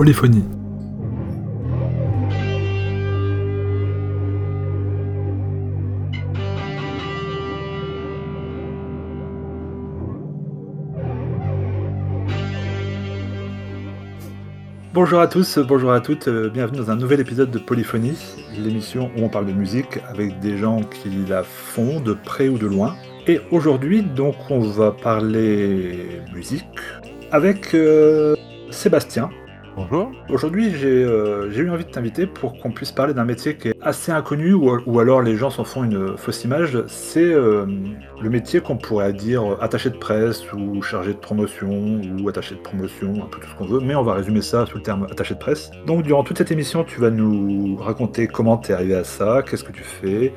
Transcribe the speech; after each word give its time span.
Polyphonie. 0.00 0.44
Bonjour 14.94 15.20
à 15.20 15.26
tous, 15.28 15.58
bonjour 15.58 15.92
à 15.92 16.00
toutes, 16.00 16.28
euh, 16.28 16.48
bienvenue 16.48 16.78
dans 16.78 16.90
un 16.90 16.96
nouvel 16.96 17.20
épisode 17.20 17.50
de 17.50 17.58
Polyphonie, 17.58 18.16
l'émission 18.56 19.10
où 19.18 19.24
on 19.24 19.28
parle 19.28 19.48
de 19.48 19.52
musique 19.52 19.98
avec 20.08 20.40
des 20.40 20.56
gens 20.56 20.80
qui 20.80 21.10
la 21.28 21.42
font 21.42 22.00
de 22.00 22.14
près 22.14 22.48
ou 22.48 22.56
de 22.56 22.66
loin. 22.66 22.96
Et 23.26 23.38
aujourd'hui, 23.50 24.02
donc, 24.02 24.36
on 24.48 24.60
va 24.60 24.92
parler 24.92 26.22
musique 26.32 26.64
avec 27.32 27.74
euh, 27.74 28.34
Sébastien. 28.70 29.28
Bonjour. 29.76 30.10
Aujourd'hui, 30.28 30.74
j'ai 30.74 31.04
euh, 31.04 31.50
j'ai 31.50 31.60
eu 31.60 31.70
envie 31.70 31.84
de 31.84 31.90
t'inviter 31.90 32.26
pour 32.26 32.58
qu'on 32.58 32.72
puisse 32.72 32.90
parler 32.90 33.14
d'un 33.14 33.24
métier 33.24 33.56
qui 33.56 33.68
est 33.68 33.74
assez 33.80 34.10
inconnu 34.10 34.52
ou, 34.52 34.98
alors 34.98 35.22
les 35.22 35.36
gens 35.36 35.50
s'en 35.50 35.64
font 35.64 35.84
une 35.84 36.16
fausse 36.16 36.44
image. 36.44 36.82
C'est 36.88 37.22
euh, 37.22 37.66
le 38.20 38.30
métier 38.30 38.60
qu'on 38.60 38.76
pourrait 38.76 39.12
dire 39.12 39.56
attaché 39.60 39.90
de 39.90 39.96
presse 39.96 40.42
ou 40.52 40.82
chargé 40.82 41.12
de 41.12 41.18
promotion 41.18 42.00
ou 42.20 42.28
attaché 42.28 42.56
de 42.56 42.60
promotion, 42.60 43.14
un 43.22 43.26
peu 43.26 43.38
tout 43.40 43.48
ce 43.48 43.54
qu'on 43.54 43.66
veut, 43.66 43.80
mais 43.80 43.94
on 43.94 44.02
va 44.02 44.14
résumer 44.14 44.42
ça 44.42 44.66
sous 44.66 44.78
le 44.78 44.82
terme 44.82 45.06
attaché 45.10 45.34
de 45.34 45.38
presse. 45.38 45.70
Donc, 45.86 46.02
durant 46.02 46.24
toute 46.24 46.38
cette 46.38 46.50
émission, 46.50 46.82
tu 46.82 47.00
vas 47.00 47.10
nous 47.10 47.76
raconter 47.76 48.26
comment 48.26 48.58
tu 48.58 48.72
es 48.72 48.74
arrivé 48.74 48.96
à 48.96 49.04
ça, 49.04 49.42
qu'est-ce 49.48 49.64
que 49.64 49.72
tu 49.72 49.84
fais, 49.84 50.34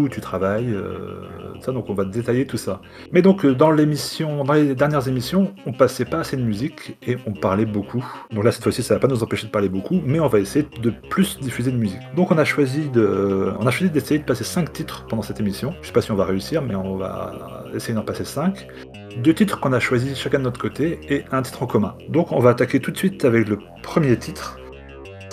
où 0.00 0.08
tu 0.08 0.20
travailles, 0.20 0.72
euh, 0.72 1.20
ça, 1.60 1.72
donc 1.72 1.88
on 1.88 1.94
va 1.94 2.04
détailler 2.04 2.46
tout 2.46 2.56
ça. 2.56 2.80
Mais 3.12 3.22
donc 3.22 3.44
euh, 3.44 3.54
dans 3.54 3.70
l'émission, 3.70 4.44
dans 4.44 4.52
les 4.52 4.74
dernières 4.74 5.08
émissions, 5.08 5.54
on 5.66 5.72
passait 5.72 6.04
pas 6.04 6.18
assez 6.18 6.36
de 6.36 6.42
musique 6.42 6.96
et 7.06 7.16
on 7.26 7.32
parlait 7.32 7.66
beaucoup. 7.66 8.04
Donc 8.30 8.44
là 8.44 8.52
cette 8.52 8.62
fois-ci, 8.62 8.82
ça 8.82 8.94
va 8.94 9.00
pas 9.00 9.08
nous 9.08 9.22
empêcher 9.22 9.46
de 9.46 9.52
parler 9.52 9.68
beaucoup, 9.68 10.00
mais 10.04 10.20
on 10.20 10.28
va 10.28 10.38
essayer 10.38 10.66
de 10.80 10.90
plus 10.90 11.38
diffuser 11.40 11.72
de 11.72 11.76
musique. 11.76 12.00
Donc 12.14 12.30
on 12.30 12.38
a 12.38 12.44
choisi 12.44 12.88
de, 12.88 13.52
on 13.58 13.66
a 13.66 13.70
choisi 13.70 13.92
d'essayer 13.92 14.20
de 14.20 14.24
passer 14.24 14.44
5 14.44 14.72
titres 14.72 15.06
pendant 15.08 15.22
cette 15.22 15.40
émission. 15.40 15.74
Je 15.82 15.88
sais 15.88 15.92
pas 15.92 16.02
si 16.02 16.12
on 16.12 16.16
va 16.16 16.24
réussir, 16.24 16.62
mais 16.62 16.74
on 16.74 16.96
va 16.96 17.64
essayer 17.74 17.94
d'en 17.94 18.02
passer 18.02 18.24
5. 18.24 18.66
Deux 19.22 19.34
titres 19.34 19.60
qu'on 19.60 19.72
a 19.72 19.80
choisis 19.80 20.18
chacun 20.18 20.38
de 20.38 20.44
notre 20.44 20.60
côté 20.60 20.98
et 21.08 21.24
un 21.32 21.42
titre 21.42 21.62
en 21.62 21.66
commun. 21.66 21.94
Donc 22.08 22.32
on 22.32 22.40
va 22.40 22.50
attaquer 22.50 22.80
tout 22.80 22.90
de 22.90 22.98
suite 22.98 23.24
avec 23.24 23.48
le 23.48 23.58
premier 23.82 24.16
titre. 24.18 24.58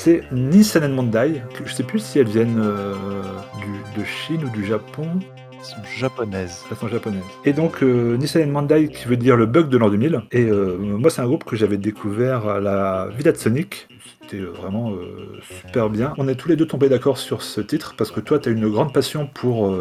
C'est 0.04 0.24
Nissan 0.34 0.92
Mondai. 0.94 1.42
que 1.58 1.66
Je 1.66 1.74
sais 1.74 1.84
plus 1.84 2.00
si 2.00 2.20
elles 2.20 2.28
viennent 2.28 2.60
euh, 2.60 2.94
du- 3.62 4.02
de 4.02 4.06
Chine 4.06 4.44
ou 4.44 4.50
du 4.50 4.66
Japon. 4.66 5.08
Elles 5.54 5.64
sont 5.66 5.84
japonaises. 5.98 6.66
Elles 6.70 6.76
sont 6.76 6.90
japonaises. 6.90 7.24
Et 7.46 7.54
donc 7.54 7.82
euh, 7.84 8.18
Nissan 8.18 8.50
Mondai 8.52 8.90
qui 8.90 9.06
veut 9.08 9.16
dire 9.16 9.38
le 9.38 9.46
bug 9.46 9.70
de 9.70 9.78
l'an 9.78 9.90
2000. 9.90 10.24
Et 10.34 10.42
euh, 10.44 10.78
moi 10.78 11.10
c'est 11.10 11.22
un 11.22 11.26
groupe 11.26 11.46
que 11.46 11.56
j'avais 11.56 11.78
découvert 11.78 12.46
à 12.50 12.60
la 12.60 13.08
Villa 13.18 13.32
de 13.32 13.38
Sonic. 13.38 13.88
C'était 14.22 14.42
euh, 14.44 14.52
vraiment 14.52 14.92
super 15.62 15.90
bien. 15.90 16.14
On 16.18 16.28
est 16.28 16.36
tous 16.36 16.50
les 16.50 16.58
deux 16.58 16.68
tombés 16.68 16.90
d'accord 16.90 17.18
sur 17.18 17.42
ce 17.42 17.62
titre 17.62 17.94
parce 17.98 18.12
que 18.12 18.20
toi 18.20 18.40
tu 18.40 18.50
as 18.50 18.52
une 18.52 18.68
grande 18.68 18.94
passion 18.94 19.26
pour 19.34 19.74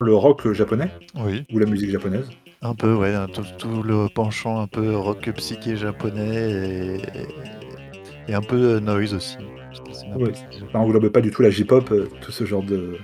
le 0.00 0.14
rock 0.14 0.52
japonais 0.52 0.90
Oui. 1.16 1.44
ou 1.52 1.58
la 1.58 1.66
musique 1.66 1.90
japonaise. 1.90 2.30
Un 2.62 2.74
peu, 2.76 2.94
ouais. 2.94 3.12
Tout, 3.34 3.42
tout 3.58 3.82
le 3.82 4.06
penchant 4.14 4.60
un 4.60 4.66
peu 4.68 4.94
rock 4.96 5.28
psyché 5.36 5.76
japonais 5.76 7.00
et, 8.28 8.30
et 8.30 8.34
un 8.34 8.40
peu 8.40 8.56
de 8.56 8.78
noise 8.78 9.12
aussi. 9.14 9.36
Peu- 9.82 10.24
Oui. 10.24 10.30
Ça 10.72 10.78
englobe 10.78 11.08
pas 11.08 11.20
du 11.20 11.30
tout 11.30 11.42
la 11.42 11.50
J-pop, 11.50 11.90
euh, 11.90 12.08
tout 12.20 12.32
ce 12.32 12.44
genre 12.44 12.62
de... 12.62 12.96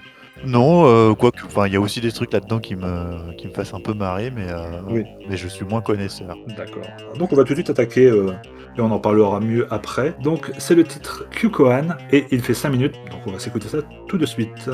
Non, 0.46 0.86
euh, 0.86 1.12
quoique, 1.14 1.44
enfin, 1.44 1.66
il 1.66 1.74
y 1.74 1.76
a 1.76 1.80
aussi 1.80 2.00
des 2.00 2.12
trucs 2.12 2.32
là-dedans 2.32 2.60
qui 2.60 2.74
me, 2.74 3.32
qui 3.36 3.46
me 3.46 3.52
fassent 3.52 3.74
un 3.74 3.80
peu 3.80 3.92
marrer, 3.92 4.30
mais, 4.30 4.46
euh, 4.48 4.80
Oui. 4.88 5.04
mais 5.28 5.36
je 5.36 5.46
suis 5.48 5.66
moins 5.66 5.82
connaisseur. 5.82 6.34
D'accord. 6.56 6.82
Donc 7.18 7.30
on 7.32 7.36
va 7.36 7.44
tout 7.44 7.50
de 7.50 7.56
suite 7.56 7.68
attaquer, 7.68 8.06
euh, 8.06 8.32
et 8.78 8.80
on 8.80 8.90
en 8.90 8.98
parlera 8.98 9.38
mieux 9.40 9.66
après. 9.70 10.14
Donc 10.22 10.50
c'est 10.56 10.74
le 10.74 10.84
titre 10.84 11.26
Kyukohan, 11.30 11.88
et 12.10 12.24
il 12.30 12.40
fait 12.40 12.54
5 12.54 12.70
minutes, 12.70 12.94
donc 13.10 13.20
on 13.26 13.32
va 13.32 13.38
s'écouter 13.38 13.68
ça 13.68 13.78
tout 14.08 14.16
de 14.16 14.24
suite. 14.24 14.70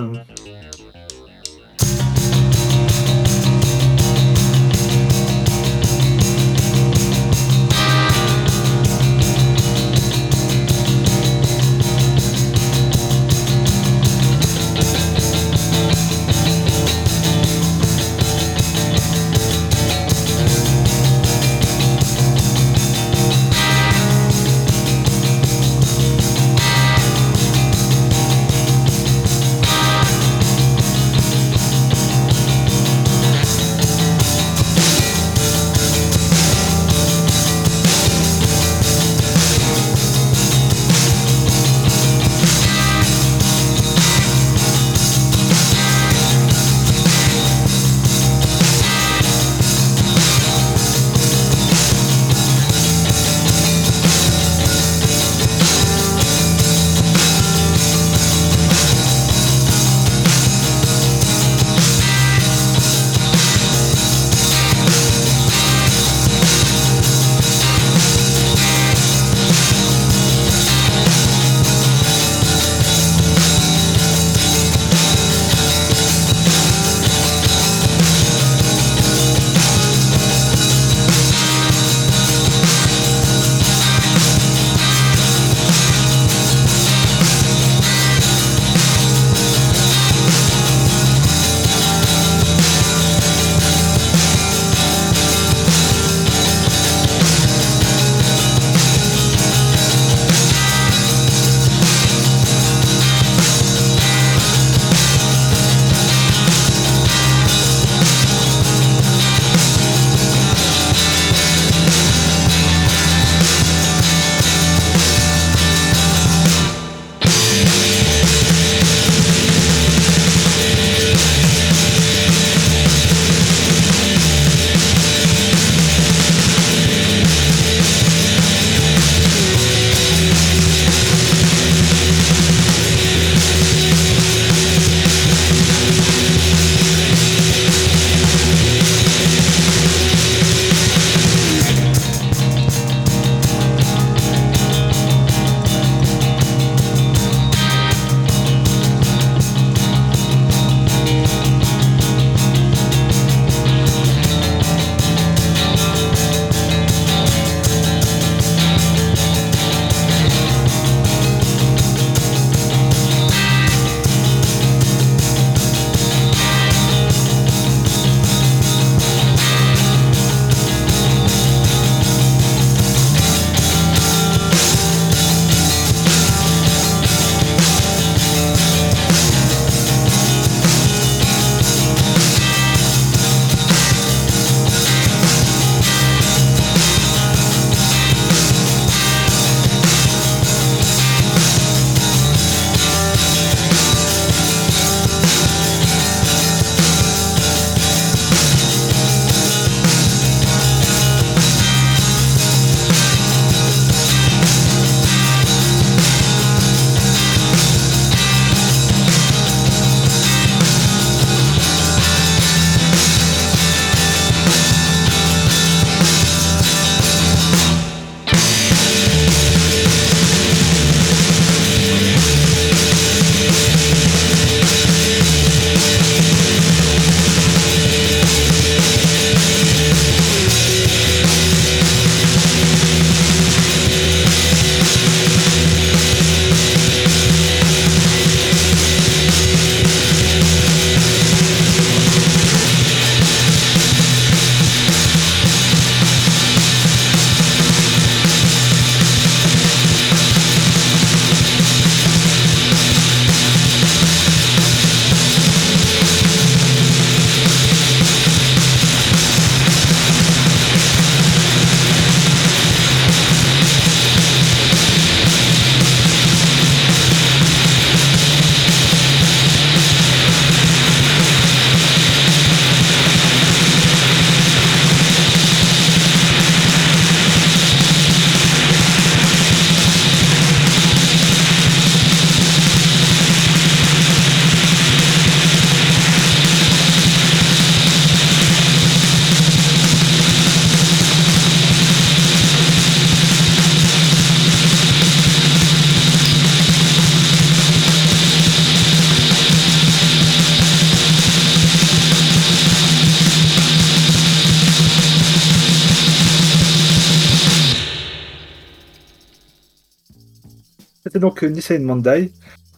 Donc 311.37 311.51
Nissan 311.51 311.83
Mandai. 311.83 312.33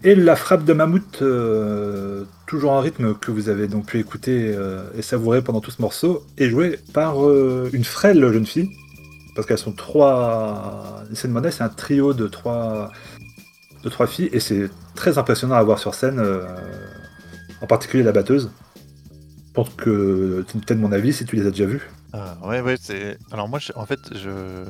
Et 0.05 0.15
la 0.15 0.37
frappe 0.37 0.65
de 0.65 0.73
mammouth, 0.73 1.23
euh, 1.23 2.25
toujours 2.47 2.73
un 2.73 2.81
rythme 2.81 3.15
que 3.15 3.31
vous 3.33 3.49
avez 3.49 3.67
donc 3.67 3.87
pu 3.87 3.99
écouter 3.99 4.53
euh, 4.55 4.85
et 4.97 5.03
savourer 5.03 5.43
pendant 5.43 5.61
tout 5.61 5.73
ce 5.73 5.83
morceau, 5.83 6.25
est 6.37 6.49
joué 6.49 6.79
par 6.93 7.25
euh, 7.25 7.69
une 7.73 7.85
frêle 7.85 8.21
jeune 8.33 8.47
fille. 8.47 8.71
Parce 9.35 9.47
qu'elles 9.47 9.59
sont 9.59 9.73
trois. 9.73 11.05
Nissan 11.11 11.31
Mandai, 11.31 11.51
c'est 11.51 11.63
un 11.63 11.69
trio 11.69 12.15
de 12.15 12.27
trois, 12.27 12.91
de 13.85 13.89
trois 13.89 14.07
filles, 14.07 14.29
et 14.33 14.41
c'est 14.41 14.69
très 14.97 15.19
impressionnant 15.19 15.55
à 15.55 15.63
voir 15.63 15.79
sur 15.79 15.95
scène, 15.95 16.21
en 17.61 17.67
particulier 17.67 18.03
la 18.03 18.11
batteuse. 18.11 18.51
Je 19.47 19.53
pense 19.53 19.69
que 19.71 20.45
tu 20.49 20.59
peut-être 20.59 20.81
mon 20.81 20.91
avis 20.91 21.13
si 21.13 21.25
tu 21.25 21.37
les 21.37 21.47
as 21.47 21.51
déjà 21.51 21.67
vues. 21.67 21.89
Ah, 22.13 22.37
ouais, 22.45 22.61
ouais, 22.61 22.77
c'est. 22.81 23.19
Alors, 23.31 23.49
moi, 23.49 23.61
en 23.77 23.87
fait, 23.87 24.01
je 24.15 24.65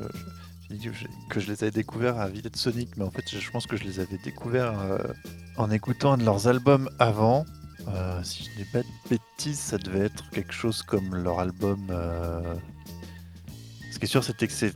que 1.28 1.40
je 1.40 1.50
les 1.50 1.62
avais 1.64 1.70
découverts 1.70 2.18
à 2.18 2.28
Villette 2.28 2.56
Sonic, 2.56 2.96
mais 2.96 3.04
en 3.04 3.10
fait, 3.10 3.24
je 3.28 3.50
pense 3.50 3.66
que 3.66 3.76
je 3.76 3.84
les 3.84 4.00
avais 4.00 4.18
découverts 4.18 4.78
euh, 4.80 4.98
en 5.56 5.70
écoutant 5.70 6.12
un 6.12 6.18
de 6.18 6.24
leurs 6.24 6.46
albums 6.46 6.90
avant. 6.98 7.46
Euh, 7.88 8.22
si 8.22 8.44
je 8.44 8.58
n'ai 8.58 8.66
pas 8.66 8.80
de 8.80 9.08
bêtises, 9.08 9.58
ça 9.58 9.78
devait 9.78 10.06
être 10.06 10.28
quelque 10.30 10.52
chose 10.52 10.82
comme 10.82 11.14
leur 11.14 11.40
album. 11.40 11.86
Euh, 11.90 12.54
ce 13.90 13.98
qui 13.98 14.04
est 14.04 14.08
sûr, 14.08 14.22
c'était 14.22 14.46
que 14.46 14.52
c'est. 14.52 14.74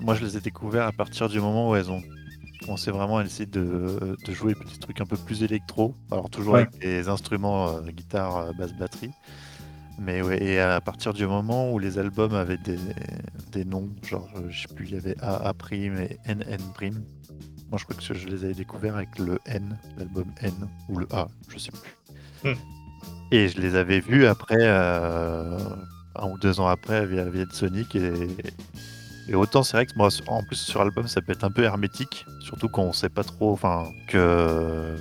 Moi, 0.00 0.14
je 0.14 0.24
les 0.24 0.36
ai 0.36 0.40
découverts 0.40 0.86
à 0.86 0.92
partir 0.92 1.28
du 1.28 1.40
moment 1.40 1.70
où 1.70 1.76
elles 1.76 1.90
ont 1.90 2.02
commencé 2.60 2.90
vraiment 2.90 3.18
à 3.18 3.24
essayer 3.24 3.46
de, 3.46 4.16
jouer 4.28 4.54
des 4.54 4.78
trucs 4.78 5.00
un 5.00 5.06
peu 5.06 5.16
plus 5.16 5.44
électro. 5.44 5.94
Alors, 6.10 6.28
toujours 6.30 6.56
avec 6.56 6.76
des 6.80 7.08
instruments, 7.08 7.80
guitare, 7.82 8.52
basse, 8.54 8.74
batterie. 8.74 9.10
Mais 9.98 10.22
ouais, 10.22 10.42
et 10.42 10.60
à 10.60 10.80
partir 10.80 11.12
du 11.12 11.26
moment 11.26 11.72
où 11.72 11.78
les 11.78 11.98
albums 11.98 12.34
avaient 12.34 12.58
des, 12.58 13.64
noms, 13.64 13.90
genre, 14.02 14.28
euh, 14.36 14.48
je 14.48 14.62
sais 14.62 14.74
plus, 14.74 14.86
il 14.86 14.94
y 14.94 14.96
avait 14.96 15.16
AA 15.20 15.52
prime 15.54 15.98
et 15.98 16.18
NN 16.26 16.62
prime. 16.72 17.02
Moi, 17.70 17.78
je 17.78 17.84
crois 17.84 17.96
que 17.96 18.14
je 18.14 18.28
les 18.28 18.44
avais 18.44 18.54
découverts 18.54 18.96
avec 18.96 19.18
le 19.18 19.38
N, 19.46 19.76
l'album 19.98 20.26
N, 20.40 20.54
ou 20.88 20.98
le 20.98 21.08
A, 21.12 21.26
je 21.48 21.58
sais 21.58 21.72
plus. 21.72 22.50
Hmm. 22.50 22.56
Et 23.32 23.48
je 23.48 23.60
les 23.60 23.74
avais 23.74 24.00
vus 24.00 24.26
après, 24.26 24.56
euh, 24.60 25.58
un 26.14 26.28
ou 26.28 26.38
deux 26.38 26.60
ans 26.60 26.68
après, 26.68 27.04
via, 27.04 27.24
via 27.28 27.44
Sonic. 27.50 27.96
Et, 27.96 28.12
et 29.28 29.34
autant, 29.34 29.64
c'est 29.64 29.76
vrai 29.76 29.86
que 29.86 29.92
moi, 29.96 30.08
en 30.28 30.42
plus, 30.44 30.56
sur 30.56 30.82
l'album, 30.82 31.08
ça 31.08 31.20
peut 31.20 31.32
être 31.32 31.44
un 31.44 31.50
peu 31.50 31.64
hermétique, 31.64 32.24
surtout 32.40 32.68
quand 32.68 32.82
on 32.82 32.92
sait 32.92 33.10
pas 33.10 33.24
trop, 33.24 33.52
enfin, 33.52 33.84
que 34.06 34.94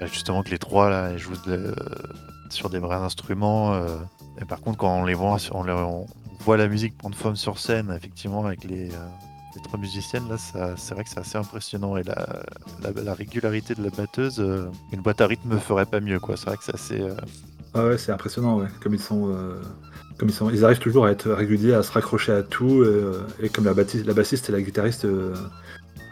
bah, 0.00 0.06
justement, 0.06 0.42
que 0.42 0.50
les 0.50 0.58
trois, 0.58 0.90
là, 0.90 1.16
jouent 1.18 1.36
sur 2.50 2.70
des 2.70 2.78
vrais 2.78 2.96
instruments. 2.96 3.74
Euh, 3.74 3.98
et 4.42 4.44
par 4.44 4.60
contre, 4.60 4.78
quand 4.78 4.98
on 4.98 5.04
les 5.04 5.14
voit, 5.14 5.36
on, 5.52 6.06
voit 6.40 6.56
la 6.56 6.66
musique 6.66 6.98
prendre 6.98 7.14
forme 7.14 7.36
sur 7.36 7.58
scène, 7.58 7.92
effectivement, 7.96 8.44
avec 8.44 8.64
les, 8.64 8.90
euh, 8.90 9.60
trois 9.62 9.78
musiciennes, 9.78 10.28
là, 10.28 10.36
c'est 10.76 10.94
vrai 10.94 11.04
que 11.04 11.10
c'est 11.10 11.20
assez 11.20 11.38
impressionnant. 11.38 11.96
Et 11.96 12.02
la, 12.02 13.14
régularité 13.14 13.74
de 13.74 13.84
la 13.84 13.90
batteuse, 13.90 14.40
euh, 14.40 14.68
une 14.92 15.00
boîte 15.00 15.20
à 15.20 15.28
rythme 15.28 15.54
ne 15.54 15.58
ferait 15.58 15.86
pas 15.86 16.00
mieux, 16.00 16.18
quoi. 16.18 16.36
C'est 16.36 16.46
vrai 16.46 16.56
que 16.56 16.64
c'est 16.64 16.74
assez. 16.74 17.00
Euh, 17.00 17.14
ah 17.74 17.86
ouais, 17.86 17.98
c'est 17.98 18.10
impressionnant, 18.10 18.58
ouais. 18.58 18.66
Comme 18.82 18.94
ils 18.94 19.00
sont. 19.00 19.32
Comme 20.18 20.28
ils, 20.28 20.34
sont, 20.34 20.50
ils 20.50 20.64
arrivent 20.64 20.78
toujours 20.78 21.06
à 21.06 21.10
être 21.10 21.30
réguliers, 21.30 21.74
à 21.74 21.82
se 21.82 21.90
raccrocher 21.90 22.32
à 22.32 22.42
tout, 22.42 22.84
et, 23.40 23.48
comme 23.48 23.64
la, 23.64 23.72
la 23.72 24.14
bassiste 24.14 24.48
et 24.50 24.52
la 24.52 24.60
guitariste 24.60 25.06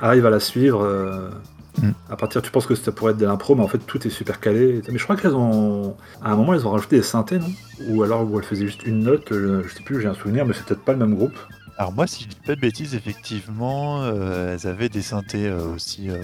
arrivent 0.00 0.26
à 0.26 0.30
la 0.30 0.40
suivre, 0.40 1.30
Mm. 1.78 1.90
À 2.10 2.16
partir, 2.16 2.42
tu 2.42 2.50
penses 2.50 2.66
que 2.66 2.74
ça 2.74 2.92
pourrait 2.92 3.12
être 3.12 3.18
de 3.18 3.26
l'impro, 3.26 3.54
mais 3.54 3.62
en 3.62 3.68
fait 3.68 3.78
tout 3.78 4.06
est 4.06 4.10
super 4.10 4.40
calé. 4.40 4.82
Mais 4.90 4.98
je 4.98 5.04
crois 5.04 5.16
qu'elles 5.16 5.34
ont, 5.34 5.96
à 6.22 6.32
un 6.32 6.36
moment, 6.36 6.54
elles 6.54 6.66
ont 6.66 6.72
rajouté 6.72 6.96
des 6.96 7.02
synthés, 7.02 7.38
non? 7.38 7.50
Ou 7.88 8.02
alors 8.02 8.30
où 8.30 8.38
elles 8.38 8.44
faisaient 8.44 8.66
juste 8.66 8.84
une 8.84 9.00
note. 9.00 9.28
Je, 9.30 9.68
sais 9.68 9.82
plus, 9.82 10.00
j'ai 10.00 10.08
un 10.08 10.14
souvenir, 10.14 10.44
mais 10.46 10.54
c'est 10.54 10.64
peut-être 10.64 10.84
pas 10.84 10.92
le 10.92 10.98
même 10.98 11.14
groupe. 11.14 11.38
Alors 11.78 11.92
moi, 11.92 12.06
si 12.06 12.24
je 12.24 12.28
dis 12.28 12.36
pas 12.44 12.54
de 12.54 12.60
bêtises, 12.60 12.94
effectivement, 12.94 14.02
euh, 14.02 14.54
elles 14.54 14.66
avaient 14.66 14.88
des 14.88 15.02
synthés 15.02 15.48
euh, 15.48 15.74
aussi 15.74 16.10
euh, 16.10 16.18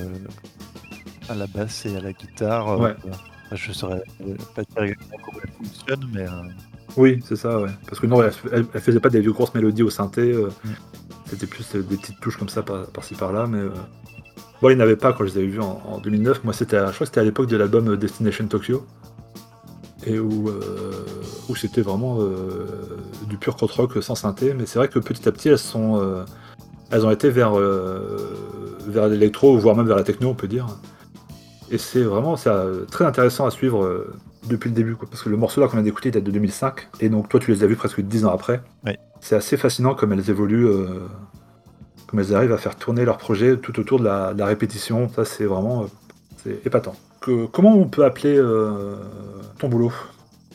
à 1.29 1.35
la 1.35 1.47
basse 1.47 1.87
et 1.87 1.97
à 1.97 2.01
la 2.01 2.13
guitare. 2.13 2.79
ouais. 2.79 2.95
je 3.53 3.73
saurais 3.73 4.03
pas 4.55 4.63
dire 4.63 4.83
exactement 4.83 5.17
comment 5.25 5.39
elles 5.43 5.67
fonctionnent, 5.67 6.11
mais. 6.13 6.27
Oui, 6.97 7.23
c'est 7.27 7.37
ça, 7.37 7.61
ouais. 7.61 7.71
Parce 7.87 8.01
que 8.01 8.07
non, 8.07 8.23
elles, 8.23 8.65
faisaient 8.81 9.01
pas 9.01 9.11
des 9.11 9.21
vieux 9.21 9.33
grosses 9.33 9.55
mélodies 9.55 9.83
au 9.83 9.91
synthé. 9.91 10.33
Mm. 10.33 10.71
C'était 11.27 11.47
plus 11.47 11.69
des 11.73 11.97
petites 11.97 12.21
touches 12.21 12.37
comme 12.37 12.49
ça 12.49 12.63
par-ci 12.63 13.15
par-là, 13.15 13.47
mais 13.47 13.61
Bon, 14.63 14.71
il 14.71 14.77
n'y 14.77 14.83
avait 14.83 14.97
pas 14.97 15.13
quand 15.13 15.25
je 15.27 15.33
les 15.33 15.39
avais 15.39 15.47
vus 15.47 15.61
en, 15.61 15.99
2009. 16.03 16.45
Moi, 16.45 16.55
c'était, 16.55 16.79
je 16.79 16.83
crois 16.85 16.93
que 17.01 17.05
c'était 17.07 17.21
à 17.21 17.25
l'époque 17.25 17.47
de 17.47 17.57
l'album 17.57 17.97
Destination 17.97 18.47
Tokyo. 18.47 18.87
Et 20.07 20.19
où, 20.19 20.49
euh, 20.49 20.93
où 21.49 21.57
c'était 21.57 21.81
vraiment 21.81 22.19
euh, 22.21 22.67
du 23.29 23.39
pur 23.39 23.57
contre-rock 23.57 24.03
sans 24.03 24.15
synthé. 24.15 24.55
Mais 24.55 24.65
c'est 24.67 24.79
vrai 24.79 24.89
que 24.89 24.99
petit 24.99 25.29
à 25.29 25.33
petit, 25.33 25.49
elles, 25.49 25.59
sont, 25.59 26.01
euh, 26.01 26.25
elles 26.91 27.05
ont 27.05 27.11
été 27.11 27.29
vers, 27.29 27.53
vers 28.87 29.09
l'électro, 29.09 29.59
voire 29.59 29.77
même 29.77 29.87
vers 29.87 29.97
la 29.97 30.05
techno, 30.05 30.29
on 30.29 30.35
peut 30.35 30.49
dire. 30.49 30.67
Et 31.71 31.79
c'est 31.79 32.03
vraiment 32.03 32.37
ça, 32.37 32.65
très 32.91 33.05
intéressant 33.05 33.47
à 33.47 33.51
suivre 33.51 34.07
depuis 34.49 34.71
le 34.71 34.77
début. 34.77 34.97
Parce 35.11 35.23
que 35.23 35.29
le 35.29 35.37
morceau 35.37 35.61
là 35.61 35.67
qu'on 35.67 35.75
vient 35.75 35.83
d'écouter 35.83 36.11
date 36.11 36.25
de 36.25 36.31
2005. 36.31 36.89
Et 37.01 37.09
donc, 37.09 37.29
toi, 37.29 37.41
tu 37.41 37.51
les 37.51 37.65
as 37.65 37.67
vus 37.67 37.77
presque 37.77 38.01
10 38.01 38.25
ans 38.25 38.33
après. 38.33 38.63
C'est 39.21 39.37
assez 39.37 39.57
fascinant 39.57 39.95
comme 39.95 40.13
elles 40.13 40.31
évoluent 40.31 40.69
comme 42.07 42.21
elles 42.21 42.35
arrivent 42.35 42.53
à 42.53 42.59
faire 42.59 42.77
tourner 42.77 43.05
leur 43.05 43.19
projet 43.19 43.57
tout 43.57 43.79
autour 43.81 43.99
de 43.99 44.05
la, 44.05 44.47
répétition. 44.47 45.09
Ça, 45.09 45.25
c'est 45.25 45.45
vraiment 45.45 45.83
euh, 45.83 45.87
c'est 46.43 46.67
épatant. 46.67 46.95
Que, 47.21 47.47
comment 47.47 47.75
on 47.75 47.87
peut 47.87 48.05
appeler 48.05 48.37
euh, 48.37 48.97
ton 49.59 49.69
boulot? 49.69 49.93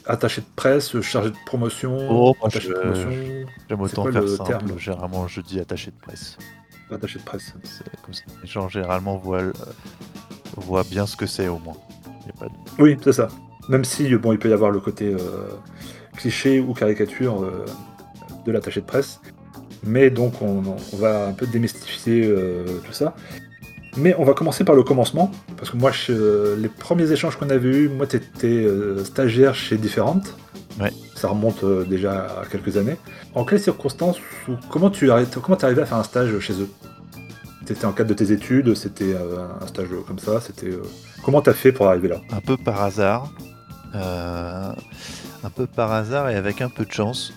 Attaché 0.05 0.41
de 0.41 0.47
presse, 0.55 0.99
chargé 1.01 1.29
de 1.29 1.35
promotion 1.45 1.95
Oh, 2.09 2.35
moi, 2.39 2.49
j'aime 2.49 3.81
autant 3.81 4.11
faire 4.11 4.27
simple. 4.27 4.49
Terme? 4.49 4.79
généralement, 4.79 5.27
je 5.27 5.41
dis 5.41 5.59
attaché 5.59 5.91
de 5.91 5.97
presse. 6.01 6.37
Attaché 6.91 7.19
de 7.19 7.23
presse. 7.23 7.53
Comme 8.03 8.13
ça. 8.13 8.23
Les 8.41 8.47
gens, 8.47 8.67
généralement, 8.67 9.17
voient, 9.17 9.43
voient 10.57 10.83
bien 10.83 11.05
ce 11.05 11.15
que 11.15 11.27
c'est, 11.27 11.47
au 11.47 11.59
moins. 11.59 11.77
Oui, 12.79 12.97
c'est 13.03 13.13
ça. 13.13 13.27
Même 13.69 13.85
si, 13.85 14.15
bon, 14.15 14.33
il 14.33 14.39
peut 14.39 14.49
y 14.49 14.53
avoir 14.53 14.71
le 14.71 14.79
côté 14.79 15.13
euh, 15.13 15.49
cliché 16.17 16.59
ou 16.59 16.73
caricature 16.73 17.45
de 18.45 18.51
l'attaché 18.51 18.81
de 18.81 18.85
presse. 18.85 19.19
Mais 19.83 20.09
donc 20.09 20.41
on, 20.41 20.61
va 20.93 21.27
un 21.27 21.33
peu 21.33 21.47
démystifier 21.47 22.25
euh, 22.25 22.65
tout 22.85 22.93
ça. 22.93 23.15
Mais 23.97 24.15
on 24.17 24.23
va 24.23 24.33
commencer 24.33 24.63
par 24.63 24.75
le 24.75 24.83
commencement, 24.83 25.31
parce 25.57 25.69
que 25.69 25.77
moi, 25.77 25.91
les 26.57 26.69
premiers 26.69 27.11
échanges 27.11 27.35
qu'on 27.35 27.49
avait 27.49 27.69
eus, 27.69 27.89
moi, 27.89 28.07
tu 28.07 28.15
étais 28.15 28.47
euh, 28.47 29.03
stagiaire 29.03 29.53
chez 29.53 29.77
Différentes. 29.77 30.37
Ouais. 30.79 30.91
Ça 31.15 31.27
remonte 31.27 31.63
euh, 31.65 31.83
déjà 31.83 32.41
à 32.41 32.45
quelques 32.49 32.77
années. 32.77 32.95
En 33.35 33.43
quelles 33.43 33.59
circonstances, 33.59 34.17
ou 34.47 34.53
comment 34.69 34.89
tu 34.89 35.09
comment 35.41 35.57
es 35.57 35.65
arrivé 35.65 35.81
à 35.81 35.85
faire 35.85 35.97
un 35.97 36.03
stage 36.03 36.39
chez 36.39 36.53
eux? 36.53 36.69
C'était 37.67 37.85
en 37.85 37.91
cadre 37.91 38.09
de 38.09 38.13
tes 38.13 38.31
études, 38.31 38.75
c'était 38.75 39.15
un 39.15 39.67
stage 39.67 39.87
comme 40.07 40.19
ça, 40.19 40.41
c'était... 40.41 40.71
Comment 41.23 41.41
t'as 41.41 41.53
fait 41.53 41.71
pour 41.71 41.87
arriver 41.87 42.09
là? 42.09 42.21
Un 42.31 42.41
peu 42.41 42.57
par 42.57 42.81
hasard. 42.81 43.31
un 43.93 45.49
peu 45.55 45.67
par 45.67 45.91
hasard 45.91 46.29
et 46.29 46.35
avec 46.35 46.61
un 46.61 46.69
peu 46.69 46.85
de 46.85 46.91
chance 46.91 47.33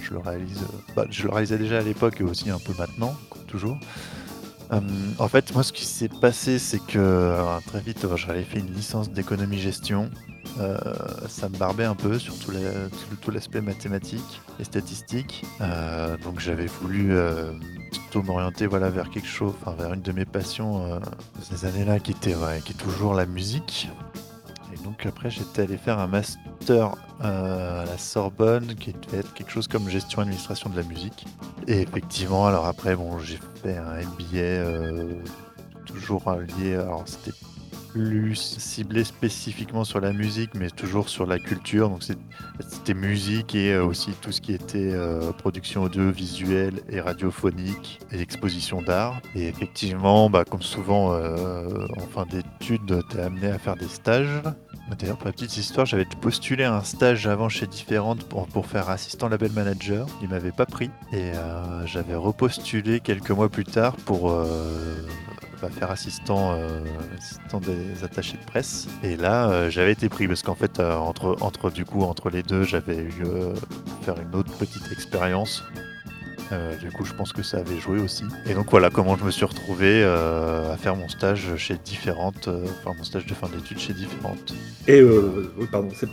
je 0.00 0.12
le 0.12 0.18
réalise, 0.18 0.62
euh, 0.62 0.92
bah, 0.96 1.06
je 1.10 1.24
le 1.24 1.30
réalisais 1.30 1.58
déjà 1.58 1.78
à 1.78 1.82
l'époque 1.82 2.20
et 2.20 2.24
aussi 2.24 2.50
un 2.50 2.58
peu 2.58 2.72
maintenant, 2.78 3.14
toujours. 3.46 3.78
Euh, 4.72 4.80
en 5.18 5.28
fait, 5.28 5.54
moi, 5.54 5.62
ce 5.62 5.72
qui 5.72 5.86
s'est 5.86 6.08
passé, 6.08 6.58
c'est 6.58 6.78
que 6.78 6.98
euh, 6.98 7.58
très 7.66 7.80
vite, 7.80 8.06
j'avais 8.16 8.42
fait 8.42 8.58
une 8.58 8.72
licence 8.72 9.10
d'économie-gestion. 9.10 10.10
ça 11.28 11.48
me 11.48 11.56
barbait 11.56 11.84
un 11.84 11.94
peu 11.94 12.18
sur 12.18 12.34
tout, 12.38 13.30
l'aspect 13.30 13.60
mathématique 13.60 14.40
et 14.58 14.64
statistique. 14.64 15.44
donc, 16.24 16.40
j'avais 16.40 16.66
voulu 16.66 17.14
plutôt 17.92 18.22
m'orienter 18.22 18.66
voilà, 18.66 18.90
vers 18.90 19.08
quelque 19.08 19.28
chose, 19.28 19.54
vers 19.78 19.94
une 19.94 20.02
de 20.02 20.12
mes 20.12 20.24
passions 20.24 21.00
ces 21.42 21.64
années-là, 21.64 22.00
qui 22.00 22.10
était, 22.10 22.34
qui 22.64 22.72
est 22.72 22.76
toujours 22.76 23.14
la 23.14 23.26
musique. 23.26 23.88
Et 24.78 24.84
donc, 24.84 25.06
après, 25.06 25.30
j'étais 25.30 25.62
allé 25.62 25.76
faire 25.76 25.98
un 25.98 26.06
master 26.06 26.94
euh, 27.22 27.82
à 27.82 27.84
la 27.84 27.98
Sorbonne, 27.98 28.74
qui 28.74 28.92
devait 28.92 29.18
être 29.18 29.34
quelque 29.34 29.50
chose 29.50 29.68
comme 29.68 29.88
gestion 29.88 30.22
administration 30.22 30.70
de 30.70 30.76
la 30.76 30.82
musique. 30.82 31.26
Et 31.66 31.80
effectivement, 31.80 32.46
alors 32.46 32.66
après, 32.66 32.94
bon, 32.96 33.18
j'ai 33.18 33.38
fait 33.62 33.76
un 33.76 34.00
MBA 34.00 34.36
euh, 34.36 35.14
toujours 35.86 36.32
lié. 36.58 36.74
Alors 36.74 37.02
c'était 37.06 37.36
plus 37.92 38.34
ciblé 38.34 39.04
spécifiquement 39.04 39.84
sur 39.84 40.00
la 40.00 40.12
musique, 40.12 40.50
mais 40.54 40.70
toujours 40.70 41.08
sur 41.08 41.26
la 41.26 41.38
culture. 41.38 41.88
Donc 41.88 42.02
c'était 42.02 42.94
musique 42.94 43.54
et 43.54 43.72
euh, 43.72 43.84
aussi 43.84 44.12
tout 44.20 44.32
ce 44.32 44.40
qui 44.40 44.52
était 44.52 44.94
production 45.38 45.82
audiovisuelle 45.84 46.80
et 46.88 47.00
radiophonique 47.00 48.00
et 48.12 48.20
exposition 48.20 48.82
d'art. 48.82 49.20
Et 49.34 49.48
effectivement, 49.48 50.30
bah, 50.30 50.44
comme 50.44 50.62
souvent 50.62 51.12
en 51.12 52.06
fin 52.12 52.26
d'études, 52.26 53.02
tu 53.10 53.16
es 53.16 53.20
amené 53.20 53.48
à 53.48 53.58
faire 53.58 53.76
des 53.76 53.88
stages. 53.88 54.42
D'ailleurs, 54.96 55.18
pour 55.18 55.26
la 55.26 55.32
petite 55.32 55.56
histoire, 55.56 55.86
j'avais 55.86 56.06
postulé 56.20 56.64
un 56.64 56.82
stage 56.82 57.26
avant 57.26 57.48
chez 57.48 57.66
Différentes 57.66 58.24
pour, 58.24 58.66
faire 58.66 58.88
assistant 58.88 59.28
label 59.28 59.52
manager. 59.52 60.06
Il 60.22 60.28
m'avait 60.28 60.52
pas 60.52 60.66
pris. 60.66 60.90
Et 61.12 61.32
euh, 61.34 61.86
j'avais 61.86 62.14
repostulé 62.14 63.00
quelques 63.00 63.30
mois 63.30 63.48
plus 63.48 63.64
tard 63.64 63.96
pour 63.96 64.30
euh, 65.62 65.66
bah, 65.66 65.68
faire 65.70 65.90
assistant, 65.90 66.52
euh, 66.52 66.80
assistant 67.16 67.60
des 67.60 68.04
attachés 68.04 68.36
de 68.36 68.44
presse. 68.44 68.88
Et 69.02 69.16
là, 69.16 69.70
j'avais 69.70 69.92
été 69.92 70.08
pris 70.08 70.28
parce 70.28 70.42
qu'en 70.42 70.54
fait, 70.54 70.80
entre, 70.80 71.36
entre, 71.40 71.70
du 71.70 71.84
coup, 71.84 72.02
entre 72.02 72.30
les 72.30 72.42
deux, 72.42 72.62
j'avais 72.62 72.98
eu 72.98 73.24
faire 74.02 74.20
une 74.20 74.34
autre 74.34 74.52
petite 74.56 74.90
expérience 74.92 75.64
Euh, 76.52 76.76
du 76.76 76.90
coup, 76.90 77.04
je 77.04 77.12
pense 77.12 77.32
que 77.32 77.42
ça 77.42 77.58
avait 77.58 77.78
joué 77.78 78.00
aussi. 78.00 78.24
Et 78.46 78.54
donc 78.54 78.70
voilà 78.70 78.90
comment 78.90 79.16
je 79.16 79.24
me 79.24 79.30
suis 79.30 79.44
retrouvé 79.44 80.02
euh, 80.02 80.72
à 80.72 80.76
faire 80.76 80.96
mon 80.96 81.08
stage 81.08 81.56
chez 81.56 81.76
différentes, 81.76 82.48
euh, 82.48 82.64
enfin 82.80 82.96
mon 82.96 83.04
stage 83.04 83.26
de 83.26 83.34
fin 83.34 83.48
d'études 83.48 83.78
chez 83.78 83.92
différentes. 83.92 84.54
Et 84.86 85.00
euh, 85.00 85.52
oui, 85.58 85.66
pardon, 85.70 85.88
c'est 85.94 86.08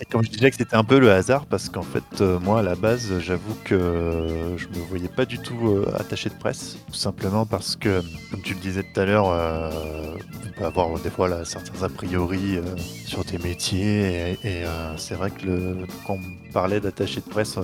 Et 0.00 0.04
comme 0.04 0.22
je 0.22 0.30
disais 0.30 0.50
que 0.50 0.56
c'était 0.56 0.76
un 0.76 0.84
peu 0.84 0.98
le 0.98 1.10
hasard, 1.10 1.46
parce 1.46 1.68
qu'en 1.68 1.82
fait, 1.82 2.20
moi 2.20 2.60
à 2.60 2.62
la 2.62 2.76
base, 2.76 3.18
j'avoue 3.18 3.56
que 3.64 4.54
je 4.56 4.66
me 4.68 4.84
voyais 4.88 5.08
pas 5.08 5.24
du 5.24 5.38
tout 5.38 5.84
attaché 5.94 6.30
de 6.30 6.34
presse, 6.34 6.76
tout 6.86 6.94
simplement 6.94 7.46
parce 7.46 7.74
que, 7.74 8.00
comme 8.30 8.42
tu 8.42 8.54
le 8.54 8.60
disais 8.60 8.82
tout 8.82 9.00
à 9.00 9.04
l'heure, 9.04 9.26
on 9.26 10.58
peut 10.58 10.64
avoir 10.64 10.98
des 11.00 11.10
fois 11.10 11.28
là, 11.28 11.44
certains 11.44 11.82
a 11.82 11.88
priori 11.88 12.58
sur 13.06 13.24
tes 13.24 13.38
métiers, 13.38 14.36
et, 14.44 14.48
et, 14.48 14.64
c'est 14.96 15.14
vrai 15.14 15.30
que 15.30 15.46
le, 15.46 15.86
quand 16.06 16.18
on 16.49 16.49
parlait 16.50 16.80
d'attaché 16.80 17.20
de 17.20 17.28
presse, 17.28 17.56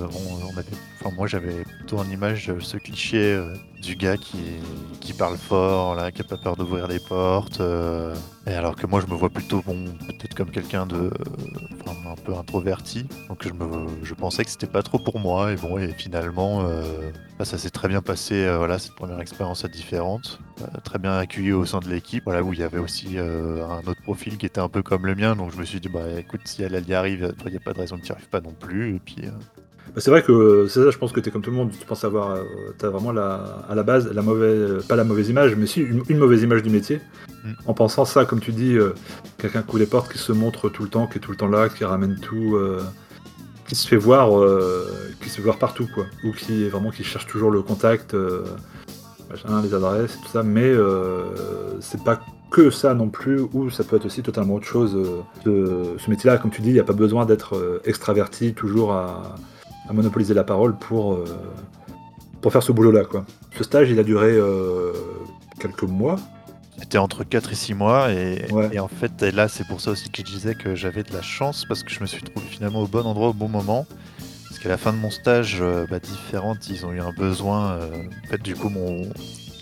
moi 1.13 1.27
j'avais 1.27 1.63
plutôt 1.63 1.99
en 1.99 2.11
image 2.11 2.51
euh, 2.51 2.61
ce 2.61 2.77
cliché 2.77 3.35
euh, 3.35 3.55
du 3.87 3.95
gars 3.95 4.17
qui, 4.17 4.39
qui 5.01 5.13
parle 5.13 5.37
fort, 5.37 5.95
là, 5.95 6.11
qui 6.11 6.21
a 6.21 6.25
pas 6.25 6.37
peur 6.37 6.57
d'ouvrir 6.57 6.89
les 6.89 6.99
portes. 6.99 7.61
euh, 7.61 8.15
et 8.47 8.53
alors 8.53 8.75
que 8.77 8.87
moi, 8.87 9.01
je 9.01 9.07
me 9.13 9.17
vois 9.17 9.31
plutôt, 9.31 9.63
bon, 9.65 9.85
peut-être 10.07 10.35
comme 10.35 10.51
quelqu'un 10.51 10.87
de, 10.87 11.11
enfin, 11.81 12.11
un 12.11 12.15
peu 12.17 12.35
introverti. 12.35 13.07
Donc 13.29 13.47
je 13.47 13.53
me, 13.53 13.87
je 14.03 14.15
pensais 14.15 14.45
que 14.45 14.51
c'était 14.51 14.67
pas 14.67 14.83
trop 14.83 14.99
pour 14.99 15.19
moi. 15.21 15.53
Et 15.53 15.57
bon, 15.57 15.79
et 15.79 15.93
finalement, 15.93 16.63
euh, 16.63 17.13
bah, 17.39 17.45
ça 17.45 17.59
s'est 17.59 17.71
très 17.71 17.89
bien 17.89 18.03
passé. 18.03 18.35
euh, 18.45 18.59
voilà, 18.59 18.79
cette 18.79 18.95
première 18.97 19.21
expérience 19.21 19.65
à 19.65 19.69
différente, 19.69 20.41
euh, 20.63 20.67
très 20.83 20.99
bien 20.99 21.17
accueilli 21.17 21.53
au 21.53 21.65
sein 21.65 21.79
de 21.81 21.89
l'équipe. 21.89 22.25
Voilà, 22.25 22.43
où 22.43 22.53
il 22.53 22.59
y 22.59 22.65
avait 22.65 22.79
aussi 22.79 23.19
euh, 23.19 23.65
un 23.67 23.81
autre 23.89 24.03
profil 24.03 24.37
qui 24.37 24.47
était 24.47 24.61
un 24.61 24.69
peu 24.69 24.83
comme 24.83 25.07
le 25.07 25.15
mien. 25.15 25.37
Donc 25.37 25.53
je 25.53 25.59
me 25.59 25.65
suis 25.65 25.81
dit, 25.81 25.89
bah 25.89 26.09
écoute, 26.19 26.41
si 26.45 26.63
elle, 26.63 26.85
y 26.89 26.95
arrive, 26.95 27.35
il 27.45 27.51
n'y 27.51 27.57
a 27.57 27.61
pas 27.61 27.73
de 27.73 27.79
raison 27.79 27.97
que 27.97 28.03
tu 28.03 28.11
n'y 28.11 28.17
arrives 28.17 28.29
pas 28.31 28.41
non 28.41 28.53
plus. 28.53 28.97
Et 28.97 28.99
puis. 28.99 29.17
Euh, 29.97 29.99
Bah, 29.99 30.01
c'est 30.03 30.11
vrai 30.11 30.23
que 30.23 30.33
euh, 30.33 30.69
c'est 30.69 30.83
ça, 30.85 30.91
je 30.91 30.99
pense 30.99 31.13
que 31.13 31.21
tu 31.21 31.29
es 31.29 31.33
comme 31.33 31.43
tout 31.43 31.51
le 31.51 31.57
monde, 31.57 31.71
tu 31.79 31.87
penses 31.87 32.05
avoir, 32.05 32.31
euh, 32.33 32.45
t'as 32.79 32.89
vraiment 32.91 33.13
la, 33.13 33.65
à 33.69 33.75
la 33.75 33.83
base, 33.83 34.13
la 34.13 34.23
mauvaise, 34.23 34.85
pas 34.87 34.97
la 34.97 35.05
mauvaise 35.05 35.29
image, 35.31 35.57
mais 35.57 35.67
si 35.67 35.81
une, 35.81 36.03
une 36.09 36.19
mauvaise 36.19 36.43
image 36.43 36.63
du 36.63 36.71
métier. 36.71 37.01
Mm. 37.45 37.51
En 37.67 37.75
pensant 37.75 38.05
ça, 38.05 38.25
comme 38.25 38.41
tu 38.41 38.53
dis, 38.53 38.77
euh, 38.77 38.95
quelqu'un 39.39 39.63
qui 39.63 39.79
les 39.79 39.87
portes, 39.87 40.13
qui 40.13 40.19
se 40.19 40.33
montre 40.33 40.69
tout 40.69 40.83
le 40.83 40.89
temps, 40.91 41.07
qui 41.07 41.19
est 41.19 41.21
tout 41.21 41.31
le 41.31 41.37
temps 41.37 41.49
là, 41.49 41.69
qui 41.69 41.85
ramène 41.85 42.19
tout, 42.21 42.57
euh, 42.57 42.81
qui 43.69 43.75
se 43.75 43.89
fait 43.89 43.97
voir, 43.97 44.39
euh, 44.39 44.87
qui 45.23 45.29
se 45.29 45.37
fait 45.37 45.43
voir 45.43 45.59
partout, 45.59 45.89
quoi. 45.95 46.05
Ou 46.25 46.33
qui 46.33 46.69
vraiment 46.69 46.91
qui 46.91 47.03
cherche 47.03 47.27
toujours 47.27 47.51
le 47.51 47.63
contact, 47.63 48.15
euh, 48.15 48.45
machin, 49.31 49.63
les 49.63 49.75
adresses 49.75 50.19
tout 50.23 50.29
ça, 50.29 50.43
mais 50.43 50.63
euh, 50.65 51.25
c'est 51.81 52.03
pas 52.05 52.21
que 52.51 52.71
ça 52.71 52.95
non 52.95 53.09
plus, 53.09 53.41
ou 53.53 53.71
ça 53.71 53.83
peut 53.83 53.97
être 53.97 54.07
aussi 54.07 54.23
totalement 54.23 54.55
autre 54.55 54.67
chose. 54.67 54.95
euh, 54.95 55.21
de- 55.45 55.97
ce 55.99 56.09
métier-là, 56.11 56.39
comme 56.39 56.51
tu 56.51 56.61
dis, 56.63 56.69
il 56.69 56.75
n'y 56.75 56.79
a 56.81 56.85
pas 56.85 56.93
besoin 56.93 57.25
d'être 57.27 57.57
euh, 57.57 57.81
extraverti, 57.85 58.55
toujours 58.55 58.93
à, 58.93 59.35
à 59.89 59.93
monopoliser 59.93 60.35
la 60.35 60.45
parole 60.45 60.77
pour, 60.77 61.15
euh, 61.15 61.25
pour 62.41 62.53
faire 62.53 62.63
ce 62.63 62.73
boulot-là. 62.73 63.05
quoi. 63.05 63.25
Ce 63.57 63.65
stage, 63.65 63.91
il 63.91 63.99
a 63.99 64.03
duré 64.03 64.29
euh, 64.33 64.93
quelques 65.61 65.83
mois. 65.85 66.17
C'était 66.79 66.99
entre 66.99 67.25
4 67.25 67.53
et 67.53 67.55
6 67.55 67.75
mois 67.75 68.13
et, 68.13 68.51
Ouais. 68.53 68.69
et 68.73 68.81
en 68.81 68.89
fait 68.89 69.23
et 69.23 69.31
là 69.31 69.49
c'est 69.49 69.67
pour 69.67 69.81
ça 69.81 69.93
aussi 69.93 70.11
que 70.11 70.19
je 70.19 70.25
disais 70.27 70.55
que 70.55 70.75
j'avais 70.75 71.03
de 71.05 71.13
la 71.15 71.23
chance 71.23 71.65
parce 71.67 71.83
que 71.83 71.91
je 71.91 72.01
me 72.01 72.07
suis 72.07 72.21
trouvé 72.23 72.45
finalement 72.47 72.83
au 72.83 72.87
bon 72.87 73.07
endroit 73.07 73.29
au 73.31 73.33
bon 73.33 73.49
moment 73.49 73.87
parce 74.47 74.59
qu'à 74.59 74.69
la 74.69 74.77
fin 74.77 74.93
de 74.93 74.99
mon 74.99 75.11
stage 75.11 75.57
euh, 75.63 75.87
bah, 75.91 76.01
différentes 76.01 76.69
ils 76.69 76.85
ont 76.85 76.93
eu 76.93 77.01
un 77.01 77.13
besoin 77.13 77.77
en 77.79 78.29
fait 78.29 78.43
du 78.43 78.55
coup 78.55 78.69
mon, 78.69 79.05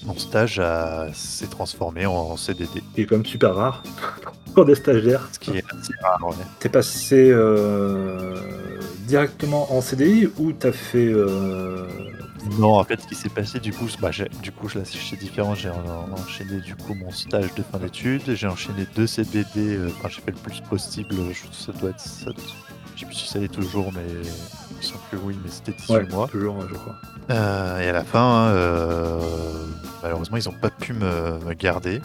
mon 0.05 0.17
stage 0.19 0.59
a- 0.59 1.09
s'est 1.15 1.47
transformé 1.47 2.07
en, 2.07 2.37
CDD 2.37 2.83
qui 2.95 3.01
est 3.03 3.07
quand 3.07 3.17
même 3.17 3.27
super 3.27 3.55
rare 3.55 3.83
pour 4.55 4.65
des 4.65 4.75
stagiaires. 4.75 5.29
ce 5.33 5.39
qui 5.39 5.51
est 5.53 5.65
assez 5.73 5.93
rare 6.03 6.27
ouais. 6.29 6.35
T'es 6.61 6.69
passé 6.69 7.31
euh, 7.31 8.37
directement 9.07 9.73
en 9.73 9.81
CDI 9.81 10.29
ou 10.39 10.53
t'as 10.53 10.73
fait. 10.73 11.09
euh, 11.13 11.87
Non, 12.59 12.75
en 12.79 12.85
fait, 12.85 13.01
ce 13.01 13.07
qui 13.09 13.15
s'est 13.15 13.29
passé, 13.31 13.59
du 13.59 13.73
coup, 13.73 13.89
c'est- 13.89 14.01
bah, 14.01 14.11
du 14.43 14.53
coup, 14.53 14.69
là, 14.75 14.83
c'est 14.85 15.17
différent. 15.19 15.55
J'ai 15.55 15.71
en- 15.71 16.13
enchaîné 16.23 16.61
du 16.61 16.75
coup 16.77 16.95
mon 16.95 17.11
stage 17.11 17.55
de 17.55 17.63
fin 17.63 17.79
d'études. 17.79 18.35
J'ai 18.35 18.47
enchaîné 18.47 18.87
deux 18.95 19.07
CDD. 19.07 19.47
euh, 19.57 19.89
Enfin, 19.97 20.09
j'ai 20.11 20.21
fait 20.21 20.31
le 20.33 20.37
plus 20.37 20.61
possible. 20.61 21.15
je- 21.33 21.57
ça 21.57 21.73
doit 21.73 21.91
être, 21.91 22.01
ça, 22.01 22.31
je 22.95 23.01
sais 23.01 23.07
plus 23.07 23.15
si 23.15 23.29
ça 23.29 23.39
l'est 23.39 23.49
toujours, 23.49 23.91
mais 23.95 24.03
me 24.93 24.99
semble 24.99 25.05
que 25.11 25.17
oui, 25.17 25.39
mais 25.43 25.51
c'était 25.51 25.73
18 25.73 25.93
Ouais, 25.95 26.07
mois. 26.11 26.29
toujours, 26.29 26.61
je 26.69 26.75
crois. 26.75 26.95
Euh, 27.31 27.81
et 27.81 27.89
à 27.89 27.93
la 27.93 28.05
fin, 28.05 28.21
hein, 28.21 28.49
euh, 28.49 29.21
malheureusement, 30.03 30.37
ils 30.37 30.45
n'ont 30.49 30.59
pas 30.59 30.71
pu 30.71 30.93
me, 30.93 31.39
me 31.45 31.55
garder. 31.55 32.01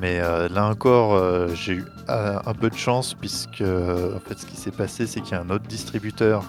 Mais 0.00 0.20
euh, 0.20 0.48
là 0.48 0.66
encore, 0.66 1.48
j'ai 1.54 1.74
eu 1.74 1.84
un 2.08 2.54
peu 2.54 2.70
de 2.70 2.74
chance 2.76 3.12
puisque 3.14 3.60
en 3.62 4.20
fait, 4.26 4.38
ce 4.38 4.46
qui 4.46 4.56
s'est 4.56 4.70
passé, 4.70 5.06
c'est 5.06 5.20
qu'il 5.20 5.32
y 5.32 5.34
a 5.34 5.42
un 5.42 5.50
autre 5.50 5.66
distributeur 5.66 6.42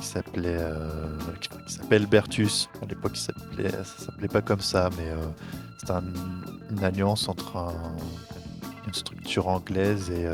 qui 0.00 0.06
s'appelait, 0.06 0.58
qui, 1.40 1.48
qui 1.66 1.72
s'appelle 1.72 2.06
Bertus. 2.06 2.68
À 2.82 2.86
l'époque, 2.86 3.16
ça 3.16 3.32
s'appelait 3.98 4.28
pas 4.28 4.42
comme 4.42 4.60
ça, 4.60 4.90
mais 4.98 5.08
c'était 5.78 5.92
un- 5.92 6.02
une 6.70 6.84
alliance 6.84 7.28
entre 7.28 7.56
un- 7.56 7.96
une 8.86 8.94
structure 8.94 9.48
anglaise 9.48 10.10
et, 10.10 10.26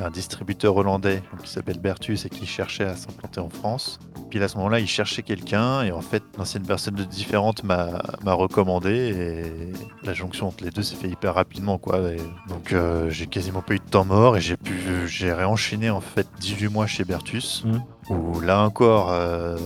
un 0.00 0.10
distributeur 0.10 0.76
hollandais 0.76 1.22
donc, 1.32 1.42
qui 1.42 1.50
s'appelle 1.50 1.78
Bertus 1.78 2.24
et 2.24 2.28
qui 2.28 2.46
cherchait 2.46 2.84
à 2.84 2.96
s'implanter 2.96 3.40
en 3.40 3.48
France. 3.50 3.98
Puis 4.30 4.42
à 4.42 4.48
ce 4.48 4.56
moment-là, 4.58 4.78
il 4.80 4.86
cherchait 4.86 5.22
quelqu'un 5.22 5.82
et 5.82 5.90
en 5.92 6.00
fait, 6.00 6.22
l'ancienne 6.38 6.62
personne 6.64 6.94
de 6.94 7.04
différente 7.04 7.64
m'a 7.64 8.02
m'a 8.24 8.32
recommandé 8.32 8.90
et 8.92 10.06
la 10.06 10.14
jonction 10.14 10.48
entre 10.48 10.62
les 10.64 10.70
deux 10.70 10.82
s'est 10.82 10.94
fait 10.96 11.08
hyper 11.08 11.34
rapidement 11.34 11.78
quoi. 11.78 11.98
Et 12.12 12.20
donc 12.48 12.72
euh, 12.72 13.10
j'ai 13.10 13.26
quasiment 13.26 13.62
pas 13.62 13.74
eu 13.74 13.78
de 13.78 13.84
temps 13.90 14.04
mort 14.04 14.36
et 14.36 14.40
j'ai 14.40 14.56
pu 14.56 15.06
j'ai 15.08 15.32
réenchaîné 15.32 15.90
en 15.90 16.00
fait 16.00 16.26
18 16.40 16.68
mois 16.68 16.86
chez 16.86 17.04
Bertus 17.04 17.64
Mhm. 17.64 17.82
où 18.10 18.40
là 18.40 18.62
encore 18.62 19.10
euh, 19.10 19.56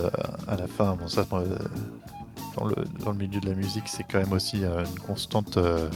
à 0.47 0.55
la 0.55 0.67
fin 0.67 0.95
bon 0.95 1.07
ça 1.07 1.25
euh, 1.33 1.57
dans 2.57 2.65
le, 2.65 2.75
dans 3.03 3.11
le 3.11 3.17
milieu 3.17 3.39
de 3.39 3.47
la 3.49 3.55
musique 3.55 3.83
c'est 3.87 4.03
quand 4.03 4.19
même 4.19 4.31
aussi 4.33 4.57
une 4.63 4.99
constante 5.05 5.57
euh, 5.57 5.89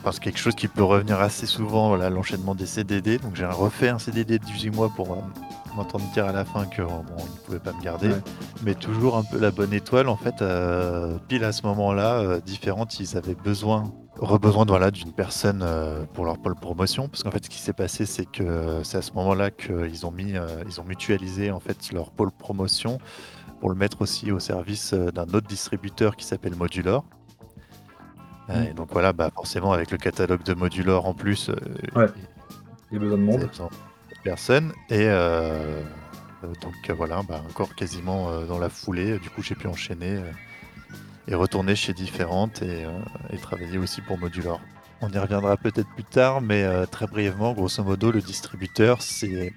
Enfin, 0.00 0.12
c'est 0.12 0.20
quelque 0.20 0.38
chose 0.38 0.54
qui 0.54 0.68
peut 0.68 0.84
revenir 0.84 1.20
assez 1.20 1.46
souvent, 1.46 1.88
voilà, 1.88 2.08
l'enchaînement 2.08 2.54
des 2.54 2.66
CDD. 2.66 3.18
Donc 3.18 3.34
j'ai 3.34 3.44
refait 3.44 3.88
un 3.88 3.98
CDD 3.98 4.38
de 4.38 4.44
18 4.44 4.70
mois 4.70 4.90
pour 4.94 5.12
euh, 5.12 5.16
m'entendre 5.74 6.04
dire 6.12 6.26
à 6.26 6.32
la 6.32 6.44
fin 6.44 6.66
que 6.66 6.82
bon, 6.82 6.92
ne 6.92 7.44
pouvaient 7.44 7.58
pas 7.58 7.72
me 7.72 7.82
garder. 7.82 8.08
Ouais. 8.08 8.22
Mais 8.62 8.74
toujours 8.74 9.16
un 9.16 9.24
peu 9.24 9.38
la 9.40 9.50
bonne 9.50 9.72
étoile, 9.72 10.08
en 10.08 10.16
fait, 10.16 10.40
euh, 10.40 11.18
pile 11.26 11.42
à 11.42 11.50
ce 11.50 11.66
moment-là, 11.66 12.20
euh, 12.20 12.40
différentes, 12.40 13.00
ils 13.00 13.16
avaient 13.16 13.34
besoin, 13.34 13.92
re-besoin 14.20 14.64
voilà, 14.66 14.92
d'une 14.92 15.12
personne 15.12 15.64
pour 16.14 16.24
leur 16.24 16.38
pôle 16.38 16.54
promotion. 16.54 17.08
Parce 17.08 17.24
qu'en 17.24 17.32
fait, 17.32 17.44
ce 17.44 17.50
qui 17.50 17.58
s'est 17.58 17.72
passé, 17.72 18.06
c'est 18.06 18.26
que 18.26 18.80
c'est 18.84 18.98
à 18.98 19.02
ce 19.02 19.12
moment-là 19.14 19.50
qu'ils 19.50 20.06
ont 20.06 20.12
mis, 20.12 20.34
ils 20.66 20.80
ont 20.80 20.84
mutualisé 20.84 21.50
en 21.50 21.60
fait 21.60 21.92
leur 21.92 22.12
pôle 22.12 22.30
promotion 22.30 22.98
pour 23.60 23.68
le 23.68 23.74
mettre 23.74 24.02
aussi 24.02 24.30
au 24.30 24.38
service 24.38 24.94
d'un 24.94 25.24
autre 25.24 25.48
distributeur 25.48 26.16
qui 26.16 26.24
s'appelle 26.24 26.54
Modular. 26.54 27.02
Euh, 28.50 28.54
Mm. 28.60 28.66
Et 28.68 28.72
donc 28.72 28.88
voilà, 28.92 29.12
bah 29.12 29.30
forcément 29.34 29.72
avec 29.72 29.90
le 29.90 29.98
catalogue 29.98 30.42
de 30.42 30.54
Modular 30.54 31.04
en 31.06 31.14
plus, 31.14 31.50
euh, 31.50 31.54
Ouais. 31.94 32.06
Il 32.90 32.94
y 32.94 32.96
a 32.96 33.00
besoin 33.00 33.18
de 33.18 33.22
monde. 33.22 33.34
avaient 33.36 33.46
besoin 33.46 33.66
de 33.66 34.16
personne. 34.24 34.72
Et 34.90 35.06
euh, 35.06 35.82
euh, 36.44 36.52
donc 36.62 36.74
euh, 36.88 36.94
voilà, 36.94 37.22
bah, 37.22 37.42
encore 37.48 37.74
quasiment 37.74 38.30
euh, 38.30 38.46
dans 38.46 38.58
la 38.58 38.68
foulée, 38.70 39.18
du 39.18 39.28
coup 39.30 39.42
j'ai 39.42 39.54
pu 39.54 39.66
enchaîner 39.66 40.16
euh, 40.16 40.32
et 41.26 41.34
retourner 41.34 41.76
chez 41.76 41.92
différentes 41.92 42.62
et, 42.62 42.84
euh, 42.86 42.98
et 43.30 43.36
travailler 43.36 43.76
aussi 43.76 44.00
pour 44.00 44.18
Modular. 44.18 44.58
On 45.02 45.10
y 45.10 45.18
reviendra 45.18 45.56
peut-être 45.56 45.88
plus 45.94 46.04
tard, 46.04 46.40
mais 46.40 46.64
euh, 46.64 46.86
très 46.86 47.06
brièvement, 47.06 47.52
grosso 47.52 47.84
modo, 47.84 48.10
le 48.10 48.20
distributeur, 48.22 49.02
c'est 49.02 49.52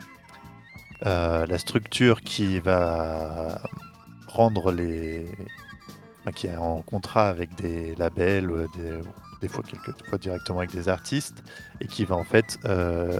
euh, 1.05 1.45
la 1.47 1.57
structure 1.57 2.21
qui 2.21 2.59
va 2.59 3.61
prendre 4.27 4.71
les. 4.71 5.25
Qui 6.29 6.47
est 6.47 6.55
en 6.55 6.81
contrat 6.83 7.29
avec 7.29 7.55
des 7.55 7.95
labels, 7.95 8.51
euh, 8.51 9.01
des, 9.41 9.47
fois 9.47 9.63
quelques 9.63 10.05
fois 10.07 10.19
directement 10.19 10.59
avec 10.59 10.71
des 10.71 10.87
artistes, 10.87 11.43
et 11.79 11.87
qui 11.87 12.05
va 12.05 12.15
en 12.15 12.23
fait. 12.23 12.59
Euh, 12.65 13.19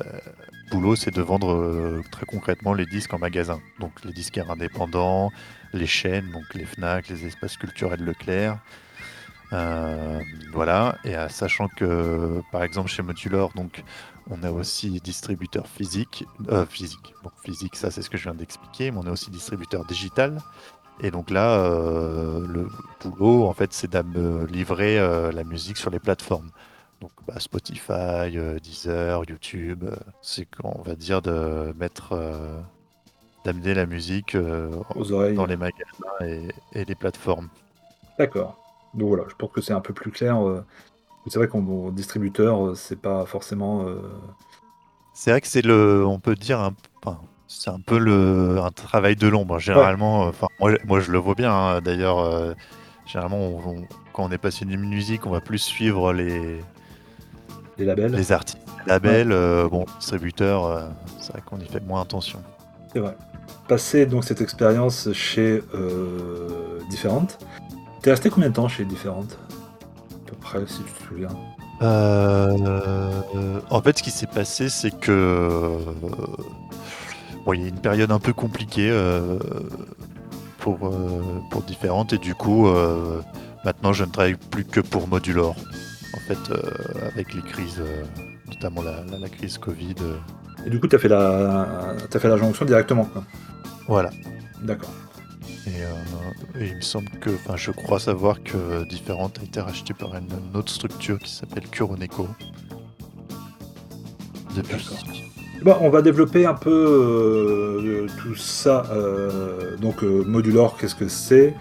boulot, 0.70 0.96
c'est 0.96 1.14
de 1.14 1.22
vendre 1.22 1.52
euh, 1.52 2.02
très 2.12 2.26
concrètement 2.26 2.74
les 2.74 2.86
disques 2.86 3.14
en 3.14 3.20
magasin. 3.20 3.60
Donc 3.80 3.92
les 4.06 4.14
disquaires 4.14 4.52
indépendants, 4.52 5.32
les 5.74 5.88
chaînes, 5.88 6.32
donc 6.32 6.54
les 6.54 6.66
FNAC, 6.66 7.10
les 7.10 7.26
espaces 7.26 7.58
culturels 7.58 8.04
Leclerc. 8.04 8.58
Euh, 9.54 10.22
voilà, 10.54 10.98
et 11.04 11.14
sachant 11.28 11.68
que 11.68 12.42
par 12.54 12.64
exemple 12.64 12.90
chez 12.90 13.02
Modular, 13.02 13.50
donc 13.54 13.84
on 14.30 14.44
a 14.44 14.52
aussi 14.52 15.02
distributeur 15.02 15.68
physique, 15.68 16.24
physique, 16.70 17.14
donc 17.22 17.34
physique, 17.44 17.76
ça 17.76 17.92
c'est 17.92 18.02
ce 18.02 18.10
que 18.10 18.18
je 18.18 18.24
viens 18.24 18.34
d'expliquer, 18.34 18.92
mais 18.92 19.00
on 19.00 19.08
a 19.08 19.12
aussi 19.12 19.30
distributeur 19.30 19.84
digital. 19.84 20.38
Et 21.02 21.12
donc 21.12 21.30
là, 21.32 21.60
euh, 21.66 22.46
le 22.48 22.68
boulot, 23.04 23.46
en 23.46 23.54
fait, 23.54 23.74
c'est 23.74 23.92
de 23.92 24.02
me 24.04 24.46
livrer 24.46 25.00
euh, 25.00 25.32
la 25.32 25.44
musique 25.44 25.78
sur 25.78 25.90
les 25.90 26.00
plateformes. 26.00 26.52
Donc 27.02 27.12
bah, 27.28 27.40
Spotify, 27.40 28.38
euh, 28.38 28.60
Deezer, 28.60 29.24
YouTube, 29.28 29.84
euh, 29.86 29.96
c'est 30.22 30.46
qu'on 30.46 30.82
va 30.84 30.96
dire 30.96 31.22
de 31.24 31.74
mettre, 31.80 32.14
euh, 32.14 32.62
d'amener 33.46 33.74
la 33.74 33.86
musique 33.88 34.36
euh, 34.36 34.72
Aux 34.96 35.12
oreilles. 35.12 35.36
dans 35.36 35.48
les 35.48 35.58
magasins 35.58 36.20
et, 36.22 36.50
et 36.74 36.86
les 36.86 36.96
plateformes. 36.96 37.50
D'accord. 38.20 38.58
Donc 38.94 39.08
voilà, 39.10 39.24
je 39.30 39.36
pense 39.36 39.52
que 39.52 39.62
c'est 39.62 39.74
un 39.74 39.82
peu 39.82 39.94
plus 39.94 40.12
clair. 40.12 40.46
euh. 40.48 40.64
C'est 41.28 41.40
vrai 41.40 41.48
qu'en 41.48 41.92
distributeur, 41.92 42.68
euh, 42.70 42.76
c'est 42.76 43.02
pas 43.02 43.26
forcément. 43.26 43.88
euh, 43.88 44.02
C'est 45.14 45.32
vrai 45.32 45.42
que 45.42 45.48
c'est 45.48 45.62
le, 45.62 46.06
on 46.06 46.20
peut 46.20 46.36
dire 46.36 46.60
un, 46.60 46.76
enfin, 47.04 47.20
C'est 47.54 47.70
un 47.70 47.80
peu 47.80 47.98
le 48.00 48.60
un 48.64 48.72
travail 48.72 49.16
de 49.18 49.28
l'ombre. 49.28 49.60
Généralement, 49.60 50.22
enfin 50.22 50.48
moi 50.60 50.72
moi 50.86 51.00
je 51.02 51.12
le 51.12 51.18
vois 51.18 51.36
bien, 51.36 51.54
hein. 51.54 51.82
d'ailleurs, 51.82 52.56
généralement 53.06 53.62
quand 54.14 54.24
on 54.24 54.32
est 54.32 54.38
passionné 54.38 54.76
de 54.78 54.82
musique, 54.82 55.26
on 55.26 55.32
va 55.32 55.42
plus 55.42 55.58
suivre 55.58 56.14
les 56.14 56.62
Les 57.78 57.86
labels? 57.86 58.14
les 58.14 58.32
artistes, 58.32 58.58
les 58.86 58.90
labels, 58.90 59.36
bon 59.70 59.86
distributeurs, 60.00 60.90
c'est 61.20 61.34
vrai 61.34 61.42
qu'on 61.46 61.60
y 61.60 61.66
fait 61.66 61.82
moins 61.86 62.02
attention. 62.02 62.40
C'est 62.94 63.00
vrai. 63.00 63.16
Passer 63.68 64.06
donc 64.06 64.24
cette 64.24 64.42
expérience 64.42 65.12
chez, 65.14 65.62
heu, 65.74 66.80
Différentes. 66.90 67.38
Tu 68.02 68.10
es 68.10 68.12
resté 68.12 68.30
combien 68.30 68.50
de 68.50 68.56
temps 68.56 68.68
chez 68.70 68.86
Différentes? 68.86 69.38
À 70.12 70.30
peu 70.30 70.36
près, 70.38 70.66
si 70.68 70.84
tu 70.84 70.92
te 70.92 71.04
souviens? 71.08 71.30
En 73.70 73.82
fait, 73.82 73.98
ce 73.98 74.04
qui 74.04 74.12
s'est 74.12 74.28
passé, 74.28 74.70
c'est 74.70 74.98
que, 75.00 75.78
bon, 77.46 77.54
il 77.54 77.62
y 77.62 77.66
a 77.66 77.68
une 77.68 77.80
période 77.80 78.12
un 78.12 78.20
peu 78.20 78.34
compliquée, 78.34 78.90
heu, 78.90 79.40
pour, 80.60 80.88
heu, 80.88 81.42
pour 81.50 81.64
Différentes 81.64 82.14
et 82.14 82.18
du 82.18 82.36
coup, 82.36 82.68
heu, 82.68 83.22
maintenant 83.66 83.94
je 83.94 84.04
ne 84.04 84.12
travaille 84.12 84.36
plus 84.36 84.66
que 84.66 84.80
pour 84.80 85.08
Modulor. 85.08 85.56
En 86.14 86.20
fait, 86.20 86.40
heu, 86.52 86.62
avec 87.12 87.34
les 87.34 87.42
crises, 87.42 87.82
notamment 88.48 88.82
la 88.84 89.04
la 89.12 89.18
la 89.18 89.30
crise 89.30 89.58
covid, 89.58 89.96
Et 90.66 90.70
du 90.70 90.80
coup, 90.80 90.88
tu 90.88 90.96
as 90.96 91.00
fait 91.00 91.08
la 91.08 91.96
as 92.14 92.20
fait 92.20 92.30
la 92.30 92.38
jonction 92.38 92.66
directement, 92.66 93.06
quoi? 93.06 93.24
Voilà. 93.88 94.10
D'accord. 94.62 94.92
Et 95.68 95.82
et 96.60 96.68
il 96.68 96.76
me 96.76 96.82
semble 96.82 97.10
que 97.20 97.30
enfin, 97.32 97.56
je 97.56 97.72
crois 97.72 98.00
savoir 98.00 98.44
que 98.44 98.84
Différentes 98.86 99.40
a 99.40 99.44
été 99.44 99.62
racheté 99.62 99.94
par 99.94 100.16
une 100.16 100.28
une 100.32 100.56
autre 100.58 100.72
structure 100.72 101.18
qui 101.20 101.32
s'appelle 101.32 101.68
Kuroneko. 101.70 102.28
Depuis. 104.56 104.86
Bah, 105.64 105.78
on 105.82 105.90
va 105.90 106.02
développer 106.02 106.46
un 106.48 106.56
peu, 106.56 106.72
heu, 106.72 108.08
tout 108.20 108.36
ça, 108.36 108.84
heu, 108.94 109.78
donc 109.80 110.04
heu, 110.04 110.24
Modulor, 110.26 110.76
qu'est-ce 110.78 110.96
que 110.96 111.08
c'est? 111.08 111.54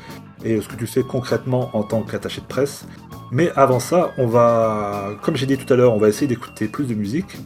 Et 0.42 0.60
ce 0.62 0.68
que 0.68 0.76
tu 0.76 0.86
fais 0.86 1.02
concrètement 1.02 1.70
en 1.74 1.82
tant 1.82 2.02
qu'attaché 2.02 2.40
de 2.40 2.46
presse. 2.46 2.86
Mais 3.30 3.50
avant 3.56 3.78
ça, 3.78 4.12
on 4.16 4.26
va 4.26 5.10
comme 5.20 5.36
j'ai 5.36 5.44
dit 5.44 5.58
tout 5.58 5.70
à 5.72 5.76
l'heure, 5.76 5.94
on 5.94 5.98
va 5.98 6.08
essayer 6.08 6.26
d'écouter 6.26 6.66
plus 6.66 6.86
de 6.86 6.94
musique. 6.94 7.36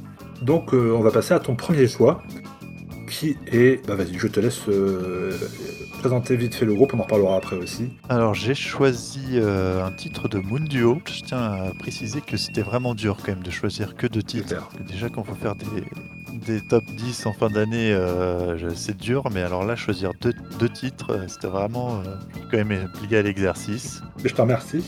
Donc 0.43 0.73
on 0.73 1.01
va 1.01 1.11
passer 1.11 1.35
à 1.35 1.41
ton 1.41 1.55
1er 1.57 1.89
choix, 1.89 2.23
qui 3.11 3.37
est 3.53 3.85
bah, 3.87 3.97
vas-y, 3.97 4.17
je 4.17 4.29
te 4.29 4.39
laisse, 4.39 4.61
présenter 6.05 6.37
vite 6.37 6.55
fait 6.55 6.67
le 6.67 6.75
groupe, 6.75 6.93
on 6.93 6.99
en 6.99 7.05
reparlera 7.05 7.37
après 7.37 7.57
aussi. 7.57 7.89
Alors 8.11 8.35
j'ai 8.35 8.55
choisi, 8.55 9.39
heu, 9.39 9.81
un 9.83 9.91
titre 9.91 10.29
de 10.29 10.39
Moon 10.39 10.61
Duo. 10.61 10.99
Je 11.07 11.23
tiens 11.23 11.39
à 11.39 11.73
préciser 11.79 12.21
que 12.21 12.37
c'était 12.37 12.61
vraiment 12.61 12.95
dur 12.95 13.17
quand 13.25 13.29
même 13.29 13.43
de 13.43 13.51
choisir 13.51 13.97
que 13.97 14.07
2 14.07 14.21
C'est 14.21 14.27
titres. 14.27 14.69
Déjà 14.87 15.09
quand 15.09 15.25
faut 15.25 15.35
faire 15.35 15.55
des 15.55 15.65
des 16.47 16.61
top 16.61 16.85
10 16.85 17.25
en 17.25 17.33
fin 17.33 17.49
d'année, 17.49 17.93
je 18.59 18.69
c'est 18.75 18.99
dur, 18.99 19.31
mais 19.33 19.41
alors 19.41 19.65
là, 19.65 19.77
choisir 19.77 20.11
2 20.21 20.35
2 20.59 20.69
titres, 20.69 21.13
heu, 21.13 21.25
c'était 21.27 21.47
vraiment, 21.47 22.03
quand 22.51 22.63
même, 22.63 22.87
plié 23.01 23.17
à 23.17 23.23
l'exercice. 23.23 24.03
Je 24.23 24.35
te 24.35 24.43
remercie. 24.43 24.85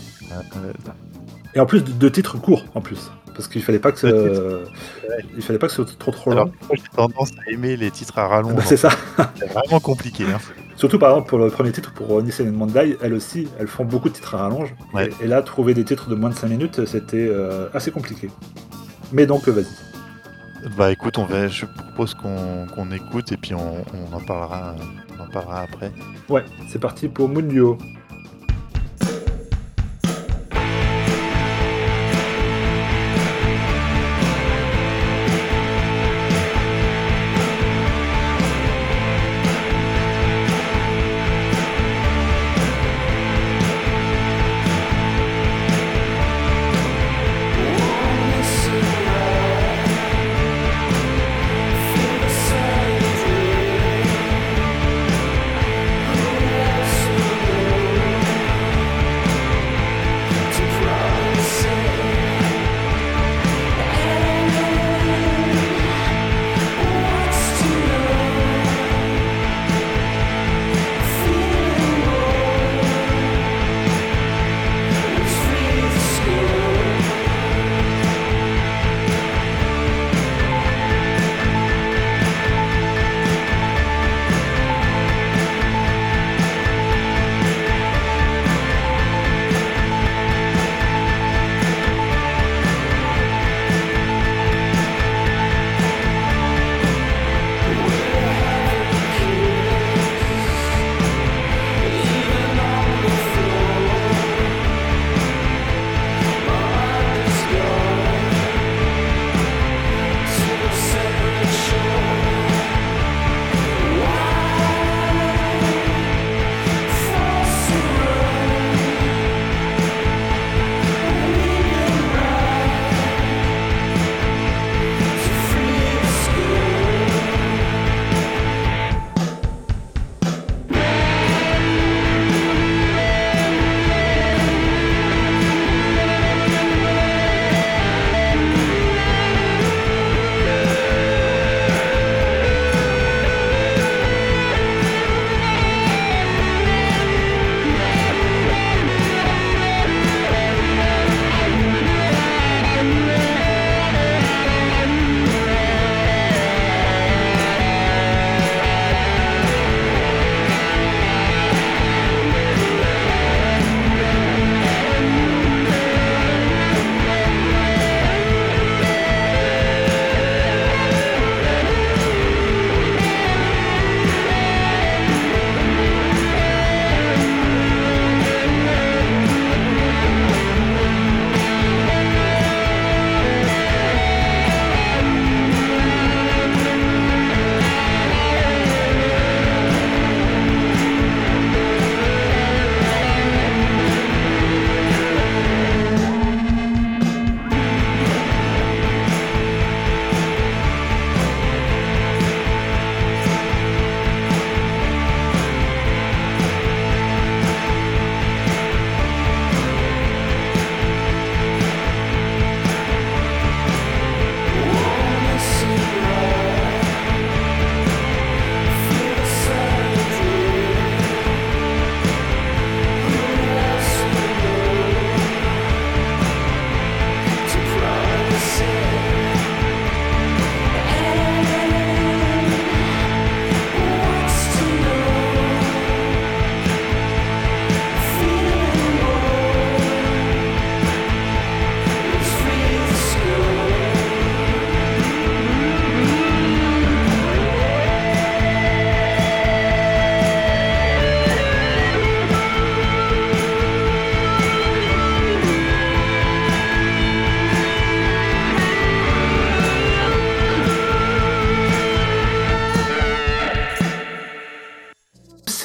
Et 1.55 1.59
en 1.59 1.65
plus, 1.65 1.83
d 1.83 1.93
2 1.97 2.11
titres 2.11 2.37
courts, 2.39 2.65
en 2.75 2.81
plus. 2.81 3.09
Parce 3.33 3.47
qu'il 3.47 3.63
fallait 3.63 3.79
pas 3.79 3.91
que 3.91 4.05
2 4.05 4.29
titres, 4.29 4.69
ce 5.01 5.27
il 5.35 5.41
fallait 5.41 5.57
pas 5.57 5.65
que 5.65 5.73
ce 5.73 5.83
soit 5.83 5.97
trop, 5.97 6.11
trop 6.11 6.31
long. 6.31 6.51
j'ai 6.71 6.83
tendance 6.95 7.31
à 7.31 7.49
aimer 7.51 7.75
les 7.75 7.89
titres 7.89 8.19
à 8.19 8.27
Bah, 8.27 8.35
rallonge 8.35 8.53
en 8.59 8.61
c'est 8.61 8.77
ça. 8.77 8.91
C'est 9.39 9.51
vraiment 9.51 9.79
compliqué, 9.79 10.23
hein. 10.25 10.37
Surtout 10.77 10.99
par 10.99 11.09
exemple 11.09 11.27
pour 11.29 11.39
le 11.39 11.49
1er 11.49 11.71
titre, 11.71 11.91
pour 11.91 12.21
Nissan 12.21 12.47
and 12.47 12.51
Mondai, 12.51 12.97
elles 13.01 13.13
aussi, 13.13 13.47
elles 13.59 13.67
font 13.67 13.83
beaucoup 13.83 14.09
de 14.09 14.13
titres 14.13 14.35
à 14.35 14.43
rallonge. 14.43 14.75
Ouais. 14.93 15.09
Et 15.21 15.25
et 15.25 15.27
là, 15.27 15.41
trouver 15.41 15.73
des 15.73 15.83
titres 15.83 16.07
de 16.09 16.15
moins 16.15 16.29
de 16.29 16.35
5 16.35 16.47
minutes, 16.47 16.85
c'était, 16.85 17.25
heu, 17.25 17.69
assez 17.73 17.91
compliqué. 17.91 18.29
Mais 19.11 19.25
donc 19.25 19.47
heu, 19.47 19.51
vas-y. 19.51 19.65
Bah, 20.77 20.91
écoute, 20.91 21.17
on 21.17 21.25
va 21.25 21.47
je 21.47 21.65
propose 21.65 22.13
qu'on 22.13 22.91
écoute 22.91 23.31
et 23.31 23.37
puis 23.37 23.53
on 23.53 23.83
on 23.93 24.15
en 24.15 24.21
parlera, 24.21 24.75
on 25.17 25.23
en 25.23 25.27
parlera 25.27 25.61
après. 25.61 25.91
Ouais, 26.29 26.43
c'est 26.69 26.79
parti 26.79 27.07
pour 27.07 27.27
Moon 27.27 27.77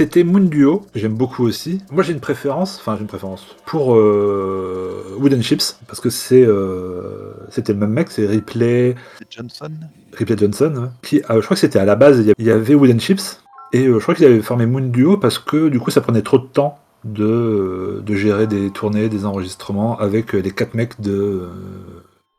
c'était 0.03 0.25
Moon 0.25 0.41
Duo, 0.41 0.85
j'aime 0.97 1.15
beaucoup 1.15 1.45
aussi. 1.45 1.81
Moi 1.93 2.03
j'ai 2.03 2.13
une 2.13 2.19
préférence, 2.19 2.79
enfin 2.81 2.97
j'ai 2.97 3.03
une 3.03 3.07
préférence 3.07 3.47
pour 3.67 3.95
euh, 3.95 5.17
Wooden 5.21 5.45
Chips, 5.45 5.79
parce 5.87 6.01
que 6.01 6.11
c'est 6.11 6.45
euh, 6.45 7.35
c'était 7.51 7.73
le 7.73 7.79
même 7.79 7.93
mec, 7.93 8.11
c'est 8.11 8.27
Ripley. 8.27 8.97
Johnson 9.31 9.71
Ripley 10.13 10.37
Johnson, 10.37 10.91
qui, 11.03 11.19
euh, 11.19 11.37
je 11.37 11.45
crois 11.45 11.55
que 11.55 11.61
c'était 11.61 11.79
à 11.79 11.85
la 11.85 11.95
base, 11.95 12.25
il 12.37 12.45
y 12.45 12.51
avait 12.51 12.75
Wooden 12.75 12.99
Chips, 12.99 13.45
et 13.73 13.85
je 13.85 13.99
crois 13.99 14.17
qu'ils 14.17 14.25
avaient 14.25 14.43
formé 14.43 14.67
Moon 14.67 14.81
Duo 14.81 15.19
parce 15.19 15.39
que 15.39 15.69
du 15.69 15.79
coup 15.79 15.93
ça 15.93 16.01
prenait 16.01 16.23
trop 16.23 16.39
de 16.39 16.47
temps 16.47 16.81
de, 17.05 18.03
de 18.05 18.15
gérer 18.17 18.49
des 18.49 18.73
tournées, 18.73 19.09
des 19.09 19.25
enregistrements 19.25 19.97
avec 20.01 20.33
les 20.33 20.51
quatre 20.51 20.75
mecs 20.75 21.01
de, 21.01 21.49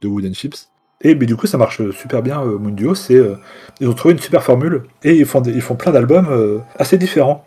de 0.01 0.07
Wooden 0.09 0.35
Chips. 0.35 0.67
Et 1.03 1.15
mais 1.15 1.25
du 1.25 1.35
coup, 1.35 1.47
ça 1.47 1.57
marche 1.57 1.81
super 1.91 2.21
bien, 2.21 2.41
euh. 2.43 2.93
C'est, 2.95 3.15
euh, 3.15 3.35
ils 3.79 3.87
ont 3.89 3.93
trouvé 3.93 4.13
une 4.13 4.19
super 4.19 4.43
formule 4.43 4.83
et 5.03 5.15
ils 5.15 5.25
font, 5.25 5.41
ils 5.43 5.61
font 5.61 5.75
plein 5.75 5.91
d'albums 5.91 6.27
euh, 6.29 6.59
assez 6.77 6.97
différents. 6.97 7.45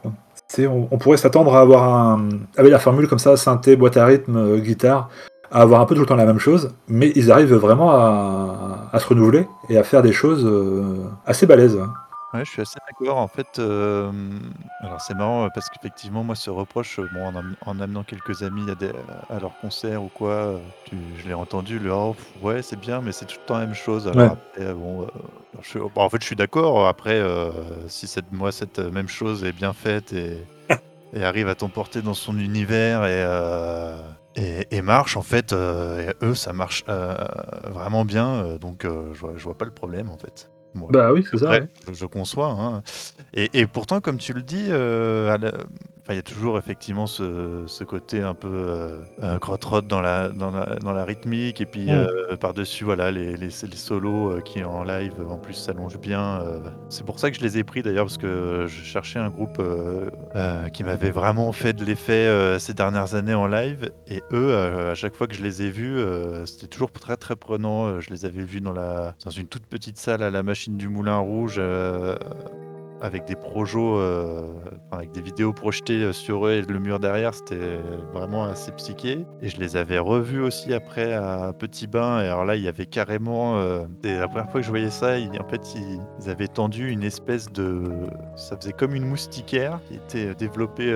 On, 0.59 0.99
pourrait 0.99 1.17
s'attendre 1.17 1.55
à 1.57 1.61
avoir 1.61 1.85
un, 1.85 2.29
avec 2.57 2.71
la 2.71 2.79
formule 2.79 3.09
comme 3.09 3.19
ça, 3.19 3.37
synthé, 3.37 3.75
boîte 3.77 3.97
à 3.97 4.07
rythme, 4.07 4.59
guitare, 4.59 5.09
à 5.51 5.63
avoir 5.63 5.81
un 5.81 5.87
peu 5.87 5.95
tout 5.95 6.03
le 6.03 6.07
temps 6.07 6.15
la 6.15 6.25
même 6.25 6.39
chose, 6.39 6.71
mais 6.89 7.13
ils 7.17 7.33
arrivent 7.33 7.55
vraiment 7.55 7.91
à 7.91 8.99
se 8.99 9.07
renouveler 9.09 9.47
et 9.69 9.77
à 9.77 9.83
faire 9.83 10.03
des 10.03 10.13
choses 10.13 10.49
assez 11.27 11.47
balèzes. 11.47 11.81
Ouais, 12.33 12.45
je 12.45 12.51
suis 12.51 12.61
assez 12.63 12.79
d'accord. 12.89 13.19
En 13.19 13.29
fait, 13.29 13.59
alors 13.61 15.01
c'est 15.01 15.15
marrant, 15.15 15.49
parce 15.51 15.71
qu'effectivement, 15.71 16.25
moi, 16.25 16.35
ce 16.35 16.51
reproche, 16.51 16.99
bon, 17.01 17.33
en 17.61 17.79
amenant 17.81 18.03
quelques 18.05 18.43
amis 18.43 18.69
à 18.69 18.75
des 18.75 18.93
à 19.29 19.39
leurs 19.39 19.57
concerts 19.57 20.03
ou 20.03 20.09
quoi, 20.09 20.61
je 20.91 21.29
l'ai 21.29 21.35
entendu, 21.35 21.79
le: 21.79 21.93
«Oh 21.93 22.17
ouais, 22.41 22.63
c'est 22.63 22.77
bien, 22.77 23.01
mais 23.01 23.13
c'est 23.13 23.27
tout 23.27 23.37
le 23.41 23.45
temps 23.47 23.55
la 23.59 23.67
même 23.67 23.75
chose». 23.75 24.09
Alors 24.09 24.33
après, 24.33 24.75
bon, 24.75 25.07
je 25.61 25.79
bah, 25.79 26.03
en 26.03 26.11
fait, 26.11 26.21
je 26.21 26.27
suis 26.27 26.37
d'accord. 26.37 26.89
Après, 26.89 27.23
si 27.89 28.09
cette 28.09 28.33
moi, 28.33 28.51
cette, 28.51 28.81
même 28.81 29.09
chose 29.09 29.45
est 29.45 29.53
bien 29.53 29.73
faite 29.73 30.13
et 30.13 30.49
et 31.15 31.25
arrive 31.25 31.49
à 31.49 31.55
t'emporter 31.57 32.03
dans 32.03 32.15
son 32.15 32.39
univers 32.39 33.05
et 33.07 34.67
et 34.71 34.83
marche, 34.83 35.17
en 35.17 35.23
fait, 35.23 35.53
eux, 35.55 36.35
ça 36.35 36.53
marche, 36.53 36.85
vraiment 37.65 38.05
bien, 38.05 38.57
donc 38.59 38.83
je 38.85 38.89
vois 39.21 39.33
je 39.37 39.45
vois 39.45 39.57
pas 39.59 39.65
le 39.67 39.71
problème, 39.73 40.11
en 40.11 40.19
fait. 40.19 40.51
Bah 40.91 41.13
oui, 41.13 41.25
c'est 41.31 41.39
ça. 41.39 41.59
je 41.93 42.07
conçois. 42.07 42.51
Hein. 42.51 42.83
Et, 43.35 43.61
et 43.61 43.67
pourtant, 43.67 44.01
comme 44.01 44.19
tu 44.19 44.33
le 44.33 44.43
dis, 44.43 44.67
euh, 44.69 45.37
il 46.13 46.17
y 46.17 46.19
a 46.21 46.23
toujours 46.23 46.59
effectivement 46.59 47.07
ce, 47.07 47.65
ce 47.67 47.85
côté 47.85 48.23
un 48.23 48.35
peu 48.35 48.49
euh, 48.49 49.01
euh 49.23 49.39
dans 49.89 50.01
la, 50.01 50.29
dans, 50.29 50.51
la, 50.51 50.77
dans 50.77 50.93
la 50.93 51.05
rythmique, 51.05 51.61
et 51.61 51.67
puis 51.67 51.87
mm. 51.87 51.91
euh, 51.91 52.37
par-dessus, 52.37 52.85
voilà, 52.85 53.11
les, 53.11 53.37
les, 53.37 53.49
les 53.49 53.77
solos 53.77 54.31
euh, 54.31 54.41
qui 54.41 54.63
en 54.63 54.85
live 54.85 55.15
en 55.29 55.39
plus 55.39 55.55
s'allongent 55.55 55.99
bien. 55.99 56.43
C'est 56.89 57.05
pour 57.05 57.19
ça 57.19 57.31
que 57.31 57.37
je 57.37 57.43
les 57.43 57.59
ai 57.59 57.65
pris 57.65 57.83
d'ailleurs, 57.83 58.07
parce 58.07 58.19
que 58.19 58.67
je 58.69 58.85
cherchais 58.85 59.19
un 59.19 59.31
groupe 59.31 59.63
qui 60.73 60.85
m'avait 60.85 61.11
vraiment 61.11 61.53
fait 61.53 61.73
de 61.73 61.85
l'effet 61.85 62.59
ces 62.59 62.75
dernières 62.75 63.15
années 63.15 63.35
en 63.35 63.47
live, 63.47 63.91
et 64.07 64.23
eux, 64.33 64.55
à 64.57 64.95
chaque 64.95 65.15
fois 65.15 65.27
que 65.27 65.35
je 65.35 65.43
les 65.43 65.63
ai 65.63 65.71
vus, 65.71 66.01
c'était 66.45 66.69
toujours 66.69 66.93
très 66.93 67.17
très 67.17 67.37
prenant. 67.37 68.01
Je 68.01 68.11
les 68.11 68.25
avais 68.25 68.43
vus 68.43 68.61
dans, 68.61 68.73
la, 68.73 69.15
dans 69.25 69.31
une 69.31 69.47
toute 69.47 69.67
petite 69.67 69.99
salle 69.99 70.23
à 70.23 70.31
la 70.31 70.43
machine 70.43 70.77
du 70.77 70.89
Moulin 70.89 71.19
Rouge 71.19 71.61
avec 73.01 73.27
des 73.27 73.37
projets, 73.37 73.79
euh, 73.79 74.43
avec 74.91 75.13
des 75.13 75.21
vidéos 75.21 75.53
projetées 75.53 76.03
euh, 76.03 76.13
sur 76.13 76.47
eux 76.47 76.53
et 76.53 76.63
le 76.63 76.79
mur 76.79 76.99
derrière, 76.99 77.35
c'était 77.35 77.79
vraiment 78.13 78.45
assez 78.45 78.73
psyché. 78.73 79.27
Et 79.43 79.49
je 79.49 79.59
les 79.59 79.77
avais 79.77 79.99
revus 79.99 80.41
aussi 80.41 80.73
après 80.73 81.13
à 81.13 81.53
Petit 81.53 81.87
Bain. 81.87 82.23
Et 82.23 82.27
alors 82.27 82.45
là, 82.45 82.57
il 82.57 82.63
y 82.63 82.69
avait 82.69 82.87
carrément. 82.87 83.59
Euh, 83.59 83.85
la 84.03 84.29
première 84.29 84.51
fois 84.51 84.61
que 84.61 84.67
je 84.67 84.71
voyais 84.71 84.91
ça, 84.91 85.17
en 85.17 85.49
fait, 85.49 85.75
ils, 85.75 86.31
avaient 86.31 86.49
tendu 86.49 86.91
une 86.91 87.03
espèce 87.03 87.51
de. 87.53 87.85
Ça 88.37 88.57
faisait 88.57 88.73
comme 88.73 88.95
une 88.95 89.07
moustiquaire 89.07 89.81
qui 89.89 89.95
était 89.95 90.35
développée 90.35 90.95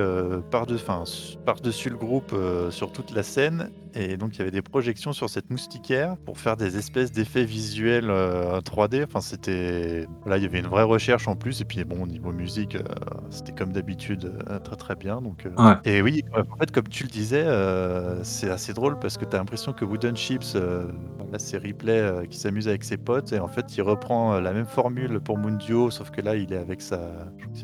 par-dessus 0.51 1.37
par 1.45 1.57
le 1.63 1.97
groupe 1.97 2.35
sur 2.71 2.93
toute 2.93 3.13
la 3.13 3.23
scène. 3.23 3.71
Et 3.95 4.17
donc, 4.17 4.37
il 4.37 4.39
y 4.39 4.43
avait 4.43 4.51
des 4.51 4.63
projections 4.63 5.13
sur 5.13 5.29
cette 5.29 5.51
moustiquaire 5.51 6.17
pour 6.25 6.39
faire 6.39 6.57
des 6.57 6.77
espèces 6.77 7.13
d'effets 7.13 7.45
visuels 7.45 8.09
3D. 8.09 9.05
Enfin, 9.05 9.21
c'était. 9.21 10.07
Là, 10.27 10.37
il 10.37 10.43
y 10.43 10.47
avait 10.47 10.61
une 10.61 10.67
vraie 10.67 10.85
recherche 10.85 11.29
en 11.29 11.37
plus. 11.37 11.61
Et 11.61 11.65
puis, 11.65 11.85
bon, 11.85 12.03
au 12.03 12.07
niveau 12.07 12.33
musique, 12.33 12.77
euh, 12.77 12.83
c'était 13.31 13.53
comme 13.53 13.73
d'habitude 13.73 14.33
euh, 14.49 14.59
très 14.59 14.77
très 14.77 14.95
bien. 14.95 15.21
Donc, 15.21 15.47
euh, 15.47 15.75
Et 15.85 16.03
oui, 16.03 16.25
en 16.35 16.57
fait, 16.57 16.71
comme 16.71 16.89
tu 16.89 17.05
le 17.05 17.11
disais, 17.11 17.47
c'est 18.23 18.51
assez 18.51 18.73
drôle 18.73 18.99
parce 18.99 19.17
que 19.17 19.25
tu 19.25 19.35
as 19.35 19.39
l'impression 19.39 19.73
que 19.73 19.85
Wooden 19.85 20.17
Chips, 20.17 20.55
là, 20.55 21.39
c'est 21.39 21.59
Ripley 21.59 22.27
qui 22.29 22.39
s'amuse 22.39 22.69
avec 22.69 22.85
ses 22.85 22.97
potes. 22.97 23.33
Et 23.33 23.41
en 23.41 23.49
fait, 23.49 23.77
il 23.77 23.83
reprend 23.83 24.41
la 24.41 24.53
même 24.53 24.67
formule 24.67 25.21
pour 25.21 25.39
Mundio, 25.39 25.91
sauf 25.91 26.11
que 26.11 26.21
là, 26.21 26.37
il 26.37 26.53
est 26.53 26.59
avec 26.59 26.81
sa, 26.81 27.01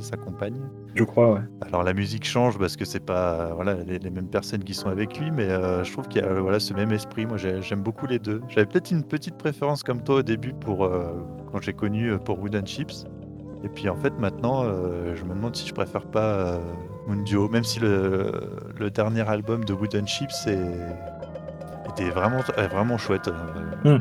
sa 0.00 0.16
compagne. 0.16 0.60
Je 0.96 1.04
crois, 1.04 1.34
ouais. 1.34 1.40
Alors, 1.60 1.82
la 1.82 1.92
musique 1.92 2.24
change 2.24 2.58
parce 2.58 2.76
que 2.76 2.84
c'est 2.84 3.04
pas 3.04 3.52
voilà, 3.54 3.74
les, 3.86 4.10
mêmes 4.10 4.28
personnes 4.28 4.64
qui 4.64 4.74
sont 4.74 4.88
avec 4.88 5.18
lui, 5.18 5.30
mais 5.30 5.48
je 5.84 5.92
trouve 5.92 6.08
qu'il 6.08 6.22
y 6.22 6.24
a 6.24 6.40
voilà, 6.40 6.58
ce 6.58 6.72
même 6.74 6.90
esprit. 6.90 7.26
Moi, 7.26 7.36
j'aime 7.36 7.82
beaucoup 7.82 8.06
les 8.06 8.18
deux. 8.18 8.40
J'avais 8.48 8.66
peut-être 8.66 8.90
une 8.90 9.04
petite 9.04 9.36
préférence 9.36 9.82
comme 9.82 10.02
toi 10.02 10.16
au 10.16 10.22
début 10.22 10.54
pour 10.54 10.90
quand 11.52 11.60
j'ai 11.60 11.74
connu 11.74 12.18
pour 12.24 12.40
Wooden 12.40 12.66
Chips. 12.66 13.06
Et 13.64 13.68
puis 13.68 13.88
en 13.88 13.96
fait 13.96 14.12
maintenant, 14.18 14.62
euh, 14.64 15.14
je 15.16 15.24
me 15.24 15.30
demande 15.30 15.56
si 15.56 15.66
je 15.66 15.74
préfère 15.74 16.06
pas 16.06 16.20
euh, 16.20 16.58
Mundio, 17.08 17.48
même 17.48 17.64
si 17.64 17.80
le, 17.80 18.30
dernier 18.94 19.28
album 19.28 19.64
de 19.64 19.72
Wooden 19.72 20.06
Chips 20.06 20.46
était 20.46 22.10
vraiment, 22.10 22.40
vraiment 22.70 22.96
chouette. 22.96 23.28
Euh. 23.84 23.98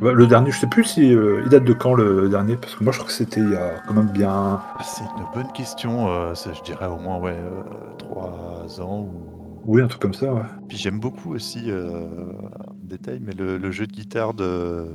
Bah, 0.00 0.12
le 0.12 0.26
dernier, 0.26 0.50
je 0.50 0.60
sais 0.60 0.66
plus 0.66 0.84
si 0.84 1.10
il 1.10 1.48
date 1.48 1.64
de 1.64 1.72
quand 1.72 1.94
le 1.94 2.28
dernier, 2.28 2.56
parce 2.56 2.74
que 2.76 2.84
moi 2.84 2.92
je 2.92 2.98
crois 2.98 3.08
que 3.08 3.14
c'était 3.14 3.40
il 3.40 3.50
y 3.50 3.56
a 3.56 3.80
quand 3.86 3.94
même 3.94 4.10
bien. 4.10 4.30
Ah, 4.32 4.82
c'est 4.84 5.02
une 5.02 5.26
bonne 5.34 5.52
question. 5.52 6.34
je 6.34 6.62
dirais 6.62 6.86
au 6.86 6.98
moins 6.98 7.18
ouais 7.18 7.36
trois 7.98 8.80
ans 8.80 9.00
ou. 9.00 9.34
Oui, 9.64 9.82
un 9.82 9.86
truc 9.88 10.00
comme 10.00 10.14
ça. 10.14 10.32
Ouais. 10.32 10.42
Puis 10.68 10.78
j'aime 10.78 10.98
beaucoup 10.98 11.34
aussi 11.34 11.70
détail, 12.82 13.20
mais 13.22 13.32
le, 13.32 13.70
jeu 13.70 13.86
de 13.86 13.92
guitare 13.92 14.34
de 14.34 14.86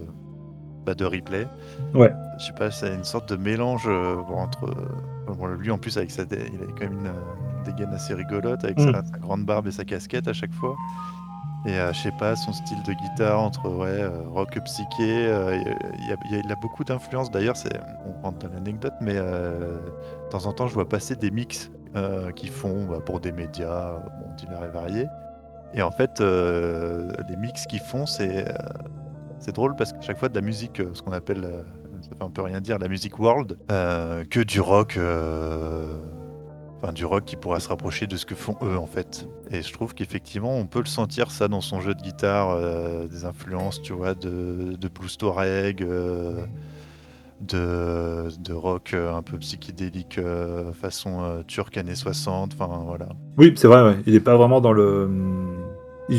bah, 0.85 0.95
de 0.95 1.05
replay. 1.05 1.47
Ouais. 1.93 2.13
Je 2.37 2.45
sais 2.45 2.53
pas, 2.53 2.71
c'est 2.71 2.93
une 2.93 3.03
sorte 3.03 3.29
de 3.29 3.37
mélange 3.37 3.87
euh, 3.87 4.17
entre. 4.35 4.65
Euh, 4.65 5.55
lui 5.57 5.71
en 5.71 5.77
plus 5.77 5.97
avec 5.97 6.11
sa, 6.11 6.23
il 6.23 6.33
avait 6.33 6.73
quand 6.77 6.89
même 6.89 7.05
une, 7.05 7.63
dégaine 7.63 7.93
assez 7.93 8.13
rigolote 8.13 8.63
avec 8.65 8.77
mm. 8.77 8.91
sa, 8.91 9.19
grande 9.19 9.45
barbe 9.45 9.67
et 9.67 9.71
sa 9.71 9.85
casquette 9.85 10.27
à 10.27 10.33
chaque 10.33 10.51
fois. 10.51 10.75
Et 11.65 11.79
euh, 11.79 11.93
je 11.93 11.99
sais 12.01 12.11
pas, 12.11 12.35
son 12.35 12.51
style 12.51 12.81
de 12.83 12.93
guitare 12.93 13.41
entre 13.41 13.69
ouais, 13.69 14.05
rock 14.33 14.59
psyché, 14.65 15.31
il, 16.29 16.51
a, 16.51 16.55
beaucoup 16.55 16.83
d'influence. 16.83 17.31
D'ailleurs, 17.31 17.55
on 18.05 18.21
rentre 18.21 18.39
dans 18.39 18.53
l'anecdote, 18.53 18.93
mais 19.01 19.15
de 19.15 20.29
temps 20.29 20.45
en 20.45 20.53
temps, 20.53 20.67
je 20.67 20.73
vois 20.73 20.87
passer 20.87 21.15
des 21.15 21.31
mix 21.31 21.71
qui 22.35 22.47
font 22.47 22.85
bah, 22.85 22.99
pour 23.05 23.19
des 23.19 23.31
médias 23.31 23.99
bon, 24.19 24.33
divers 24.35 24.63
et 24.63 24.69
variés. 24.69 25.07
Et 25.73 25.81
en 25.81 25.91
fait, 25.91 26.19
les 26.19 27.35
mix 27.37 27.65
qu'ils 27.65 27.79
font, 27.79 28.05
c'est 28.05 28.45
drôle 29.51 29.75
parce 29.75 29.91
que 29.93 30.01
chaque 30.01 30.17
fois 30.17 30.29
de 30.29 30.35
la 30.35 30.41
musique, 30.41 30.79
euh, 30.79 30.91
ce 30.93 31.01
qu'on 31.01 31.11
appelle, 31.11 31.43
euh, 31.43 31.63
ça 32.01 32.09
fait 32.17 32.23
un 32.23 32.29
peu 32.29 32.41
rien 32.41 32.61
dire, 32.61 32.79
la 32.79 32.87
musique 32.87 33.19
world, 33.19 33.57
euh, 33.71 34.23
que 34.29 34.39
du 34.39 34.61
rock, 34.61 34.97
du 36.91 37.05
rock 37.05 37.25
qui 37.25 37.35
pourra 37.35 37.59
se 37.59 37.69
rapprocher 37.69 38.07
de 38.07 38.17
ce 38.17 38.25
que 38.25 38.35
font 38.35 38.57
eux 38.61 38.77
en 38.77 38.87
fait. 38.87 39.27
Et 39.51 39.61
je 39.61 39.71
trouve 39.71 39.93
qu'effectivement, 39.93 40.57
on 40.57 40.65
peut 40.65 40.79
le 40.79 40.85
sentir 40.85 41.31
ça 41.31 41.47
dans 41.47 41.61
son 41.61 41.79
jeu 41.79 41.93
de 41.93 42.01
guitare, 42.01 42.59
des 43.07 43.25
influences, 43.25 43.81
tu 43.81 43.93
vois, 43.93 44.15
de, 44.15 44.75
de 44.79 44.87
blues 44.87 45.17
touareg. 45.17 45.85
De, 47.41 48.29
de, 48.39 48.53
rock 48.53 48.93
un 48.93 49.21
peu 49.21 49.37
psychédélique 49.37 50.17
façon 50.81 51.43
turque 51.45 51.75
années 51.75 51.95
60, 51.95 52.53
enfin 52.53 52.83
voilà. 52.85 53.09
Oui, 53.37 53.53
c'est 53.57 53.67
vrai, 53.67 53.97
il 54.07 54.13
n'est 54.13 54.21
pas 54.21 54.37
vraiment 54.37 54.61
dans 54.61 54.71
le 54.71 55.09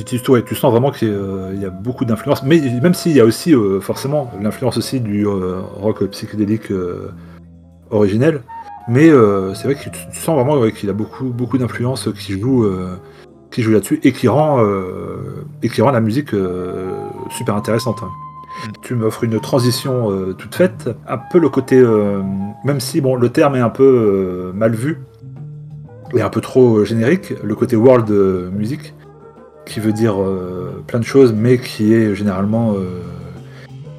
tu 0.05 0.55
sens 0.55 0.71
vraiment 0.71 0.91
qu'il 0.91 1.09
euh, 1.09 1.55
y 1.55 1.65
a 1.65 1.71
beaucoup 1.71 2.05
d'influence, 2.05 2.43
mais 2.43 2.61
même 2.81 2.95
s'il 2.95 3.13
y 3.13 3.21
a 3.21 3.25
aussi 3.25 3.55
euh, 3.55 3.81
forcément 3.81 4.31
l'influence 4.41 4.77
aussi 4.77 5.01
du 5.01 5.27
euh, 5.27 5.61
rock 5.61 6.05
psychédélique 6.07 6.73
originel, 7.91 8.43
mais 8.89 9.09
c'est 9.55 9.65
vrai 9.65 9.75
que 9.75 9.89
tu, 9.91 10.21
sens 10.21 10.35
vraiment 10.35 10.71
qu'il 10.71 10.91
a 10.91 10.93
beaucoup, 10.93 11.25
beaucoup 11.25 11.59
d'influence 11.59 12.09
qui 12.13 12.39
joue, 12.39 12.69
qui 13.51 13.63
joue 13.63 13.73
là-dessus 13.73 14.01
et 14.03 14.13
qui 14.13 14.29
rend, 14.29 14.63
et 15.63 15.69
qui 15.69 15.83
rend 15.83 15.91
la 15.91 16.01
musique 16.01 16.31
super 17.31 17.57
intéressante. 17.57 18.03
Mm. 18.03 18.71
Tu 18.83 18.95
m'offres 18.95 19.25
une 19.25 19.41
transition 19.41 20.35
toute 20.35 20.55
faite, 20.55 20.91
un 21.09 21.19
peu 21.19 21.39
le 21.39 21.49
côté, 21.49 21.83
même 22.65 22.81
si 22.81 23.01
bon 23.01 23.17
le 23.17 23.29
terme 23.31 23.57
est 23.57 23.61
un 23.61 23.71
peu 23.71 24.53
mal 24.55 24.75
vu 24.75 24.99
et 26.15 26.21
un 26.21 26.31
peu 26.31 26.41
trop 26.41 26.85
générique, 26.85 27.33
le 27.43 27.55
côté 27.55 27.77
world 27.77 28.11
music 28.53 28.95
qui 29.65 29.81
veut 29.81 29.93
dire 29.93 30.21
euh, 30.21 30.83
plein 30.87 30.99
de 30.99 31.05
choses, 31.05 31.33
mais 31.33 31.59
qui 31.59 31.95
est 31.95 32.15
généralement 32.15 32.75
euh, 32.75 33.01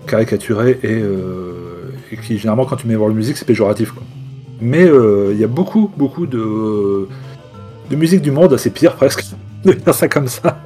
caricaturé 0.08 0.80
euh, 0.84 1.90
et, 2.12 2.18
qui, 2.18 2.38
généralement, 2.38 2.66
quand 2.66 2.76
tu 2.76 2.88
mets 2.88 2.96
voir 2.96 3.10
la 3.10 3.16
musique, 3.16 3.38
c'est 3.38 3.46
péjoratif. 3.46 3.92
Quoi. 3.92 4.04
Mais 4.62 4.86
il 5.32 5.38
y 5.38 5.44
a 5.44 5.48
beaucoup, 5.48 5.92
beaucoup 5.98 6.26
de, 6.26 7.08
de 7.90 7.96
musique 7.96 8.22
du 8.22 8.32
monde, 8.32 8.56
c'est 8.58 8.70
pire 8.72 8.96
presque, 8.96 9.26
de 9.66 9.72
faire 9.74 9.94
ça 9.94 10.08
comme 10.08 10.28
ça. 10.28 10.58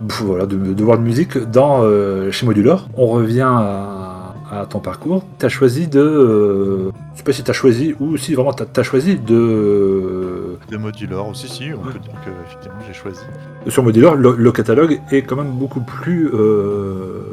Voilà, 0.00 0.46
de, 0.46 0.56
de 0.56 0.84
voir 0.84 0.96
de 0.98 1.02
musique 1.02 1.36
dans 1.38 1.82
chez 2.30 2.46
Modular. 2.46 2.88
On 2.96 3.06
revient 3.08 3.46
à, 3.46 4.34
à 4.50 4.66
ton 4.66 4.80
parcours, 4.80 5.22
tu 5.38 5.46
as 5.46 5.48
choisi 5.48 5.86
de. 5.86 6.00
euh, 6.00 6.90
je 7.12 7.18
sais 7.18 7.22
pas 7.24 7.32
si 7.32 7.42
tu 7.44 7.50
as 7.50 7.54
choisi 7.54 7.94
ou 8.00 8.16
si 8.16 8.34
vraiment 8.34 8.52
tu 8.52 8.64
as, 8.80 8.82
choisi 8.82 9.16
de. 9.16 10.56
De 10.70 10.76
modular 10.76 11.28
aussi, 11.28 11.48
si, 11.48 11.64
on 11.74 11.78
peut 11.82 11.98
dire 11.98 12.12
que 12.24 12.30
effectivement 12.46 12.78
j'ai 12.86 12.94
choisi. 12.94 13.20
Sur 13.68 13.82
Modular, 13.82 14.14
le, 14.14 14.34
le 14.36 14.52
catalogue 14.52 15.00
est 15.12 15.22
quand 15.22 15.36
même 15.36 15.52
beaucoup 15.52 15.80
plus. 15.80 16.30
euh, 16.32 17.30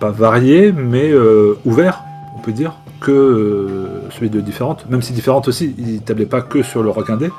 pas 0.00 0.10
varié, 0.10 0.72
mais 0.72 1.10
euh, 1.10 1.54
ouvert, 1.64 2.02
on 2.36 2.40
peut 2.40 2.52
dire, 2.52 2.72
que 3.06 3.12
euh, 3.12 4.10
celui 4.10 4.30
de 4.30 4.40
Différentes. 4.40 4.90
Même 4.90 5.00
si 5.00 5.12
Différentes 5.12 5.46
aussi, 5.46 5.76
il 5.78 6.02
tablait 6.02 6.26
pas 6.26 6.42
que 6.42 6.62
sur 6.62 6.82
le 6.82 6.90
rock 6.90 7.08
indé. 7.08 7.30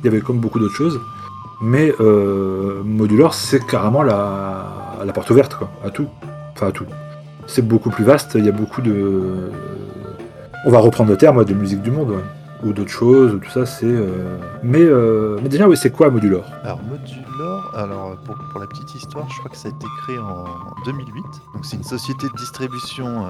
Il 0.00 0.04
y 0.04 0.08
avait 0.08 0.20
comme 0.20 0.38
beaucoup 0.38 0.58
d'autres 0.58 0.74
choses. 0.74 1.00
Mais 1.62 1.94
euh, 2.00 2.82
Modular, 2.84 3.32
c'est 3.32 3.64
carrément 3.66 4.02
la, 4.02 4.66
porte 5.14 5.30
ouverte, 5.30 5.54
quoi, 5.54 5.70
à 5.82 5.90
tout. 5.90 6.08
Enfin, 6.54 6.68
à 6.68 6.72
tout. 6.72 6.84
C'est 7.46 7.66
beaucoup 7.66 7.88
plus 7.88 8.04
vaste, 8.04 8.32
il 8.34 8.44
y 8.44 8.48
a 8.50 8.52
beaucoup 8.52 8.82
de. 8.82 9.50
On 10.66 10.70
va 10.70 10.78
reprendre 10.78 11.10
le 11.10 11.16
terme 11.16 11.42
de 11.44 11.54
musique 11.54 11.80
du 11.80 11.90
monde, 11.90 12.14
ou 12.62 12.72
d'autres 12.74 12.90
choses, 12.90 13.32
ou 13.32 13.38
tout 13.38 13.50
ça, 13.50 13.64
c'est. 13.64 13.86
euh, 13.86 14.36
Mais, 14.62 14.82
euh, 14.82 15.38
mais 15.42 15.48
déjà, 15.48 15.66
oui, 15.66 15.76
c'est 15.76 15.90
quoi 15.90 16.10
Modular? 16.10 16.44
Alors 16.62 16.80
Modular, 16.82 17.72
alors 17.74 18.16
pour, 18.26 18.60
la 18.60 18.66
petite 18.66 18.94
histoire, 18.94 19.26
je 19.30 19.38
crois 19.38 19.50
que 19.50 19.56
ça 19.56 19.68
a 19.68 19.70
été 19.70 19.86
créé 20.02 20.18
en 20.18 20.44
2008. 20.84 21.22
Donc 21.54 21.64
c'est 21.64 21.76
une 21.76 21.84
société 21.84 22.26
de 22.28 22.36
distribution 22.36 23.24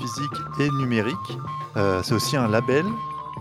physique 0.00 0.38
et 0.58 0.70
numérique. 0.78 1.38
Euh, 1.76 2.02
c'est 2.02 2.14
aussi 2.14 2.36
un 2.36 2.48
label. 2.48 2.84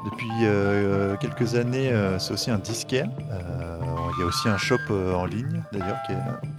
Depuis 0.05 0.29
euh, 0.43 1.17
quelques 1.17 1.55
années, 1.55 1.91
euh, 1.91 2.17
c'est 2.19 2.33
aussi 2.33 2.49
un 2.51 2.57
disquaire. 2.57 3.09
Euh, 3.31 3.77
il 4.15 4.21
y 4.21 4.23
a 4.23 4.27
aussi 4.27 4.47
un 4.47 4.57
shop 4.57 4.77
euh, 4.91 5.13
en 5.13 5.25
ligne 5.25 5.61
d'ailleurs 5.73 5.97
qui, 6.05 6.13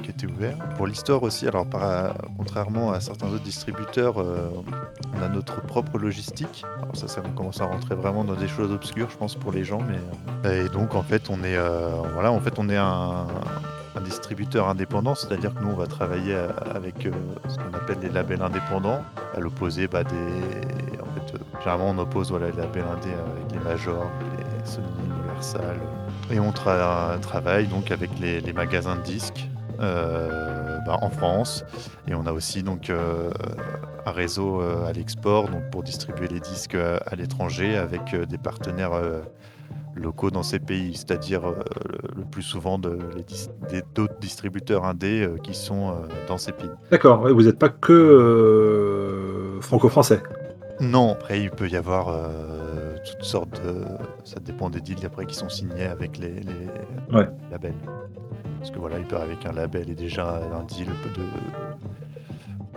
qui 0.05 0.11
était 0.11 0.27
ouvert. 0.27 0.57
Pour 0.77 0.87
l'histoire 0.87 1.23
aussi, 1.23 1.47
alors 1.49 1.67
contrairement 2.37 2.93
à 2.93 3.01
certains 3.01 3.29
autres 3.29 3.43
distributeurs, 3.43 4.21
euh, 4.21 4.51
on 5.17 5.23
a 5.23 5.29
notre 5.29 5.61
propre 5.63 5.99
logistique. 5.99 6.65
Ça, 6.95 7.09
ça 7.09 7.23
commence 7.35 7.61
à 7.61 7.67
rentrer 7.67 7.95
vraiment 7.95 8.25
dans 8.25 8.35
des 8.35 8.49
choses 8.49 8.73
obscures, 8.73 9.09
je 9.11 9.17
pense, 9.17 9.37
pour 9.37 9.53
les 9.53 9.65
gens. 9.65 9.81
Mais 9.89 9.99
euh, 10.45 10.67
et 10.67 10.69
donc 10.69 10.95
en 10.95 11.03
fait, 11.03 11.31
on 11.31 11.43
est 11.43 11.57
euh, 11.57 12.03
voilà, 12.13 12.33
en 12.33 12.41
fait, 12.41 12.59
on 12.59 12.69
est 12.69 12.77
un, 12.77 13.27
un 13.97 14.01
distributeur 14.01 14.69
indépendant, 14.69 15.15
c'est-à-dire 15.15 15.55
que 15.55 15.61
nous, 15.61 15.71
on 15.71 15.77
va 15.77 15.87
travailler 15.87 16.37
avec 16.75 17.07
euh, 17.07 17.11
ce 17.49 17.57
qu'on 17.57 17.75
appelle 17.75 17.99
les 18.01 18.09
labels 18.09 18.43
indépendants, 18.43 19.03
à 19.35 19.41
l'opposé 19.41 19.89
bah, 19.89 20.05
des. 20.05 20.11
En 21.01 21.07
fait, 21.15 21.35
euh, 21.35 21.39
généralement, 21.59 21.91
on 21.91 21.99
oppose 21.99 22.31
voilà, 22.31 22.51
les 22.51 22.57
labels 22.57 22.85
indés 22.85 23.13
avec 23.13 23.53
les 23.53 23.59
majors, 23.59 24.11
les 24.39 24.71
Sony, 24.71 24.87
Universal. 25.05 25.77
Et 26.31 26.39
on 26.39 26.51
tra- 26.51 27.19
travaille 27.21 27.67
donc 27.67 27.91
avec 27.91 28.11
les, 28.21 28.53
magasins 28.53 28.97
de 28.97 29.03
disques 29.03 29.49
euh, 29.81 30.79
bah, 30.87 30.99
en 31.03 31.11
France. 31.11 31.65
Et 32.07 32.15
on 32.15 32.27
a 32.27 32.33
aussi 32.33 32.63
donc 32.63 32.91
un 32.91 34.11
réseau 34.11 34.61
à 34.61 34.93
l'export 34.93 35.49
pour 35.73 35.83
distribuer 35.83 36.29
les 36.29 36.41
disques 36.41 36.77
à 36.77 37.17
l'étranger 37.17 37.77
avec 37.77 38.15
des 38.15 38.39
partenaires 38.39 38.93
locaux 39.95 40.31
dans 40.31 40.43
ces 40.43 40.59
pays, 40.59 40.95
c'est-à-dire 40.95 41.45
euh, 41.47 41.55
le, 42.17 42.25
plus 42.25 42.43
souvent 42.43 42.79
de, 42.79 42.99
dis- 43.27 43.51
d'autres 43.95 44.19
distributeurs 44.21 44.85
indés 44.85 45.23
euh, 45.23 45.37
qui 45.43 45.55
sont 45.55 45.91
euh, 45.91 45.95
dans 46.29 46.39
ces 46.39 46.53
pays. 46.53 46.71
D'accord, 46.91 47.29
vous 47.29 47.43
n'êtes 47.43 47.59
pas 47.59 47.69
que 47.69 49.59
franco-français. 49.61 50.23
Non, 50.81 51.13
après 51.13 51.41
il 51.43 51.51
peut 51.51 51.69
y 51.69 51.77
avoir 51.77 52.07
toutes 53.05 53.25
sortes 53.25 53.61
de... 53.63 53.85
Ça 54.25 54.41
dépend 54.41 54.71
des 54.71 54.81
deals 54.81 55.05
après 55.05 55.27
qui 55.27 55.35
sont 55.35 55.49
signés 55.51 55.85
avec 55.87 56.17
les, 56.19 56.41
les 56.41 57.17
Ouais. 57.17 57.29
labels. 57.51 57.75
Parce 58.59 58.71
que 58.71 58.79
voilà, 58.79 58.99
il 58.99 59.05
peut 59.05 59.17
avec 59.17 59.45
un 59.45 59.53
label 59.53 59.91
et 59.91 59.95
déjà 59.95 60.41
un 60.59 60.65
deal 60.65 60.87
de... 60.87 61.23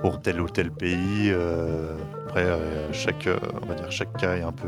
pour 0.01 0.19
tel 0.21 0.41
ou 0.41 0.49
tel 0.49 0.71
pays. 0.71 1.33
Après, 2.25 2.45
chaque, 2.91 3.29
on 3.61 3.65
va 3.67 3.75
dire, 3.75 3.89
chaque 3.91 4.17
cas 4.17 4.35
est 4.35 4.41
un 4.43 4.51
peu, 4.51 4.67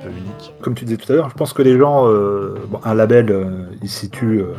un 0.00 0.02
peu 0.04 0.10
unique. 0.10 0.52
Comme 0.62 0.74
tu 0.74 0.84
disais 0.84 0.96
tout 0.96 1.10
à 1.12 1.16
l'heure, 1.16 1.30
je 1.30 1.34
pense 1.34 1.52
que 1.52 1.62
les 1.62 1.76
gens, 1.78 2.06
euh, 2.08 2.54
bon, 2.68 2.80
un 2.84 2.94
label, 2.94 3.30
euh, 3.30 3.44
ils 3.82 3.88
situent 3.88 4.40
euh, 4.42 4.54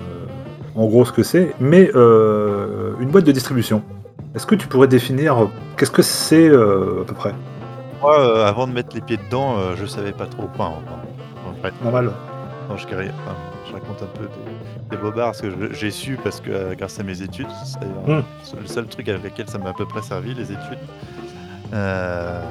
en 0.75 0.85
gros 0.85 1.05
ce 1.05 1.11
que 1.11 1.23
c'est, 1.23 1.53
mais 1.59 1.89
euh, 1.95 2.91
une 2.99 3.09
boîte 3.09 3.25
de 3.25 3.31
distribution. 3.31 3.81
Est-ce 4.35 4.45
que 4.45 4.55
tu 4.55 4.67
pourrais 4.67 4.87
définir 4.87 5.43
euh, 5.43 5.47
qu'est-ce 5.77 5.91
que 5.91 6.01
c'est 6.03 6.47
euh, 6.49 7.01
à 7.01 7.05
peu 7.05 7.13
près? 7.15 7.33
Moi, 8.01 8.19
euh, 8.19 8.45
avant 8.45 8.67
de 8.67 8.73
mettre 8.73 8.93
les 8.95 9.01
pieds 9.01 9.17
dedans, 9.17 9.57
euh, 9.57 9.73
je 9.75 9.85
savais 9.87 10.11
pas 10.11 10.25
trop. 10.27 10.43
Enfin, 10.53 10.73
enfin, 10.77 11.49
en 11.49 11.59
vrai, 11.61 11.71
Normal. 11.83 12.11
non, 12.69 12.77
je, 12.77 12.85
carré- 12.85 13.09
enfin, 13.23 13.35
je 13.67 13.73
raconte 13.73 14.03
un 14.03 14.19
peu 14.19 14.25
des, 14.25 14.95
des 14.95 15.01
bobards 15.01 15.27
parce 15.31 15.41
que 15.41 15.47
j'ai 15.73 15.89
su 15.89 16.19
parce 16.23 16.39
que 16.39 16.51
euh, 16.51 16.75
grâce 16.77 16.99
à 16.99 17.03
mes 17.03 17.21
études, 17.23 17.47
c'est 17.65 17.79
euh, 18.11 18.19
Mm. 18.19 18.23
c'est 18.43 18.59
le 18.61 18.67
seul 18.67 18.85
truc 18.85 19.09
avec 19.09 19.23
lequel 19.23 19.49
ça 19.49 19.57
m'a 19.57 19.69
à 19.69 19.73
peu 19.73 19.85
près 19.87 20.03
servi 20.03 20.35
les 20.35 20.51
études. 20.51 20.77
Euh, 21.73 22.41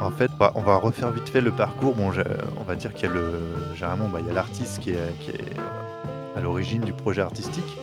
en 0.00 0.10
fait, 0.10 0.30
bah, 0.38 0.52
on 0.54 0.62
va 0.62 0.76
refaire 0.76 1.10
vite 1.10 1.28
fait 1.28 1.40
le 1.40 1.50
parcours. 1.50 1.94
On 1.98 2.62
va 2.62 2.74
dire 2.74 2.92
qu'il 2.94 3.08
y 3.08 3.12
a 3.12 3.14
le 3.14 3.32
généralement, 3.74 4.08
bah, 4.08 4.18
il 4.20 4.26
y 4.26 4.30
a 4.30 4.32
l'artiste 4.32 4.80
qui 4.80 4.90
est, 4.90 5.18
qui 5.20 5.30
est 5.30 5.44
à 6.36 6.40
l'origine 6.40 6.82
du 6.82 6.92
projet 6.92 7.22
artistique 7.22 7.76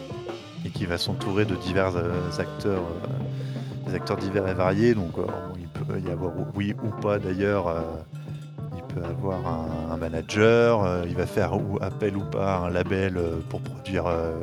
et 0.66 0.70
qui 0.70 0.86
va 0.86 0.98
s'entourer 0.98 1.46
de 1.46 1.56
divers 1.56 1.96
euh, 1.96 2.30
acteurs, 2.40 2.84
euh, 2.84 3.90
des 3.90 3.96
acteurs 3.96 4.18
divers 4.18 4.48
et 4.48 4.54
variés. 4.54 4.96
Donc, 4.96 5.18
euh, 5.18 5.26
il 5.60 5.68
peut 5.68 6.00
y 6.00 6.12
avoir 6.12 6.32
oui 6.56 6.76
ou 6.84 6.90
pas 7.02 7.20
d'ailleurs. 7.20 7.74
Peut 8.98 9.06
avoir 9.06 9.48
un, 9.92 9.98
manager, 9.98 10.84
euh, 10.84 11.04
il 11.08 11.16
va 11.16 11.26
faire 11.26 11.54
ou 11.56 11.78
appel 11.82 12.16
ou 12.18 12.24
pas 12.24 12.56
à 12.56 12.60
un 12.60 12.70
label 12.70 13.18
euh, 13.18 13.40
pour 13.50 13.62
produire 13.62 14.06
euh, 14.06 14.34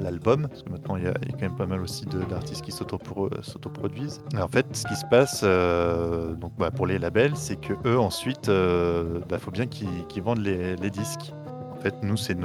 l'album. 0.00 0.48
Parce 0.48 0.62
que 0.62 0.70
maintenant, 0.70 0.96
il 0.96 1.04
y, 1.04 1.06
a, 1.06 1.12
quand 1.12 1.42
même 1.42 1.56
pas 1.56 1.66
mal 1.66 1.80
aussi 1.80 2.06
d'artistes 2.06 2.62
qui 2.62 2.70
s'autopro- 2.70 3.30
s'autoproduisent. 3.42 4.22
En 4.38 4.48
fait, 4.48 4.66
ce 4.72 4.86
qui 4.86 4.96
se 4.96 5.04
passe 5.06 5.42
bah, 6.58 6.70
pour 6.70 6.86
les 6.86 6.98
labels, 6.98 7.36
c'est 7.36 7.56
que 7.56 7.74
eux 7.86 7.98
ensuite, 7.98 8.48
il 8.48 9.38
faut 9.38 9.50
bien 9.50 9.66
qu'ils 9.66 10.22
vendent 10.22 10.44
les, 10.44 10.90
disques. 10.90 11.32
En 11.72 11.80
fait, 11.80 11.94
nous, 12.02 12.16
c'est 12.16 12.36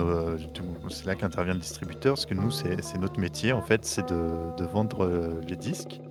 là 1.06 1.15
qu'intervient 1.15 1.53
le 1.53 1.60
distributeur, 1.60 2.15
parce 2.15 2.25
que 2.25 2.34
nous, 2.34 2.51
c'est 2.51 2.97
notre 2.99 3.19
métier, 3.19 3.53
en 3.53 3.62
fait, 3.62 3.86
c'est 3.86 4.10
de, 4.10 4.65
vendre 4.65 5.39
les 5.47 5.56
disques. 5.56 6.01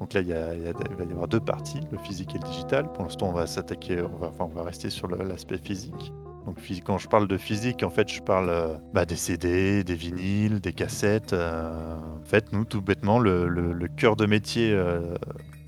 Donc 0.00 0.14
là, 0.14 0.22
il, 0.22 0.32
va 0.32 1.04
y 1.04 1.12
avoir 1.12 1.28
deux 1.28 1.40
parties, 1.40 1.80
le 1.92 1.98
physique 1.98 2.34
et 2.34 2.38
le 2.38 2.48
digital. 2.48 2.90
Pour 2.90 3.04
l'instant, 3.04 3.28
on 3.28 3.32
va 3.32 3.46
s'attaquer, 3.46 4.02
on 4.02 4.46
va, 4.46 4.62
rester 4.62 4.88
sur 4.88 5.08
l'aspect 5.08 5.58
physique. 5.58 6.12
Donc 6.46 6.56
quand 6.84 6.96
je 6.96 7.06
parle 7.06 7.28
de 7.28 7.36
physique, 7.36 7.82
en 7.82 7.90
fait, 7.90 8.10
je 8.10 8.22
parle 8.22 8.48
euh, 8.48 8.74
bah, 8.94 9.04
des 9.04 9.16
CD, 9.16 9.84
des 9.84 9.94
vinyles, 9.94 10.60
des 10.60 10.72
cassettes. 10.72 11.34
euh, 11.34 11.96
en 11.96 12.24
fait, 12.24 12.50
nous, 12.52 12.64
tout 12.64 12.80
bêtement, 12.80 13.18
le, 13.18 13.88
cœur 13.96 14.16
de 14.16 14.24
métier 14.24 14.72
euh, 14.72 15.14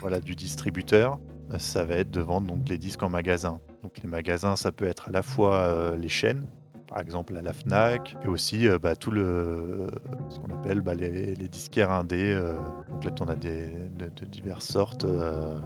voilà, 0.00 0.18
du 0.18 0.34
distributeur, 0.34 1.18
ça 1.58 1.84
va 1.84 1.96
être 1.96 2.10
de 2.10 2.22
vendre 2.22 2.46
donc, 2.46 2.66
les 2.70 2.78
disques 2.78 3.02
en 3.02 3.10
magasin. 3.10 3.60
Donc 3.82 3.98
les 4.02 4.08
magasins, 4.08 4.56
ça 4.56 4.72
peut 4.72 4.86
être 4.86 5.08
à 5.08 5.12
la 5.12 5.22
fois 5.22 5.94
les 5.98 6.08
chaînes, 6.08 6.46
par 6.92 7.00
exemple 7.00 7.34
à 7.38 7.40
la 7.42 7.54
FNAC, 7.54 8.16
et 8.22 8.28
aussi 8.28 8.68
euh, 8.68 8.78
bah, 8.78 8.94
tout 8.96 9.10
le, 9.10 9.86
ce 10.28 10.38
qu'on 10.38 10.52
appelle 10.54 10.82
bah, 10.82 10.94
les, 10.94 11.34
les 11.34 11.48
disquaires 11.48 11.90
indés. 11.90 12.34
euh, 12.34 12.54
donc 12.90 13.04
là, 13.04 13.10
on 13.20 13.28
a 13.28 13.34
des, 13.34 13.70
de, 13.98 14.24
diverses 14.26 14.66
sortes 14.66 15.04
euh, 15.04 15.58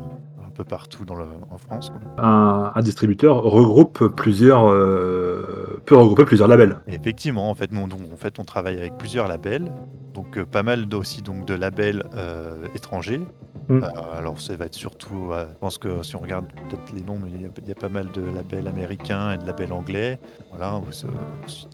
un 0.46 0.50
peu 0.50 0.64
partout 0.64 1.04
dans 1.04 1.14
le, 1.14 1.26
en 1.50 1.59
France. 1.59 1.90
quoi. 1.90 2.24
Un, 2.24 2.72
un 2.74 2.82
distributeur 2.82 3.42
regroupe 3.42 4.06
plusieurs, 4.09 4.70
euh, 4.70 5.80
peut 5.85 5.96
regrouper 5.96 6.24
plusieurs 6.24 6.48
labels. 6.48 6.78
Et 6.87 6.94
effectivement, 6.94 7.50
en 7.50 7.54
fait, 7.54 7.72
nous, 7.72 7.87
donc, 7.87 8.00
en 8.12 8.16
fait, 8.16 8.38
on 8.38 8.44
travaille 8.44 8.78
avec 8.78 8.96
plusieurs 8.96 9.28
labels, 9.28 9.72
donc 10.14 10.38
euh, 10.38 10.44
pas 10.44 10.62
mal 10.62 10.87
aussi 10.94 11.22
donc 11.22 11.44
de 11.46 11.54
labels 11.54 12.04
euh, 12.14 12.66
étrangers. 12.74 13.20
Mm. 13.68 13.82
Alors, 14.16 14.40
ça 14.40 14.54
va 14.54 14.66
être 14.66 14.74
surtout, 14.74 15.32
je 15.32 15.59
pense 15.59 15.76
que 15.76 16.04
si 16.04 16.14
on 16.14 16.20
regarde 16.20 16.46
peut-être 16.46 16.92
les 16.94 17.02
noms, 17.02 17.18
il 17.26 17.42
y, 17.42 17.44
a, 17.44 17.48
il 17.61 17.68
y 17.68 17.72
a 17.72 17.74
pas 17.74 17.88
mal 17.88 18.06
de 18.12 18.22
labels 18.22 18.68
américains 18.68 19.32
et 19.32 19.38
de 19.38 19.44
labels 19.44 19.72
anglais. 19.72 20.20
Voilà, 20.50 20.80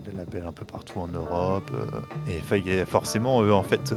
des 0.03 0.17
labels 0.17 0.47
un 0.47 0.53
peu 0.53 0.65
partout 0.65 1.01
en 1.01 1.09
Europe. 1.09 1.71
et 2.27 2.85
forcément, 2.87 3.43
eux, 3.43 3.53
en 3.53 3.63
fait, 3.63 3.95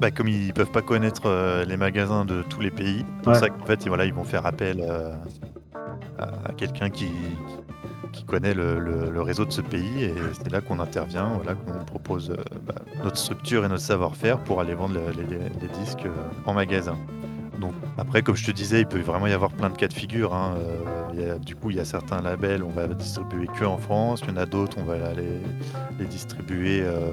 bah, 0.00 0.12
comme 0.12 0.28
ils 0.28 0.52
peuvent 0.52 0.70
pas 0.70 0.82
connaître 0.82 1.64
les 1.66 1.76
magasins 1.76 2.24
de 2.24 2.44
tous 2.48 2.60
les 2.60 2.70
pays, 2.70 3.04
c'est 3.16 3.24
pour 3.24 3.34
ça 3.34 3.48
qu'en 3.48 3.66
fait, 3.66 3.88
voilà, 3.88 4.04
ils 4.12 4.16
vont 4.16 4.24
faire 4.24 4.44
appel 4.46 4.80
euh, 4.80 5.12
à, 6.18 6.52
quelqu'un 6.56 6.90
qui, 6.90 7.10
connaît 8.26 8.54
le, 8.54 9.20
réseau 9.22 9.44
de 9.44 9.50
ce 9.52 9.60
pays 9.62 10.04
et 10.04 10.14
c'est 10.34 10.50
là 10.50 10.60
qu'on 10.60 10.78
intervient, 10.80 11.32
voilà, 11.34 11.54
qu'on 11.54 11.84
propose 11.84 12.30
euh, 12.30 12.36
bah, 12.66 12.74
notre 13.04 13.16
structure 13.16 13.64
et 13.64 13.68
notre 13.68 13.82
savoir-faire 13.82 14.38
pour 14.44 14.60
aller 14.60 14.74
vendre 14.74 14.94
le- 14.94 15.10
les, 15.22 15.26
les- 15.26 15.48
les 15.60 15.68
disques 15.82 16.04
euh, 16.06 16.10
en 16.46 16.52
magasin. 16.54 16.96
Donc 17.60 17.74
après, 17.98 18.22
comme 18.22 18.34
je 18.36 18.44
te 18.46 18.50
disais, 18.50 18.80
il 18.80 18.86
peut 18.86 18.98
vraiment 19.00 19.26
y 19.26 19.32
avoir 19.32 19.50
plein 19.50 19.70
de 19.70 19.76
cas 19.76 19.88
de 19.88 19.92
figure. 19.92 20.34
hein. 20.34 20.54
Euh, 20.58 20.76
il 21.14 21.20
y 21.20 21.30
a- 21.30 21.38
du 21.38 21.54
coup, 21.54 21.70
il 21.70 21.76
y 21.76 21.80
a 21.80 21.84
certains 21.84 22.20
labels, 22.22 22.62
on 22.62 22.70
va 22.70 22.86
distribuer 22.88 23.46
que 23.58 23.64
en 23.64 23.76
France. 23.76 24.20
Il 24.24 24.30
y 24.30 24.32
en 24.32 24.36
a 24.38 24.46
d'autres, 24.46 24.78
on 24.80 24.84
va 24.84 24.94
aller 24.94 25.28
les 25.98 26.06
distribuer 26.06 26.80
euh, 26.82 27.10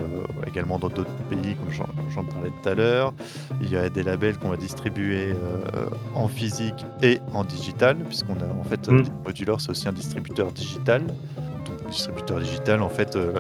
également 0.48 0.80
dans 0.80 0.88
d'autres 0.90 1.12
pays, 1.30 1.56
comme 1.56 1.72
j'en 2.10 2.24
parlais 2.24 2.52
tout 2.64 2.70
à 2.70 2.74
l'heure. 2.76 3.14
Il 3.62 3.70
y 3.70 3.76
a 3.76 3.90
des 3.90 4.04
labels 4.04 4.38
qu'on 4.38 4.50
va 4.50 4.58
distribuer 4.58 5.34
euh, 5.34 5.90
en 6.16 6.28
physique 6.30 6.86
et 7.04 7.20
en 7.34 7.44
digital, 7.44 7.98
puisqu'on 7.98 8.36
a 8.36 8.46
en 8.60 8.64
fait 8.64 8.90
Mm. 8.90 9.04
Modular, 9.26 9.60
c'est 9.60 9.72
aussi 9.72 9.88
un 9.90 9.94
distributeur 9.94 10.52
digital. 10.54 11.06
Donc, 11.06 11.90
distributeur 11.90 12.40
digital, 12.40 12.82
en 12.82 12.90
fait, 12.90 13.16
euh, 13.18 13.34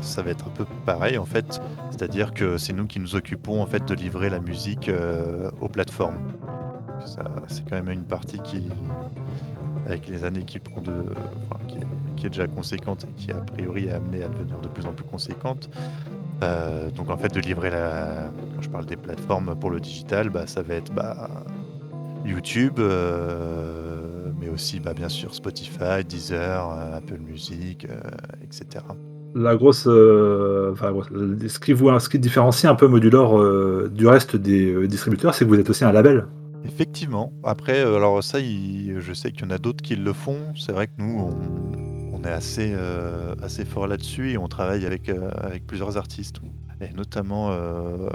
ça 0.00 0.22
va 0.22 0.30
être 0.30 0.46
un 0.46 0.50
peu 0.50 0.64
pareil, 0.86 1.18
en 1.18 1.24
fait. 1.24 1.60
C'est-à-dire 1.90 2.32
que 2.32 2.56
c'est 2.58 2.72
nous 2.72 2.86
qui 2.86 3.00
nous 3.00 3.14
occupons 3.16 3.60
en 3.62 3.66
fait 3.66 3.84
de 3.86 3.94
livrer 3.94 4.30
la 4.30 4.38
musique 4.40 4.88
euh, 4.88 5.50
aux 5.60 5.68
plateformes. 5.68 6.16
C'est 7.48 7.68
quand 7.68 7.76
même 7.76 7.90
une 7.90 8.04
partie 8.04 8.38
qui, 8.40 8.68
avec 9.86 10.08
les 10.08 10.24
années 10.24 10.44
qui 10.44 10.58
prend 10.58 10.80
de, 10.80 10.92
qui, 12.16 12.26
est, 12.26 12.30
déjà 12.30 12.46
conséquente 12.46 13.04
et 13.04 13.12
qui 13.22 13.30
a 13.32 13.36
priori 13.36 13.86
est 13.86 13.92
amenée 13.92 14.22
à 14.22 14.28
devenir 14.28 14.58
de 14.60 14.68
plus 14.68 14.86
en 14.86 14.92
plus 14.92 15.04
conséquente. 15.04 15.68
Euh, 16.42 16.90
donc 16.90 17.10
en 17.10 17.16
fait 17.16 17.32
de 17.32 17.40
livrer 17.40 17.70
la, 17.70 18.30
quand 18.54 18.62
je 18.62 18.68
parle 18.68 18.86
des 18.86 18.96
plateformes 18.96 19.54
pour 19.58 19.70
le 19.70 19.80
digital, 19.80 20.30
bah, 20.30 20.46
ça 20.46 20.62
va 20.62 20.74
être 20.74 20.92
bah, 20.92 21.28
YouTube, 22.24 22.74
euh, 22.78 24.30
mais 24.40 24.48
aussi 24.48 24.80
bah, 24.80 24.94
bien 24.94 25.08
sûr 25.08 25.34
Spotify, 25.34 26.04
Deezer, 26.06 26.70
euh, 26.70 26.98
Apple 26.98 27.18
Music, 27.18 27.86
etc. 28.42 28.84
La 29.34 29.56
grosse, 29.56 29.82
ce 29.82 31.58
qui 31.58 31.72
vous, 31.72 31.98
ce 31.98 32.08
qui 32.08 32.20
différencie 32.20 32.70
un 32.70 32.76
peu 32.76 32.86
Modular 32.86 33.90
du 33.90 34.06
reste 34.06 34.36
des 34.36 34.86
distributeurs, 34.86 35.34
c'est 35.34 35.44
que 35.44 35.50
vous 35.50 35.58
êtes 35.58 35.70
aussi 35.70 35.84
un 35.84 35.90
label. 35.90 36.26
Effectivement. 36.64 37.32
Après, 37.44 37.80
euh, 37.80 37.96
alors 37.96 38.22
ça, 38.22 38.38
je 38.40 39.12
sais 39.12 39.32
qu'il 39.32 39.42
y 39.42 39.44
en 39.46 39.50
a 39.50 39.58
d'autres 39.58 39.82
qui 39.82 39.96
le 39.96 40.12
font. 40.12 40.38
C'est 40.56 40.72
vrai 40.72 40.86
que 40.86 40.92
nous, 40.98 41.30
on, 42.12 42.24
est 42.24 42.32
assez, 42.32 42.72
euh, 42.74 43.34
assez 43.42 43.66
fort 43.66 43.86
là-dessus 43.86 44.32
et 44.32 44.38
on 44.38 44.48
travaille 44.48 44.86
avec, 44.86 45.10
euh, 45.10 45.28
avec 45.36 45.66
plusieurs 45.66 45.98
artistes. 45.98 46.36
Et 46.80 46.92
notamment, 46.92 47.50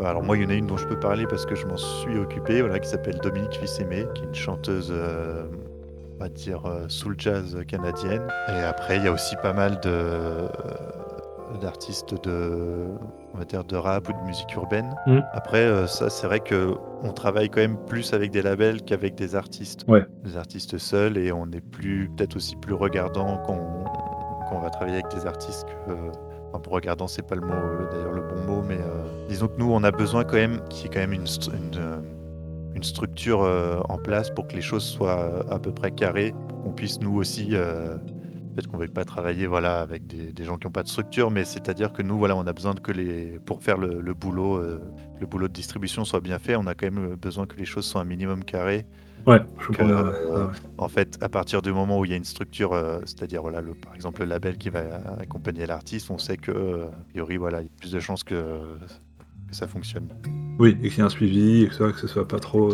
alors 0.04 0.22
moi, 0.22 0.36
il 0.36 0.44
y 0.44 0.46
en 0.46 0.50
a 0.50 0.54
une 0.54 0.68
dont 0.68 0.78
je 0.78 0.86
peux 0.86 1.00
parler 1.00 1.26
parce 1.28 1.46
que 1.46 1.56
je 1.56 1.66
m'en 1.66 1.78
suis 1.78 2.18
occupé, 2.18 2.62
voilà, 2.62 2.78
qui 2.80 2.90
s'appelle 2.90 3.18
Dominique 3.24 3.54
Fissemé, 3.54 4.06
qui 4.14 4.24
est 4.24 4.26
une 4.26 4.36
chanteuse, 4.36 4.92
on 4.92 6.20
va 6.20 6.30
dire, 6.30 6.62
soul 6.89 7.16
jazz 7.18 7.58
canadienne. 7.68 8.28
Et 8.50 8.60
après, 8.60 8.97
il 8.97 9.06
y 9.06 9.08
a 9.08 9.14
aussi 9.14 9.38
pas 9.38 9.54
mal 9.54 9.80
de 9.80 10.50
d'artistes 11.62 12.14
de, 12.24 12.89
on 13.34 13.38
va 13.38 13.45
dire 13.45 13.63
de 13.63 13.75
rap 13.75 14.09
ou 14.09 14.13
de 14.13 14.27
musique 14.27 14.53
urbaine. 14.55 14.95
Mm. 15.07 15.19
Après, 15.34 15.63
euh, 15.63 15.88
ça, 15.88 16.09
c'est 16.09 16.27
vrai 16.27 16.39
que 16.39 16.75
on 17.03 17.13
travaille 17.13 17.49
quand 17.49 17.61
même 17.61 17.77
plus 17.86 18.13
avec 18.13 18.32
des 18.32 18.41
labels 18.41 18.82
qu'avec 18.82 19.15
des 19.15 19.36
artistes. 19.36 19.86
Ouais. 19.88 20.05
Des 20.23 20.38
artistes 20.38 20.77
seuls 20.77 21.17
et 21.17 21.32
on 21.32 21.45
est 21.51 21.61
plus, 21.61 22.09
peut-être 22.15 22.36
aussi 22.36 22.55
plus 22.55 22.73
regardant 22.73 23.38
quand 23.45 23.57
on, 24.51 24.59
va 24.59 24.69
travailler 24.69 24.99
avec 24.99 25.15
des 25.15 25.25
artistes 25.25 25.65
que. 25.65 25.93
Enfin, 26.49 26.59
pour 26.59 26.73
regardant, 26.73 27.07
c'est 27.07 27.25
pas 27.25 27.36
le 27.36 27.41
mot, 27.41 27.53
euh, 27.53 27.88
d'ailleurs 27.91 28.11
le 28.11 28.23
bon 28.23 28.41
mot, 28.47 28.63
mais 28.67 28.77
euh, 28.77 29.27
disons 29.30 29.47
que 29.47 29.57
nous, 29.57 29.71
on 29.71 29.84
a 29.84 29.91
besoin 29.91 30.23
quand 30.23 30.36
même 30.36 30.59
qu'il 30.69 30.84
y 30.84 30.86
ait 30.88 30.89
quand 30.89 30.99
même 30.99 31.13
une, 31.13 31.27
une, 32.75 32.84
structure 32.84 33.41
en 33.88 33.97
place 33.97 34.32
pour 34.32 34.47
que 34.47 34.55
les 34.55 34.61
choses 34.61 34.84
soient 34.84 35.45
à 35.51 35.59
peu 35.59 35.71
près 35.71 35.91
carrées, 35.91 36.34
qu'on 36.63 36.71
puisse 36.71 36.99
nous 37.01 37.15
aussi 37.15 37.53
Peut-être 38.60 38.72
qu'on 38.72 38.78
ne 38.78 38.82
veut 38.82 38.91
pas 38.91 39.05
travailler 39.05 39.47
voilà, 39.47 39.80
avec 39.80 40.05
des, 40.05 40.43
gens 40.43 40.57
qui 40.57 40.68
n'ont 40.68 40.72
pas 40.74 40.84
de 40.84 40.89
structure, 40.89 41.32
mais 41.32 41.45
c'est-à-dire 41.45 41.93
que 41.93 42.01
nous, 42.01 42.18
voilà, 42.18 42.36
on 42.36 42.45
a 42.45 42.51
besoin 42.51 42.74
que 42.74 42.91
les, 42.91 43.39
pour 43.45 43.64
faire 43.64 43.78
le, 43.78 44.14
boulot, 44.14 44.57
euh, 44.57 44.82
le 45.18 45.26
boulot 45.26 45.47
de 45.47 45.53
distribution 45.53 46.03
soit 46.03 46.20
bien 46.20 46.39
fait, 46.39 46.57
on 46.57 46.68
a 46.68 46.76
quand 46.76 46.91
même 46.91 47.16
besoin 47.16 47.45
que 47.45 47.55
les 47.55 47.64
choses 47.64 47.86
soient 47.86 48.01
un 48.01 48.05
minimum 48.05 48.43
carrées. 48.43 48.86
Ouais, 49.26 49.39
je 49.62 49.68
comprends. 49.68 49.88
Euh, 49.88 50.47
en 50.78 50.89
fait, 50.89 51.18
à 51.22 51.30
partir 51.30 51.62
du 51.62 51.72
moment 51.72 51.99
où 51.99 52.03
il 52.03 52.12
y 52.12 52.14
a 52.14 52.18
une 52.18 52.26
structure, 52.26 52.74
euh, 52.74 52.99
c'est-à-dire 53.05 53.41
voilà, 53.43 53.62
le, 53.62 53.76
par 53.76 53.95
exemple 53.95 54.24
le 54.24 54.28
label 54.28 54.57
qui 54.57 54.70
va 54.70 54.82
accompagner 55.22 55.66
l'artiste, 55.66 56.12
on 56.12 56.18
sait 56.18 56.36
que, 56.36 56.84
a 56.84 57.03
priori, 57.12 57.38
voilà, 57.38 57.62
il 57.62 57.64
y 57.64 57.68
a 57.68 57.80
plus 57.80 57.93
de 57.93 57.99
chances 58.01 58.26
que, 58.26 58.34
que 59.47 59.55
ça 59.55 59.68
fonctionne. 59.68 60.10
Oui, 60.60 60.78
et 60.84 60.89
qu'il 60.89 60.97
y 60.97 60.99
ait 60.99 61.05
un 61.05 61.10
suivi, 61.10 61.64
et 61.64 61.70
que, 61.70 61.91
que 61.91 61.97
ce 61.97 62.07
soit 62.07 62.28
pas 62.28 62.39
trop. 62.39 62.74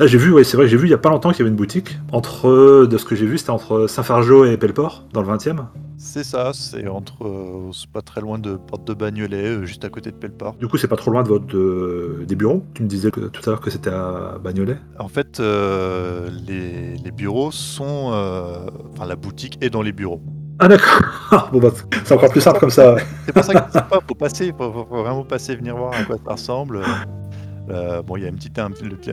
Ah, 0.00 0.06
j'ai 0.06 0.16
vu, 0.16 0.32
oui, 0.32 0.42
c'est 0.42 0.56
vrai, 0.56 0.68
j'ai 0.68 0.78
vu 0.78 0.86
il 0.86 0.90
y 0.90 0.94
a 0.94 0.98
pas 0.98 1.10
longtemps 1.10 1.30
qu'il 1.30 1.40
y 1.40 1.42
avait 1.42 1.50
une 1.50 1.56
boutique 1.56 1.98
entre, 2.12 2.86
de 2.86 2.98
ce 2.98 3.04
que 3.04 3.14
j'ai 3.14 3.26
vu, 3.26 3.36
c'était 3.36 3.50
entre 3.50 3.86
Saint-Fargeau 3.86 4.46
et 4.46 4.56
Pelleport, 4.56 5.04
dans 5.12 5.20
le 5.20 5.28
20e. 5.28 5.66
C'est 5.98 6.24
ça, 6.24 6.52
c'est 6.54 6.88
entre, 6.88 7.24
euh, 7.24 7.70
c'est 7.72 7.90
pas 7.90 8.00
très 8.00 8.22
loin 8.22 8.38
de 8.38 8.56
Porte 8.56 8.86
de 8.86 8.94
Bagnolet, 8.94 9.44
euh, 9.44 9.66
juste 9.66 9.84
à 9.84 9.90
côté 9.90 10.10
de 10.10 10.16
Pelleport. 10.16 10.54
Du 10.54 10.66
coup, 10.66 10.78
c'est 10.78 10.88
pas 10.88 10.96
trop 10.96 11.10
loin 11.10 11.22
de 11.22 11.28
votre 11.28 11.54
euh, 11.54 12.24
des 12.26 12.34
bureaux. 12.36 12.64
Tu 12.72 12.82
me 12.82 12.88
disais 12.88 13.10
tout 13.10 13.20
à 13.20 13.50
l'heure 13.50 13.60
que 13.60 13.70
c'était 13.70 13.90
à 13.90 14.38
Bagnolet. 14.42 14.78
En 14.98 15.08
fait, 15.08 15.40
les, 15.40 16.96
les, 16.96 17.10
bureaux 17.10 17.50
sont, 17.50 18.12
enfin, 18.94 19.06
la 19.06 19.16
boutique 19.16 19.58
est 19.60 19.70
dans 19.70 19.82
les 19.82 19.92
bureaux. 19.92 20.22
Ah 20.58 20.68
d'accord. 20.68 21.50
bon 21.52 21.60
bah, 21.60 21.70
c'est 22.04 22.14
encore 22.14 22.30
plus 22.30 22.40
simple 22.40 22.60
comme 22.60 22.70
ça. 22.70 22.96
C'est 23.26 23.32
pour 23.32 23.44
ça 23.44 23.54
qu'il 23.54 23.80
faut 24.08 24.14
passer, 24.14 24.54
faut, 24.56 24.72
faut, 24.72 25.02
vraiment 25.02 25.24
passer, 25.24 25.54
venir 25.54 25.76
voir 25.76 25.92
à 25.92 26.04
quoi 26.04 26.16
ça 26.24 26.32
ressemble. 26.32 26.80
Euh, 27.70 28.02
bon, 28.02 28.16
il 28.16 28.22
y 28.22 28.26
a 28.26 28.28
une 28.28 28.36
petite, 28.36 28.58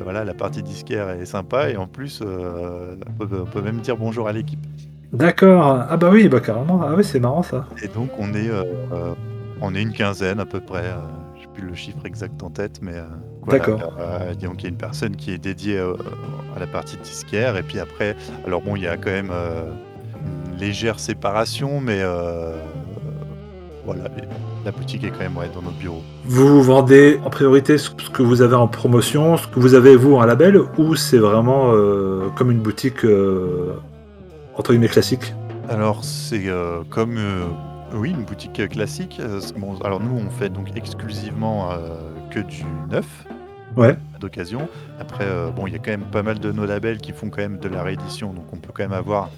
voilà, 0.04 0.24
la 0.24 0.34
partie 0.34 0.64
disquaire 0.64 1.10
est 1.10 1.26
sympa 1.26 1.70
et 1.70 1.78
en 1.78 1.88
plus, 1.88 2.22
euh, 2.24 2.96
on, 3.20 3.26
peut, 3.46 3.62
même 3.62 3.80
dire 3.80 3.98
bonjour 3.98 4.28
à 4.28 4.34
l'équipe. 4.34 4.60
D'accord. 5.14 5.86
Ah 5.90 5.98
bah 5.98 6.10
oui, 6.12 6.28
bah 6.30 6.40
carrément. 6.40 6.82
Ah 6.84 6.94
oui, 6.96 7.04
c'est 7.04 7.20
marrant 7.20 7.44
ça. 7.44 7.66
Et 7.82 7.88
donc 7.88 8.10
on 8.20 8.34
est, 8.34 8.50
euh, 8.50 8.64
on 9.62 9.74
est 9.74 9.82
une 9.82 9.94
quinzaine 9.94 10.40
à 10.40 10.46
peu 10.46 10.60
près. 10.60 10.94
Je 11.36 11.42
n'ai 11.42 11.54
plus 11.54 11.68
le 11.68 11.76
chiffre 11.76 12.06
exact 12.06 12.42
en 12.44 12.50
tête, 12.50 12.80
mais 12.82 12.96
D'accord. 13.48 13.96
donc 14.42 14.62
il 14.62 14.64
y 14.64 14.66
a 14.66 14.70
une 14.70 14.78
personne 14.78 15.16
qui 15.16 15.32
est 15.32 15.40
dédiée 15.40 15.80
à 15.80 16.60
la 16.60 16.68
partie 16.68 16.98
disquaire 16.98 17.58
et 17.58 17.64
puis 17.64 17.80
après, 17.80 18.16
alors 18.46 18.62
bon, 18.62 18.76
il 18.76 18.84
y 18.84 18.88
a 18.88 18.98
quand 18.98 19.12
même 19.12 19.32
une 19.32 20.58
légère 20.58 21.00
séparation, 21.00 21.82
mais 21.82 22.04
voilà, 23.86 24.10
la 24.66 24.72
boutique 24.72 25.04
est 25.04 25.10
quand 25.10 25.20
même 25.20 25.36
dans 25.54 25.62
notre 25.62 25.78
bureau. 25.78 26.02
Vous 26.26 26.62
vendez 26.62 27.20
en 27.24 27.30
priorité 27.30 27.78
ce 27.78 27.90
que 27.90 28.22
vous 28.22 28.42
avez 28.42 28.56
en 28.56 28.68
promotion, 28.68 29.38
ce 29.38 29.48
que 29.48 29.60
vous 29.60 29.74
avez 29.74 29.96
vous 29.96 30.16
en 30.16 30.26
label, 30.26 30.62
ou 30.78 30.96
c'est 30.96 31.18
vraiment 31.18 31.72
euh, 31.74 32.30
comme 32.36 32.52
une 32.52 32.60
boutique 32.60 33.06
euh, 33.06 33.76
entre 34.56 34.72
guillemets 34.72 34.88
classique? 34.88 35.34
Alors 35.70 36.04
c'est 36.04 36.48
euh, 36.48 36.82
comme 36.90 37.18
oui 37.94 38.12
une 38.12 38.24
boutique 38.24 38.68
classique. 38.70 39.22
alors 39.84 40.00
nous 40.00 40.18
on 40.18 40.30
fait 40.30 40.50
donc 40.50 40.76
exclusivement 40.76 41.70
que 42.32 42.40
du 42.40 42.64
neuf. 42.90 43.26
Ouais. 43.78 43.96
D'occasion. 44.20 44.68
Après 45.00 45.26
bon 45.56 45.68
il 45.68 45.74
y 45.74 45.76
a 45.76 45.80
quand 45.80 45.92
même 45.92 46.10
pas 46.12 46.24
mal 46.24 46.40
de 46.40 46.52
nos 46.52 46.66
labels 46.66 46.98
qui 46.98 47.14
font 47.14 47.30
quand 47.30 47.42
même 47.42 47.60
de 47.60 47.70
la 47.70 47.84
réédition, 47.84 48.34
donc 48.34 48.46
on 48.52 48.58
peut 48.58 48.72
quand 48.74 48.84
même 48.84 48.94
avoir 48.94 49.30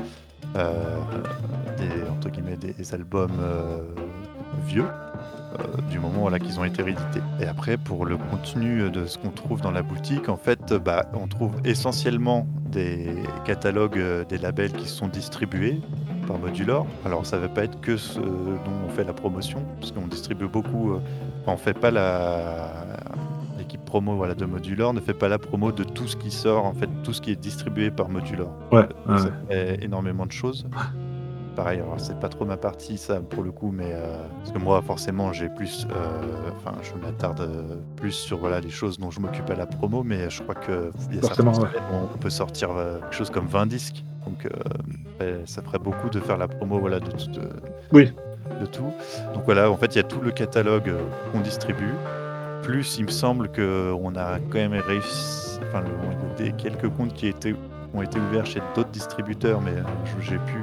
des 0.55 2.09
entre 2.09 2.29
guillemets 2.29 2.57
des 2.57 2.93
albums 2.93 3.31
vieux 4.65 4.85
euh, 5.59 5.81
du 5.89 5.99
moment 5.99 6.29
là 6.29 6.39
qu'ils 6.39 6.59
ont 6.59 6.63
été 6.63 6.81
réédités. 6.81 7.21
Et 7.39 7.45
après, 7.45 7.77
pour 7.77 8.05
le 8.05 8.17
contenu 8.17 8.89
de 8.89 9.05
ce 9.05 9.17
qu'on 9.17 9.29
trouve 9.29 9.61
dans 9.61 9.71
la 9.71 9.81
boutique, 9.81 10.29
en 10.29 10.37
fait, 10.37 10.73
bah, 10.73 11.05
on 11.13 11.27
trouve 11.27 11.53
essentiellement 11.65 12.47
des 12.71 13.15
catalogues 13.45 13.97
euh, 13.97 14.23
des 14.23 14.37
labels 14.37 14.73
qui 14.73 14.87
sont 14.87 15.07
distribués 15.07 15.81
par 16.27 16.37
Modulor. 16.37 16.87
Alors, 17.05 17.25
ça 17.25 17.37
ne 17.37 17.41
va 17.41 17.49
pas 17.49 17.63
être 17.63 17.79
que 17.81 17.97
ce 17.97 18.19
dont 18.19 18.71
on 18.85 18.89
fait 18.89 19.03
la 19.03 19.13
promotion, 19.13 19.63
parce 19.79 19.91
qu'on 19.91 20.07
distribue 20.07 20.47
beaucoup. 20.47 20.93
Euh, 20.93 20.99
on 21.47 21.57
fait 21.57 21.73
pas 21.73 21.91
la 21.91 22.69
l'équipe 23.57 23.83
promo 23.83 24.15
voilà, 24.15 24.35
de 24.35 24.45
Modulor 24.45 24.93
ne 24.93 24.99
fait 24.99 25.13
pas 25.13 25.27
la 25.27 25.37
promo 25.37 25.71
de 25.71 25.83
tout 25.83 26.07
ce 26.07 26.15
qui 26.15 26.31
sort, 26.31 26.65
en 26.65 26.73
fait, 26.73 26.89
tout 27.03 27.13
ce 27.13 27.21
qui 27.21 27.31
est 27.31 27.35
distribué 27.35 27.91
par 27.91 28.09
Modulor. 28.09 28.51
Ouais, 28.71 28.87
ça 29.07 29.29
fait 29.49 29.83
énormément 29.83 30.25
de 30.25 30.31
choses 30.31 30.65
pareil, 31.55 31.79
alors 31.79 31.99
c'est 31.99 32.19
pas 32.19 32.29
trop 32.29 32.45
ma 32.45 32.57
partie 32.57 32.97
ça 32.97 33.19
pour 33.19 33.43
le 33.43 33.51
coup, 33.51 33.71
mais 33.71 33.91
euh, 33.93 34.17
parce 34.39 34.51
que 34.51 34.57
moi 34.57 34.81
forcément 34.81 35.33
j'ai 35.33 35.49
plus, 35.49 35.87
euh, 35.91 36.49
enfin 36.57 36.77
je 36.81 36.93
m'attarde 37.03 37.41
euh, 37.41 37.75
plus 37.95 38.11
sur 38.11 38.37
voilà 38.37 38.59
les 38.59 38.69
choses 38.69 38.97
dont 38.97 39.11
je 39.11 39.19
m'occupe 39.19 39.49
à 39.49 39.55
la 39.55 39.65
promo, 39.65 40.03
mais 40.03 40.29
je 40.29 40.41
crois 40.41 40.55
que 40.55 40.91
on 41.91 42.17
peut 42.17 42.29
sortir 42.29 42.69
quelque 43.01 43.15
chose 43.15 43.29
comme 43.29 43.47
20 43.47 43.65
disques, 43.67 44.03
donc 44.25 44.47
ça 45.45 45.61
ferait 45.61 45.79
beaucoup 45.79 46.09
de 46.09 46.19
faire 46.19 46.37
la 46.37 46.47
promo 46.47 46.79
voilà 46.79 46.99
de, 46.99 47.11
de, 47.11 47.41
oui. 47.91 48.11
de 48.59 48.65
tout. 48.65 48.91
Donc 49.33 49.43
voilà, 49.45 49.69
en 49.69 49.77
fait 49.77 49.95
il 49.95 49.97
y 49.97 50.01
a 50.01 50.03
tout 50.03 50.21
le 50.21 50.31
catalogue 50.31 50.93
qu'on 51.31 51.41
distribue. 51.41 51.93
Plus, 52.63 52.99
il 52.99 53.05
me 53.05 53.09
semble 53.09 53.51
qu'on 53.51 54.15
a 54.15 54.37
quand 54.51 54.59
même 54.59 54.73
réussi. 54.73 55.59
Enfin, 55.67 55.83
il 56.39 56.45
y 56.45 56.49
a 56.49 56.51
des, 56.51 56.55
quelques 56.55 56.89
comptes 56.89 57.13
qui 57.15 57.25
étaient, 57.25 57.55
ont 57.95 58.03
été 58.03 58.19
ouverts 58.19 58.45
chez 58.45 58.61
d'autres 58.75 58.91
distributeurs, 58.91 59.61
mais 59.61 59.73
j'ai 60.19 60.37
pu 60.37 60.59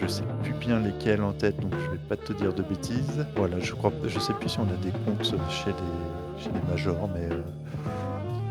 je 0.00 0.06
sais 0.06 0.22
plus 0.42 0.52
bien 0.54 0.80
lesquels 0.80 1.22
en 1.22 1.32
tête, 1.32 1.58
donc 1.60 1.72
je 1.72 1.90
vais 1.90 1.98
pas 2.08 2.16
te 2.16 2.32
dire 2.32 2.52
de 2.52 2.62
bêtises. 2.62 3.26
Voilà, 3.36 3.58
je 3.60 3.72
crois, 3.74 3.92
je 4.06 4.18
sais 4.18 4.32
plus 4.34 4.48
si 4.48 4.58
on 4.58 4.64
a 4.64 4.84
des 4.84 4.92
comptes 5.04 5.24
chez 5.24 5.36
les, 5.36 6.42
chez 6.42 6.50
les 6.50 6.70
majors, 6.70 7.08
mais 7.14 7.34
euh, 7.34 7.40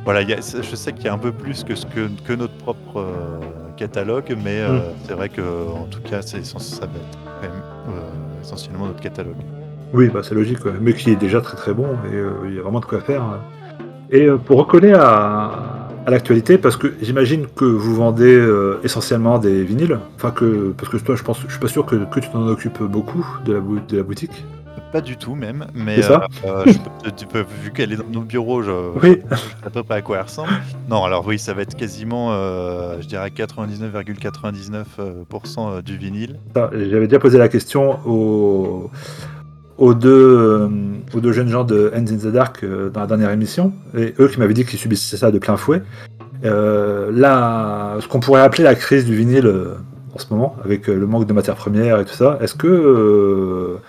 voilà, 0.06 0.22
je 0.24 0.76
sais 0.76 0.94
qu'il 0.94 1.06
y 1.06 1.08
a 1.08 1.14
un 1.14 1.18
peu 1.18 1.32
plus 1.32 1.64
que, 1.64 1.76
ce 1.76 1.86
que, 1.86 2.10
que 2.26 2.34
notre 2.34 2.56
propre 2.56 3.00
euh, 3.00 3.40
catalogue, 3.78 4.36
mais 4.44 4.62
euh, 4.62 4.78
mm. 4.78 4.82
c'est 5.06 5.14
vrai 5.14 5.30
que 5.30 5.42
en 5.42 5.86
tout 5.86 6.02
cas, 6.02 6.22
c'est 6.22 6.46
ça 6.46 6.86
va 6.86 6.92
être 6.94 7.18
quand 7.26 7.42
même 7.42 7.62
essentiellement 8.42 8.88
notre 8.88 9.02
catalogue. 9.02 9.36
Oui, 9.94 10.10
bah 10.10 10.22
c'est 10.24 10.36
logique, 10.36 10.60
mais 10.82 10.94
qui 10.94 11.10
est 11.10 11.16
déjà 11.16 11.42
très 11.42 11.58
très 11.58 11.74
bon 11.74 11.88
et 12.12 12.48
il 12.48 12.56
y 12.56 12.60
a 12.60 12.62
vraiment 12.62 12.80
de 12.80 12.86
quoi 12.86 13.02
faire. 13.02 13.24
Et 14.12 14.28
pour 14.46 14.60
recoller 14.60 14.94
à, 14.94 15.79
à 16.10 16.12
l'actualité 16.12 16.58
parce 16.58 16.76
que 16.76 16.96
j'imagine 17.04 17.46
que 17.56 17.66
vous 17.66 17.96
vendez 17.96 18.34
euh, 18.34 18.82
essentiellement 18.84 19.38
des 19.38 19.64
vinyles. 19.64 20.00
Enfin 20.16 20.32
que 20.32 20.74
parce 20.76 20.90
que 20.90 20.98
toi 20.98 21.16
je 21.16 21.22
pense 21.22 21.40
je 21.48 21.52
suis 21.52 21.60
pas 21.60 21.68
sûr 21.68 21.86
que, 21.86 21.98
que 21.98 22.20
tu 22.20 22.30
t'en 22.30 22.48
occupes 22.48 22.82
beaucoup 22.82 23.24
de 23.46 23.54
la, 23.54 23.60
de 23.60 23.98
la 23.98 24.04
boutique. 24.04 24.44
Pas 24.92 25.02
du 25.02 25.18
tout 25.18 25.36
même, 25.36 25.68
mais 25.76 26.04
euh, 26.10 26.18
euh, 26.46 26.66
tu 27.16 27.28
peux, 27.28 27.46
vu 27.62 27.72
qu'elle 27.72 27.94
est 27.94 27.98
dans 27.98 28.10
nos 28.12 28.22
bureaux, 28.22 28.64
je, 28.64 28.72
oui. 29.04 29.12
sais 29.12 29.22
à 29.64 29.70
peu 29.70 29.84
près 29.84 29.98
à 29.98 30.02
quoi 30.02 30.18
elle 30.18 30.24
ressemble. 30.24 30.50
Non, 30.90 31.04
alors 31.04 31.24
oui, 31.28 31.38
ça 31.38 31.54
va 31.54 31.62
être 31.62 31.76
quasiment, 31.76 32.32
je 33.00 33.06
dirais 33.06 33.30
99,99% 33.30 35.84
du 35.84 35.96
vinyle. 35.96 36.40
J'avais 36.56 37.06
déjà 37.06 37.20
posé 37.20 37.38
la 37.38 37.50
question 37.50 38.00
au 38.08 38.90
aux 39.80 39.94
deux, 39.94 40.10
euh, 40.10 40.70
aux 41.14 41.22
deux 41.22 41.32
jeunes 41.32 41.48
gens 41.48 41.64
de 41.64 41.92
Hands 41.96 42.00
in 42.00 42.18
the 42.18 42.28
Dark 42.28 42.64
euh, 42.64 42.90
dans 42.90 43.00
la 43.00 43.08
dernière 43.08 43.32
émission, 43.32 43.74
et 43.98 44.14
eux 44.20 44.28
qui 44.28 44.38
m'avaient 44.38 44.54
dit 44.54 44.66
qu'ils 44.66 44.78
subissaient 44.78 45.18
ça 45.18 45.32
de 45.32 45.40
plein 45.40 45.58
fouet. 45.58 45.82
Euh, 46.44 47.12
là, 47.14 47.98
ce 48.02 48.08
qu'on 48.08 48.20
pourrait 48.20 48.42
appeler 48.42 48.64
la 48.64 48.76
crise 48.76 49.06
du 49.06 49.16
vinyle 49.16 49.52
en 50.14 50.20
ce 50.20 50.26
moment, 50.32 50.56
avec 50.64 50.88
le 50.88 51.08
manque 51.08 51.26
de 51.26 51.34
matières 51.34 51.56
premières 51.56 52.00
et 52.00 52.06
tout 52.06 52.14
ça, 52.14 52.38
est-ce 52.42 52.56
que 52.56 53.80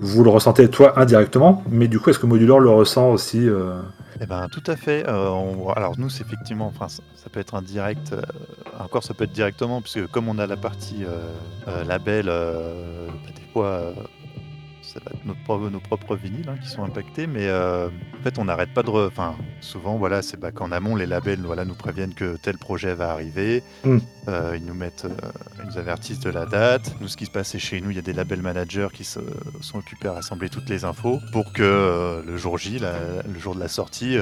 vous 0.00 0.24
le 0.24 0.30
ressentez 0.30 0.68
toi 0.68 0.98
indirectement, 0.98 1.62
mais 1.70 1.86
du 1.86 2.00
coup, 2.00 2.10
est-ce 2.10 2.18
que 2.18 2.26
Modular 2.26 2.58
le 2.58 2.70
ressent 2.70 3.10
aussi 3.10 3.48
euh, 3.48 3.80
Eh 4.20 4.26
ben, 4.26 4.48
tout 4.50 4.62
à 4.66 4.76
fait. 4.76 5.04
Alors 5.04 5.94
nous, 5.98 6.08
c'est 6.08 6.24
effectivement, 6.24 6.66
enfin, 6.66 6.88
ça, 6.88 7.30
peut 7.30 7.40
être 7.40 7.54
indirect. 7.54 8.14
Encore, 8.80 9.04
ça 9.04 9.14
peut 9.14 9.24
être 9.24 9.32
directement, 9.32 9.82
puisque 9.82 10.06
comme 10.08 10.28
on 10.28 10.38
a 10.38 10.46
la 10.46 10.56
partie 10.56 11.04
label, 11.86 12.26
des 12.26 13.52
fois, 13.52 13.92
ça 14.92 15.00
va 15.04 15.12
être 15.14 15.24
notre 15.24 15.42
propre- 15.44 15.70
nos 15.70 15.80
propres 15.80 16.16
vinyles 16.16 16.48
hein, 16.48 16.56
qui 16.62 16.68
sont 16.68 16.82
impactés, 16.84 17.26
mais 17.26 17.46
euh, 17.46 17.88
en 17.88 18.22
fait, 18.22 18.38
on 18.38 18.44
n'arrête 18.44 18.74
pas 18.74 18.82
de. 18.82 18.90
Enfin, 18.90 19.36
souvent, 19.60 19.96
voilà, 19.96 20.20
c'est 20.22 20.38
bah, 20.38 20.50
qu'en 20.52 20.72
amont, 20.72 20.96
les 20.96 21.06
labels, 21.06 21.40
voilà, 21.40 21.64
nous 21.64 21.74
préviennent 21.74 22.14
que 22.14 22.36
tel 22.36 22.58
projet 22.58 22.94
va 22.94 23.10
arriver. 23.12 23.62
Mm. 23.84 23.98
Euh, 24.28 24.56
ils 24.56 24.64
nous 24.64 24.74
mettent, 24.74 25.06
euh, 25.06 25.30
ils 25.62 25.66
nous 25.70 25.78
avertissent 25.78 26.20
de 26.20 26.30
la 26.30 26.44
date. 26.46 26.94
Nous, 27.00 27.08
ce 27.08 27.16
qui 27.16 27.26
se 27.26 27.30
passe, 27.30 27.48
c'est 27.48 27.58
chez 27.58 27.80
nous, 27.80 27.90
il 27.90 27.96
y 27.96 27.98
a 27.98 28.02
des 28.02 28.12
label 28.12 28.42
managers 28.42 28.88
qui 28.92 29.04
se, 29.04 29.20
sont 29.60 29.78
occupés 29.78 30.08
à 30.08 30.12
rassembler 30.12 30.48
toutes 30.48 30.68
les 30.68 30.84
infos 30.84 31.18
pour 31.32 31.52
que 31.52 32.22
le 32.26 32.36
jour 32.36 32.58
J, 32.58 32.78
la- 32.78 33.22
le 33.32 33.38
jour 33.38 33.54
de 33.54 33.60
la 33.60 33.68
sortie, 33.68 34.16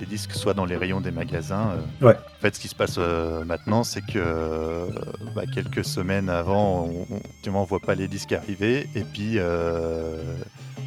les 0.00 0.06
disques 0.06 0.32
soient 0.32 0.54
dans 0.54 0.64
les 0.64 0.76
rayons 0.76 1.00
des 1.00 1.10
magasins. 1.10 1.76
Ouais. 2.00 2.14
En 2.14 2.40
fait, 2.40 2.54
ce 2.54 2.60
qui 2.60 2.68
se 2.68 2.74
passe 2.74 2.98
maintenant, 3.46 3.82
c'est 3.82 4.02
que 4.04 4.88
bah, 5.34 5.42
quelques 5.52 5.84
semaines 5.84 6.28
avant, 6.28 6.88
on, 7.10 7.20
on 7.52 7.64
voit 7.64 7.80
pas 7.80 7.94
les 7.94 8.06
disques 8.06 8.32
arriver, 8.32 8.86
et 8.94 9.02
puis 9.02 9.38
euh, 9.38 9.85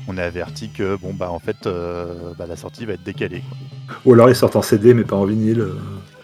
on 0.08 0.18
est 0.18 0.22
averti 0.24 0.70
que 0.70 0.96
bon 0.96 1.14
bah 1.14 1.30
en 1.32 1.40
fait, 1.40 1.68
euh, 1.68 2.34
bah, 2.38 2.46
la 2.48 2.56
sortie 2.56 2.86
va 2.86 2.94
être 2.94 3.04
décalée. 3.04 3.44
quoi. 3.48 3.58
Ou 4.06 4.14
alors 4.14 4.30
ils 4.30 4.36
sortent 4.36 4.56
en 4.56 4.62
CD 4.62 4.94
mais 4.94 5.04
pas 5.04 5.16
en 5.16 5.26
vinyle 5.26 5.62
euh. 5.62 5.76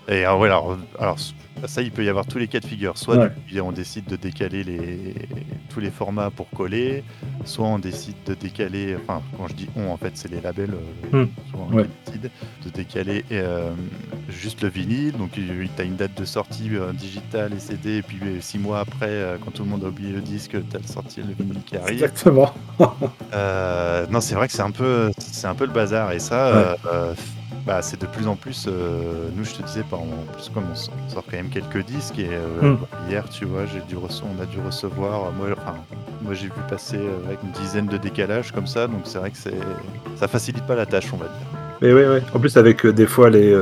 Et 0.08 0.24
alors, 0.24 0.78
alors, 1.00 1.18
ça, 1.66 1.82
il 1.82 1.92
peut 1.92 2.04
y 2.04 2.10
avoir 2.10 2.26
tous 2.28 2.38
les 2.38 2.48
cas 2.48 2.60
de 2.60 2.66
figure. 2.66 2.98
Soit 2.98 3.18
Ouais. 3.18 3.62
on 3.62 3.72
décide 3.72 4.06
de 4.06 4.16
décaler 4.16 4.64
les, 4.64 5.16
tous 5.70 5.80
les 5.80 5.90
formats 5.90 6.30
pour 6.30 6.48
coller, 6.52 7.04
soit 7.44 7.66
on 7.66 7.80
décide 7.80 8.16
de 8.26 8.36
décaler, 8.36 8.96
enfin, 9.02 9.22
quand 9.38 9.48
je 9.48 9.54
dis 9.56 9.68
on, 9.76 9.90
en 9.90 9.98
fait, 9.98 10.12
c'est 10.16 10.30
les 10.30 10.42
labels 10.42 10.76
euh, 11.14 11.24
Hmm. 11.24 11.28
souvent 11.50 11.68
Ouais. 11.72 11.86
qui 12.06 12.12
décident 12.20 12.30
de 12.66 12.70
décaler 12.70 13.26
euh, 13.32 13.72
juste 14.30 14.62
le 14.62 14.70
vinyle. 14.70 15.14
Donc, 15.14 15.32
tu 15.32 15.42
as 15.80 15.84
une 15.84 15.96
date 15.96 16.14
de 16.16 16.26
sortie 16.26 16.70
euh, 16.74 16.92
digitale 16.94 17.54
et 17.54 17.60
CD, 17.60 17.98
et 17.98 18.02
puis 18.04 18.20
euh, 18.24 18.42
six 18.42 18.60
mois 18.60 18.82
après, 18.82 19.38
quand 19.44 19.52
tout 19.52 19.64
le 19.64 19.70
monde 19.70 19.84
a 19.86 19.88
oublié 19.88 20.12
le 20.12 20.22
disque, 20.22 20.52
tu 20.70 20.78
as 20.78 20.88
sorti 20.88 21.22
le 21.22 21.34
vinyle 21.34 21.64
qui 21.66 21.78
arrive. 21.78 21.94
Exactement. 21.94 22.54
Non, 24.12 24.22
c'est 24.22 24.36
vrai 24.36 24.48
que 24.48 24.54
c'est 24.54 24.62
un 24.62 24.72
peu, 24.72 25.12
un 25.44 25.56
peu 25.56 25.66
le 25.66 25.74
bazar 25.74 26.12
et 26.12 26.20
ça, 26.20 26.78
Ouais. 26.86 27.16
Bah, 27.66 27.82
c'est 27.82 28.00
de 28.00 28.06
plus 28.06 28.28
en 28.28 28.36
plus. 28.36 28.66
euh, 28.68 29.30
nous, 29.36 29.44
je 29.44 29.54
te 29.56 29.64
disais, 29.64 29.84
par, 29.90 30.02
en 30.02 30.08
plus 30.34 30.50
comme 30.54 30.66
on 30.72 30.76
sort 30.76 31.24
quand 31.30 31.38
même 31.38 31.50
quelques 31.50 31.84
disques 31.86 32.20
et 32.20 32.30
euh, 32.32 32.74
Mm. 32.74 32.78
hier, 33.10 33.28
tu 33.30 33.46
vois, 33.46 33.66
j'ai 33.66 33.82
dû 33.82 33.96
on 33.98 34.42
a 34.42 34.46
dû 34.46 34.58
recevoir. 34.66 35.32
Moi, 35.34 35.48
enfin, 35.54 35.76
moi, 36.22 36.34
j'ai 36.34 36.46
vu 36.46 36.52
passer 36.70 36.98
euh, 36.98 37.26
avec 37.28 37.40
une 37.44 37.52
dizaine 37.52 37.88
de 37.88 37.98
décalages 37.98 38.52
comme 38.52 38.68
ça, 38.68 38.88
donc 38.88 39.02
c'est 39.06 39.18
vrai 39.18 39.32
que 39.32 39.38
c'est, 39.38 39.54
ça 40.16 40.28
facilite 40.28 40.66
pas 40.66 40.76
la 40.76 40.86
tâche, 40.86 41.12
on 41.14 41.18
va 41.18 41.26
dire. 41.26 41.48
Mais 41.82 41.92
oui, 41.94 42.04
oui. 42.08 42.20
En 42.34 42.40
plus, 42.40 42.56
avec 42.58 42.86
des 42.86 43.06
fois 43.08 43.30
les, 43.30 43.54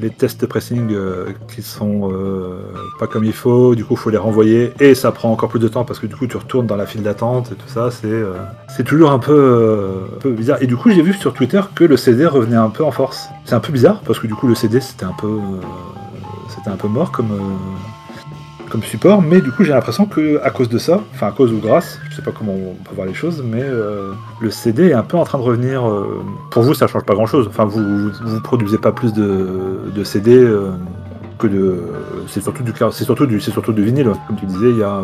les 0.00 0.10
tests 0.10 0.40
de 0.40 0.46
pressing 0.46 0.92
euh, 0.92 1.26
qui 1.54 1.62
sont 1.62 2.10
euh, 2.12 2.58
pas 2.98 3.06
comme 3.06 3.24
il 3.24 3.32
faut, 3.32 3.74
du 3.74 3.84
coup, 3.84 3.94
il 3.94 3.98
faut 3.98 4.10
les 4.10 4.18
renvoyer 4.18 4.72
et 4.80 4.94
ça 4.94 5.12
prend 5.12 5.30
encore 5.30 5.48
plus 5.48 5.60
de 5.60 5.68
temps 5.68 5.84
parce 5.84 5.98
que 5.98 6.06
du 6.06 6.14
coup, 6.14 6.26
tu 6.26 6.36
retournes 6.36 6.66
dans 6.66 6.76
la 6.76 6.86
file 6.86 7.02
d'attente 7.02 7.52
et 7.52 7.54
tout 7.54 7.68
ça. 7.68 7.90
C'est 7.90 8.06
euh, 8.06 8.34
toujours 8.84 9.10
un 9.10 9.18
peu, 9.18 10.06
un 10.16 10.20
peu 10.20 10.32
bizarre. 10.32 10.58
Et 10.62 10.66
du 10.66 10.76
coup, 10.76 10.90
j'ai 10.90 11.02
vu 11.02 11.12
sur 11.14 11.32
Twitter 11.32 11.60
que 11.74 11.84
le 11.84 11.96
CD 11.96 12.26
revenait 12.26 12.56
un 12.56 12.70
peu 12.70 12.84
en 12.84 12.90
force. 12.90 13.28
C'est 13.44 13.54
un 13.54 13.60
peu 13.60 13.72
bizarre 13.72 14.00
parce 14.00 14.18
que 14.18 14.26
du 14.26 14.34
coup, 14.34 14.46
le 14.46 14.54
CD 14.54 14.80
c'était 14.80 15.04
un 15.04 15.14
peu, 15.18 15.38
c'était 16.54 16.70
un 16.70 16.76
peu 16.76 16.88
mort 16.88 17.12
comme. 17.12 17.30
Comme 18.76 18.84
support, 18.84 19.22
mais 19.22 19.40
du 19.40 19.50
coup 19.52 19.64
j'ai 19.64 19.72
l'impression 19.72 20.04
que 20.04 20.38
à 20.44 20.50
cause 20.50 20.68
de 20.68 20.76
ça, 20.76 21.00
enfin 21.14 21.28
à 21.28 21.32
cause 21.32 21.50
ou 21.50 21.58
grâce, 21.60 21.98
je 22.10 22.16
sais 22.16 22.20
pas 22.20 22.30
comment 22.30 22.52
on 22.52 22.74
peut 22.84 22.94
voir 22.94 23.06
les 23.06 23.14
choses, 23.14 23.42
mais 23.42 23.62
euh, 23.62 24.12
le 24.42 24.50
CD 24.50 24.88
est 24.88 24.92
un 24.92 25.02
peu 25.02 25.16
en 25.16 25.24
train 25.24 25.38
de 25.38 25.42
revenir. 25.42 25.88
euh, 25.88 26.22
pour 26.50 26.62
vous, 26.62 26.74
ça 26.74 26.86
change 26.86 27.04
pas 27.04 27.14
grand 27.14 27.24
chose. 27.24 27.46
Enfin, 27.48 27.64
vous 27.64 28.10
vous, 28.10 28.40
produisez 28.42 28.76
pas 28.76 28.92
plus 28.92 29.14
de, 29.14 29.80
de 29.94 30.04
CD 30.04 30.34
euh, 30.36 30.72
que 31.38 31.46
de. 31.46 31.84
C'est 32.28 32.42
surtout 32.42 32.62
du 32.62 32.72
c'est 32.92 33.04
surtout 33.04 33.24
du 33.26 33.40
c'est 33.40 33.50
surtout 33.50 33.72
du 33.72 33.82
vinyle, 33.82 34.12
comme 34.26 34.36
tu 34.36 34.44
disais. 34.44 34.70
Il 34.72 34.76
y 34.78 34.82
a 34.82 35.00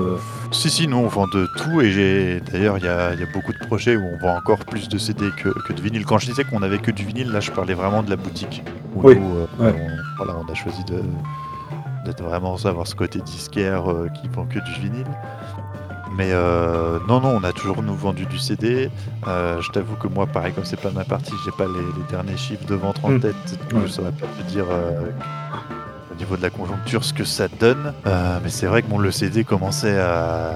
Si, 0.51 0.69
si, 0.69 0.87
nous, 0.87 0.99
on 0.99 1.09
vend 1.09 1.27
de 1.29 1.47
tout 1.57 1.81
et 1.81 1.91
j'ai 1.91 2.43
d'ailleurs, 2.53 2.77
il 2.77 2.85
y 2.85 2.89
a, 2.89 3.15
y 3.15 3.23
a 3.23 3.27
beaucoup 3.33 3.53
de 3.55 3.67
projets 3.67 3.97
où 3.97 4.03
on 4.05 4.19
vend 4.19 4.37
encore 4.37 4.59
plus 4.67 4.91
de 4.91 4.99
CD 4.99 5.25
que, 5.43 5.49
que 5.67 5.73
de 5.73 5.81
vinyle. 5.81 6.05
Quand 6.05 6.19
je 6.19 6.27
disais 6.27 6.45
qu'on 6.45 6.63
avait 6.63 6.79
que 6.79 6.91
du 6.91 7.07
vinyle, 7.07 7.31
là, 7.33 7.41
je 7.41 7.51
parlais 7.51 7.75
vraiment 7.75 8.03
de 8.03 8.11
la 8.11 8.17
boutique. 8.17 8.63
Où 8.95 9.01
Oui, 9.09 9.17
nous, 9.17 9.65
ouais. 9.65 9.75
on, 9.75 9.89
voilà, 10.19 10.35
on 10.47 10.51
a 10.51 10.55
choisi 10.55 10.85
de 10.85 10.97
d'être 12.05 12.23
vraiment 12.23 12.57
avoir 12.65 12.87
ce 12.87 12.95
côté 12.95 13.21
disquaire 13.21 13.91
euh, 13.91 14.09
qui 14.09 14.29
vend 14.29 14.45
que 14.47 14.59
du 14.59 14.73
vinyle. 14.81 15.07
Mais 16.17 16.29
euh, 16.33 16.99
non, 17.09 17.21
non, 17.21 17.39
on 17.41 17.45
a 17.45 17.53
toujours 17.53 17.83
nous 17.83 17.95
vendu 17.95 18.27
du 18.27 18.39
CD. 18.39 18.91
Euh, 19.27 19.61
je 19.63 19.71
t'avoue 19.71 19.97
que 19.97 20.09
moi, 20.09 20.27
pareil, 20.27 20.53
comme 20.53 20.65
c'est 20.67 20.79
pas 20.81 20.91
ma 20.91 21.05
partie, 21.05 21.33
j'ai 21.45 21.51
pas 21.53 21.65
les, 21.65 21.73
les 21.73 22.05
derniers 22.11 22.37
chiffres 22.37 22.67
de 22.67 22.75
vente 22.75 22.97
en 23.03 23.11
Mm. 23.13 23.21
tête. 23.21 23.35
donc 23.71 23.81
Ouais. 23.81 23.87
Je 23.87 23.93
saurais 23.93 24.13
pas 24.13 24.27
te 24.27 24.43
dire 24.51 24.67
euh, 24.71 25.11
niveau 26.23 26.37
de 26.37 26.43
la 26.43 26.51
conjoncture 26.51 27.03
ce 27.05 27.13
que 27.13 27.25
ça 27.25 27.49
donne. 27.49 27.93
Euh, 28.07 28.39
mais 28.45 28.49
c'est 28.49 28.67
vrai 28.67 28.83
que 28.83 28.87
bon, 28.89 28.99
le 28.99 29.11
CD 29.11 29.43
commençait 29.43 29.99
à, 29.99 30.53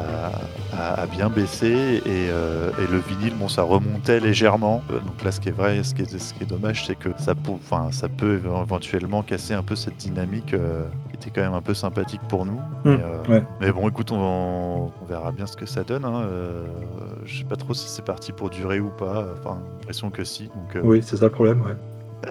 à- 0.72 1.00
à 1.02 1.06
bien 1.06 1.28
baisser 1.28 2.02
et, 2.04 2.28
euh, 2.30 2.70
et 2.78 2.86
le 2.90 2.98
vinyle, 2.98 3.34
bon, 3.36 3.48
ça 3.48 3.62
remontait 3.62 4.20
légèrement. 4.20 4.82
Euh, 4.92 5.00
donc 5.00 5.24
là, 5.24 5.32
ce 5.32 5.40
qui 5.40 5.48
est 5.48 5.52
vrai, 5.52 5.82
ce 5.82 5.92
qui 5.94 6.02
est, 6.02 6.18
ce 6.18 6.34
qui 6.34 6.44
est 6.44 6.46
dommage, 6.46 6.86
c'est 6.86 6.94
que 6.94 7.08
ça, 7.18 7.34
peut, 7.34 7.50
enfin, 7.52 7.88
ça 7.90 8.08
peut 8.08 8.40
éventuellement 8.62 9.22
casser 9.22 9.54
un 9.54 9.62
peu 9.64 9.74
cette 9.74 9.96
dynamique 9.96 10.54
euh, 10.54 10.84
qui 11.10 11.16
était 11.16 11.30
quand 11.34 11.40
même 11.44 11.54
un 11.54 11.62
peu 11.62 11.74
sympathique 11.74 12.20
pour 12.28 12.46
nous. 12.46 12.60
Mm, 12.84 12.96
Mais, 13.28 13.34
ouais. 13.34 13.44
mais 13.60 13.72
bon, 13.72 13.88
écoute, 13.88 14.12
on, 14.12 14.92
on 15.02 15.04
verra 15.08 15.32
bien 15.32 15.46
ce 15.46 15.56
que 15.56 15.66
ça 15.66 15.82
donne. 15.82 16.04
Hein. 16.04 16.28
Je 17.24 17.38
sais 17.38 17.44
pas 17.44 17.56
trop 17.56 17.74
si 17.74 17.88
c'est 17.88 18.04
parti 18.04 18.30
pour 18.30 18.50
durer 18.50 18.78
ou 18.78 18.90
pas. 18.90 19.26
Enfin, 19.40 19.58
l'impression 19.80 20.10
que 20.10 20.22
si. 20.22 20.44
Donc, 20.44 20.84
Oui, 20.84 21.02
c'est 21.04 21.16
ça 21.16 21.24
le 21.24 21.32
problème, 21.32 21.62
ouais. 21.62 22.30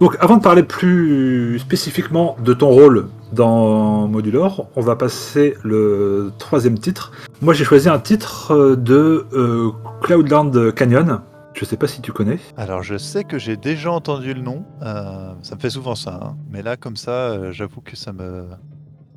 Donc, 0.00 0.16
avant 0.20 0.36
de 0.36 0.42
parler 0.42 0.62
plus 0.62 1.58
spécifiquement 1.58 2.36
de 2.44 2.54
ton 2.54 2.68
rôle 2.68 3.06
dans 3.32 4.06
Modular, 4.06 4.62
on 4.76 4.80
va 4.80 4.94
passer 4.94 5.56
le 5.64 6.30
troisième 6.38 6.78
titre. 6.78 7.10
Moi, 7.42 7.52
j'ai 7.52 7.64
choisi 7.64 7.88
un 7.88 7.98
titre 7.98 8.52
euh, 8.54 8.76
de 8.76 9.26
euh, 9.32 9.70
Cloudland 10.02 10.72
Canyon. 10.72 11.20
Je 11.54 11.64
sais 11.64 11.76
pas 11.76 11.88
si 11.88 12.00
tu 12.00 12.12
connais. 12.12 12.38
Alors, 12.56 12.84
je 12.84 12.96
sais 12.96 13.24
que 13.24 13.38
j'ai 13.38 13.56
déjà 13.56 13.90
entendu 13.90 14.34
le 14.34 14.40
nom. 14.40 14.62
euh, 14.82 15.32
ça 15.42 15.56
me 15.56 15.60
fait 15.60 15.70
souvent 15.70 15.96
ça. 15.96 16.20
hein. 16.22 16.36
Mais 16.52 16.62
là, 16.62 16.76
comme 16.76 16.96
ça, 16.96 17.10
euh, 17.10 17.50
j'avoue 17.50 17.80
que 17.80 17.96
ça 17.96 18.12
me. 18.12 18.44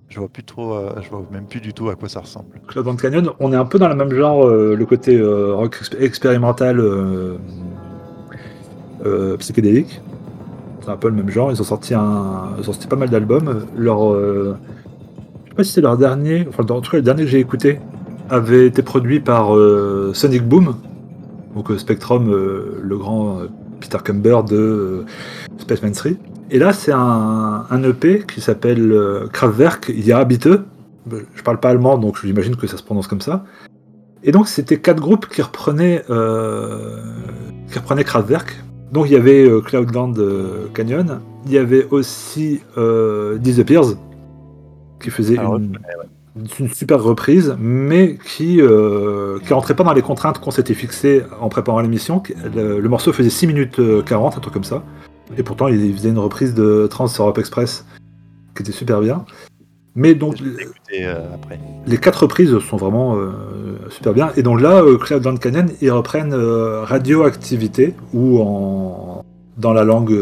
Je 0.10 0.20
vois 0.20 0.30
plus 0.30 0.44
trop. 0.44 0.78
je 1.02 1.10
vois 1.10 1.24
même 1.32 1.46
plus 1.46 1.62
du 1.62 1.74
tout 1.74 1.90
à 1.90 1.96
quoi 1.96 2.10
ça 2.10 2.20
ressemble. 2.22 2.60
Cloudland 2.68 2.98
Canyon, 2.98 3.30
on 3.40 3.54
est 3.54 3.56
un 3.56 3.64
peu 3.66 3.78
dans 3.80 3.88
le 3.88 3.96
même 3.96 4.14
genre, 4.14 4.46
le 4.50 4.86
côté 4.86 5.22
rock 5.22 5.78
exp- 5.82 6.02
expérimental 6.02 6.82
psychédélique. 9.40 10.02
C'est 10.82 10.90
un 10.90 10.98
peu 10.98 11.10
le 11.10 11.16
même 11.16 11.30
genre. 11.30 11.52
Ils 11.52 11.62
ont 11.62 11.64
sorti 11.64 11.94
pas 11.94 12.96
mal 12.96 13.10
d'albums. 13.10 13.66
Leur, 13.78 14.14
euh, 14.14 14.58
je 15.46 15.50
sais 15.50 15.56
pas 15.56 15.64
si 15.64 15.72
c'est 15.74 15.82
leur 15.82 15.98
dernier, 15.98 16.48
enfin 16.48 16.64
en 16.64 16.82
tout 16.82 16.92
cas 16.92 16.98
le 16.98 17.04
dernier 17.04 17.24
que 17.24 17.30
j'ai 17.30 17.40
écouté 17.40 17.80
avait 18.30 18.68
été 18.68 18.82
produit 18.82 19.20
par 19.20 19.54
euh, 19.54 20.12
Sonic 20.14 20.48
Boom, 20.48 20.76
donc 21.54 21.70
euh, 21.70 21.78
Spectrum, 21.78 22.32
euh, 22.32 22.80
le 22.82 22.98
grand 22.98 23.42
Peter 23.82 23.98
Cumber 24.02 24.40
de 24.48 25.04
Spaceman 25.58 25.92
3. 25.92 26.12
Et 26.52 26.60
là, 26.60 26.72
c'est 26.72 26.94
un, 26.94 27.84
EP 27.84 28.24
qui 28.26 28.40
s'appelle 28.40 28.94
Kraftwerk 29.34 29.92
Ja 29.94 30.24
bitte. 30.24 30.50
Je 31.10 31.44
parle 31.44 31.60
pas 31.60 31.70
allemand, 31.70 31.98
donc 31.98 32.20
j'imagine 32.24 32.56
que 32.56 32.68
ça 32.68 32.78
se 32.78 32.84
prononce 32.84 33.08
comme 33.08 33.22
ça. 33.22 33.44
Et 34.24 34.32
donc, 34.32 34.48
c'était 34.48 34.80
quatre 34.80 35.02
groupes 35.02 35.28
qui 35.28 35.42
reprenaient, 35.42 36.04
qui 36.08 37.80
reprenaient 37.80 38.04
Kraftwerk. 38.04 38.64
Donc, 38.92 39.08
il 39.08 39.14
y 39.14 39.16
avait 39.16 39.46
euh, 39.46 39.62
Cloudland 39.62 40.18
euh, 40.18 40.68
Canyon. 40.74 41.22
Il 41.46 41.52
y 41.52 41.58
avait 41.58 41.88
aussi 41.92 42.62
euh, 42.78 43.38
Disappears, 43.38 43.94
qui 45.02 45.10
faisait 45.10 45.38
Alors, 45.38 45.58
une, 45.58 45.78
une 46.60 46.70
super 46.70 47.02
reprise, 47.02 47.56
mais 47.60 48.18
qui 48.18 48.60
qui 49.46 49.54
rentrait 49.54 49.76
pas 49.76 49.84
dans 49.84 49.94
les 49.94 50.02
contraintes 50.02 50.40
qu'on 50.40 50.52
s'était 50.52 50.74
fixées 50.74 51.24
en 51.40 51.50
préparant 51.50 51.80
l'émission. 51.80 52.22
Le, 52.56 52.80
le 52.80 52.90
morceau 52.90 53.12
faisait 53.14 53.30
6 53.30 53.48
minutes 53.48 53.80
euh, 53.80 54.02
40, 54.02 54.38
un 54.38 54.40
truc 54.40 54.54
comme 54.54 54.64
ça. 54.64 54.84
Et 55.38 55.44
pourtant, 55.44 55.68
il 55.68 55.94
faisait 55.94 56.10
une 56.10 56.20
reprise 56.20 56.54
de 56.54 56.88
Trans 56.90 57.08
Europe 57.20 57.38
Express 57.38 57.86
qui 58.56 58.64
était 58.64 58.72
super 58.72 59.00
bien. 59.00 59.26
Mais 59.96 60.16
donc, 60.16 60.38
euh, 60.42 61.26
après. 61.36 61.60
les 61.86 61.98
quatre 61.98 62.24
reprises 62.24 62.58
sont 62.60 62.78
vraiment 62.78 63.18
euh, 63.18 63.32
super 63.90 64.14
bien. 64.14 64.32
Et 64.38 64.44
donc 64.44 64.62
là, 64.62 64.82
euh, 64.82 64.98
Cloudland 64.98 65.38
Canyon, 65.38 65.68
ils 65.82 65.92
reprennent 65.92 66.34
Radioactivité, 66.34 67.94
ou 68.14 68.40
en, 68.42 69.26
dans, 69.58 69.74
la 69.74 69.84
langue, 69.84 70.18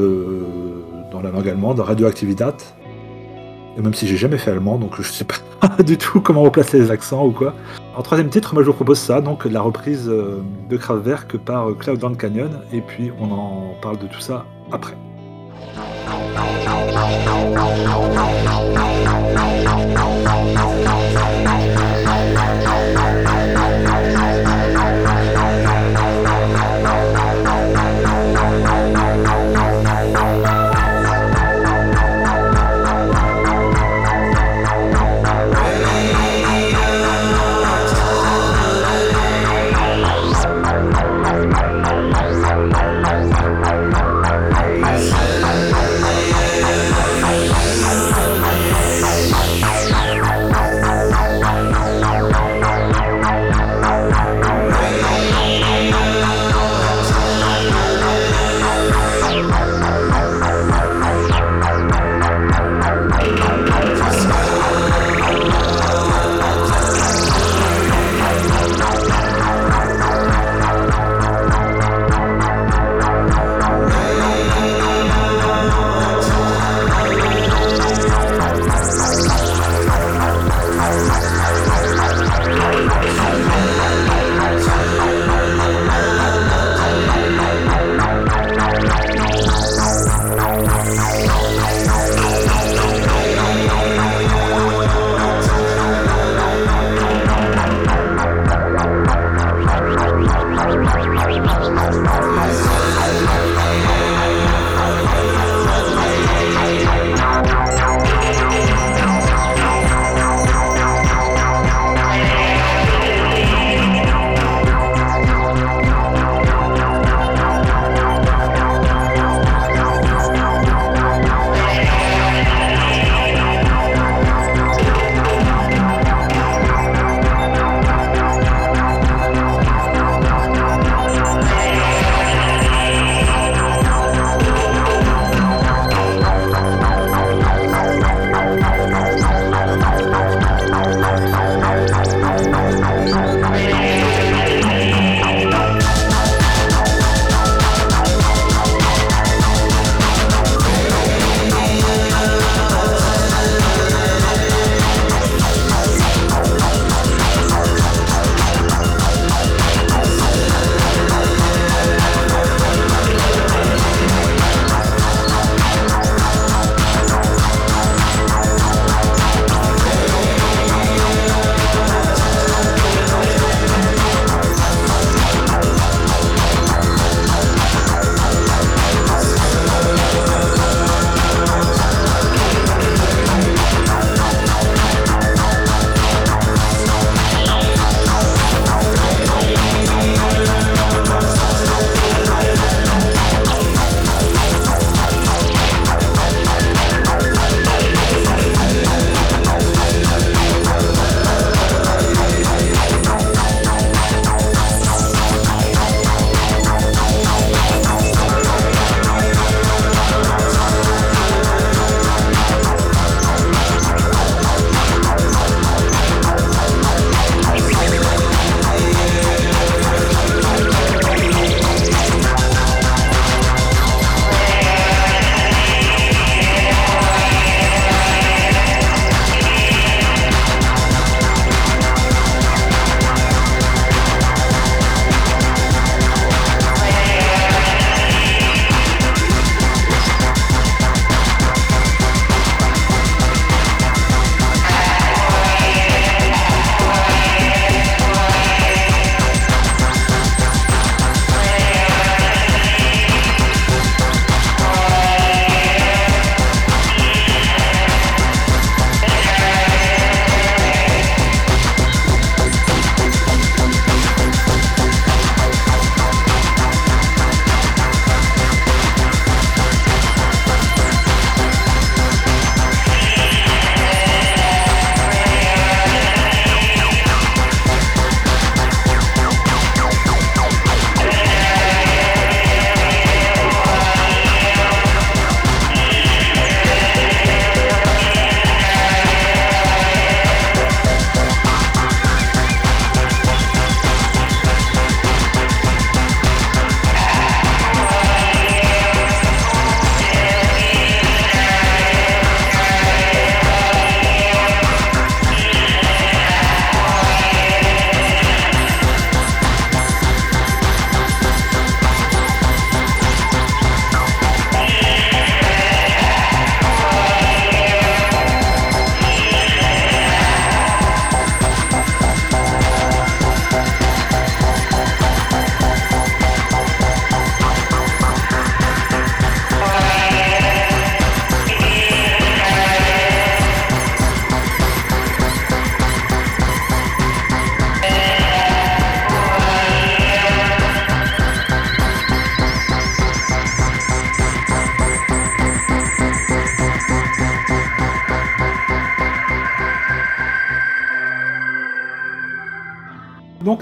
dans 1.11 1.21
la 1.21 1.29
langue 1.29 1.47
allemande, 1.47 1.79
Radioactivitat. 1.79 2.57
Et 3.77 3.81
même 3.81 3.93
si 3.93 4.07
j'ai 4.07 4.17
jamais 4.17 4.37
fait 4.37 4.51
allemand, 4.51 4.77
donc 4.77 4.95
je 4.97 5.03
sais 5.03 5.25
pas 5.25 5.35
du 5.83 5.97
tout 5.97 6.19
comment 6.19 6.43
on 6.43 6.49
place 6.49 6.73
les 6.73 6.91
accents 6.91 7.25
ou 7.25 7.31
quoi. 7.31 7.53
En 7.95 8.01
troisième 8.01 8.29
titre, 8.29 8.53
moi 8.53 8.63
je 8.63 8.67
vous 8.67 8.73
propose 8.73 8.99
ça, 8.99 9.21
donc 9.21 9.45
la 9.45 9.61
reprise 9.61 10.05
de 10.05 10.77
Kraftwerk 10.77 11.37
par 11.37 11.69
euh, 11.69 11.73
Cloudland 11.73 12.15
Canyon, 12.15 12.49
et 12.73 12.81
puis 12.81 13.11
on 13.19 13.31
en 13.31 13.73
parle 13.81 13.97
de 13.99 14.07
tout 14.07 14.19
ça 14.19 14.45
après. 14.71 14.95
no, 19.33 19.61
no, 19.63 19.85
no, 19.85 20.23
no, 20.23 20.53
no. 20.53 20.68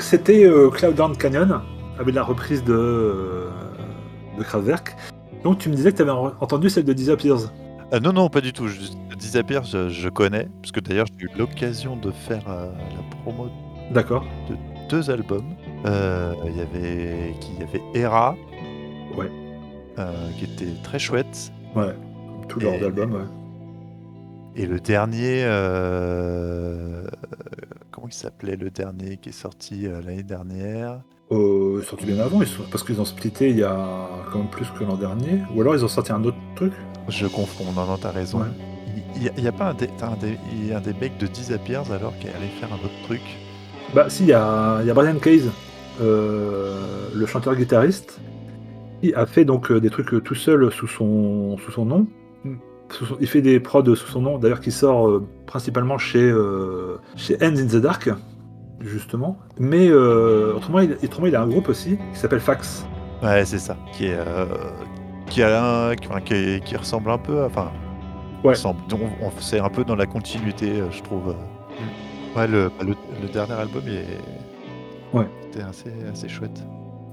C'était 0.08 0.46
euh, 0.46 0.70
Cloudland 0.70 1.16
Canyon, 1.18 1.62
avec 2.00 2.16
la 2.16 2.24
reprise 2.24 2.64
de, 2.64 2.74
euh, 2.74 3.50
de 4.38 4.44
Kraftwerk. 4.44 4.96
Donc 5.44 5.60
tu 5.60 5.70
me 5.70 5.76
disais 5.76 5.92
que 5.92 5.98
tu 5.98 6.02
avais 6.04 6.12
entendu 6.12 6.70
celle 6.70 6.86
de 6.86 6.94
Disappears. 6.94 7.52
Euh, 7.94 8.00
non, 8.00 8.14
non, 8.14 8.30
pas 8.30 8.42
du 8.42 8.54
tout. 8.54 8.68
Je, 8.68 8.80
Disappears, 9.18 9.64
je, 9.64 9.90
je 9.90 10.10
connais, 10.10 10.48
parce 10.62 10.72
que 10.72 10.80
d'ailleurs 10.80 11.08
j'ai 11.18 11.26
eu 11.26 11.30
l'occasion 11.38 11.96
de 11.96 12.12
faire 12.12 12.44
euh, 12.48 12.72
la 12.72 13.18
promo 13.24 13.48
D'accord. 13.92 14.24
de 14.50 14.56
deux 14.90 15.10
albums. 15.10 15.46
Il 15.86 16.56
y 16.56 16.62
avait 16.62 17.34
qui 17.40 17.52
il 17.54 17.60
y 17.60 17.64
avait 17.64 17.82
Era, 18.00 18.36
Ouais. 19.18 19.32
qui 20.38 20.46
était 20.46 20.72
très 20.84 21.00
chouette, 21.00 21.52
Ouais. 21.76 21.94
Leurs 22.62 22.74
Et- 22.76 22.86
albums, 22.86 23.14
ouais. 23.14 23.20
et 24.56 24.66
le 24.68 24.80
dernier, 24.80 25.44
euh, 25.44 27.04
comment 28.08 28.10
il 28.10 28.14
s'appelait 28.14 28.56
le 28.56 28.70
dernier 28.70 29.18
qui 29.18 29.30
est 29.30 29.32
sorti 29.34 29.86
euh, 29.86 30.02
l'année 30.02 30.24
dernière 30.24 31.02
Euh, 31.32 31.82
sorti 31.84 32.06
bien 32.06 32.20
avant, 32.20 32.42
ils 32.42 32.48
sont... 32.48 32.64
parce 32.72 32.84
qu'ils 32.84 33.02
ont 33.02 33.06
splitté 33.06 33.50
il 33.50 33.58
y 33.58 33.64
a 33.64 34.08
quand 34.32 34.40
même 34.40 34.50
plus 34.50 34.68
que 34.78 34.84
l'an 34.86 34.96
dernier. 34.96 35.42
Ou 35.54 35.62
alors 35.62 35.76
ils 35.76 35.84
ont 35.84 35.90
sorti 35.90 36.12
un 36.14 36.24
autre 36.24 36.38
truc. 36.56 36.72
Je 37.10 37.28
confonds, 37.28 37.72
non, 37.76 37.86
non, 37.86 37.98
t'as 37.98 38.12
raison. 38.12 38.40
Ouais. 38.40 38.46
Il 39.16 39.44
y, 39.44 39.48
a- 39.48 39.52
pas 39.52 39.70
un 39.72 39.74
des, 39.74 39.90
t'as 39.98 40.10
un 40.12 40.16
des, 40.16 40.38
y 40.68 40.72
a 40.72 40.78
un 40.78 40.82
des 40.82 40.94
mecs 40.94 41.18
de 41.18 41.28
Disappears 41.28 41.92
alors 41.92 42.18
qui 42.20 42.28
est 42.28 42.34
allé 42.34 42.48
faire 42.60 42.70
un 42.72 42.76
autre 42.76 43.02
truc? 43.04 43.22
Bah 43.94 44.10
si, 44.10 44.24
il 44.24 44.30
y 44.30 44.34
a, 44.34 44.82
y 44.84 44.90
a 44.90 44.94
Brian 44.94 45.18
Case, 45.20 45.50
euh, 46.02 47.10
le 47.14 47.26
chanteur-guitariste, 47.26 48.20
qui 49.02 49.14
a 49.14 49.26
fait 49.26 49.44
donc 49.44 49.72
euh, 49.72 49.80
des 49.82 49.90
trucs 49.90 50.24
tout 50.24 50.36
seul 50.36 50.72
sous 50.72 50.88
son, 50.88 51.58
sous 51.58 51.72
son 51.72 51.86
nom. 51.86 52.08
Il 53.20 53.28
fait 53.28 53.42
des 53.42 53.60
prods 53.60 53.84
sous 53.96 54.08
son 54.08 54.22
nom, 54.22 54.38
d'ailleurs 54.38 54.62
qui 54.62 54.72
sort 54.72 55.08
euh, 55.10 55.26
principalement 55.46 55.98
chez, 55.98 56.22
euh, 56.24 56.98
chez 57.16 57.36
Hands 57.42 57.56
in 57.58 57.68
the 57.68 57.76
Dark, 57.78 58.10
justement. 58.80 59.38
Mais 59.60 59.88
euh, 59.90 60.54
autrement, 60.56 60.80
il, 60.80 60.98
autrement, 61.04 61.28
il 61.28 61.36
a 61.36 61.42
un 61.42 61.48
groupe 61.48 61.70
aussi 61.70 61.98
qui 62.14 62.20
s'appelle 62.20 62.40
Fax. 62.40 62.86
Ouais, 63.22 63.44
c'est 63.46 63.60
ça. 63.60 63.76
Qui 63.94 64.06
est, 64.08 64.20
qui 65.28 65.44
a 65.44 65.90
un- 65.90 65.96
qui, 65.96 66.62
qui 66.64 66.76
ressemble 66.78 67.10
un 67.12 67.18
peu, 67.18 67.42
à- 67.42 67.46
enfin, 67.48 67.72
Ouais. 68.44 68.52
ressemble. 68.52 68.80
Donc, 68.88 69.02
on, 69.22 69.26
on- 69.28 69.32
c'est 69.40 69.60
un 69.60 69.70
peu 69.70 69.84
dans 69.84 69.96
la 69.96 70.06
continuité, 70.06 70.72
je 70.92 71.02
trouve. 71.02 71.36
Ouais, 72.36 72.48
le, 72.48 72.70
le, 72.82 72.94
le 73.22 73.28
dernier 73.28 73.54
album 73.54 73.82
est, 73.88 75.16
Ouais. 75.18 75.28
était 75.48 75.64
assez, 75.64 75.92
assez 76.12 76.30
chouette. 76.30 76.62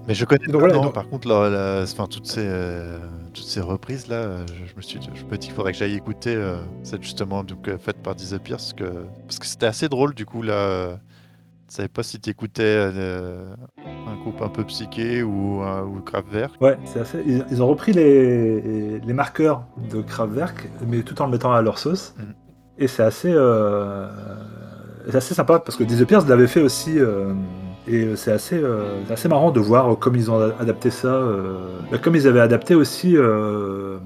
Mais 0.07 0.15
je 0.15 0.25
connais 0.27 0.45
Donc 0.47 0.53
pas, 0.55 0.59
voilà, 0.59 0.75
non, 0.75 0.83
donc- 0.85 0.95
par 0.95 1.09
contre, 1.09 1.29
la- 1.29 1.49
la- 1.49 1.83
enfin, 1.83 2.07
toutes 2.07 2.27
ces, 2.27 2.43
euh, 2.45 2.99
toutes 3.33 3.45
ces 3.47 3.61
reprises 3.61 4.07
là, 4.09 4.45
je, 4.47 4.67
je 4.67 4.77
me 4.77 4.83
suis, 4.83 5.01
je 5.03 5.25
me 5.25 5.31
dis 5.39 5.47
qu'il 5.47 5.53
faudrait 5.55 5.73
que 5.73 5.79
j'aille 5.79 5.95
écouter 5.95 6.35
euh, 6.35 6.57
celle 6.83 7.03
justement 7.03 7.43
donc 7.43 7.69
euh, 7.69 7.79
faite 7.79 7.97
par 8.03 8.15
Disappears, 8.15 8.59
parce 8.59 8.73
que 8.75 8.85
parce 9.27 9.39
que 9.39 9.47
c'était 9.47 9.67
assez 9.67 9.89
drôle 9.89 10.15
du 10.15 10.27
coup 10.27 10.43
là. 10.43 10.53
euh, 10.55 10.97
Je 11.71 11.77
savais 11.77 11.89
pas 11.89 12.03
si 12.03 12.21
t'écoutais 12.21 12.63
euh, 12.65 13.55
un 13.87 14.17
groupe 14.17 14.43
un 14.43 14.49
peu 14.51 14.65
psyché 14.65 15.23
ou, 15.23 15.63
ou 15.63 16.01
Kraftwerk. 16.03 16.61
Ouais, 16.61 16.77
c'est 16.85 17.01
assez. 17.01 17.23
Ils, 17.27 17.45
ils 17.51 17.63
ont 17.63 17.69
repris 17.69 17.93
les, 17.93 19.01
les 19.01 19.13
marqueurs 19.15 19.65
de 19.91 20.03
Kraftwerk, 20.03 20.69
mais 20.87 21.03
tout 21.03 21.21
en 21.23 21.27
le 21.27 21.33
mettant 21.33 21.53
à 21.53 21.63
leur 21.63 21.79
sauce. 21.79 22.15
Mhm. 22.19 22.35
Et 22.79 22.89
c'est 22.89 23.03
assez, 23.05 23.33
c'est 25.07 25.17
assez 25.17 25.35
sympa 25.35 25.59
parce 25.61 25.77
que 25.77 25.85
Disappears 25.85 26.27
l'avait 26.29 26.47
fait 26.47 26.61
aussi. 26.63 26.99
Euh, 27.89 28.13
et 28.13 28.17
c'est 28.17 28.33
assez, 28.33 28.57
euh, 28.59 29.01
assez 29.11 29.29
marrant 29.29 29.51
de 29.51 29.61
voir 29.61 29.99
comme 29.99 30.17
ils 30.17 30.31
ont 30.31 30.41
adapté 30.59 30.91
ça. 30.91 31.09
euh, 31.09 31.59
bah, 31.91 31.99
comme 31.99 32.17
ils 32.17 32.27
avaient 32.27 32.41
adapté 32.41 32.75
aussi 32.75 33.17
euh, 33.17 33.99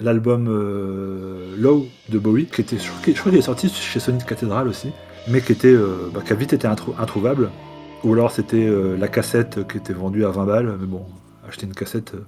l'album 0.00 0.46
euh, 0.48 1.54
Low 1.58 1.86
de 2.08 2.18
Bowie, 2.18 2.46
qui 2.46 2.60
était, 2.60 2.78
je 2.78 2.90
crois 2.90 3.30
qu'il 3.30 3.38
est 3.38 3.42
sorti 3.42 3.68
chez 3.68 4.00
Sony 4.00 4.18
Cathedral 4.24 4.68
aussi, 4.68 4.92
mais 5.28 5.40
qui, 5.40 5.52
était, 5.52 5.68
euh, 5.68 6.10
bah, 6.12 6.20
qui 6.24 6.32
a 6.32 6.36
vite 6.36 6.52
été 6.52 6.66
introu- 6.66 6.94
introuvable. 6.98 7.50
Ou 8.04 8.12
alors 8.12 8.30
c'était 8.30 8.66
euh, 8.66 8.96
la 8.98 9.08
cassette 9.08 9.66
qui 9.66 9.78
était 9.78 9.94
vendue 9.94 10.24
à 10.26 10.30
20 10.30 10.44
balles, 10.44 10.76
mais 10.78 10.86
bon, 10.86 11.04
acheter 11.48 11.64
une 11.66 11.72
cassette. 11.74 12.14
euh, 12.14 12.24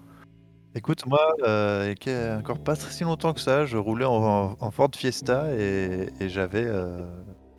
Écoute, 0.75 1.07
moi, 1.07 1.21
euh, 1.47 1.93
il 2.07 2.11
y 2.11 2.15
a 2.15 2.37
encore 2.39 2.59
pas 2.59 2.75
si 2.77 3.03
longtemps 3.05 3.33
que 3.33 3.41
ça, 3.41 3.67
je 3.67 3.77
roulais 3.77 4.05
en, 4.05 4.57
en 4.59 4.71
Ford 4.71 4.91
Fiesta 4.95 5.47
et, 5.59 6.09
et 6.21 6.29
j'avais 6.29 6.65
euh, 6.67 6.99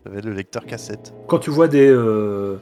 le 0.05 0.31
lecteur 0.33 0.65
cassette. 0.65 1.13
Quand 1.27 1.39
tu 1.39 1.49
vois 1.49 1.67
des, 1.67 1.87
euh, 1.89 2.57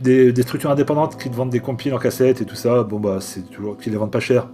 des, 0.00 0.42
structures 0.42 0.70
indépendantes 0.70 1.18
qui 1.18 1.30
te 1.30 1.36
vendent 1.36 1.50
des 1.50 1.60
compiles 1.60 1.94
en 1.94 1.98
cassette 1.98 2.40
et 2.40 2.44
tout 2.44 2.54
ça, 2.54 2.82
bon 2.82 2.98
bah 2.98 3.18
c'est 3.20 3.42
toujours 3.50 3.76
qu'ils 3.76 3.92
les 3.92 3.98
vendent 3.98 4.12
pas 4.12 4.20
cher. 4.20 4.48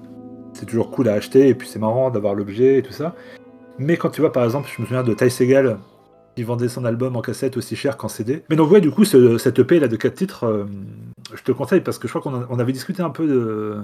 C'est 0.52 0.66
toujours 0.66 0.90
cool 0.90 1.08
à 1.08 1.14
acheter 1.14 1.48
et 1.48 1.54
puis 1.54 1.68
c'est 1.68 1.78
marrant 1.78 2.10
d'avoir 2.10 2.34
l'objet 2.34 2.78
et 2.78 2.82
tout 2.82 2.92
ça. 2.92 3.14
Mais 3.78 3.96
quand 3.96 4.10
tu 4.10 4.20
vois 4.20 4.32
par 4.32 4.44
exemple, 4.44 4.68
je 4.74 4.80
me 4.80 4.86
souviens 4.86 5.02
de 5.02 5.14
Ty 5.14 5.30
Segal 5.30 5.78
qui 6.34 6.42
vendait 6.42 6.68
son 6.68 6.84
album 6.84 7.16
en 7.16 7.22
cassette 7.22 7.56
aussi 7.56 7.76
cher 7.76 7.96
qu'en 7.96 8.08
CD. 8.08 8.42
Mais 8.50 8.56
donc 8.56 8.70
ouais, 8.70 8.80
du 8.80 8.90
coup, 8.90 9.04
ce, 9.04 9.38
cette 9.38 9.58
EP 9.58 9.80
là 9.80 9.88
de 9.88 9.96
4 9.96 10.14
titres, 10.14 10.44
euh, 10.44 10.66
je 11.34 11.42
te 11.42 11.50
le 11.50 11.54
conseille 11.54 11.80
parce 11.80 11.98
que 11.98 12.08
je 12.08 12.18
crois 12.18 12.32
qu'on 12.32 12.58
avait 12.58 12.72
discuté 12.72 13.02
un 13.02 13.10
peu 13.10 13.82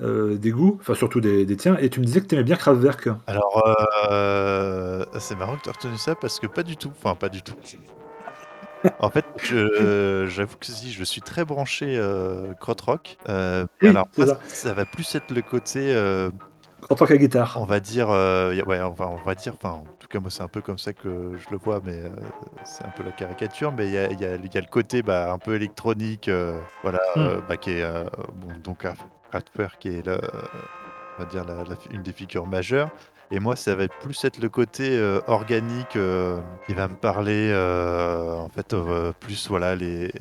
euh, 0.00 0.36
des 0.36 0.50
goûts, 0.50 0.78
enfin 0.80 0.94
surtout 0.94 1.20
des, 1.20 1.46
tiens, 1.56 1.76
et 1.80 1.88
tu 1.88 2.00
me 2.00 2.04
disais 2.04 2.20
que 2.20 2.26
tu 2.26 2.34
aimais 2.34 2.44
bien 2.44 2.56
Kraftwerk. 2.56 3.08
Alors, 3.26 3.64
euh, 4.10 5.04
c'est 5.18 5.36
marrant 5.36 5.56
que 5.56 5.62
tu 5.62 5.68
aies 5.68 5.72
retenu 5.72 5.96
ça 5.96 6.14
parce 6.14 6.40
que 6.40 6.46
pas 6.46 6.62
du 6.62 6.76
tout. 6.76 6.90
Enfin, 7.02 7.14
pas 7.14 7.28
du 7.28 7.42
tout. 7.42 7.54
En 8.98 9.10
fait, 9.10 9.24
j'avoue 9.42 10.56
que 10.56 10.66
si, 10.66 10.92
je 10.92 11.04
suis 11.04 11.20
très 11.22 11.44
branché 11.44 11.96
euh, 11.98 12.52
krautrock. 12.54 13.16
Euh, 13.28 13.64
Oui, 13.82 13.88
alors, 13.88 14.08
ça. 14.16 14.38
ça 14.48 14.72
va 14.74 14.84
plus 14.84 15.14
être 15.14 15.30
le 15.32 15.42
côté, 15.42 15.94
euh, 15.94 16.30
En 16.90 16.94
tant 16.94 17.06
que 17.06 17.14
guitare. 17.14 17.56
on 17.60 17.64
va 17.64 17.80
dire, 17.80 18.10
euh, 18.10 18.54
ouais, 18.66 18.80
enfin, 18.80 19.06
on 19.06 19.16
va 19.26 19.34
dire, 19.34 19.54
enfin, 19.54 19.74
en 19.76 19.84
tout 19.98 20.08
cas, 20.08 20.20
moi, 20.20 20.30
c'est 20.30 20.42
un 20.42 20.48
peu 20.48 20.60
comme 20.60 20.78
ça 20.78 20.92
que 20.92 21.36
je 21.36 21.46
le 21.50 21.56
vois, 21.56 21.80
mais 21.84 22.02
c'est 22.64 22.84
un 22.84 22.90
peu 22.90 23.02
la 23.02 23.12
caricature. 23.12 23.72
Mais 23.72 23.86
il 23.86 23.92
y 23.92 23.98
a, 23.98 24.10
il 24.10 24.20
y 24.20 24.24
a- 24.24 24.36
il 24.36 24.52
y 24.54 24.58
a 24.58 24.60
le 24.60 24.66
côté 24.70 25.02
bah, 25.02 25.32
un 25.32 25.38
peu 25.38 25.54
électronique, 25.54 26.30
voilà, 26.82 27.00
Mm. 27.16 27.20
euh, 27.20 27.40
bah, 27.48 27.56
qui 27.56 27.70
est, 27.70 27.84
bon, 28.34 28.48
donc, 28.62 28.86
Kraftwerk 29.30 29.78
qui 29.80 29.88
est 29.88 30.06
là, 30.06 30.18
on 31.18 31.22
va 31.22 31.28
dire, 31.28 31.44
la- 31.44 31.64
la- 31.64 31.76
une 31.90 32.02
des 32.02 32.12
figures 32.12 32.46
majeures. 32.46 32.90
Et 33.30 33.40
moi, 33.40 33.56
ça 33.56 33.74
va 33.74 33.84
être 33.84 33.94
plus 34.02 34.22
être 34.24 34.38
le 34.38 34.48
côté 34.48 34.96
euh, 34.98 35.20
organique 35.26 35.96
euh, 35.96 36.40
qui 36.66 36.74
va 36.74 36.88
me 36.88 36.94
parler. 36.94 37.50
euh, 37.52 38.34
en 38.36 38.48
fait, 38.48 38.72
euh, 38.74 39.12
plus 39.20 39.48
voilà, 39.48 39.74
les. 39.74 40.12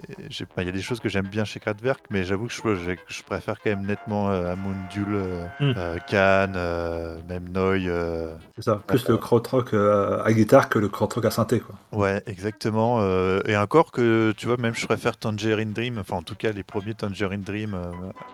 Il 0.57 0.65
y 0.65 0.69
a 0.69 0.71
des 0.71 0.81
choses 0.81 0.99
que 0.99 1.09
j'aime 1.09 1.27
bien 1.27 1.43
chez 1.45 1.59
Kraftwerk, 1.59 2.05
mais 2.09 2.23
j'avoue 2.23 2.47
que 2.47 2.53
je, 2.53 2.61
je, 2.75 2.91
je 3.07 3.23
préfère 3.23 3.59
quand 3.61 3.69
même 3.69 3.85
nettement 3.85 4.29
euh, 4.31 4.51
Amundul, 4.53 5.05
euh, 5.09 5.45
Mm. 5.59 5.73
euh, 5.77 5.97
Cannes, 6.07 6.53
euh, 6.55 7.17
même 7.27 7.49
Noy. 7.49 7.87
euh, 7.87 8.33
C'est 8.55 8.63
ça. 8.63 8.81
Plus 8.87 9.07
le 9.09 9.17
krautrock 9.17 9.73
euh, 9.73 10.23
à 10.23 10.31
guitare 10.33 10.69
que 10.69 10.79
le 10.79 10.89
krautrock 10.89 11.25
à 11.25 11.31
synthé 11.31 11.59
quoi. 11.59 11.75
Ouais, 11.91 12.23
exactement. 12.25 12.97
euh, 13.01 13.41
et 13.45 13.55
encore 13.57 13.91
que, 13.91 14.33
tu 14.37 14.47
vois, 14.47 14.57
même 14.57 14.73
je 14.75 14.85
préfère 14.85 15.17
Tangerine 15.17 15.73
Dream, 15.73 15.97
enfin 15.99 16.15
en 16.17 16.23
tout 16.23 16.35
cas 16.35 16.51
les 16.51 16.63
premiers 16.63 16.95
Tangerine 16.95 17.41
Dream 17.43 17.73
euh, 17.73 17.91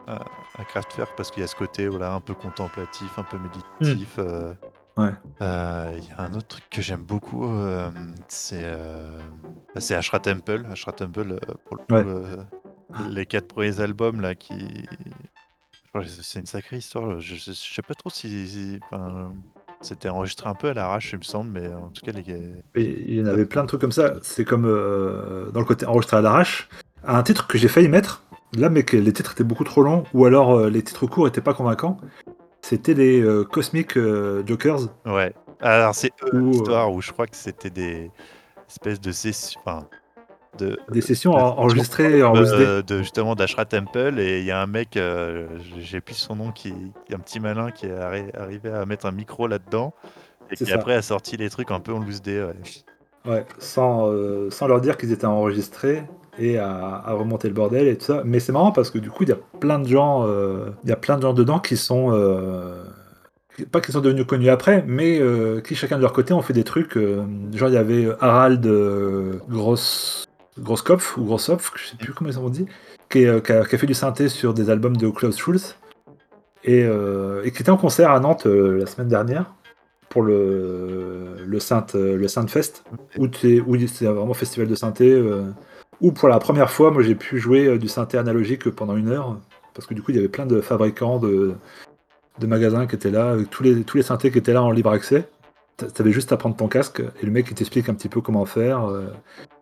à, 0.08 0.16
à 0.58 0.66
Kraftwerk, 0.66 1.12
parce 1.16 1.32
qu'il 1.32 1.42
y 1.42 1.44
a 1.44 1.48
ce 1.48 1.56
côté 1.56 1.88
voilà, 1.88 2.14
un 2.14 2.22
peu 2.22 2.34
contemplatif, 2.36 3.18
un 3.18 3.24
peu 3.24 3.38
méditatif. 3.38 4.16
euh. 4.20 4.54
Ouais. 5.00 5.12
Euh, 5.42 5.94
Il 5.98 6.04
y 6.04 6.12
a 6.12 6.22
un 6.22 6.34
autre 6.34 6.48
truc 6.48 6.64
que 6.70 6.82
j'aime 6.82 7.04
beaucoup, 7.04 7.46
euh, 7.46 7.90
c'est 8.28 8.62
euh, 8.64 9.20
bah, 9.74 9.82
c'est 9.82 9.96
Ashra 9.96 10.20
Temple. 10.20 10.66
Ashra 10.72 10.92
Temple, 10.92 11.40
pour 11.66 11.78
le 11.78 11.84
coup, 11.84 11.94
Ouais. 11.96 12.04
euh, 12.06 12.38
les 13.10 13.26
quatre 13.26 13.48
premiers 13.48 13.80
albums 13.80 14.20
là 14.22 14.36
qui. 14.36 14.86
C'est 16.06 16.40
une 16.40 16.46
sacrée 16.46 16.78
histoire. 16.78 17.20
Je, 17.20 17.36
je, 17.36 17.52
je 17.52 17.74
sais 17.74 17.82
pas 17.82 17.94
trop 17.96 18.10
si. 18.10 18.48
si- 18.48 18.80
enfin, 18.92 19.34
c'était 19.82 20.10
enregistré 20.10 20.50
un 20.50 20.54
peu 20.56 20.70
à 20.70 20.74
l'arrache, 20.74 21.14
il 21.14 21.20
me 21.20 21.24
semble, 21.24 21.52
mais 21.52 21.68
en 21.74 21.88
tout 21.90 22.06
cas, 22.06 22.12
les, 22.12 22.54
il 22.76 23.14
y 23.16 23.22
en 23.22 23.26
avait 23.26 23.46
plein 23.46 23.62
de 23.64 23.68
trucs 23.68 23.80
comme 23.82 23.92
ça. 23.94 24.16
C'est 24.22 24.44
comme 24.46 24.66
euh, 24.66 25.50
dans 25.52 25.62
le 25.62 25.66
côté 25.66 25.86
enregistré 25.86 26.18
à 26.18 26.22
l'arrache. 26.22 26.68
Un 27.06 27.24
titre 27.24 27.48
que 27.48 27.58
j'ai 27.58 27.70
failli 27.70 27.88
mettre, 27.88 28.24
là, 28.58 28.70
mais 28.70 28.84
que 28.84 28.98
les 28.98 29.14
titres 29.14 29.32
étaient 29.32 29.44
beaucoup 29.46 29.64
trop 29.64 29.82
longs, 29.82 30.04
ou 30.14 30.26
alors 30.26 30.52
euh, 30.54 30.70
les 30.70 30.84
titres 30.84 31.08
courts 31.08 31.28
étaient 31.30 31.40
pas 31.42 31.54
convaincants. 31.54 31.98
C'était 32.70 32.94
les 32.94 33.20
euh, 33.22 33.44
Cosmic 33.44 33.98
euh, 33.98 34.44
Jokers. 34.46 34.82
Ouais. 35.06 35.34
Alors 35.60 35.96
c'est 35.96 36.12
eux 36.24 36.36
euh, 36.36 36.42
l'histoire 36.52 36.94
où 36.94 37.02
je 37.02 37.12
crois 37.12 37.26
que 37.26 37.36
c'était 37.36 37.72
des 37.72 38.12
espèces 38.70 39.02
de 39.02 39.12
sessions, 39.12 39.60
enfin, 39.66 39.88
de 40.60 40.78
Des 40.90 41.02
sessions 41.02 41.32
de- 41.32 41.38
en- 41.38 41.58
enregistrées 41.58 42.22
en 42.24 42.36
euh, 42.36 42.82
de 42.84 43.00
justement 43.00 43.34
d'Ashra 43.34 43.66
Temple 43.66 44.20
et 44.20 44.40
il 44.40 44.46
y 44.46 44.52
a 44.52 44.62
un 44.62 44.68
mec, 44.68 44.98
euh, 44.98 45.48
j'ai 45.80 46.00
plus 46.00 46.14
son 46.16 46.36
nom, 46.36 46.52
qui, 46.52 46.72
qui 47.06 47.14
est 47.14 47.16
un 47.16 47.20
petit 47.20 47.40
malin 47.40 47.72
qui 47.72 47.88
est 47.88 47.92
arri- 47.94 48.36
arrivé 48.38 48.70
à 48.70 48.86
mettre 48.86 49.06
un 49.08 49.12
micro 49.12 49.48
là-dedans 49.48 49.94
et 50.52 50.56
C'est 50.56 50.66
qui 50.66 50.72
ça. 50.72 50.78
après 50.78 50.94
a 50.94 51.02
sorti 51.02 51.38
les 51.38 51.50
trucs 51.50 51.72
un 51.72 51.80
peu 51.80 51.92
en 51.94 52.00
loose 52.00 52.22
day. 52.22 52.44
Ouais. 52.44 52.54
Ouais, 53.34 53.46
sans, 53.58 54.12
euh, 54.12 54.50
sans 54.52 54.68
leur 54.68 54.80
dire 54.80 54.96
qu'ils 54.96 55.12
étaient 55.12 55.26
enregistrés 55.26 56.04
et 56.40 56.58
à, 56.58 57.04
remonter 57.10 57.48
le 57.48 57.54
bordel 57.54 57.88
et 57.88 57.98
tout 57.98 58.06
ça. 58.06 58.24
Mais 58.26 58.40
c'est 58.40 58.52
marrant 58.52 58.72
parce 58.72 58.90
que 58.90 58.98
du 58.98 59.12
coup, 59.12 59.24
il 59.24 59.30
y 59.30 59.34
a 59.34 59.38
plein 59.60 59.80
de 59.80 59.88
gens, 59.88 60.26
euh, 60.26 60.70
il 60.84 60.90
y 60.90 60.94
a 60.94 60.96
plein 60.96 61.18
de 61.18 61.22
gens 61.22 61.34
dedans 61.34 61.60
qui 61.60 61.78
sont 61.78 62.12
euh, 62.14 62.84
pas 63.72 63.82
qui 63.82 63.92
sont 63.92 64.00
devenus 64.00 64.26
connus 64.26 64.50
après, 64.50 64.84
mais 64.88 65.20
euh, 65.20 65.60
qui 65.62 65.76
chacun 65.76 65.98
de 65.98 66.02
leur 66.02 66.14
côté 66.14 66.34
ont 66.34 66.42
fait 66.42 66.54
des 66.54 66.64
trucs. 66.64 66.98
genre, 66.98 67.70
il 67.70 67.74
y 67.74 67.78
avait 67.78 68.08
Harald 68.22 68.66
euh, 68.66 69.34
Gross, 69.50 70.26
Grosskopf 70.58 71.18
ou 71.18 71.26
Grossopf, 71.26 71.74
je 71.76 71.90
sais 71.90 71.98
plus 71.98 72.14
comment 72.14 72.30
ils 72.30 72.40
ont 72.40 72.50
dit, 72.50 72.66
qui, 73.10 73.28
a, 73.28 73.42
fait 73.42 73.88
du 73.88 73.94
synthé 73.94 74.30
sur 74.30 74.54
des 74.54 74.70
albums 74.70 74.96
de 74.96 75.10
Klaus 75.10 75.38
Schulz 75.38 75.76
et, 76.64 76.86
qui 77.44 77.62
était 77.62 77.70
en 77.70 77.78
concert 77.78 78.12
à 78.12 78.20
Nantes 78.20 78.46
la 78.46 78.86
semaine 78.86 79.08
dernière 79.08 79.54
pour 80.10 80.24
le 80.24 81.36
le 81.46 81.60
Saint 81.60 81.86
le 81.94 82.28
Fest 82.48 82.84
où, 83.18 83.26
où 83.26 83.88
c'est 83.88 84.06
vraiment 84.06 84.34
festival 84.34 84.68
de 84.68 84.76
synthé 84.76 85.22
euh, 86.02 86.08
Ou 86.08 86.12
pour 86.12 86.30
la 86.30 86.40
première 86.40 86.70
fois, 86.70 86.92
moi 86.92 87.02
j'ai 87.02 87.16
pu 87.16 87.40
jouer 87.40 87.78
du 87.78 87.88
synthé 87.88 88.18
analogique 88.18 88.70
pendant 88.70 88.96
une 88.96 89.10
heure, 89.10 89.38
parce 89.74 89.88
que 89.88 89.94
du 89.94 90.02
coup 90.02 90.12
il 90.12 90.16
y 90.16 90.20
avait 90.20 90.30
plein 90.30 90.46
de 90.46 90.62
fabricants 90.62 91.20
de, 91.20 91.54
de 92.40 92.48
magasins 92.48 92.88
qui 92.88 92.96
étaient 92.96 93.12
là, 93.12 93.32
avec 93.32 93.50
tous 93.50 93.64
les, 93.64 93.84
tous 93.84 93.98
les 93.98 94.04
synthés 94.04 94.32
qui 94.32 94.38
étaient 94.38 94.54
là 94.54 94.64
en 94.64 94.72
libre 94.72 94.92
accès. 94.92 95.30
T'avais 95.78 96.12
juste 96.12 96.34
à 96.34 96.38
prendre 96.38 96.58
ton 96.58 96.68
casque 96.68 97.00
et 97.00 97.26
le 97.26 97.32
mec 97.32 97.48
il 97.50 97.54
t'explique 97.54 97.88
un 97.88 97.94
petit 97.94 98.10
peu 98.10 98.20
comment 98.20 98.46
faire. 98.46 98.86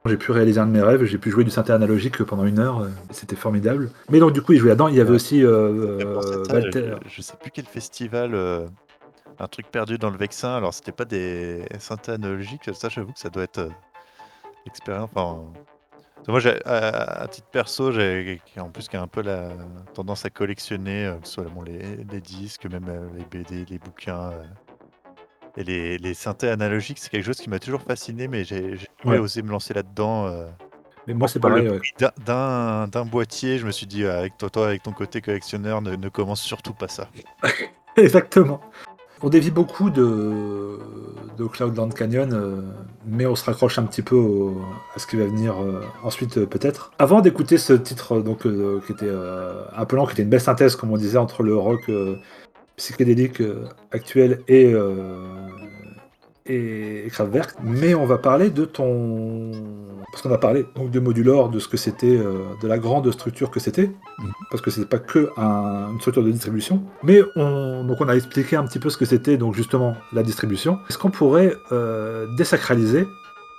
J'ai 0.07 0.17
pu 0.17 0.31
réaliser 0.31 0.59
un 0.59 0.65
de 0.65 0.71
mes 0.71 0.81
rêves, 0.81 1.03
j'ai 1.03 1.19
pu 1.19 1.29
jouer 1.29 1.43
du 1.43 1.51
synthé 1.51 1.73
analogique 1.73 2.23
pendant 2.23 2.45
une 2.45 2.57
heure, 2.57 2.87
c'était 3.11 3.35
formidable. 3.35 3.91
Mais 4.09 4.19
donc 4.19 4.33
du 4.33 4.41
coup 4.41 4.53
il 4.53 4.57
jouait 4.57 4.69
là-dedans, 4.69 4.87
il 4.87 4.95
y 4.95 5.01
avait 5.01 5.11
aussi 5.11 5.45
Walter. 5.45 6.95
Je, 7.05 7.21
sais 7.21 7.35
plus 7.39 7.51
quel 7.51 7.65
festival, 7.65 8.33
un 9.39 9.47
truc 9.47 9.67
perdu 9.67 9.97
dans 9.97 10.09
le 10.09 10.17
Vexin, 10.17 10.55
alors 10.55 10.73
c'était 10.73 10.91
pas 10.91 11.05
des 11.05 11.63
synthés 11.79 12.13
analogiques, 12.13 12.69
ça 12.73 12.89
j'avoue 12.89 13.13
que 13.13 13.19
ça 13.19 13.29
doit 13.29 13.43
être 13.43 13.69
l'expérience. 14.65 15.09
Enfin, 15.13 15.43
moi, 16.27 16.41
à, 16.65 17.27
titre 17.27 17.47
perso, 17.51 17.91
j'ai 17.91 18.41
en 18.57 18.69
plus 18.69 18.87
qui 18.87 18.97
a 18.97 19.01
un 19.01 19.07
peu 19.07 19.21
la 19.21 19.51
tendance 19.93 20.25
à 20.25 20.29
collectionner, 20.29 21.13
que 21.21 21.27
ce 21.27 21.35
soit 21.35 21.45
les, 21.65 22.21
disques, 22.21 22.65
même 22.65 22.89
les 23.15 23.25
BD, 23.25 23.65
les 23.69 23.79
bouquins. 23.79 24.31
Et 25.57 25.63
les, 25.63 25.97
les 25.97 26.13
synthés 26.13 26.49
analogiques, 26.49 26.99
c'est 26.99 27.09
quelque 27.09 27.25
chose 27.25 27.37
qui 27.37 27.49
m'a 27.49 27.57
toujours 27.57 27.81
fasciné, 27.81 28.27
mais 28.27 28.43
j'ai 28.43 28.77
jamais 29.03 29.17
osé 29.17 29.41
me 29.41 29.49
lancer 29.49 29.73
là-dedans. 29.73 30.27
Euh. 30.27 30.45
Mais 31.07 31.15
moi, 31.15 31.27
c'est 31.27 31.39
pareil. 31.39 31.67
D'un 32.25 33.05
boîtier, 33.05 33.57
je 33.57 33.65
me 33.65 33.71
suis 33.71 33.87
dit, 33.87 34.05
avec 34.05 34.37
toi, 34.37 34.51
toi 34.51 34.67
avec 34.67 34.83
ton 34.83 34.91
côté 34.91 35.19
collectionneur, 35.19 35.81
ne, 35.81 35.95
ne 35.95 36.09
commence 36.09 36.41
surtout 36.41 36.73
pas 36.73 36.87
ça. 36.87 37.09
Exactement. 37.95 38.61
On 39.23 39.29
dévie 39.29 39.49
beaucoup 39.49 39.89
de, 39.89 40.79
de 41.37 41.45
Cloudland 41.45 41.91
Canyon, 41.91 42.31
euh, 42.33 42.61
mais 43.07 43.25
on 43.25 43.35
se 43.35 43.43
raccroche 43.43 43.79
un 43.79 43.83
petit 43.83 44.01
peu 44.01 44.51
à 44.95 44.99
ce 44.99 45.07
qui 45.07 45.15
va 45.15 45.25
venir 45.25 45.61
euh, 45.61 45.81
ensuite 46.03 46.45
peut-être. 46.45 46.91
Avant 46.99 47.21
d'écouter 47.21 47.57
ce 47.57 47.73
titre 47.73 48.19
donc 48.19 48.43
qui 48.43 48.91
était 48.91 49.09
un 49.75 49.85
peu 49.85 49.97
qui 50.05 50.11
était 50.11 50.23
une 50.23 50.29
belle 50.29 50.41
synthèse 50.41 50.75
comme 50.75 50.91
on 50.91 50.97
disait 50.97 51.17
entre 51.17 51.43
le 51.43 51.55
rock 51.55 51.89
psychédélique 52.75 53.41
actuel 53.91 54.41
et 54.47 54.73
et 56.47 57.07
Kraftwerk, 57.09 57.55
mais 57.63 57.93
on 57.93 58.05
va 58.05 58.17
parler 58.17 58.49
de 58.49 58.65
ton. 58.65 59.51
Parce 60.11 60.21
qu'on 60.21 60.31
a 60.31 60.37
parlé 60.37 60.65
donc 60.75 60.89
de 60.89 60.99
Modular, 60.99 61.49
de 61.49 61.59
ce 61.59 61.67
que 61.67 61.77
c'était, 61.77 62.17
euh, 62.17 62.39
de 62.61 62.67
la 62.67 62.77
grande 62.77 63.11
structure 63.11 63.51
que 63.51 63.59
c'était, 63.59 63.87
mhm. 64.19 64.31
parce 64.49 64.61
que 64.61 64.71
c'était 64.71 64.87
pas 64.87 64.99
que 64.99 65.29
une 65.37 65.99
structure 65.99 66.23
de 66.23 66.31
distribution, 66.31 66.83
mais 67.03 67.21
on, 67.35 67.83
donc 67.83 67.97
on 67.99 68.07
a 68.07 68.15
expliqué 68.15 68.55
un 68.55 68.65
petit 68.65 68.79
peu 68.79 68.89
ce 68.89 68.97
que 68.97 69.05
c'était, 69.05 69.37
donc 69.37 69.55
justement 69.55 69.95
la 70.13 70.23
distribution. 70.23 70.79
Est-ce 70.89 70.97
qu'on 70.97 71.11
pourrait 71.11 71.53
euh, 71.71 72.25
désacraliser 72.37 73.07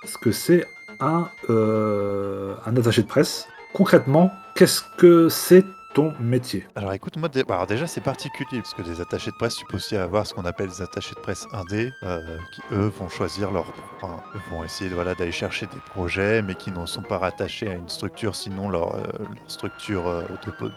ce 0.05 0.17
que 0.17 0.31
c'est 0.31 0.65
un, 0.99 1.29
euh, 1.49 2.55
un 2.65 2.75
attaché 2.75 3.03
de 3.03 3.07
presse? 3.07 3.47
Concrètement, 3.73 4.31
qu'est-ce 4.55 4.81
que 4.97 5.29
c'est 5.29 5.63
ton 5.93 6.13
métier 6.19 6.67
Alors 6.75 6.93
écoute, 6.93 7.17
moi 7.17 7.29
alors 7.49 7.67
déjà 7.67 7.87
c'est 7.87 8.01
particulier 8.01 8.61
parce 8.61 8.73
que 8.73 8.81
des 8.81 9.01
attachés 9.01 9.31
de 9.31 9.35
presse, 9.35 9.55
tu 9.55 9.65
peux 9.65 9.77
aussi 9.77 9.95
avoir 9.95 10.25
ce 10.27 10.33
qu'on 10.33 10.45
appelle 10.45 10.67
des 10.67 10.81
attachés 10.81 11.15
de 11.15 11.19
presse 11.19 11.47
indés 11.51 11.91
euh, 12.03 12.37
qui 12.51 12.61
eux 12.71 12.91
vont 12.99 13.09
choisir 13.09 13.51
leur. 13.51 13.73
Enfin, 13.95 14.21
vont 14.51 14.63
essayer 14.63 14.89
voilà, 14.91 15.15
d'aller 15.15 15.31
chercher 15.31 15.65
des 15.65 15.79
projets 15.87 16.41
mais 16.41 16.55
qui 16.55 16.71
ne 16.71 16.85
sont 16.85 17.01
pas 17.01 17.17
rattachés 17.17 17.69
à 17.69 17.73
une 17.73 17.89
structure 17.89 18.35
sinon 18.35 18.69
leur, 18.69 18.95
euh, 18.95 19.03
structure 19.47 20.07
euh, 20.07 20.23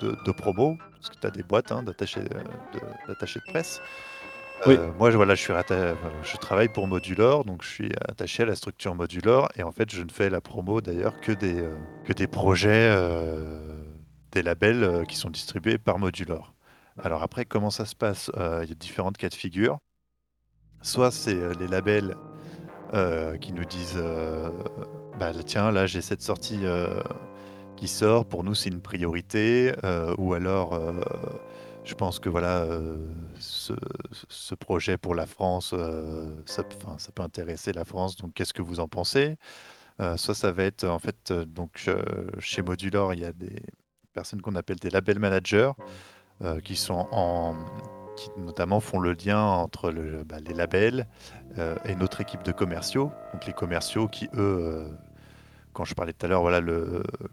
de, 0.01 0.17
de, 0.25 0.33
promo. 0.33 0.79
Parce 0.99 1.11
que 1.11 1.21
tu 1.21 1.27
as 1.27 1.31
des 1.31 1.43
boîtes 1.43 1.73
hein, 1.73 1.83
d'attachés 1.83 2.21
de, 2.21 2.29
de 3.09 3.51
presse. 3.51 3.81
Oui. 4.67 4.79
moi, 4.97 5.11
je, 5.11 5.17
voilà, 5.17 5.35
je, 5.35 5.43
suis 5.43 5.53
je 5.53 6.37
travaille 6.37 6.69
pour 6.69 6.87
Modular, 6.87 7.45
donc 7.45 7.65
je 7.65 7.69
suis 7.69 7.91
attaché 8.09 8.45
à 8.45 8.47
la 8.47 8.55
structure 8.55 8.95
Modular, 8.95 9.49
et 9.57 9.65
en 9.65 9.73
fait, 9.73 9.93
je 9.93 10.03
ne 10.05 10.09
fais 10.09 10.31
la 10.31 10.41
promo 10.41 10.81
d'ailleurs 10.81 11.19
que 11.21 11.33
des, 11.33 11.65
que 12.05 12.13
des 12.13 12.29
projets 12.29 12.95
des 14.33 14.43
labels 14.43 14.83
euh, 14.83 15.05
qui 15.05 15.17
sont 15.17 15.31
distribués 15.31 15.79
par 15.79 15.99
Modular. 15.99 16.55
Alors 17.03 17.23
après, 17.23 17.45
comment 17.45 17.71
ça 17.71 17.85
se 17.87 17.95
passe? 17.95 18.31
Euh, 18.37 18.61
Il 18.65 18.69
y 18.69 18.73
a 18.73 18.75
différentes 18.75 19.17
cas 19.17 19.29
de 19.29 19.35
figure. 19.35 19.79
Soit 20.83 21.13
c'est 21.13 21.37
euh, 21.37 21.55
les 21.61 21.69
labels 21.69 22.17
qui 23.41 23.55
nous 23.55 23.65
disent 23.65 24.03
bah, 25.19 25.33
tiens, 25.47 25.71
là 25.71 25.87
j'ai 25.87 26.03
cette 26.03 26.21
sortie 26.21 26.61
qui 27.75 27.89
sort, 27.89 28.27
pour 28.27 28.45
nous 28.45 28.55
c'est 28.55 28.69
une 28.69 28.83
priorité, 28.83 29.73
ou 30.19 30.35
alors 30.35 30.79
je 31.85 31.95
pense 31.95 32.19
que 32.19 32.29
voilà, 32.29 32.67
ce, 33.39 34.55
projet 34.57 34.99
pour 34.99 35.15
la 35.15 35.25
France, 35.25 35.75
ça, 36.45 36.65
peut 36.65 37.23
intéresser 37.23 37.73
la 37.73 37.87
France, 37.87 38.17
donc 38.17 38.35
qu'est-ce 38.35 38.53
que 38.53 38.61
vous 38.61 38.79
en 38.79 38.89
pensez? 38.89 39.39
Soit 40.17 40.35
ça 40.35 40.53
va 40.53 40.65
être 40.65 40.85
en 40.85 40.99
fait, 40.99 41.33
donc 41.33 41.89
chez 42.41 42.61
Modular, 42.61 43.15
il 43.15 43.21
y 43.21 43.25
a 43.25 43.33
des, 43.33 43.63
personnes 44.13 44.41
qu'on 44.41 44.55
appelle 44.55 44.79
des 44.79 44.91
label 44.91 45.19
managers, 45.19 45.73
euh, 46.43 46.61
qui 46.61 46.75
sont 46.75 47.07
en, 47.13 47.55
qui 48.17 48.29
notamment 48.37 48.81
font 48.81 48.99
le 48.99 49.13
lien 49.13 49.41
entre 49.41 49.91
le, 49.91 50.25
bah, 50.25 50.39
les 50.45 50.55
labels 50.55 51.07
euh, 51.59 51.77
et 51.85 51.95
notre 51.95 52.21
équipe 52.21 52.43
de 52.43 52.51
commerciaux. 52.51 53.13
Donc 53.33 53.47
les 53.47 53.53
commerciaux 53.53 54.09
qui, 54.09 54.27
eux, 54.35 54.39
euh, 54.39 54.89
quand 55.73 55.85
je 55.85 55.95
parlais 55.95 56.13
tout 56.13 56.27
à 56.27 56.29
l'heure, 56.29 56.41
voilà, 56.41 56.61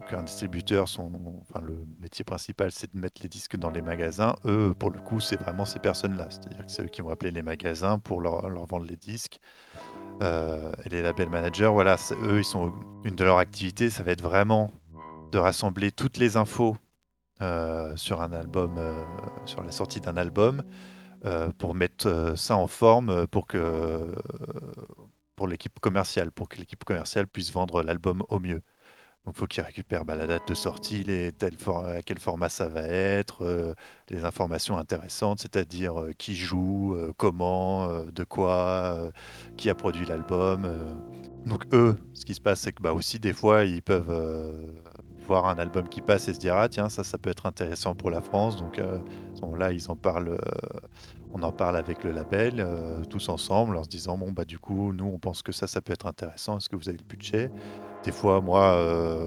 qu'un 0.08 0.22
distributeur, 0.22 0.88
son, 0.88 1.10
enfin, 1.40 1.60
le 1.66 1.84
métier 2.00 2.24
principal, 2.24 2.70
c'est 2.70 2.94
de 2.94 3.00
mettre 3.00 3.20
les 3.22 3.28
disques 3.28 3.56
dans 3.56 3.70
les 3.70 3.82
magasins. 3.82 4.36
Eux, 4.44 4.74
pour 4.78 4.90
le 4.90 5.00
coup, 5.00 5.18
c'est 5.18 5.40
vraiment 5.40 5.64
ces 5.64 5.80
personnes-là. 5.80 6.28
C'est-à-dire 6.30 6.64
que 6.64 6.70
c'est 6.70 6.82
eux 6.84 6.88
qui 6.88 7.02
vont 7.02 7.10
appeler 7.10 7.32
les 7.32 7.42
magasins 7.42 7.98
pour 7.98 8.20
leur, 8.20 8.48
leur 8.48 8.66
vendre 8.66 8.86
les 8.86 8.96
disques. 8.96 9.40
et 10.22 10.88
les 10.88 11.02
label 11.02 11.28
managers, 11.28 11.66
voilà, 11.72 11.96
eux, 12.22 12.38
ils 12.38 12.44
sont 12.44 12.72
une 13.04 13.16
de 13.16 13.24
leurs 13.24 13.38
activités, 13.38 13.90
ça 13.90 14.02
va 14.02 14.12
être 14.12 14.22
vraiment 14.22 14.70
de 15.30 15.38
rassembler 15.38 15.92
toutes 15.92 16.18
les 16.18 16.36
infos 16.36 16.76
euh, 17.42 17.96
sur 17.96 18.20
un 18.20 18.32
album, 18.32 18.76
euh, 18.76 19.02
sur 19.46 19.62
la 19.62 19.72
sortie 19.72 20.00
d'un 20.00 20.16
album, 20.18 20.62
euh, 21.24 21.50
pour 21.56 21.74
mettre 21.74 22.34
ça 22.36 22.56
en 22.56 22.66
forme 22.66 23.26
pour 23.28 23.46
que 23.46 24.14
pour 25.36 25.48
l'équipe 25.48 25.78
commerciale, 25.80 26.32
pour 26.32 26.50
que 26.50 26.58
l'équipe 26.58 26.84
commerciale 26.84 27.26
puisse 27.26 27.50
vendre 27.50 27.82
l'album 27.82 28.22
au 28.28 28.40
mieux. 28.40 28.60
Donc, 29.24 29.36
faut 29.36 29.46
qu'ils 29.46 29.62
récupèrent 29.62 30.04
bah, 30.04 30.16
la 30.16 30.26
date 30.26 30.48
de 30.48 30.54
sortie, 30.54 31.02
les, 31.02 31.28
à 31.28 32.02
quel 32.02 32.18
format 32.18 32.48
ça 32.48 32.68
va 32.68 32.82
être, 32.82 33.74
les 34.08 34.24
informations 34.24 34.78
intéressantes, 34.78 35.40
c'est-à-dire 35.40 35.94
qui 36.18 36.34
joue, 36.34 36.96
comment, 37.18 38.04
de 38.04 38.24
quoi, 38.24 39.10
qui 39.58 39.68
a 39.70 39.74
produit 39.74 40.06
l'album. 40.06 40.70
Donc, 41.46 41.64
eux, 41.74 41.98
ce 42.14 42.24
qui 42.24 42.34
se 42.34 42.40
passe, 42.40 42.60
c'est 42.60 42.72
que 42.72 42.82
bah, 42.82 42.94
aussi, 42.94 43.18
des 43.18 43.34
fois, 43.34 43.64
ils 43.64 43.82
peuvent 43.82 44.10
voir 45.30 45.46
un 45.46 45.58
album 45.58 45.88
qui 45.88 46.00
passe 46.00 46.26
et 46.26 46.34
se 46.34 46.40
dire 46.40 46.56
ah 46.56 46.68
tiens 46.68 46.88
ça 46.88 47.04
ça 47.04 47.16
peut 47.16 47.30
être 47.30 47.46
intéressant 47.46 47.94
pour 47.94 48.10
la 48.10 48.20
France. 48.20 48.56
Donc 48.56 48.80
euh, 48.80 48.98
là 49.56 49.70
ils 49.70 49.88
en 49.88 49.94
parlent 49.94 50.30
euh, 50.30 50.88
on 51.32 51.42
en 51.44 51.52
parle 51.52 51.76
avec 51.76 52.02
le 52.02 52.10
label 52.10 52.54
euh, 52.58 53.04
tous 53.04 53.28
ensemble 53.28 53.76
en 53.76 53.84
se 53.84 53.88
disant 53.88 54.18
bon 54.18 54.32
bah 54.32 54.44
du 54.44 54.58
coup 54.58 54.92
nous 54.92 55.06
on 55.06 55.20
pense 55.20 55.42
que 55.42 55.52
ça 55.52 55.68
ça 55.68 55.80
peut 55.80 55.92
être 55.92 56.06
intéressant. 56.06 56.58
Est-ce 56.58 56.68
que 56.68 56.74
vous 56.74 56.88
avez 56.88 56.98
le 56.98 57.04
budget? 57.04 57.48
Des 58.02 58.10
fois 58.10 58.40
moi 58.40 58.62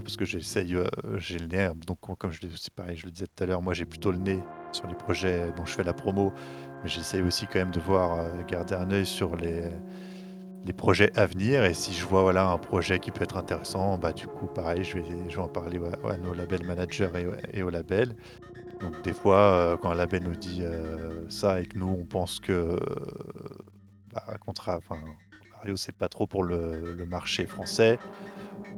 parce 0.01 0.17
que 0.17 0.25
j'essaye 0.25 0.75
j'ai 1.15 1.39
le 1.39 1.47
nez 1.47 1.69
donc 1.87 1.99
comme 2.17 2.31
je 2.31 2.41
je 2.41 3.05
le 3.05 3.11
disais 3.11 3.27
tout 3.27 3.43
à 3.43 3.45
l'heure 3.45 3.61
moi 3.61 3.73
j'ai 3.73 3.85
plutôt 3.85 4.11
le 4.11 4.17
nez 4.17 4.39
sur 4.73 4.87
les 4.87 4.95
projets 4.95 5.53
dont 5.55 5.65
je 5.65 5.73
fais 5.73 5.83
la 5.83 5.93
promo. 5.93 6.33
Mais 6.83 6.89
j'essaye 6.89 7.21
aussi 7.21 7.47
quand 7.47 7.59
même 7.59 7.71
de 7.71 7.79
voir 7.79 8.09
garder 8.45 8.75
un 8.75 8.91
œil 8.91 9.05
sur 9.05 9.37
les 9.37 9.61
les 10.65 10.73
projets 10.73 11.11
à 11.17 11.25
venir. 11.25 11.63
Et 11.65 11.73
si 11.73 11.93
je 11.93 12.05
vois 12.05 12.21
voilà, 12.21 12.49
un 12.49 12.57
projet 12.57 12.99
qui 12.99 13.11
peut 13.11 13.23
être 13.23 13.37
intéressant, 13.37 13.97
bah, 13.97 14.13
du 14.13 14.27
coup, 14.27 14.47
pareil, 14.47 14.83
je 14.83 14.97
vais, 14.97 15.03
je 15.29 15.35
vais 15.35 15.41
en 15.41 15.47
parler 15.47 15.79
à, 16.09 16.17
nos 16.17 16.33
label 16.33 16.65
managers 16.65 17.09
et, 17.15 17.59
et, 17.59 17.63
au 17.63 17.69
label. 17.69 18.15
Donc, 18.81 19.01
des 19.03 19.13
fois, 19.13 19.37
euh, 19.37 19.77
quand 19.77 19.91
un 19.91 19.95
label 19.95 20.23
nous 20.23 20.35
dit 20.35 20.59
euh, 20.61 21.29
ça 21.29 21.61
et 21.61 21.65
que 21.65 21.77
nous, 21.77 21.97
on 22.01 22.05
pense 22.05 22.39
que, 22.39 22.77
bah, 24.13 24.23
contrat, 24.45 24.77
enfin, 24.77 24.97
Mario, 25.57 25.75
c'est 25.75 25.95
pas 25.95 26.09
trop 26.09 26.27
pour 26.27 26.43
le, 26.43 27.05
marché 27.07 27.45
français. 27.45 27.99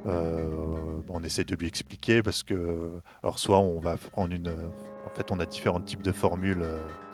Euh, 0.06 1.02
on 1.10 1.24
essaie 1.24 1.44
de 1.44 1.56
lui 1.56 1.68
expliquer 1.68 2.22
parce 2.22 2.44
que, 2.44 2.92
alors, 3.24 3.40
soit 3.40 3.60
on 3.60 3.80
va 3.80 3.98
prendre 3.98 4.34
une. 4.34 4.50
En 4.50 5.10
fait, 5.16 5.32
on 5.32 5.40
a 5.40 5.46
différents 5.46 5.82
types 5.82 6.02
de 6.02 6.12
formules 6.12 6.66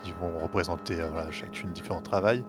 qui 0.03 0.11
vont 0.13 0.39
représenter 0.39 0.97
chacune 1.29 1.71
différents 1.71 2.01
travail. 2.01 2.43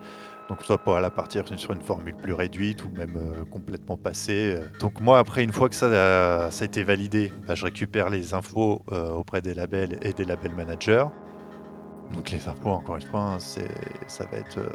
Donc 0.53 0.65
soit 0.65 0.77
pour 0.77 1.01
la 1.01 1.09
partir 1.09 1.45
sur 1.57 1.73
une 1.73 1.81
formule 1.81 2.15
plus 2.15 2.35
réduite 2.35 2.85
ou 2.85 2.91
même 2.91 3.17
euh, 3.17 3.43
complètement 3.47 3.97
passée. 3.97 4.61
Donc 4.81 5.01
moi 5.01 5.19
après 5.19 5.43
une 5.43 5.51
fois 5.51 5.71
que 5.71 5.75
ça 5.75 5.87
a, 5.87 6.51
ça 6.51 6.65
a 6.65 6.67
été 6.67 6.85
validé, 6.85 7.33
bah, 7.47 7.55
je 7.55 7.65
récupère 7.65 8.11
les 8.11 8.35
infos 8.35 8.83
euh, 8.93 9.13
auprès 9.13 9.41
des 9.41 9.55
labels 9.55 9.99
et 10.03 10.13
des 10.13 10.27
labels 10.27 10.55
managers. 10.55 11.07
Donc 12.13 12.31
les 12.31 12.47
infos 12.49 12.69
encore 12.69 12.97
une 12.97 13.03
fois, 13.03 13.21
hein, 13.21 13.39
ça 13.39 14.27
va 14.31 14.37
être 14.37 14.59
euh, 14.59 14.69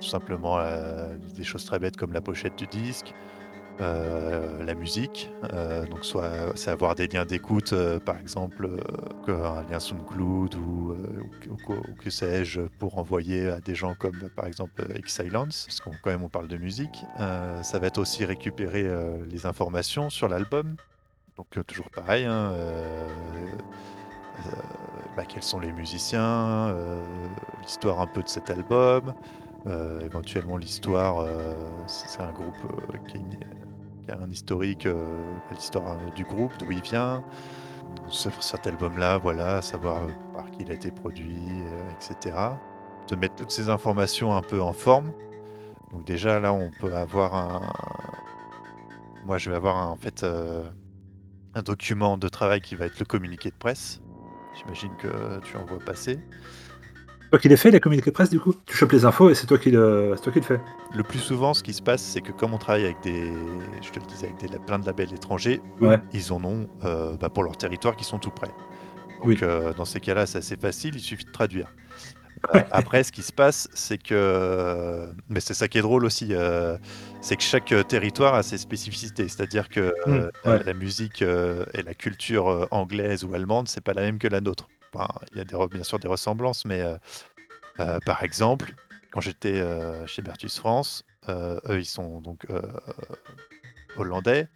tout 0.00 0.08
simplement 0.08 0.58
des 1.36 1.44
choses 1.44 1.66
très 1.66 1.78
bêtes 1.78 1.98
comme 1.98 2.14
la 2.14 2.22
pochette 2.22 2.56
du 2.56 2.66
disque, 2.66 3.12
euh, 3.80 4.62
la 4.64 4.74
musique. 4.74 5.30
Euh, 5.52 5.86
donc 5.86 6.04
soit 6.04 6.30
c'est 6.54 6.70
avoir 6.70 6.94
des 6.94 7.08
liens 7.08 7.24
d'écoute, 7.24 7.72
euh, 7.72 7.98
par 7.98 8.18
exemple 8.18 8.68
un 9.28 9.62
lien 9.62 9.80
SoundCloud 9.80 10.54
ou, 10.54 10.94
que 11.98 12.10
sais-je, 12.10 12.60
pour 12.78 12.98
envoyer 12.98 13.48
à 13.48 13.60
des 13.60 13.74
gens 13.74 13.94
comme 13.94 14.28
par 14.36 14.46
exemple 14.46 14.84
X-Silence, 14.96 15.66
parce 15.66 15.80
qu'on 15.80 16.22
on 16.22 16.28
parle 16.28 16.48
de 16.48 16.56
musique. 16.56 17.04
ça 17.18 17.78
va 17.78 17.86
être 17.86 17.98
aussi 17.98 18.24
récupérer 18.24 18.84
les 19.30 19.46
informations 19.46 20.10
sur 20.10 20.28
l'album. 20.28 20.76
Donc 21.36 21.48
toujours 21.66 21.88
pareil, 21.90 22.26
hein, 22.26 22.52
bah, 25.16 25.24
quels 25.26 25.42
sont 25.42 25.60
les 25.60 25.72
musiciens, 25.72 26.74
l'histoire 27.62 28.00
un 28.00 28.06
peu 28.06 28.22
de 28.22 28.28
cet 28.28 28.50
album, 28.50 29.14
éventuellement 30.04 30.56
l'histoire, 30.56 31.26
c'est 31.86 32.20
un 32.20 32.32
groupe 32.32 32.54
qui, 33.08 33.20
a 34.10 34.16
un 34.16 34.30
historique, 34.30 34.88
l'histoire 35.50 35.96
du 36.14 36.24
groupe, 36.24 36.52
d'où 36.58 36.70
il 36.70 36.82
vient. 36.82 37.22
Cet 38.10 38.66
album-là, 38.66 39.18
voilà, 39.18 39.62
savoir 39.62 40.06
par 40.32 40.50
qui 40.50 40.62
il 40.62 40.70
a 40.70 40.74
été 40.74 40.90
produit, 40.90 41.38
etc. 41.94 42.36
De 43.08 43.16
mettre 43.16 43.34
toutes 43.36 43.50
ces 43.50 43.68
informations 43.68 44.34
un 44.34 44.42
peu 44.42 44.60
en 44.62 44.72
forme. 44.72 45.12
Donc 45.92 46.04
déjà 46.04 46.40
là, 46.40 46.52
on 46.52 46.70
peut 46.80 46.94
avoir 46.94 47.34
un. 47.34 47.72
Moi, 49.24 49.38
je 49.38 49.50
vais 49.50 49.56
avoir 49.56 49.88
en 49.90 49.96
fait 49.96 50.24
un 51.54 51.62
document 51.62 52.16
de 52.16 52.28
travail 52.28 52.60
qui 52.60 52.74
va 52.76 52.86
être 52.86 52.98
le 52.98 53.04
communiqué 53.04 53.50
de 53.50 53.56
presse. 53.56 54.00
J'imagine 54.56 54.96
que 54.96 55.40
tu 55.40 55.56
en 55.56 55.64
vois 55.64 55.78
passer. 55.78 56.18
Toi 57.32 57.38
qui 57.38 57.48
les 57.48 57.56
fais, 57.56 57.70
les 57.70 57.80
communiqués 57.80 58.10
de 58.10 58.14
presse, 58.14 58.28
du 58.28 58.38
coup? 58.38 58.54
Tu 58.66 58.76
chopes 58.76 58.92
les 58.92 59.06
infos 59.06 59.30
et 59.30 59.34
c'est 59.34 59.46
toi, 59.46 59.56
qui 59.56 59.70
le... 59.70 60.14
toi 60.22 60.30
qui 60.30 60.40
le 60.40 60.44
fais. 60.44 60.60
Le 60.94 61.02
plus 61.02 61.18
souvent, 61.18 61.54
ce 61.54 61.62
qui 61.62 61.72
se 61.72 61.80
passe, 61.80 62.02
c'est 62.02 62.20
que 62.20 62.30
comme 62.30 62.52
on 62.52 62.58
travaille 62.58 62.84
avec 62.84 63.00
des, 63.02 63.32
je 63.80 63.88
te 63.88 63.98
le 63.98 64.04
disais, 64.04 64.26
avec 64.26 64.50
des, 64.50 64.58
plein 64.58 64.78
de 64.78 64.84
labels 64.84 65.14
étrangers, 65.14 65.62
ils 66.12 66.30
en 66.30 66.44
ont 66.44 66.68
euh, 66.84 67.16
bah, 67.16 67.30
pour 67.30 67.42
leur 67.42 67.56
territoire 67.56 67.96
qui 67.96 68.04
sont 68.04 68.18
tout 68.18 68.30
près. 68.30 68.50
Donc 69.24 69.42
euh, 69.42 69.72
dans 69.72 69.86
ces 69.86 69.98
cas-là, 69.98 70.26
c'est 70.26 70.36
assez 70.36 70.56
facile, 70.56 70.96
il 70.96 71.00
suffit 71.00 71.24
de 71.24 71.30
traduire. 71.30 71.74
Après, 72.70 73.02
ce 73.02 73.12
qui 73.12 73.22
se 73.22 73.32
passe, 73.32 73.66
c'est 73.72 73.96
que, 73.96 75.08
mais 75.30 75.40
c'est 75.40 75.54
ça 75.54 75.68
qui 75.68 75.78
est 75.78 75.82
drôle 75.82 76.04
aussi, 76.04 76.34
euh, 76.34 76.76
c'est 77.22 77.36
que 77.36 77.42
chaque 77.42 77.72
territoire 77.88 78.34
a 78.34 78.42
ses 78.42 78.58
spécificités. 78.58 79.26
C'est-à-dire 79.28 79.70
que 79.70 79.94
mmh, 80.06 80.58
la 80.66 80.74
musique 80.74 81.22
et 81.22 81.82
la 81.82 81.94
culture 81.94 82.68
anglaise 82.70 83.24
ou 83.24 83.34
allemande, 83.34 83.68
c'est 83.68 83.80
pas 83.80 83.94
la 83.94 84.02
même 84.02 84.18
que 84.18 84.28
la 84.28 84.42
nôtre 84.42 84.68
il 85.32 85.38
y 85.38 85.40
a 85.40 85.44
des, 85.44 85.56
bien 85.68 85.82
sûr 85.82 85.98
des 85.98 86.08
ressemblances, 86.08 86.64
mais 86.64 86.80
euh, 86.80 86.96
euh, 87.80 87.98
par 88.04 88.22
exemple, 88.22 88.74
quand 89.10 89.20
j'étais 89.20 89.60
euh, 89.60 90.06
chez 90.06 90.22
Bertus 90.22 90.58
France, 90.58 91.04
eux, 91.28 91.78
ils 91.78 91.84
sont 91.84 92.20
donc 92.20 92.46
hollandais. 93.96 94.48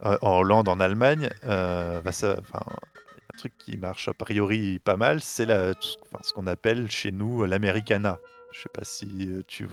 en 0.00 0.38
Hollande, 0.38 0.68
en 0.68 0.80
Allemagne, 0.80 1.30
bah, 1.42 2.12
ça, 2.12 2.36
un 2.54 3.38
truc 3.38 3.52
qui 3.58 3.76
marche 3.76 4.08
a 4.08 4.14
priori 4.14 4.78
pas 4.78 4.96
mal, 4.96 5.20
c'est 5.20 5.46
ce 5.46 6.32
qu'on 6.32 6.46
appelle 6.46 6.90
chez 6.90 7.12
nous 7.12 7.44
l'americana. 7.44 8.18
Je 8.52 8.62
sais 8.62 8.70
pas 8.72 8.84
si 8.84 9.28
tu 9.48 9.68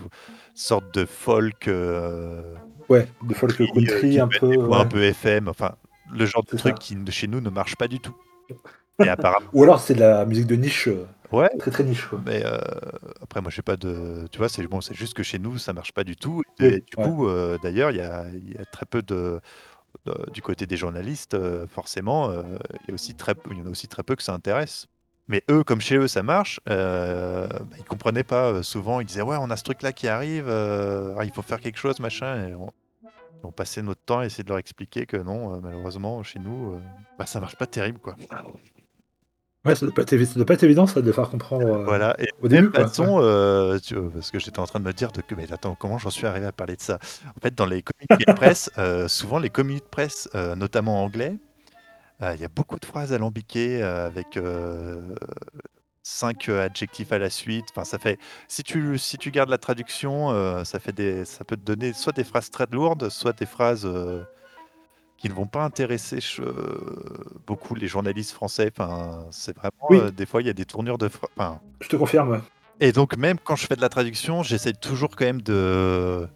sorte 0.54 0.92
de 0.92 1.06
folk. 1.06 1.70
ouais, 2.88 3.08
de 3.22 3.34
folk 3.34 3.56
country 3.56 4.18
un 4.18 4.28
peu. 4.28 4.56
Ou 4.56 4.74
un 4.74 4.86
peu 4.86 5.02
FM, 5.02 5.48
enfin, 5.48 5.76
le 6.12 6.26
genre 6.26 6.44
de 6.44 6.56
truc 6.56 6.78
qui 6.78 6.96
chez 7.10 7.28
nous 7.28 7.40
ne 7.40 7.50
marche 7.50 7.76
pas 7.76 7.88
du 7.88 8.00
tout. 8.00 8.16
Ou 9.52 9.62
alors 9.62 9.80
c'est 9.80 9.94
de 9.94 10.00
la 10.00 10.24
musique 10.24 10.46
de 10.46 10.56
niche. 10.56 10.88
Euh, 10.88 11.06
ouais. 11.32 11.50
Très 11.58 11.70
très 11.70 11.84
niche. 11.84 12.08
Mais 12.24 12.44
euh, 12.44 12.58
après, 13.22 13.40
moi, 13.40 13.50
je 13.50 13.56
sais 13.56 13.62
pas 13.62 13.76
de. 13.76 14.26
Tu 14.30 14.38
vois, 14.38 14.48
c'est 14.48 14.64
bon, 14.66 14.80
c'est 14.80 14.94
juste 14.94 15.14
que 15.14 15.22
chez 15.22 15.38
nous, 15.38 15.58
ça 15.58 15.72
marche 15.72 15.92
pas 15.92 16.04
du 16.04 16.16
tout. 16.16 16.42
Et 16.60 16.80
du 16.80 16.96
coup, 16.96 17.28
euh, 17.28 17.58
d'ailleurs, 17.62 17.90
il 17.90 17.96
y 17.96 18.00
a, 18.00 18.24
y 18.28 18.56
a, 18.58 18.64
très 18.66 18.86
peu 18.86 19.02
de, 19.02 19.40
du 20.32 20.42
côté 20.42 20.66
des 20.66 20.76
journalistes, 20.76 21.36
forcément, 21.68 22.32
il 22.32 22.88
y 22.88 22.90
a 22.90 22.94
aussi 22.94 23.14
très, 23.14 23.34
il 23.50 23.58
y 23.58 23.62
en 23.62 23.66
a 23.66 23.70
aussi 23.70 23.88
très 23.88 24.02
peu 24.02 24.14
que 24.16 24.22
ça 24.22 24.32
intéresse. 24.32 24.86
Mais 25.26 25.42
eux, 25.50 25.64
comme 25.64 25.80
chez 25.80 25.96
eux, 25.96 26.08
ça 26.08 26.22
marche. 26.22 26.60
Bah, 26.66 27.48
ils 27.78 27.84
comprenaient 27.84 28.24
pas. 28.24 28.62
souvent, 28.62 29.00
ils 29.00 29.06
disaient 29.06 29.22
ouais, 29.22 29.38
on 29.40 29.50
a 29.50 29.56
ce 29.56 29.64
truc-là 29.64 29.92
qui 29.92 30.06
arrive. 30.06 30.46
il 30.46 31.32
faut 31.34 31.42
faire 31.42 31.60
quelque 31.60 31.78
chose, 31.78 31.98
machin. 31.98 32.48
Et 32.48 32.54
on, 32.54 32.70
on 33.42 33.52
passait 33.52 33.82
notre 33.82 34.02
temps 34.02 34.20
à 34.20 34.26
essayer 34.26 34.44
de 34.44 34.48
leur 34.48 34.58
expliquer 34.58 35.04
que 35.06 35.16
non, 35.16 35.60
malheureusement, 35.60 36.22
chez 36.22 36.38
nous, 36.38 36.78
bah, 37.18 37.26
ça 37.26 37.40
marche 37.40 37.56
pas 37.56 37.66
terrible, 37.66 37.98
quoi. 37.98 38.16
Ouais, 39.64 39.74
ça 39.74 39.86
doit 39.86 39.94
pas 39.94 40.02
être, 40.02 40.44
pas 40.44 40.54
être 40.54 40.62
évident 40.62 40.86
ça 40.86 41.00
de 41.00 41.10
faire 41.10 41.30
comprendre 41.30 41.66
euh, 41.66 41.84
voilà. 41.84 42.14
Et 42.18 42.28
au 42.42 42.48
début. 42.48 42.70
Façon, 42.70 43.18
euh, 43.20 43.78
parce 44.12 44.30
que 44.30 44.38
j'étais 44.38 44.58
en 44.58 44.66
train 44.66 44.78
de 44.78 44.84
me 44.84 44.92
dire 44.92 45.10
de 45.10 45.22
que 45.22 45.34
mais 45.34 45.50
attends 45.50 45.74
comment 45.74 45.96
j'en 45.96 46.10
suis 46.10 46.26
arrivé 46.26 46.44
à 46.44 46.52
parler 46.52 46.76
de 46.76 46.82
ça? 46.82 46.98
En 47.36 47.40
fait, 47.40 47.54
dans 47.54 47.64
les 47.64 47.82
communiqués 47.82 48.30
de 48.30 48.36
presse, 48.36 48.70
euh, 48.78 49.08
souvent 49.08 49.38
les 49.38 49.48
communiqués 49.48 49.84
de 49.84 49.90
presse, 49.90 50.28
notamment 50.56 51.02
anglais, 51.02 51.38
il 52.20 52.40
y 52.40 52.44
a 52.44 52.48
beaucoup 52.48 52.78
de 52.78 52.84
phrases 52.84 53.12
alambiquées 53.12 53.82
avec 53.82 54.38
cinq 56.02 56.50
adjectifs 56.50 57.12
à 57.12 57.18
la 57.18 57.30
suite. 57.30 57.66
Enfin, 57.70 57.84
ça 57.84 57.98
fait 57.98 58.18
si 58.48 58.62
tu 58.62 58.98
si 58.98 59.16
tu 59.16 59.30
gardes 59.30 59.50
la 59.50 59.58
traduction, 59.58 60.64
ça 60.64 60.78
fait 60.78 60.92
des 60.92 61.24
ça 61.24 61.44
peut 61.44 61.56
te 61.56 61.64
donner 61.64 61.94
soit 61.94 62.12
des 62.12 62.24
phrases 62.24 62.50
très 62.50 62.66
lourdes, 62.70 63.08
soit 63.08 63.32
des 63.32 63.46
phrases 63.46 63.88
qui 65.16 65.28
ne 65.28 65.34
vont 65.34 65.46
pas 65.46 65.64
intéresser 65.64 66.18
euh, 66.40 66.52
beaucoup 67.46 67.74
les 67.74 67.86
journalistes 67.86 68.32
français. 68.32 68.70
Enfin, 68.76 69.24
c'est 69.30 69.56
vraiment 69.56 69.88
euh, 69.90 70.10
des 70.10 70.26
fois 70.26 70.42
il 70.42 70.46
y 70.46 70.50
a 70.50 70.54
des 70.54 70.64
tournures 70.64 70.98
de. 70.98 71.08
Enfin, 71.36 71.60
Je 71.80 71.88
te 71.88 71.96
confirme. 71.96 72.42
Et 72.80 72.92
donc 72.92 73.16
même 73.16 73.38
quand 73.42 73.56
je 73.56 73.66
fais 73.66 73.76
de 73.76 73.80
la 73.80 73.88
traduction, 73.88 74.42
j'essaie 74.42 74.72
toujours 74.72 75.10
quand 75.16 75.24
même 75.24 75.42
de 75.42 76.26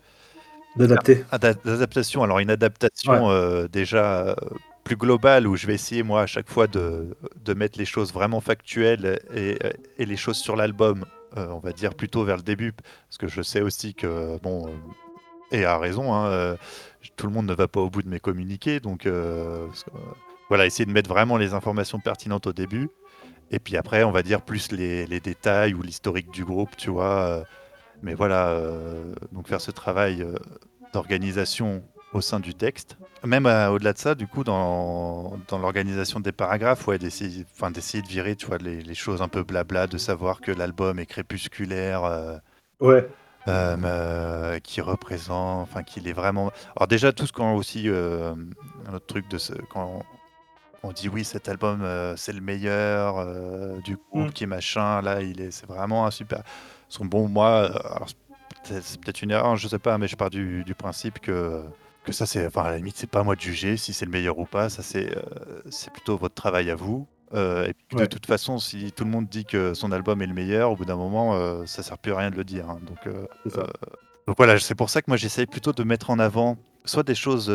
d'adapter. 0.76 1.24
D'adaptation. 1.32 2.22
Alors 2.22 2.38
une 2.38 2.50
adaptation 2.50 3.30
euh, 3.30 3.66
déjà 3.68 4.36
plus 4.84 4.96
globale 4.96 5.46
où 5.46 5.56
je 5.56 5.66
vais 5.66 5.74
essayer 5.74 6.02
moi 6.02 6.22
à 6.22 6.26
chaque 6.26 6.48
fois 6.48 6.66
de, 6.66 7.14
de 7.44 7.54
mettre 7.54 7.78
les 7.78 7.84
choses 7.84 8.12
vraiment 8.12 8.40
factuelles 8.40 9.20
et, 9.34 9.58
et 9.98 10.06
les 10.06 10.16
choses 10.16 10.38
sur 10.38 10.56
l'album, 10.56 11.04
on 11.36 11.58
va 11.58 11.72
dire 11.72 11.94
plutôt 11.94 12.24
vers 12.24 12.36
le 12.36 12.42
début, 12.42 12.72
parce 12.72 13.18
que 13.18 13.28
je 13.28 13.42
sais 13.42 13.60
aussi 13.60 13.92
que 13.92 14.38
bon 14.38 14.70
et 15.50 15.66
a 15.66 15.76
raison, 15.76 16.14
hein, 16.14 16.56
tout 17.16 17.26
le 17.26 17.32
monde 17.32 17.46
ne 17.46 17.54
va 17.54 17.68
pas 17.68 17.80
au 17.80 17.90
bout 17.90 18.02
de 18.02 18.08
mes 18.08 18.20
communiqués, 18.20 18.80
donc 18.80 19.06
euh, 19.06 19.66
voilà, 20.48 20.66
essayer 20.66 20.86
de 20.86 20.92
mettre 20.92 21.08
vraiment 21.08 21.36
les 21.36 21.54
informations 21.54 22.00
pertinentes 22.00 22.46
au 22.46 22.52
début, 22.52 22.90
et 23.50 23.58
puis 23.58 23.76
après, 23.76 24.04
on 24.04 24.10
va 24.10 24.22
dire 24.22 24.42
plus 24.42 24.72
les, 24.72 25.20
détails 25.20 25.74
ou 25.74 25.82
l'historique 25.82 26.30
du 26.30 26.44
groupe, 26.44 26.76
tu 26.76 26.90
vois. 26.90 27.20
Euh, 27.22 27.44
mais 28.02 28.14
voilà, 28.14 28.56
donc 29.32 29.48
faire 29.48 29.60
ce 29.60 29.72
travail 29.72 30.24
d'organisation 30.92 31.82
au 32.12 32.20
sein 32.20 32.38
du 32.38 32.54
texte. 32.54 32.96
Même 33.24 33.46
au-delà 33.46 33.92
de 33.92 33.98
ça, 33.98 34.14
du 34.14 34.28
coup, 34.28 34.44
dans, 34.44 35.36
dans 35.48 35.58
l'organisation 35.58 36.20
des 36.20 36.30
paragraphes, 36.30 36.86
ouais, 36.86 36.98
d'essayer, 36.98 37.44
d'essayer 37.72 38.02
de 38.02 38.06
virer, 38.06 38.36
tu 38.36 38.46
vois, 38.46 38.58
les, 38.58 38.94
choses 38.94 39.20
un 39.20 39.26
peu 39.26 39.42
blabla, 39.42 39.88
de 39.88 39.98
savoir 39.98 40.40
que 40.40 40.52
l'album 40.52 41.00
est 41.00 41.06
crépusculaire. 41.06 42.40
ouais. 42.80 43.08
Euh, 43.48 43.76
euh, 43.84 44.58
qui 44.60 44.80
représente, 44.80 45.62
enfin 45.62 45.82
qu'il 45.82 46.08
est 46.08 46.12
vraiment. 46.12 46.50
Alors 46.76 46.88
déjà 46.88 47.12
tout 47.12 47.26
ce 47.26 47.32
qu'on 47.32 47.54
aussi 47.54 47.88
euh, 47.88 48.34
un 48.86 48.94
autre 48.94 49.06
truc 49.06 49.28
de 49.28 49.38
ce 49.38 49.52
quand 49.70 50.02
on 50.82 50.92
dit 50.92 51.08
oui 51.08 51.24
cet 51.24 51.48
album 51.48 51.86
c'est 52.16 52.32
le 52.32 52.40
meilleur 52.40 53.26
du 53.82 53.96
groupe 53.96 54.28
mm. 54.28 54.32
qui 54.32 54.44
est 54.44 54.48
machin 54.48 55.02
là 55.02 55.22
il 55.22 55.40
est 55.40 55.50
c'est 55.50 55.66
vraiment 55.66 56.06
un 56.06 56.10
super. 56.10 56.42
Son 56.88 57.04
bon 57.04 57.28
moi 57.28 57.70
c'est 58.64 59.00
peut-être 59.00 59.22
une 59.22 59.30
erreur 59.30 59.56
je 59.56 59.68
sais 59.68 59.78
pas 59.78 59.98
mais 59.98 60.08
je 60.08 60.16
pars 60.16 60.30
du, 60.30 60.64
du 60.64 60.74
principe 60.74 61.18
que 61.20 61.62
que 62.04 62.12
ça 62.12 62.26
c'est 62.26 62.46
enfin 62.46 62.62
à 62.64 62.70
la 62.70 62.76
limite 62.76 62.96
c'est 62.96 63.10
pas 63.10 63.20
à 63.20 63.22
moi 63.24 63.34
de 63.34 63.40
juger 63.40 63.76
si 63.76 63.92
c'est 63.92 64.04
le 64.04 64.10
meilleur 64.10 64.38
ou 64.38 64.46
pas 64.46 64.68
ça 64.68 64.82
c'est 64.82 65.14
c'est 65.70 65.92
plutôt 65.92 66.16
votre 66.16 66.34
travail 66.34 66.70
à 66.70 66.74
vous 66.74 67.06
euh, 67.34 67.66
et 67.66 67.74
puis 67.88 67.96
de 67.96 68.06
toute 68.06 68.26
façon, 68.26 68.58
si 68.58 68.92
tout 68.92 69.04
le 69.04 69.10
monde 69.10 69.26
dit 69.28 69.44
que 69.44 69.74
son 69.74 69.92
album 69.92 70.22
est 70.22 70.26
le 70.26 70.34
meilleur, 70.34 70.72
au 70.72 70.76
bout 70.76 70.84
d'un 70.84 70.96
moment, 70.96 71.34
euh, 71.34 71.66
ça 71.66 71.82
sert 71.82 71.98
plus 71.98 72.12
à 72.12 72.18
rien 72.18 72.30
de 72.30 72.36
le 72.36 72.44
dire. 72.44 72.68
Hein. 72.68 72.80
Donc, 72.86 73.06
euh, 73.06 73.26
donc 74.26 74.36
voilà, 74.36 74.58
c'est 74.58 74.74
pour 74.74 74.90
ça 74.90 75.02
que 75.02 75.06
moi 75.10 75.16
j'essaye 75.16 75.46
plutôt 75.46 75.72
de 75.72 75.82
mettre 75.84 76.10
en 76.10 76.18
avant 76.18 76.56
soit 76.84 77.02
des 77.02 77.14
choses 77.14 77.52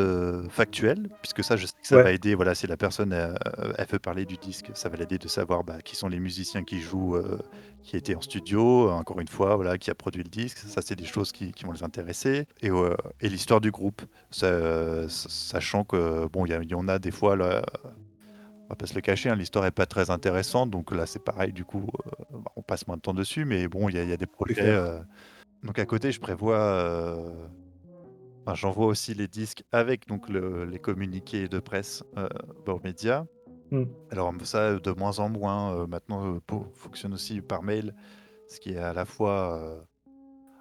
factuelles, 0.51 1.09
puisque 1.23 1.43
ça, 1.43 1.55
je 1.55 1.65
sais 1.65 1.73
que 1.81 1.87
ça 1.87 2.03
va 2.03 2.11
aider. 2.11 2.35
Voilà, 2.35 2.53
si 2.53 2.67
la 2.67 2.77
personne 2.77 3.13
elle 3.13 3.87
veut 3.87 3.97
parler 3.97 4.25
du 4.25 4.37
disque, 4.37 4.69
ça 4.75 4.89
va 4.89 4.97
l'aider 4.97 5.17
de 5.17 5.27
savoir 5.27 5.63
bah, 5.63 5.81
qui 5.83 5.95
sont 5.95 6.07
les 6.07 6.19
musiciens 6.19 6.63
qui 6.63 6.79
jouent, 6.79 7.17
qui 7.81 7.97
étaient 7.97 8.13
en 8.13 8.21
studio, 8.21 8.91
encore 8.91 9.19
une 9.19 9.27
fois, 9.27 9.55
voilà, 9.55 9.79
qui 9.79 9.89
a 9.89 9.95
produit 9.95 10.21
le 10.21 10.29
disque. 10.29 10.59
Ça, 10.59 10.83
c'est 10.83 10.95
des 10.95 11.05
choses 11.05 11.31
qui, 11.31 11.51
vont 11.63 11.71
les 11.71 11.81
intéresser. 11.81 12.45
Et, 12.61 12.69
et 13.21 13.29
l'histoire 13.29 13.59
du 13.59 13.71
groupe, 13.71 14.03
sachant 14.29 15.83
que 15.83 16.27
bon, 16.27 16.45
il 16.45 16.69
y, 16.69 16.75
en 16.75 16.87
a 16.87 16.99
des 16.99 17.11
fois 17.11 17.35
là, 17.35 17.63
va 18.73 18.75
pas 18.75 18.87
se 18.87 18.95
le 18.95 19.01
cacher, 19.01 19.29
hein, 19.29 19.35
l'histoire 19.35 19.65
est 19.65 19.71
pas 19.71 19.85
très 19.85 20.09
intéressante, 20.09 20.69
donc 20.69 20.91
là 20.91 21.05
c'est 21.05 21.23
pareil, 21.23 21.53
du 21.53 21.63
coup 21.63 21.87
euh, 22.05 22.09
bah, 22.31 22.51
on 22.55 22.61
passe 22.61 22.87
moins 22.87 22.97
de 22.97 23.01
temps 23.01 23.13
dessus, 23.13 23.45
mais 23.45 23.67
bon, 23.67 23.87
il 23.89 23.95
y, 23.95 24.13
a 24.13 24.17
des 24.17 24.25
projets. 24.25 24.61
Euh, 24.61 24.99
donc 25.63 25.79
à 25.79 25.85
côté, 25.85 26.11
je 26.11 26.19
prévois, 26.19 26.57
euh, 26.57 27.31
enfin, 28.45 28.55
j'envoie 28.55 28.87
aussi 28.87 29.13
les 29.13 29.27
disques 29.27 29.63
avec 29.71 30.07
donc 30.07 30.27
les 30.29 30.79
communiqués 30.79 31.47
de 31.47 31.59
presse 31.59 32.03
aux 32.67 32.79
médias. 32.83 33.25
Hmm. 33.71 33.85
Alors 34.11 34.33
ça, 34.43 34.77
de 34.77 34.91
moins 34.91 35.19
en 35.19 35.29
moins, 35.29 35.87
maintenant, 35.87 36.39
fonctionne 36.73 37.13
aussi 37.13 37.41
par 37.41 37.63
mail, 37.63 37.95
ce 38.49 38.59
qui 38.59 38.73
est 38.73 38.77
à 38.77 38.93
la 38.93 39.05
fois, 39.05 39.85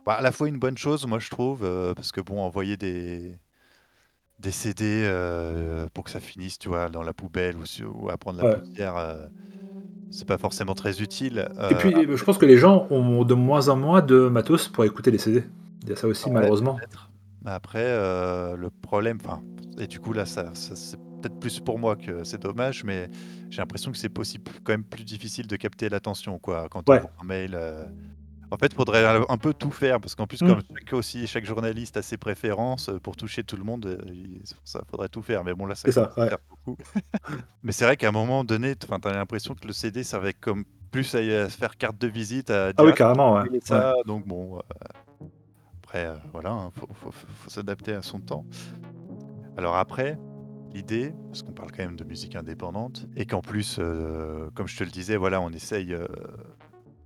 bah, 0.07 0.15
à 0.15 0.23
la 0.23 0.33
fois 0.33 0.49
une 0.49 0.59
bonne 0.59 0.79
chose, 0.79 1.07
moi 1.07 1.19
je 1.19 1.31
trouve, 1.31 1.61
parce 1.95 2.13
que 2.13 2.21
bon, 2.21 2.41
envoyer 2.41 2.77
des 2.77 3.39
des 4.43 4.51
CD 4.51 5.05
euh, 5.07 5.87
pour 5.95 6.05
que 6.05 6.11
ça 6.11 6.21
finisse, 6.21 6.59
tu 6.59 6.69
vois, 6.69 6.89
dans 6.89 7.03
la 7.03 7.15
poubelle 7.15 7.57
ou, 7.57 8.11
à 8.11 8.19
prendre 8.19 8.39
la 8.43 8.59
poussière, 8.59 8.97
euh, 8.97 9.27
c'est 10.11 10.27
pas 10.27 10.39
forcément 10.39 10.75
très 10.75 11.01
utile. 11.01 11.49
Et 11.71 11.75
puis, 11.77 11.95
euh, 11.95 12.17
je 12.17 12.25
pense 12.25 12.39
que 12.39 12.47
les 12.47 12.59
gens 12.59 12.87
ont 12.91 13.25
de 13.25 13.35
moins 13.35 13.69
en 13.69 13.77
moins 13.77 14.03
de 14.03 14.29
matos 14.29 14.69
pour 14.69 14.85
écouter 14.85 15.11
les 15.11 15.19
CD. 15.19 15.45
Il 15.85 15.91
y 15.91 15.93
a 15.93 15.97
ça 15.97 16.07
aussi, 16.09 16.31
malheureusement. 16.31 16.79
après, 17.47 17.87
le 17.87 18.69
problème, 18.83 19.19
enfin, 19.25 19.43
et 19.79 19.87
du 19.87 20.01
coup, 20.01 20.13
là, 20.13 20.27
ça, 20.27 20.53
peut-être 21.23 21.39
plus 21.39 21.61
pour 21.61 21.79
moi 21.79 21.97
que 21.97 22.25
c'est 22.25 22.43
dommage, 22.43 22.85
mais 22.85 23.09
j'ai 23.51 23.63
l'impression 23.63 23.93
que 23.93 23.99
c'est 23.99 24.09
possible 24.09 24.51
quand 24.65 24.73
même 24.73 24.85
plus 24.85 25.05
difficile 25.05 25.47
de 25.47 25.57
capter 25.57 25.89
l'attention, 25.89 26.39
quoi, 26.39 26.69
quand 26.69 26.91
on 26.91 26.93
Ouais. 26.93 26.99
envoie 26.99 27.11
un 27.21 27.25
mail, 27.25 27.59
en 28.53 28.59
fait, 28.59 28.67
il 28.67 28.75
faudrait 28.75 29.05
un 29.29 29.39
peu 29.39 29.55
tout 29.55 29.71
faire 29.71 29.99
parce 30.01 30.15
qu'en 30.15 30.27
plus, 30.27 30.43
Mmh. 30.43 30.47
comme 30.47 30.61
chaque 30.79 30.93
aussi 30.93 31.27
chaque 31.27 31.45
journaliste 31.47 31.97
a 31.97 32.03
ses 32.03 32.19
préférences, 32.19 32.89
heu, 32.91 33.01
pour 33.01 33.17
toucher 33.17 33.45
tout 33.45 33.57
le 33.57 33.65
monde, 33.65 33.97
pour 33.97 34.61
ça, 34.65 34.83
faudrait 34.91 35.09
tout 35.09 35.23
faire. 35.23 35.43
Mais 35.45 35.55
bon, 35.55 35.67
là, 35.67 35.75
ça 35.75 35.89
C'est 35.89 35.93
ça, 35.93 36.03
commence 36.03 36.19
à 36.19 36.23
ouais. 36.23 36.29
faire 36.29 36.39
beaucoup. 36.51 36.77
Mais 37.63 37.73
c'est 37.73 37.85
vrai 37.85 37.97
qu'à 37.97 38.09
un 38.09 38.13
moment 38.13 38.45
donné, 38.45 38.77
tu 38.77 38.87
as 38.93 39.13
l'impression 39.13 39.55
que 39.55 39.67
le 39.67 39.73
CD 39.73 40.05
servait 40.05 40.35
comme 40.35 40.65
plus 40.91 41.15
à 41.15 41.49
faire 41.49 41.77
carte 41.79 41.99
de 41.99 42.09
visite, 42.09 42.51
à 42.51 42.73
Ah 42.77 42.85
oui, 42.85 42.91
«Ah, 42.91 42.93
carrément, 42.93 43.35
ouais. 43.35 43.45
j'ai 43.45 43.51
Ouais. 43.53 43.61
ça», 43.65 43.95
donc 44.07 44.27
bon, 44.27 44.59
heu, 44.59 44.63
après, 45.85 46.07
heu, 46.07 46.19
voilà, 46.33 46.51
hein, 46.53 46.71
faut 46.79 46.89
faut 46.93 47.11
faut 47.11 47.27
faut 47.29 47.51
s'adapter 47.51 47.93
à 47.95 48.03
son 48.03 48.21
temps. 48.21 48.45
Alors 49.57 49.77
après, 49.77 50.19
l'idée, 50.75 51.15
parce 51.29 51.43
qu'on 51.43 51.53
parle 51.53 51.71
quand 51.73 51.83
même 51.85 51.97
de 51.97 52.05
musique 52.05 52.37
indépendante 52.37 53.07
et 53.17 53.27
qu'en 53.27 53.41
plus, 53.41 53.77
comme 54.55 54.69
je 54.69 54.77
te 54.77 54.85
le 54.85 54.91
disais, 54.91 55.17
voilà, 55.17 55.41
on 55.41 55.51
essaye, 55.51 55.97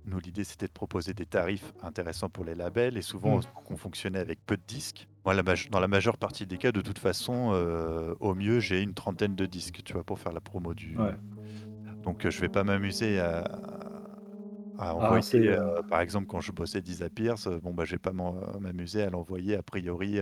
nous 0.07 0.19
l'idée 0.19 0.43
c'était 0.43 0.67
de 0.67 0.71
proposer 0.73 1.13
des 1.13 1.25
tarifs 1.27 1.73
intéressants 1.81 2.29
pour 2.29 2.45
les 2.45 2.55
labels 2.55 2.97
et 2.97 3.01
souvent 3.03 3.39
Mmh. 3.39 3.47
on 3.69 3.77
fonctionnait 3.77 4.19
avec 4.19 4.39
peu 4.45 4.57
de 4.57 4.63
disques. 4.67 5.07
Moi 5.25 5.33
la 5.35 5.43
maj 5.43 5.69
dans 5.69 5.79
la 5.79 5.87
majeure 5.89 6.17
partie 6.17 6.47
des 6.47 6.57
cas 6.57 6.71
de 6.71 6.81
toute 6.81 6.99
façon, 6.99 7.51
heu, 7.53 8.15
au 8.19 8.33
mieux 8.35 8.59
j'ai 8.59 8.81
une 8.81 8.93
trentaine 8.95 9.35
de 9.35 9.45
disques, 9.45 9.83
tu 9.83 9.93
vois? 9.93 10.03
Pour 10.05 10.19
faire 10.19 10.33
la 10.33 10.41
promo 10.41 10.73
du 10.73 10.97
Ouais. 10.97 11.17
donc 12.05 12.25
heu, 12.25 12.31
je 12.31 12.41
vais 12.41 12.49
pas 12.49 12.63
m'amuser 12.63 13.19
à 13.19 13.45
à 14.77 14.95
Ah, 14.97 15.21
envoyer, 15.21 15.23
c'est, 15.23 15.39
heu, 15.47 15.57
heu 15.57 15.81
par 15.89 16.01
exemple 16.01 16.27
quand 16.27 16.41
je 16.41 16.51
bossais 16.51 16.81
Disappears, 16.81 17.47
heu, 17.47 17.59
bon 17.61 17.73
bah, 17.73 17.85
je 17.85 17.91
vais 17.93 17.99
pas 17.99 18.13
m'amuser 18.13 19.03
à 19.03 19.09
l'envoyer 19.09 19.55
a 19.55 19.63
priori, 19.63 20.19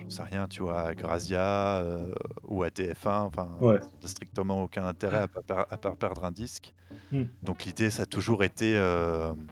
j'en 0.00 0.10
sais 0.10 0.22
rien, 0.24 0.48
tu 0.48 0.62
vois? 0.62 0.82
À 0.82 0.94
Grazia, 0.94 1.82
heu, 1.82 2.14
ou 2.44 2.62
à 2.62 2.70
TF1, 2.70 3.22
enfin, 3.22 3.60
Ouais. 3.60 3.80
strictement 4.04 4.62
aucun 4.64 4.84
intérêt 4.86 5.18
à 5.22 5.28
pas 5.28 5.96
perdre 5.96 6.24
un 6.24 6.32
disque. 6.32 6.72
Mmh. 7.10 7.28
Donc 7.42 7.64
l'idée 7.64 7.90
ça 7.90 8.02
a 8.04 8.06
toujours 8.06 8.44
été, 8.44 8.74
hem, 8.74 9.48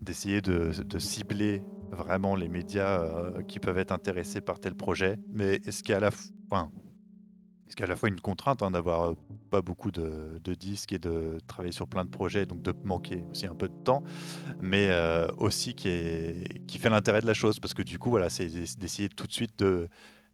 d'essayer 0.00 0.42
de 0.42 0.72
de 0.84 0.98
cibler 1.00 1.64
vraiment 1.92 2.36
les 2.36 2.48
médias, 2.48 3.00
heu, 3.04 3.42
qui 3.48 3.60
peuvent 3.60 3.78
être 3.78 3.92
intéressés 3.92 4.40
par 4.42 4.60
tel 4.60 4.74
projet. 4.76 5.18
Mais 5.32 5.60
ce 5.70 5.82
qui 5.82 5.92
est 5.92 5.96
à 5.96 6.00
la 6.00 6.10
f 6.12 6.30
enfin, 6.50 6.72
ce 7.72 7.76
qui 7.76 7.82
est 7.82 7.86
à 7.86 7.88
la 7.88 7.96
fois 7.96 8.10
une 8.10 8.20
contrainte, 8.20 8.62
hein, 8.62 8.70
d'avoir, 8.70 9.12
heu, 9.12 9.16
pas 9.50 9.62
beaucoup 9.62 9.90
de 9.90 10.38
de 10.44 10.54
disques 10.54 10.92
et 10.92 10.98
de 10.98 11.38
travailler 11.46 11.72
sur 11.72 11.88
plein 11.88 12.04
de 12.04 12.10
projets, 12.10 12.44
donc 12.44 12.60
de 12.60 12.74
manquer 12.84 13.24
aussi 13.30 13.46
un 13.46 13.54
peu 13.54 13.66
de 13.68 13.74
temps, 13.84 14.02
mais 14.60 14.88
heu, 14.90 15.26
aussi 15.38 15.74
qui 15.74 15.88
est 15.88 16.66
qui 16.66 16.76
fait 16.76 16.90
l'intérêt 16.90 17.22
de 17.22 17.26
la 17.26 17.32
chose. 17.32 17.60
Parce 17.60 17.72
que 17.72 17.82
du 17.82 17.98
coup, 17.98 18.10
voilà, 18.10 18.28
c'est 18.28 18.44
d'ess 18.46 18.76
d'essayer 18.76 19.08
tout 19.08 19.26
de 19.26 19.32
suite 19.32 19.58
de 19.58 19.88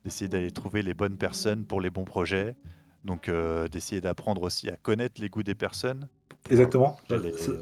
d'essayer 0.04 0.28
d'aller 0.28 0.50
trouver 0.50 0.82
les 0.82 0.94
bonnes 0.94 1.16
personnes 1.16 1.64
pour 1.64 1.80
les 1.80 1.90
bons 1.90 2.04
projets. 2.04 2.56
Donc 3.04 3.28
heu, 3.28 3.68
d'essayer 3.70 4.00
d'apprendre 4.00 4.42
aussi 4.42 4.68
à 4.68 4.76
connaître 4.76 5.20
les 5.20 5.28
goûts 5.28 5.44
des 5.44 5.54
personnes 5.54 6.08
Exactement. 6.50 6.96
Les 7.08 7.32
ça 7.36 7.52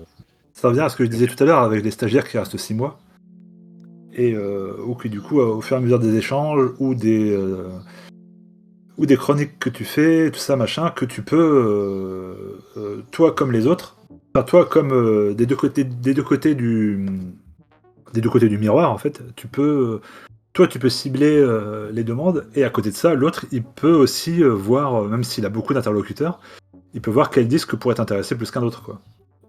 ça 0.55 0.69
revient 0.69 0.81
à 0.81 0.89
ce 0.89 0.97
que 0.97 1.05
je 1.05 1.11
disais 1.11 1.27
tout 1.27 1.43
à 1.45 1.47
l'heure 1.47 1.61
avec 1.61 1.85
les 1.85 1.91
stagiaires 1.91 2.27
qui 2.27 2.39
restent 2.39 2.57
6 2.57 2.73
mois 2.73 2.99
et 4.15 4.33
heu, 4.33 4.83
ou 4.87 4.95
que 4.95 5.09
du 5.09 5.21
coup, 5.21 5.39
au 5.41 5.61
fur 5.61 5.77
et 5.77 5.81
à 5.81 5.83
mesure 5.83 5.99
des 5.99 6.17
échanges 6.17 6.71
ou 6.79 6.95
des, 6.95 7.37
ou 8.99 9.07
des 9.07 9.17
chroniques 9.17 9.59
que 9.59 9.69
tu 9.71 9.85
fais, 9.85 10.31
tout 10.31 10.39
ça 10.39 10.57
machin, 10.57 10.91
que 10.91 11.05
tu 11.05 11.23
peux, 11.23 11.37
heu 11.37 12.59
heu, 12.77 13.05
toi 13.11 13.33
comme 13.33 13.53
les 13.53 13.67
autres, 13.67 13.97
enfin 14.35 14.45
toi 14.45 14.65
comme, 14.67 14.93
heu, 14.93 15.35
des 15.35 15.47
2 15.47 15.57
côtés 15.57 15.85
des 15.85 16.15
2 16.15 16.23
côtés 16.23 16.55
du, 16.55 17.07
des 18.13 18.21
2 18.21 18.31
côtés 18.31 18.49
du 18.49 18.59
miroir 18.59 18.91
en 18.91 18.99
fait, 18.99 19.23
tu 19.37 19.47
peux, 19.49 20.01
toi 20.53 20.67
tu 20.67 20.79
peux 20.79 20.89
cibler, 20.89 21.45
les 21.93 22.05
demandes 22.05 22.47
et 22.55 22.65
à 22.65 22.71
côté 22.71 22.91
de 22.91 22.97
ça, 22.97 23.15
l'autre 23.15 23.47
il 23.53 23.63
peut 23.63 23.95
aussi, 23.95 24.43
voir, 24.43 25.05
même 25.05 25.25
s'il 25.25 25.45
a 25.47 25.51
beaucoup 25.51 25.75
d'interlocuteurs, 25.75 26.41
il 26.95 27.01
peut 27.01 27.11
voir 27.11 27.31
quel 27.31 27.49
disque 27.49 27.77
pourrait 27.77 27.97
t'intéresser 27.97 28.37
plus 28.37 28.51
qu'un 28.51 28.63
autre, 28.63 28.83
quoi. 28.83 29.01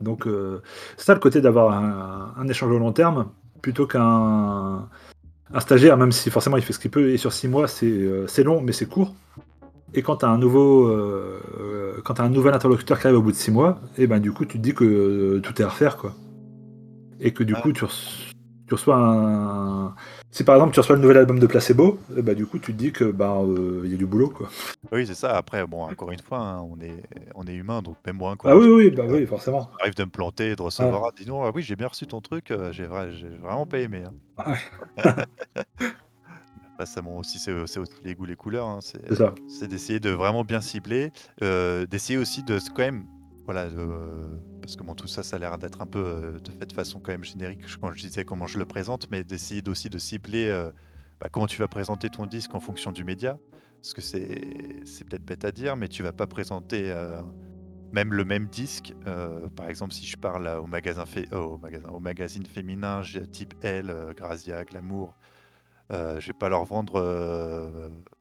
Donc 0.01 0.27
c'est 0.97 1.05
ça 1.05 1.13
le 1.13 1.19
côté 1.19 1.41
d'avoir 1.41 1.71
un 2.37 2.47
échange 2.47 2.71
au 2.71 2.77
long 2.77 2.91
terme 2.91 3.29
plutôt 3.61 3.87
qu'un 3.87 4.87
un 5.53 5.59
stagiaire, 5.59 5.97
même 5.97 6.11
si 6.11 6.29
forcément 6.29 6.57
il 6.57 6.63
fait 6.63 6.73
ce 6.73 6.79
qu'il 6.79 6.91
peut 6.91 7.09
et 7.11 7.17
sur 7.17 7.31
6 7.33 7.47
mois 7.47 7.67
c'est, 7.67 7.93
c'est 8.27 8.43
long 8.43 8.61
mais 8.61 8.71
c'est 8.73 8.85
court 8.87 9.13
et 9.93 10.01
quand 10.01 10.17
tu 10.17 10.25
as 10.25 10.29
un 10.29 10.37
nouveau, 10.37 10.91
quand 12.03 12.15
tu 12.15 12.21
as 12.21 12.25
un 12.25 12.29
nouvel 12.29 12.53
interlocuteur 12.53 12.99
qui 12.99 13.07
arrive 13.07 13.19
au 13.19 13.21
bout 13.21 13.31
de 13.31 13.37
6 13.37 13.51
mois 13.51 13.79
et 13.97 14.05
ben, 14.07 14.19
du 14.19 14.31
coup 14.33 14.45
tu 14.45 14.57
te 14.57 14.63
dis 14.63 14.73
que, 14.73 14.83
heu, 14.83 15.41
tout 15.41 15.59
est 15.61 15.65
à 15.65 15.69
refaire, 15.69 15.97
quoi 15.97 16.13
et 17.19 17.31
que 17.31 17.43
du 17.43 17.53
Ouais. 17.53 17.61
coup 17.61 17.71
tu 17.73 17.85
tu 18.67 18.73
reçois 18.73 18.95
un 18.97 19.95
si 20.31 20.43
par 20.43 20.55
exemple 20.55 20.73
tu 20.73 20.79
reçois 20.79 20.95
le 20.95 21.01
nouvel 21.01 21.17
album 21.17 21.39
de 21.39 21.47
Placebo 21.47 21.99
et 22.15 22.21
bah, 22.21 22.35
du 22.35 22.45
coup 22.45 22.59
tu 22.59 22.73
te 22.73 22.77
dis 22.77 22.91
que, 22.91 23.05
heu, 23.05 23.81
il 23.85 23.91
y 23.91 23.93
a 23.93 23.97
du 23.97 24.05
boulot, 24.05 24.29
quoi. 24.29 24.49
Oui, 24.91 25.07
c'est 25.07 25.15
ça. 25.15 25.35
Après 25.37 25.65
bon, 25.65 25.83
encore 25.83 26.11
une 26.11 26.19
fois, 26.19 26.39
hein, 26.39 26.61
on 26.61 26.79
est 26.81 27.01
on 27.35 27.43
est 27.45 27.53
humain, 27.55 27.81
donc 27.81 27.95
même 28.05 28.17
moi 28.17 28.35
Ah 28.43 28.55
oui, 28.55 28.67
oui, 28.67 28.91
bah, 28.91 29.03
oui, 29.07 29.25
forcément. 29.25 29.61
ça 29.61 29.69
m'arrive 29.79 29.95
de 29.95 30.03
me 30.03 30.09
planter 30.09 30.55
de 30.55 30.61
recevoir: 30.61 31.03
«Ah 31.05 31.11
dis 31.17 31.25
donc, 31.25 31.43
ah 31.45 31.51
oui 31.53 31.63
j'ai 31.63 31.75
bien 31.75 31.87
reçu 31.87 32.05
ton 32.05 32.21
truc, 32.21 32.51
heu, 32.51 32.71
j'ai 32.71 32.85
vra 32.85 33.09
j'ai 33.09 33.29
vraiment 33.29 33.65
pas 33.65 33.79
aimé, 33.79 34.03
hein». 34.05 34.13
Ouais. 34.45 35.03
Bah, 36.77 36.85
ça 36.85 37.01
aussi 37.01 37.39
c'est, 37.39 37.51
aussi 37.51 37.79
les 38.03 38.13
goûts, 38.13 38.25
les 38.25 38.35
couleurs, 38.35 38.67
hein, 38.67 38.79
c'est 38.81 39.67
d'essayer 39.67 39.99
de 39.99 40.11
vraiment 40.11 40.43
bien 40.43 40.61
cibler, 40.61 41.11
heu, 41.41 41.87
d'essayer 41.89 42.19
aussi 42.19 42.43
de 42.43 42.59
quand 42.75 42.83
même, 42.83 43.05
voilà, 43.47 43.67
heu, 43.67 44.41
parce 44.61 44.75
que 44.75 44.83
tout 44.93 45.07
ça, 45.07 45.23
ça 45.23 45.37
a 45.37 45.39
l'air 45.39 45.57
d'être 45.57 45.81
un 45.81 45.87
peu, 45.87 45.99
heu, 45.99 46.39
de 46.43 46.51
fait 46.51 46.65
de 46.65 46.73
façon 46.73 46.99
quand 46.99 47.13
même 47.13 47.23
générique 47.23 47.61
quand 47.81 47.93
je 47.93 48.01
disais 48.01 48.25
comment 48.25 48.45
je 48.45 48.59
le 48.59 48.65
présente, 48.65 49.09
mais 49.09 49.23
d'essayer 49.23 49.61
d'aussi 49.61 49.89
de 49.89 49.97
cibler, 49.97 50.49
heu, 50.49 50.73
bah, 51.21 51.29
comment 51.31 51.47
tu 51.47 51.57
vas 51.59 51.69
présenter 51.69 52.09
ton 52.09 52.25
disque 52.25 52.53
en 52.55 52.59
fonction 52.59 52.91
du 52.91 53.05
média. 53.05 53.39
Parce 53.81 53.93
que 53.93 54.01
c'est 54.01 54.41
c'est 54.85 55.05
peut-être 55.07 55.23
bête 55.23 55.45
à 55.45 55.53
dire, 55.53 55.77
mais 55.77 55.87
tu 55.87 56.03
vas 56.03 56.11
pas 56.11 56.27
présenter, 56.27 56.93
même 57.93 58.13
le 58.13 58.25
même 58.25 58.47
disque, 58.47 58.93
par 59.55 59.69
exemple 59.69 59.93
si 59.93 60.05
je 60.05 60.17
parle 60.17 60.47
au 60.47 60.67
magasin 60.67 61.05
au 61.31 61.57
magasin, 61.57 61.89
au 61.89 61.99
magazine 62.01 62.45
féminin, 62.45 63.01
type 63.31 63.53
heu, 63.63 64.13
Grazia, 64.13 64.65
Glamour, 64.65 65.15
je 65.91 66.27
vais 66.27 66.33
pas 66.33 66.49
leur 66.49 66.65
vendre, 66.65 66.99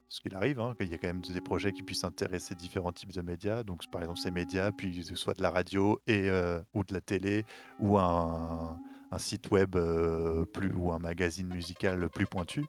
ce 0.09 0.21
qu'il 0.21 0.35
arrive, 0.35 0.59
hein, 0.59 0.73
qu'il 0.79 0.89
y 0.89 0.93
a 0.93 0.97
quand 0.97 1.07
même 1.07 1.21
des 1.21 1.41
projets 1.41 1.73
qui 1.73 1.83
puissent 1.83 2.03
intéresser 2.03 2.55
différents 2.55 2.91
types 2.93 3.11
de 3.13 3.21
médias. 3.21 3.63
Donc 3.63 3.85
par 3.87 4.01
exemple 4.01 4.19
ces 4.19 4.31
médias, 4.31 4.71
puis 4.71 5.03
soit 5.15 5.33
de 5.37 5.41
la 5.43 5.51
radio 5.51 5.99
et 6.07 6.29
heu, 6.29 6.63
ou 6.73 6.83
de 6.83 6.93
la 6.93 7.01
télé 7.01 7.45
ou 7.79 7.97
un 7.97 8.79
site 9.17 9.49
web, 9.51 9.75
heu, 9.75 10.45
plus 10.53 10.71
ou 10.73 10.91
un 10.91 10.99
magazine 10.99 11.47
musical 11.47 12.09
plus 12.09 12.25
pointu. 12.27 12.61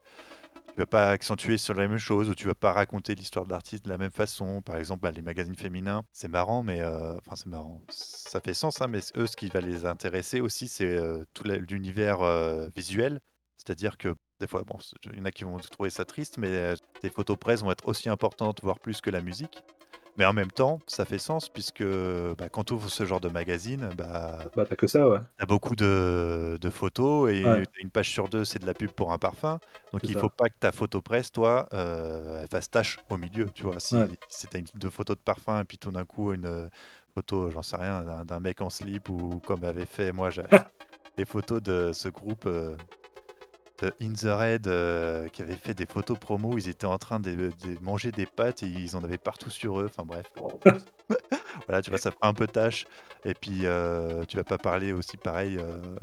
Tu 0.75 0.83
vas 0.83 0.87
pas 0.87 1.11
accentuer 1.11 1.59
sur 1.59 1.75
la 1.75 1.89
même 1.89 1.99
chose 1.99 2.29
ou 2.31 2.35
tu 2.35 2.47
vas 2.47 2.55
pas 2.55 2.73
raconter 2.73 3.15
l'histoire 3.17 3.45
de 3.47 3.51
l'artiste 3.51 3.85
de 3.85 3.91
la 3.91 3.99
même 3.99 4.13
façon. 4.13 4.63
Par 4.63 4.77
exemple, 4.77 5.01
bah, 5.03 5.11
les 5.11 5.23
magazines 5.23 5.57
féminins, 5.57 6.05
c'est 6.13 6.29
marrant, 6.29 6.63
mais 6.63 6.85
enfin 6.85 7.35
c'est 7.37 7.47
marrant, 7.49 7.83
ça 7.91 8.41
fait 8.41 8.55
sens, 8.55 8.81
hein, 8.81 8.87
mais 8.89 9.01
eux 9.17 9.27
ce 9.27 9.37
qui 9.37 9.49
va 9.49 9.61
les 9.61 9.87
intéresser 9.87 10.41
aussi 10.41 10.69
c'est, 10.69 10.97
tout 11.35 11.45
l'univers, 11.45 12.21
visuel. 12.75 13.21
C'est-à-dire 13.57 13.97
que 13.99 14.15
des 14.41 14.47
fois, 14.47 14.63
bon, 14.65 14.79
il 15.13 15.19
y 15.19 15.21
en 15.21 15.25
a 15.25 15.33
qui 15.33 15.45
vont 15.45 15.59
trouver 15.59 15.91
ça 15.91 16.05
triste, 16.05 16.39
mais 16.39 16.49
heu, 16.49 16.75
tes 17.01 17.11
photos 17.11 17.37
presse 17.39 17.63
vont 17.63 17.71
être 17.73 17.89
aussi 17.89 18.09
importantes, 18.09 18.61
voire 18.63 18.81
plus 18.81 19.01
que 19.01 19.11
la 19.11 19.21
musique. 19.23 19.65
Mais 20.17 20.27
en 20.27 20.33
même 20.35 20.53
temps, 20.53 20.81
ça 20.89 21.07
fait 21.07 21.19
sens 21.19 21.49
puisque, 21.51 21.85
bah, 21.85 22.49
quand 22.51 22.65
tu 22.65 22.75
ouvres 22.75 22.91
ce 22.91 23.07
genre 23.07 23.21
de 23.21 23.29
magazine, 23.31 23.93
bah 23.95 24.51
Bah, 24.55 24.65
tu 24.67 24.73
as 24.73 24.77
que 24.77 24.87
ça, 24.87 25.09
ouais. 25.09 25.21
tu 25.39 25.45
as 25.45 25.47
beaucoup 25.47 25.77
de 25.77 26.59
de 26.61 26.71
photos 26.71 27.31
Ouais. 27.43 27.63
et 27.63 27.65
1 27.83 27.91
page 27.91 28.11
sur 28.11 28.29
2 28.29 28.45
c'est 28.45 28.59
de 28.61 28.67
la 28.67 28.75
pub 28.75 28.93
pour 28.93 29.13
un 29.13 29.19
parfum. 29.19 29.61
Donc 29.93 30.09
il 30.09 30.17
faut 30.17 30.29
ça. 30.29 30.31
pas 30.31 30.49
que 30.51 30.57
ta 30.61 30.73
photo 30.73 31.03
presse 31.03 31.33
toi, 31.33 31.69
elle 31.73 32.49
fasse 32.51 32.71
tache 32.71 33.01
au 33.11 33.19
milieu, 33.19 33.51
tu 33.51 33.65
vois? 33.65 33.81
Ouais. 33.91 34.09
Si 34.09 34.19
si 34.29 34.49
tu 34.49 34.57
as 34.57 34.61
une 34.61 34.67
2 34.75 34.91
photos 34.91 35.17
de 35.19 35.23
parfum 35.23 35.61
et 35.63 35.65
puis 35.65 35.79
tout 35.79 35.91
d'un 35.93 36.05
coup 36.07 36.33
une, 36.33 36.47
heu, 36.47 36.71
photo, 37.15 37.51
j'en 37.51 37.63
sais 37.63 37.77
rien, 37.77 38.25
d'un 38.25 38.41
mec 38.41 38.61
en 38.63 38.71
slip 38.71 39.09
ou 39.11 39.41
comme 39.41 39.65
avait 39.65 39.87
fait 39.87 40.13
moi 40.13 40.31
les 41.19 41.25
photos 41.27 41.63
de 41.63 41.93
ce 41.93 42.09
groupe, 42.09 42.47
de 42.47 42.77
In 44.01 44.13
The 44.15 44.25
Raid, 44.27 44.67
heu, 44.69 45.29
qui 45.33 45.43
avait 45.43 45.57
fait 45.57 45.75
des 45.75 45.87
photos 45.87 46.19
promo, 46.19 46.59
ils 46.59 46.69
étaient 46.69 46.87
en 46.87 46.99
train 46.99 47.21
de 47.21 47.53
de 47.53 47.79
manger 47.81 48.13
des 48.13 48.27
pâtes 48.27 48.63
et 48.63 48.67
ils 48.69 48.97
en 48.97 49.05
avaient 49.05 49.19
partout 49.19 49.51
sur 49.51 49.81
eux, 49.81 49.87
enfin 49.87 50.05
bref. 50.05 50.27
Voilà, 51.69 51.83
tu 51.83 51.91
vois, 51.91 51.99
ça 51.99 52.11
fera 52.13 52.29
un 52.29 52.35
peu 52.35 52.49
tache 52.49 52.87
et 53.25 53.35
puis, 53.35 53.67
heu, 53.67 54.25
tu 54.29 54.37
vas 54.39 54.45
pas 54.45 54.59
parler 54.59 54.93
aussi 54.93 55.19
pareil, 55.19 55.59
heu, 55.59 55.97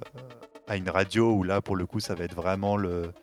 à 0.68 0.78
une 0.78 0.90
radio 0.90 1.34
où 1.34 1.44
là 1.44 1.62
pour 1.62 1.76
le 1.78 1.88
coup 1.88 2.00
ça 2.02 2.16
va 2.16 2.26
être 2.26 2.36
vraiment 2.36 2.78
le 2.78 3.14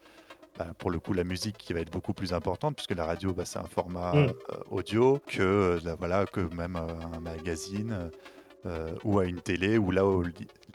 bah, 0.57 0.73
pour 0.79 0.91
le 0.91 1.01
coup 1.01 1.15
la 1.15 1.25
musique 1.25 1.59
qui 1.59 1.73
va 1.75 1.81
être 1.81 1.93
beaucoup 1.93 2.15
plus 2.15 2.33
importante 2.35 2.77
puisque 2.77 2.93
la 2.97 3.07
radio, 3.07 3.35
bah, 3.35 3.45
c'est 3.47 3.59
un 3.61 3.69
format, 3.69 4.23
heu, 4.29 4.35
audio 4.71 5.21
que, 5.27 5.81
voilà, 5.99 6.27
que 6.27 6.41
même, 6.43 6.77
un 6.77 7.21
magazine, 7.21 8.13
ou 9.05 9.19
à 9.21 9.27
une 9.27 9.43
télé 9.43 9.79
où 9.79 9.91
là 9.93 10.05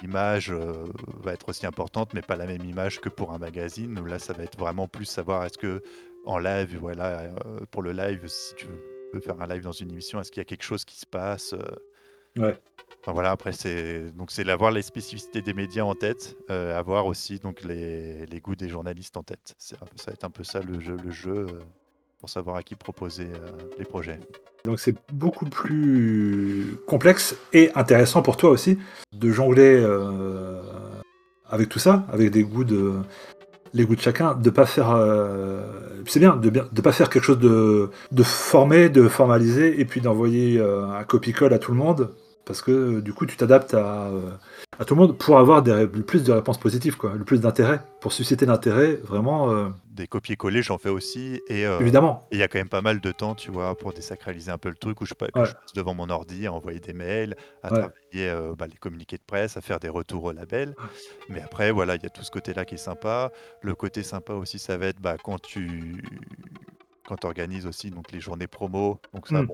l'image, 0.02 0.52
heu, 0.52 0.92
va 1.24 1.34
être 1.34 1.50
aussi 1.50 1.66
importante, 1.66 2.14
mais 2.14 2.22
pas 2.22 2.36
la 2.36 2.46
même 2.46 2.66
image 2.66 3.00
que 3.02 3.10
pour 3.10 3.32
un 3.34 3.38
magazine 3.38 3.98
où 4.00 4.06
là 4.06 4.20
ça 4.20 4.34
va 4.34 4.44
être 4.44 4.58
vraiment 4.58 4.88
plus 4.88 5.06
savoir 5.06 5.44
est-ce 5.46 5.58
qu'en 5.58 6.38
live, 6.38 6.78
voilà, 6.80 7.26
heu, 7.26 7.66
pour 7.72 7.82
le 7.82 7.92
live, 7.92 8.28
si 8.28 8.56
tu 8.56 8.68
veux 9.14 9.20
faire 9.20 9.40
un 9.42 9.48
live 9.48 9.64
dans 9.64 9.72
une 9.72 9.92
émission, 9.92 10.20
est-ce 10.20 10.32
qu'il 10.32 10.42
y 10.42 10.46
a 10.46 10.46
quelque 10.46 10.64
chose 10.64 10.86
qui 10.86 11.00
se 11.00 11.06
passe, 11.06 11.54
heu 11.54 11.64
Ouais. 12.38 12.56
enfin 13.02 13.12
voilà, 13.14 13.32
après 13.32 13.52
c'est 13.52 14.12
donc 14.12 14.32
c'est 14.32 14.44
l'avoir 14.44 14.72
les 14.72 14.82
spécificités 14.84 15.42
des 15.42 15.54
médias 15.54 15.84
en 15.84 15.96
tête, 15.96 16.36
avoir 16.50 17.06
aussi 17.08 17.40
donc 17.40 17.64
les 17.64 18.26
les 18.28 18.40
goûts 18.42 18.56
des 18.56 18.70
journalistes 18.70 19.18
en 19.18 19.24
tête. 19.24 19.56
Ça 19.58 19.76
va 19.82 20.14
être 20.14 20.24
un 20.24 20.30
peu 20.30 20.44
ça 20.44 20.62
le 20.62 20.80
jeu 20.80 20.98
le 20.98 21.10
jeu, 21.12 21.48
pour 22.20 22.30
savoir 22.30 22.56
à 22.58 22.64
qui 22.64 22.76
proposer 22.76 23.28
les 23.78 23.86
projets. 23.86 24.20
Donc 24.66 24.80
c'est 24.80 24.96
beaucoup 25.14 25.46
plus 25.46 26.78
complexe 26.88 27.36
et 27.54 27.72
intéressant 27.76 28.22
pour 28.22 28.38
toi 28.38 28.50
aussi 28.50 28.78
de 29.14 29.32
jongler 29.32 29.86
avec 31.50 31.70
tout 31.70 31.80
ça, 31.80 32.06
avec 32.12 32.34
les 32.34 32.44
goûts 32.44 32.64
de 32.64 33.02
chacun, 34.00 34.34
de 34.34 34.50
pas 34.50 34.66
faire 34.66 34.90
de 34.96 36.82
pas 36.82 36.92
faire 36.92 37.10
quelque 37.10 37.24
chose 37.24 37.40
de, 37.40 37.90
de 38.12 38.24
formé, 38.24 38.90
de 38.90 39.08
formalisé 39.08 39.80
et 39.80 39.86
puis 39.86 40.02
d'envoyer 40.02 40.60
un 40.60 41.04
copie-colle 41.04 41.54
à 41.54 41.60
tout 41.60 41.72
le 41.72 41.78
monde 41.78 42.10
parce 42.48 42.62
que 42.62 43.02
du 43.02 43.14
coup 43.14 43.26
tu 43.26 43.36
t'adaptes 43.36 43.74
à, 43.74 44.10
à, 44.80 44.86
tout 44.86 44.96
le 44.96 45.02
monde 45.02 45.18
pour 45.18 45.38
avoir 45.38 45.62
des, 45.62 45.74
le 45.74 45.88
plus 45.88 46.24
de 46.24 46.32
réponses 46.32 46.58
positives, 46.58 46.98
quoi, 46.98 47.14
le 47.16 47.26
plus 47.26 47.42
d'intérêt, 47.42 47.82
pour 48.02 48.14
susciter 48.14 48.46
l'intérêt 48.46 48.96
vraiment. 49.04 49.52
Euh, 49.52 49.68
des 49.98 50.08
copier-coller, 50.08 50.62
j'en 50.62 50.78
fais 50.78 50.90
aussi. 50.90 51.42
Et, 51.48 51.66
euh, 51.66 51.80
Évidemment. 51.80 52.28
Il 52.32 52.38
y 52.38 52.44
a 52.44 52.48
quand 52.48 52.60
même 52.60 52.70
pas 52.70 52.82
mal 52.82 53.02
de 53.02 53.12
temps, 53.12 53.36
tu 53.36 53.52
vois, 53.52 53.76
pour 53.76 53.94
désacraliser 53.94 54.52
un 54.52 54.58
peu 54.58 54.70
le 54.70 54.76
truc, 54.76 55.02
où 55.02 55.06
je, 55.06 55.14
passe 55.14 55.30
devant 55.76 55.94
mon 55.94 56.10
ordi 56.10 56.48
à 56.48 56.54
envoyer 56.54 56.80
des 56.80 56.94
mails, 56.94 57.36
à 57.64 57.70
travailler 57.70 58.30
euh, 58.30 58.54
bah, 58.56 58.68
les 58.68 58.78
communiqués 58.78 59.18
de 59.18 59.24
presse, 59.26 59.58
à 59.58 59.62
faire 59.62 59.80
des 59.80 59.90
retours 59.90 60.24
au 60.24 60.32
label. 60.32 60.76
Mais 61.30 61.42
après, 61.42 61.72
voilà, 61.72 61.96
il 61.96 62.04
y 62.04 62.06
a 62.06 62.10
tout 62.10 62.24
ce 62.24 62.32
côté-là 62.32 62.64
qui 62.64 62.76
est 62.76 62.78
sympa. 62.78 63.32
Le 63.62 63.76
côté 63.76 64.04
sympa 64.04 64.34
aussi, 64.34 64.60
ça 64.60 64.78
va 64.78 64.86
être 64.86 65.02
bah, 65.02 65.18
quand 65.22 65.42
tu 65.42 66.04
quand 67.08 67.24
organises 67.24 67.66
aussi 67.66 67.90
donc 67.90 68.12
les 68.12 68.20
journées 68.20 68.48
promo. 68.48 69.00
Donc 69.14 69.28
ça, 69.28 69.42
hmm 69.42 69.48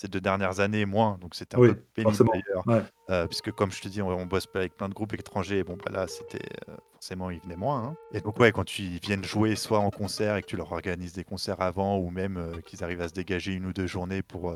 ces 0.00 0.08
deux 0.08 0.20
dernières 0.20 0.60
années, 0.60 0.86
moins. 0.86 1.18
Donc 1.20 1.34
c'était 1.34 1.56
un 1.56 1.60
peu 1.60 1.74
pénible 1.94 2.16
d'ailleurs. 2.16 2.86
Euh, 3.10 3.26
puisque 3.26 3.52
comme 3.52 3.70
je 3.70 3.82
te 3.82 3.88
dis, 3.88 4.00
on, 4.00 4.24
bosse 4.24 4.48
avec 4.54 4.74
plein 4.74 4.88
de 4.88 4.94
groupes 4.94 5.12
étrangers. 5.12 5.62
Bon, 5.62 5.76
bah 5.76 5.92
là, 5.92 6.06
c'était 6.06 6.48
euh, 6.70 6.76
forcément, 6.92 7.28
ils 7.28 7.40
venaient 7.40 7.56
moins. 7.56 7.84
Hein. 7.84 7.96
Et 8.14 8.22
donc, 8.22 8.38
ouais, 8.40 8.50
quand 8.50 8.64
tu 8.64 8.82
viennent 8.82 9.24
jouer 9.24 9.56
soit 9.56 9.78
en 9.78 9.90
concert 9.90 10.36
et 10.36 10.42
que 10.42 10.46
tu 10.46 10.56
leur 10.56 10.72
organises 10.72 11.12
des 11.12 11.24
concerts 11.24 11.60
avant, 11.60 11.98
ou 11.98 12.08
même 12.08 12.38
euh, 12.38 12.60
qu'ils 12.62 12.82
arrivent 12.82 13.02
à 13.02 13.08
se 13.08 13.12
dégager 13.12 13.52
une 13.52 13.66
ou 13.66 13.74
deux 13.74 13.86
journées 13.86 14.22
pour 14.22 14.54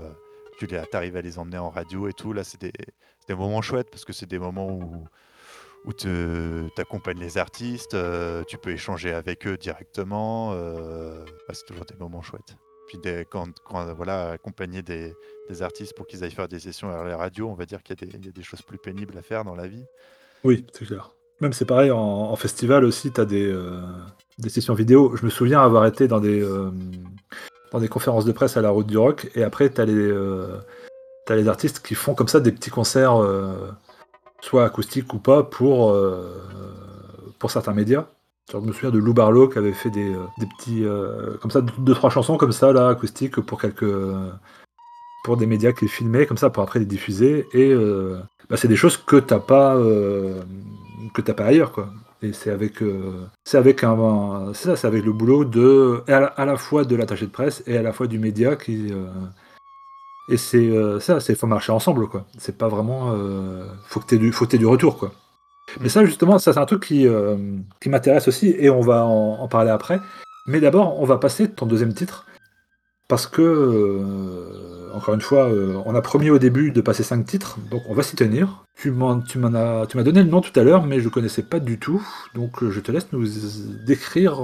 que 0.59 0.65
tu 0.65 0.77
arrives 0.95 1.17
à 1.17 1.21
les 1.21 1.39
emmener 1.39 1.59
en 1.59 1.69
radio 1.69 2.09
et 2.09 2.15
tout, 2.15 2.33
là, 2.33 2.43
c'est 2.43 2.61
des, 2.61 2.73
des, 3.29 3.35
moments 3.35 3.61
chouettes 3.61 3.91
parce 3.91 4.07
que 4.07 4.15
c'est 4.15 4.27
des 4.27 4.39
moments 4.39 4.71
où 4.71 5.05
où 5.85 5.93
tu 5.93 6.09
accompagnes 6.79 7.21
les 7.21 7.37
artistes, 7.37 7.95
tu 8.49 8.57
peux 8.57 8.71
échanger 8.71 9.13
avec 9.13 9.47
eux 9.47 9.59
directement. 9.59 10.55
Bah, 10.55 11.53
c'est 11.53 11.67
toujours 11.67 11.85
des 11.85 11.97
moments 11.97 12.23
chouettes. 12.23 12.57
Quand, 13.31 13.49
voilà, 13.97 14.31
accompagner 14.33 14.83
des, 14.83 15.15
artistes 15.61 15.95
pour 15.95 16.07
qu'ils 16.07 16.25
aillent 16.25 16.31
faire 16.31 16.49
des 16.49 16.59
sessions 16.59 16.91
à 16.91 17.05
la 17.05 17.17
radio, 17.17 17.49
on 17.49 17.55
va 17.55 17.67
dire 17.67 17.83
qu'il 17.83 17.97
y, 18.01 18.29
a 18.29 18.33
des 18.33 18.43
choses 18.43 18.63
plus 18.63 18.79
pénibles 18.79 19.17
à 19.19 19.23
faire 19.23 19.45
dans 19.45 19.55
la 19.55 19.67
vie. 19.67 19.85
Oui, 20.43 20.67
c'est 20.73 20.87
clair. 20.87 21.11
Même 21.41 21.53
c'est 21.53 21.65
pareil, 21.65 21.91
en, 21.91 22.35
festival 22.37 22.85
aussi, 22.85 23.11
tu 23.11 23.21
as 23.21 23.25
euh, 23.25 23.83
des, 24.39 24.49
sessions 24.49 24.75
vidéo. 24.75 25.17
Je 25.17 25.25
me 25.25 25.31
souviens 25.31 25.61
avoir 25.61 25.85
été 25.87 26.07
dans 26.07 26.21
des, 26.21 26.41
euh, 26.41 26.71
dans 27.73 27.81
des 27.81 27.89
conférences 27.89 28.25
de 28.25 28.33
presse 28.33 28.57
à 28.57 28.63
la 28.63 28.71
Route 28.71 28.87
du 28.87 28.97
Rock, 28.97 29.31
et 29.35 29.43
après, 29.43 29.69
tu 29.71 29.81
as, 29.81 29.85
euh, 29.85 30.59
les 31.31 31.49
artistes 31.49 31.85
qui 31.85 31.95
font 31.95 32.15
comme 32.15 32.29
ça 32.29 32.41
des 32.41 32.53
petits 32.53 32.71
concerts, 32.71 33.17
soit 34.41 34.65
acoustiques 34.65 35.13
ou 35.13 35.19
pas, 35.19 35.43
pour, 35.43 35.97
pour 37.39 37.51
certains 37.51 37.73
médias. 37.73 38.07
Je 38.53 38.59
me 38.59 38.73
souviens 38.73 38.91
de 38.91 38.99
Lou 38.99 39.15
Barlow 39.15 39.49
qui 39.49 39.59
avait 39.59 39.73
fait 39.73 39.91
des, 39.91 40.15
euh, 40.15 40.27
petits. 40.59 40.85
Euh, 40.85 41.37
comme 41.39 41.51
ça, 41.51 41.63
deux, 41.63 41.95
trois 41.95 42.11
chansons 42.11 42.37
comme 42.37 42.53
ça, 42.53 42.73
là, 42.73 42.89
acoustiques, 42.89 43.41
pour 43.41 43.61
quelques. 43.61 43.87
pour 45.25 45.37
des 45.37 45.47
médias 45.47 45.73
qui 45.73 45.89
filmaient, 45.89 46.27
comme 46.27 46.37
ça, 46.37 46.51
pour 46.51 46.63
après 46.63 46.79
les 46.79 46.85
diffuser. 46.85 47.47
Et 47.53 47.73
euh, 47.73 48.19
bah, 48.51 48.57
c'est 48.57 48.69
des 48.69 48.77
choses 48.77 48.97
que 48.99 49.17
t'as 49.17 49.39
pas. 49.39 49.77
que 51.15 51.23
t'as 51.23 51.35
pas 51.35 51.47
ailleurs, 51.47 51.73
quoi. 51.73 51.89
Et 52.23 52.33
c'est 52.33 52.51
avec. 52.51 52.83
c'est 53.45 53.59
avec 53.59 53.83
un. 53.83 54.53
ça, 54.53 54.77
c'est 54.77 54.87
avec 54.87 55.05
le 55.05 55.13
boulot 55.13 55.45
de. 55.45 56.03
À 56.07 56.45
la, 56.45 56.57
fois 56.57 56.85
de 56.85 56.97
l'attaché 56.97 57.27
de 57.27 57.31
presse 57.31 57.63
et 57.67 57.79
à 57.79 57.83
la 57.83 57.93
fois 57.93 58.07
du 58.07 58.19
média 58.19 58.57
qui. 58.57 58.93
et 60.29 60.37
c'est 60.37 60.71
ça, 61.01 61.21
c'est 61.21 61.35
faut 61.35 61.47
marcher 61.47 61.73
ensemble, 61.73 62.09
quoi. 62.09 62.27
C'est 62.39 62.59
pas 62.59 62.69
vraiment. 62.69 63.17
faut 63.87 64.01
que 64.01 64.07
t'aies 64.07 64.19
du, 64.19 64.33
faut 64.33 64.47
que 64.47 64.57
du 64.59 64.67
retour, 64.67 64.99
quoi. 64.99 65.13
Mais 65.81 65.89
ça, 65.89 66.05
justement, 66.05 66.39
ça 66.39 66.53
c'est 66.53 66.61
un 66.61 66.67
truc 66.67 66.85
qui, 66.87 67.07
euh, 67.07 67.37
m'intéresse 67.87 68.29
aussi, 68.29 68.55
et 68.59 68.71
on 68.71 68.81
va 68.81 69.05
en, 69.05 69.49
parler 69.49 69.71
après. 69.71 70.01
Mais 70.47 70.61
d'abord, 70.61 71.01
on 71.01 71.05
va 71.05 71.19
passer 71.19 71.51
ton 71.51 71.67
deuxième 71.67 71.95
titre, 71.95 72.27
parce 73.09 73.27
que, 73.27 73.43
euh, 73.43 74.74
encore 74.95 75.15
une 75.15 75.21
fois, 75.21 75.51
euh, 75.51 75.81
on 75.85 75.95
a 75.95 76.01
promis 76.01 76.31
au 76.31 76.39
début 76.39 76.71
de 76.71 76.81
passer 76.81 77.03
cinq 77.03 77.27
titres, 77.27 77.59
donc 77.71 77.83
on 77.89 77.95
va 77.95 78.03
s'y 78.03 78.17
tenir. 78.17 78.65
Tu 78.77 78.91
m'en, 78.91 79.21
tu 79.21 79.39
m'en 79.39 79.55
as, 79.55 79.87
tu 79.87 79.97
m'as 79.97 80.03
donné 80.03 80.23
le 80.23 80.29
nom 80.29 80.41
tout 80.41 80.59
à 80.59 80.65
l'heure, 80.65 80.85
mais 80.85 81.01
je 81.01 81.05
ne 81.05 81.11
connaissais 81.11 81.43
pas 81.43 81.61
du 81.61 81.79
tout, 81.79 82.05
donc 82.35 82.69
je 82.69 82.81
te 82.81 82.91
laisse 82.91 83.13
nous 83.13 83.25
décrire, 83.87 84.41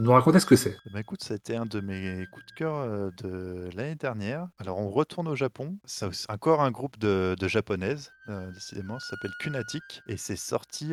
nous 0.00 0.10
raconter 0.10 0.40
ce 0.40 0.46
que 0.46 0.56
c'est. 0.56 0.76
Bah 0.92 0.98
écoute, 0.98 1.22
ça 1.22 1.34
a 1.34 1.36
été 1.36 1.54
un 1.54 1.66
de 1.66 1.80
mes 1.80 2.26
coups 2.32 2.46
de 2.46 2.52
cœur 2.52 3.12
de 3.22 3.68
l'année 3.76 3.94
dernière. 3.94 4.48
Alors 4.58 4.78
on 4.78 4.90
retourne 4.90 5.28
au 5.28 5.36
Japon, 5.36 5.78
c'est 5.84 6.08
encore 6.28 6.62
un 6.62 6.72
groupe 6.72 6.98
de, 6.98 7.36
de 7.38 7.48
japonaises, 7.48 8.10
décidément, 8.52 8.98
ça 8.98 9.10
s'appelle 9.10 9.32
Kunatic, 9.38 10.02
et 10.08 10.16
c'est 10.16 10.34
sorti 10.34 10.92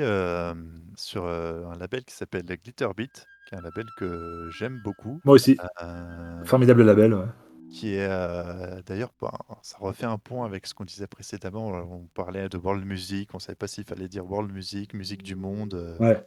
sur 0.96 1.26
un 1.26 1.78
label 1.80 2.04
qui 2.04 2.14
s'appelle 2.14 2.46
Glitterbeat 2.46 3.26
qui 3.48 3.56
est 3.56 3.58
un 3.58 3.62
label 3.62 3.86
que 3.98 4.50
j'aime 4.52 4.82
beaucoup. 4.84 5.22
Moi 5.24 5.36
aussi. 5.36 5.58
Euh, 5.82 6.44
Formidable 6.44 6.84
label, 6.84 7.14
ouais. 7.14 7.26
Qui 7.72 7.96
est 7.96 8.08
euh, 8.08 8.82
d'ailleurs, 8.86 9.12
bah, 9.22 9.38
ça 9.62 9.78
refait 9.80 10.06
un 10.06 10.18
pont 10.18 10.44
avec 10.44 10.68
ce 10.68 10.74
qu'on 10.74 10.86
disait 10.86 11.08
précédemment. 11.08 11.68
On 11.68 12.08
parlait 12.14 12.50
de 12.50 12.58
world 12.58 12.86
music, 12.86 13.30
on 13.34 13.40
savait 13.40 13.56
pas 13.56 13.68
s'il 13.68 13.84
fallait 13.84 14.08
dire 14.08 14.26
world 14.26 14.52
music, 14.52 14.94
musique 14.94 15.24
du 15.24 15.36
monde. 15.36 15.74
Euh, 15.74 15.98
ouais. 15.98 16.26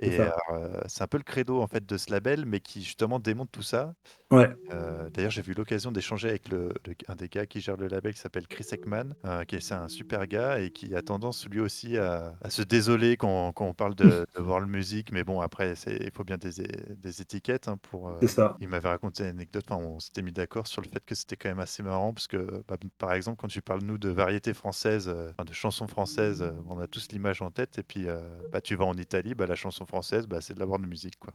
Et 0.00 0.18
c'est 0.86 1.02
un 1.02 1.06
peu 1.06 1.18
le 1.18 1.22
credo 1.22 1.60
en 1.60 1.66
fait 1.66 1.84
de 1.84 1.96
ce 1.98 2.10
label, 2.10 2.46
mais 2.46 2.60
qui 2.60 2.82
justement 2.82 3.18
démontre 3.18 3.50
tout 3.50 3.62
ça. 3.62 3.94
Ouais. 4.30 4.48
D'ailleurs, 5.12 5.30
j'ai 5.30 5.42
eu 5.46 5.54
l'occasion 5.54 5.92
d'échanger 5.92 6.30
avec 6.30 6.48
le, 6.48 6.72
un 7.08 7.14
des 7.14 7.28
gars 7.28 7.46
qui 7.46 7.60
gère 7.60 7.76
le 7.76 7.86
label, 7.86 8.14
qui 8.14 8.20
s'appelle 8.20 8.46
Chris 8.46 8.66
Ekman, 8.72 9.14
qui 9.46 9.56
est 9.56 9.72
un 9.72 9.88
super 9.88 10.26
gars 10.26 10.58
et 10.60 10.70
qui 10.70 10.94
a 10.94 11.02
tendance 11.02 11.46
lui 11.48 11.60
aussi 11.60 11.98
à, 11.98 12.32
se 12.48 12.62
désoler 12.62 13.16
quand, 13.16 13.52
quand 13.52 13.66
on 13.66 13.74
parle 13.74 13.94
de, 13.94 14.26
de, 14.36 14.40
world 14.40 14.68
music. 14.68 15.12
Mais 15.12 15.22
bon, 15.22 15.40
après, 15.40 15.74
il 15.86 16.10
faut 16.14 16.24
bien 16.24 16.38
des, 16.38 16.62
des 16.96 17.20
étiquettes 17.20 17.68
hein, 17.68 17.76
pour. 17.76 18.16
C'est 18.20 18.28
ça. 18.28 18.56
Il 18.60 18.68
m'avait 18.68 18.88
raconté 18.88 19.24
une 19.24 19.30
anecdote. 19.30 19.64
Enfin, 19.68 19.82
on 19.82 20.00
s'était 20.00 20.22
mis 20.22 20.32
d'accord 20.32 20.66
sur 20.66 20.79
le 20.80 20.88
fait 20.88 21.04
que 21.04 21.14
c'était 21.14 21.36
quand 21.36 21.48
même 21.48 21.60
assez 21.60 21.82
marrant 21.82 22.12
parce 22.12 22.26
que, 22.28 22.62
bah, 22.68 22.76
par 22.98 23.12
exemple, 23.12 23.38
quand 23.40 23.48
tu 23.48 23.62
parles 23.62 23.82
nous 23.82 23.98
de 23.98 24.08
variétés 24.08 24.54
françaises, 24.54 25.06
de 25.08 25.52
chansons 25.52 25.86
françaises, 25.86 26.44
on 26.68 26.78
a 26.78 26.86
tous 26.86 27.10
l'image 27.12 27.42
en 27.42 27.50
tête. 27.50 27.78
Et 27.78 27.82
puis, 27.82 28.06
bah, 28.52 28.60
tu 28.60 28.74
vas 28.76 28.84
en 28.84 28.96
Italie, 28.96 29.34
bah, 29.34 29.46
la 29.46 29.54
chanson 29.54 29.86
française, 29.86 30.26
bah, 30.26 30.40
c'est 30.40 30.54
de 30.54 30.60
la 30.60 30.66
de 30.66 30.86
musique, 30.86 31.18
quoi. 31.18 31.34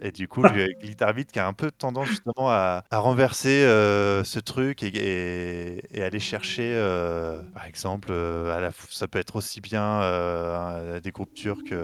Et 0.00 0.12
du 0.12 0.28
coup, 0.28 0.42
Guitar 0.82 1.12
Beat 1.14 1.32
qui 1.32 1.38
a 1.38 1.46
un 1.46 1.52
peu 1.52 1.70
tendance 1.70 2.08
justement 2.08 2.50
à, 2.50 2.84
à 2.90 2.98
renverser 2.98 3.64
euh, 3.64 4.24
ce 4.24 4.38
truc 4.38 4.82
et, 4.82 5.82
et, 5.96 6.02
aller 6.02 6.20
chercher, 6.20 6.72
euh, 6.74 7.42
par 7.54 7.66
exemple, 7.66 8.08
euh, 8.10 8.56
à 8.56 8.60
la, 8.60 8.70
ça 8.90 9.08
peut 9.08 9.18
être 9.18 9.36
aussi 9.36 9.60
bien 9.60 10.00
des 11.02 11.10
groupes 11.12 11.34
turcs 11.34 11.74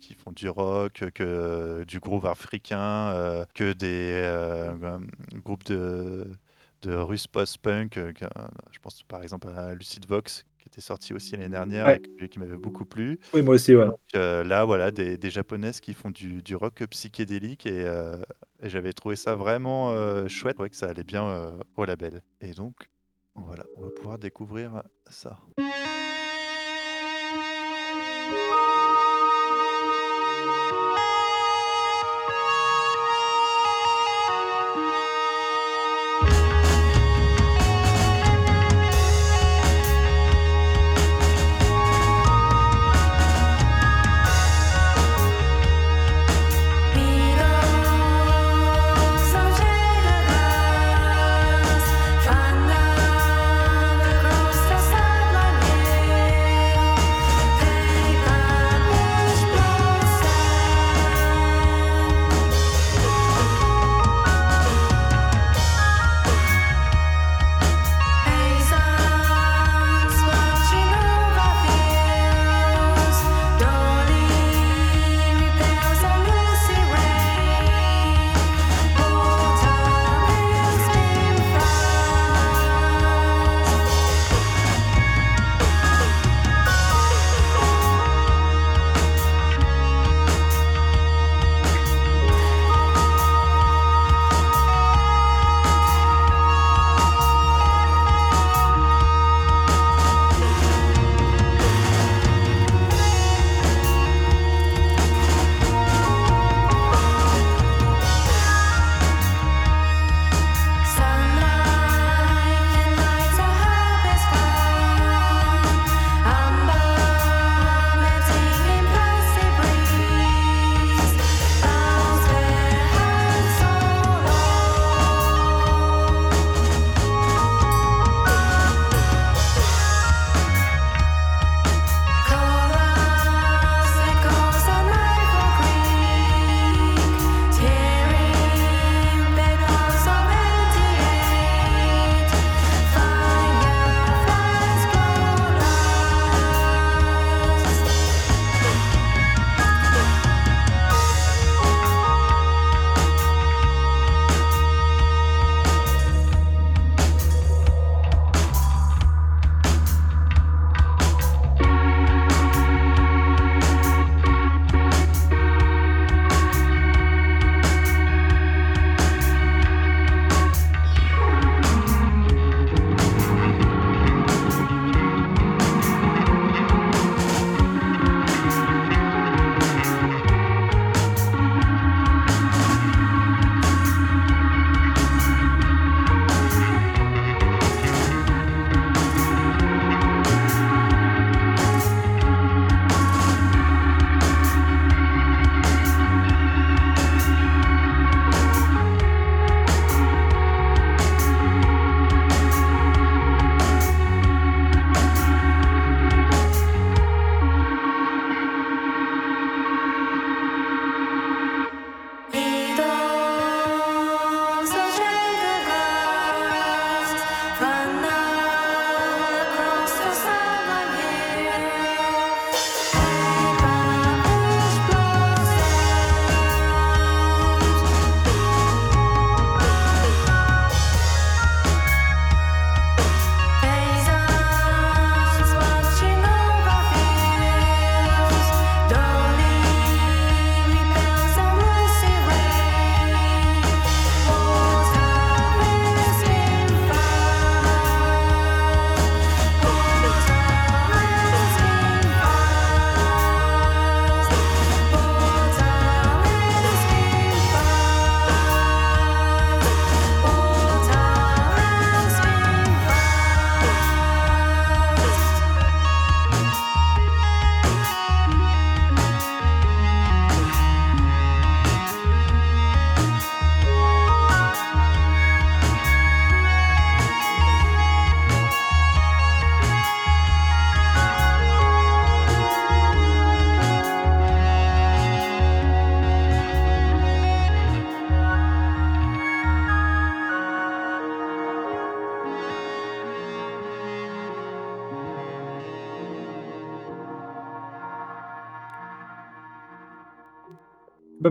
qui 0.00 0.14
font 0.14 0.32
du 0.32 0.48
rock, 0.48 1.04
que 1.14 1.84
du 1.84 2.00
groove 2.00 2.26
africain, 2.26 3.44
que 3.54 3.72
des 3.72 4.28
groupes 5.44 5.64
de, 5.64 6.26
de 6.82 6.94
russe 6.94 7.26
post-punk. 7.26 7.98
je 7.98 8.78
pense 8.80 9.02
par 9.04 9.22
exemple 9.22 9.48
à 9.48 9.74
Lucid 9.74 10.06
Vox 10.06 10.44
était 10.74 10.80
sorti 10.80 11.14
aussi 11.14 11.32
l'année 11.32 11.48
dernière 11.48 11.88
et 11.88 12.28
qui 12.28 12.38
m'avait 12.40 12.56
beaucoup 12.56 12.84
plu. 12.84 13.20
Oui, 13.32 13.42
moi 13.42 13.54
aussi, 13.54 13.76
ouais. 13.76 13.86
Euh, 14.16 14.42
là, 14.42 14.64
voilà, 14.64 14.90
des, 14.90 15.16
des, 15.16 15.30
japonaises 15.30 15.80
qui 15.80 15.94
font 15.94 16.10
du, 16.10 16.42
du 16.42 16.56
rock 16.56 16.84
psychédélique 16.90 17.66
et, 17.66 17.84
euh, 17.86 18.16
et 18.60 18.68
j'avais 18.68 18.92
trouvé 18.92 19.14
ça 19.14 19.36
vraiment 19.36 19.92
euh, 19.92 20.26
chouette, 20.26 20.58
ouais, 20.58 20.68
que 20.68 20.76
ça 20.76 20.86
allait 20.86 21.04
bien 21.04 21.54
au 21.76 21.84
label. 21.84 22.22
Et 22.40 22.52
donc, 22.52 22.74
voilà, 23.36 23.64
on 23.76 23.82
va 23.82 23.90
pouvoir 23.90 24.18
découvrir 24.18 24.82
ça. 25.08 25.38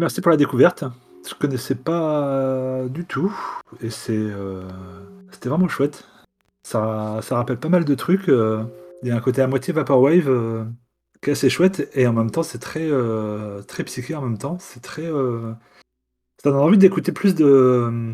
Merci 0.04 0.22
pour 0.22 0.32
la 0.32 0.38
découverte. 0.38 0.84
Je 1.28 1.34
connaissais 1.36 1.76
pas 1.76 2.84
du 2.90 3.06
tout 3.06 3.34
et 3.82 3.90
c'est, 3.90 4.12
heu, 4.14 4.64
c'était 5.32 5.50
vraiment 5.50 5.70
chouette. 5.70 6.06
Ça 6.64 7.20
ça 7.22 7.38
rappelle 7.38 7.58
pas 7.58 7.70
mal 7.70 7.86
de 7.86 7.96
trucs, 7.96 8.28
il 8.28 9.08
y 9.08 9.12
a 9.12 9.16
un 9.16 9.20
côté 9.22 9.42
à 9.42 9.48
moitié 9.48 9.74
vaporwave, 9.74 10.30
heu, 10.30 10.66
qui 11.22 11.30
est 11.30 11.34
assez 11.34 11.50
chouette 11.50 11.90
et 11.94 12.06
en 12.08 12.14
même 12.14 12.30
temps 12.32 12.44
c'est 12.44 12.60
très, 12.60 12.90
très 13.68 13.84
psyché 13.86 14.16
en 14.16 14.22
même 14.22 14.38
temps. 14.38 14.58
C'est 14.60 14.82
très, 14.82 15.08
ça 15.08 16.52
donne 16.52 16.56
envie 16.60 16.78
d'écouter 16.78 17.14
plus 17.14 17.36
de, 17.36 18.14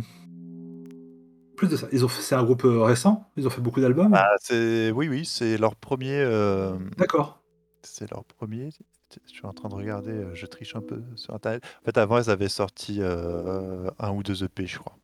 plus 1.57 1.67
de 1.69 1.75
ça. 1.75 1.87
Ils 1.91 2.05
ont 2.05 2.07
fait 2.07 2.21
c'est 2.21 2.35
un 2.35 2.43
groupe, 2.43 2.61
récent? 2.63 3.27
Ils 3.37 3.47
ont 3.47 3.49
fait 3.49 3.61
beaucoup 3.61 3.81
d'albums? 3.81 4.13
Ah, 4.13 4.29
c'est 4.39 4.91
oui, 4.91 5.09
oui, 5.09 5.25
c'est 5.25 5.57
leur 5.57 5.75
1er, 5.75 6.21
hem, 6.21 6.91
D'accord, 6.97 7.41
c'est 7.81 8.09
leur 8.11 8.23
1er. 8.23 8.69
Je 9.25 9.31
suis 9.31 9.45
en 9.45 9.53
train 9.53 9.69
de 9.69 9.75
regarder, 9.75 10.11
heu, 10.11 10.31
je 10.33 10.45
triche 10.45 10.75
un 10.75 10.81
peu 10.81 11.01
sur 11.15 11.33
internet. 11.33 11.63
En 11.81 11.85
fait, 11.85 11.97
avant, 11.97 12.19
ils 12.19 12.29
avaient 12.29 12.49
sorti, 12.49 12.99
heu, 13.01 13.89
1 13.99 14.11
ou 14.11 14.23
2 14.23 14.43
EP, 14.43 14.65
je 14.67 14.79
crois. 14.79 14.95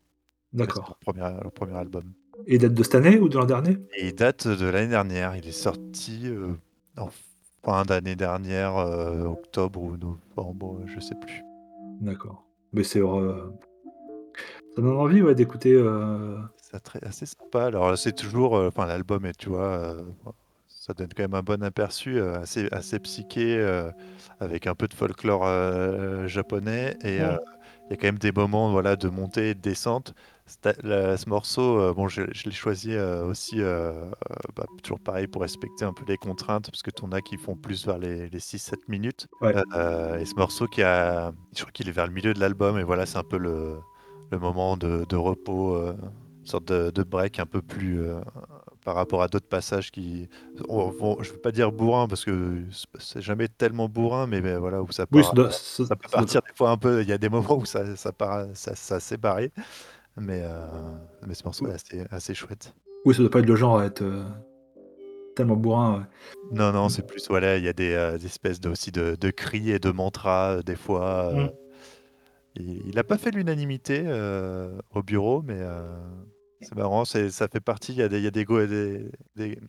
D'accord 0.53 0.97
leur 1.05 1.13
1er 1.13 1.41
leur 1.43 1.51
1er 1.51 1.75
album 1.77 2.03
et 2.47 2.55
il 2.55 2.59
date 2.59 2.73
de 2.73 2.83
cette 2.83 2.95
année 2.95 3.17
ou 3.17 3.27
de 3.29 3.37
l'an 3.37 3.45
dernier? 3.45 3.77
et 3.97 4.07
il 4.07 4.15
date 4.15 4.47
de 4.47 4.65
l'année 4.67 4.89
dernière. 4.89 5.35
Il 5.35 5.47
est 5.47 5.51
sorti, 5.51 6.27
heu, 6.27 6.57
en 6.97 7.09
fin 7.63 7.83
d'année 7.83 8.15
dernière, 8.15 8.75
octobre 8.75 9.81
ou 9.81 9.97
novembre, 9.97 10.81
je 10.85 10.99
sais 10.99 11.15
plus. 11.15 11.43
D'accord. 12.01 12.43
Mais 12.73 12.83
c'est 12.83 12.99
ça 12.99 14.81
donne 14.81 14.97
envie, 14.97 15.21
ouais, 15.21 15.33
d'écouter, 15.33 15.81
C'est 16.61 17.03
assez 17.03 17.25
sympa. 17.25 17.65
Alors, 17.65 17.97
c'est 17.97 18.13
toujours, 18.13 18.53
enfin 18.55 18.85
l'album 18.85 19.25
est, 19.25 19.37
tu 19.37 19.49
vois, 19.49 19.95
ça 20.85 20.93
donne 20.93 21.09
quand 21.15 21.23
même 21.23 21.33
un 21.35 21.41
bon 21.43 21.63
aperçu, 21.63 22.17
heu, 22.17 22.33
assez 22.35 22.67
assez 22.71 22.99
psyché, 22.99 23.57
heu, 23.57 23.91
avec 24.39 24.67
un 24.67 24.75
peu 24.75 24.87
de 24.87 24.93
folklore, 24.93 25.45
heu, 25.47 26.27
japonais 26.27 26.95
et 27.03 27.17
ouais, 27.17 27.37
il 27.89 27.91
y 27.91 27.93
a 27.93 27.97
quand 27.97 28.07
même 28.07 28.19
des 28.19 28.31
moments, 28.31 28.71
voilà, 28.71 28.95
de 28.97 29.09
montée 29.09 29.51
et 29.51 29.55
de 29.55 29.61
descente. 29.61 30.13
La 30.83 31.17
ce 31.17 31.29
morceau, 31.29 31.93
bon, 31.95 32.07
je 32.07 32.23
je 32.33 32.45
l'ai 32.45 32.51
choisi, 32.55 32.95
aussi, 32.97 33.61
bah, 34.55 34.65
toujours 34.83 34.99
pareil 34.99 35.27
pour 35.27 35.41
respecter 35.41 35.85
un 35.85 35.93
peu 35.93 36.05
les 36.05 36.17
contraintes, 36.17 36.69
parce 36.71 36.81
que 36.83 36.91
tu 36.91 37.03
en 37.03 37.11
as 37.11 37.21
qui 37.21 37.37
font 37.37 37.57
plus 37.57 37.85
vers 37.85 37.97
les 37.97 38.29
les 38.29 38.39
6-7 38.39 38.87
minutes, 38.87 39.27
ouais. 39.41 39.55
et 40.19 40.25
ce 40.25 40.33
morceau 40.37 40.67
qui 40.67 40.81
a 40.83 41.31
je 41.55 41.61
crois 41.61 41.71
qu'il 41.71 41.89
est 41.89 41.91
vers 41.91 42.07
le 42.07 42.13
milieu 42.13 42.33
de 42.33 42.39
l'album 42.39 42.77
et 42.79 42.83
voilà, 42.83 43.05
c'est 43.05 43.17
un 43.17 43.23
peu 43.23 43.37
le 43.37 43.83
le 44.31 44.39
moment 44.39 44.77
de 44.77 45.05
de 45.07 45.15
repos, 45.15 45.77
une 45.91 45.97
sorte 46.43 46.65
de 46.65 46.91
de 46.91 47.03
break 47.03 47.39
un 47.39 47.45
peu 47.45 47.61
plus, 47.61 48.01
par 48.85 48.95
rapport 48.95 49.23
à 49.23 49.29
d'autres 49.29 49.47
passages 49.49 49.91
qui 49.91 50.29
on 50.69 50.89
vont 50.91 51.17
je 51.23 51.33
veux 51.33 51.39
pas 51.39 51.51
dire 51.53 51.73
bourrin 51.73 52.07
parce 52.07 52.25
que 52.25 52.63
c'est 52.99 53.21
jamais 53.23 53.49
tellement 53.49 53.89
bourrin, 53.89 54.27
mais 54.27 54.41
mais 54.41 54.57
voilà, 54.57 54.83
où 54.83 54.91
ça 54.93 55.07
Oui, 55.11 55.23
part 55.23 55.23
ça 55.23 55.33
doit 55.33 55.51
ça 55.51 55.83
ça 55.83 55.95
peut 55.97 56.09
partir 56.09 56.41
des 56.47 56.53
fois 56.55 56.71
un 56.71 56.77
peu 56.77 57.01
il 57.03 57.09
y 57.09 57.13
a 57.13 57.17
des 57.19 57.29
moments 57.29 57.57
où 57.57 57.65
ça 57.65 57.95
ça 57.97 58.13
part 58.13 58.47
ça 58.55 58.75
ça 58.75 58.99
s'est 59.01 59.17
barré, 59.17 59.51
mais 60.17 60.41
heu, 60.43 60.49
mais 61.27 61.35
ce 61.35 61.43
morceau 61.45 61.61
oui, 61.61 61.69
est 61.69 61.73
assez 61.75 62.05
assez 62.11 62.35
chouette. 62.35 62.75
oui, 63.05 63.13
ça 63.13 63.21
doit 63.21 63.29
pas 63.29 63.39
être 63.39 63.45
le 63.47 63.55
genre 63.55 63.79
à 63.79 63.85
être, 63.85 64.01
heu, 64.01 64.23
tellement 65.35 65.55
bourrin, 65.55 65.99
ouais. 65.99 66.05
Non, 66.51 66.71
non, 66.71 66.89
c'est 66.89 67.03
plus 67.03 67.27
voilà, 67.29 67.57
il 67.57 67.63
y 67.63 67.67
a 67.67 67.73
des, 67.73 68.17
des 68.19 68.25
espèces 68.25 68.59
de 68.59 68.69
aussi 68.69 68.91
de 68.91 69.15
de 69.19 69.29
cris 69.31 69.71
et 69.71 69.79
de 69.79 69.89
mantras, 69.91 70.57
heu, 70.57 70.63
des 70.63 70.75
fois, 70.75 71.31
Mmh. 71.31 71.49
il 72.55 72.87
il 72.87 72.99
a 72.99 73.03
pas 73.03 73.17
fait 73.17 73.31
l'unanimité, 73.31 74.01
au 74.93 75.03
bureau, 75.03 75.41
mais 75.41 75.59
c'est 76.61 76.75
marrant, 76.75 77.05
c'est 77.05 77.29
ça 77.31 77.47
fait 77.47 77.59
partie 77.61 77.93
il 77.93 77.99
y 77.99 78.01
a 78.01 78.09
des 78.09 78.17
il 78.19 78.23
y 78.23 78.27
a 78.27 78.31
des 78.31 78.45
go 78.45 78.65
des 78.65 79.11
des 79.35 79.59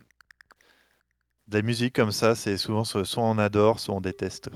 Des 1.47 1.61
musiques 1.61 1.93
comme 1.95 2.11
ça, 2.13 2.35
c'est 2.35 2.55
souvent 2.55 2.85
soit 2.85 3.03
on 3.17 3.37
adore, 3.37 3.81
soit 3.81 3.95
on 3.95 3.99
déteste. 4.01 4.49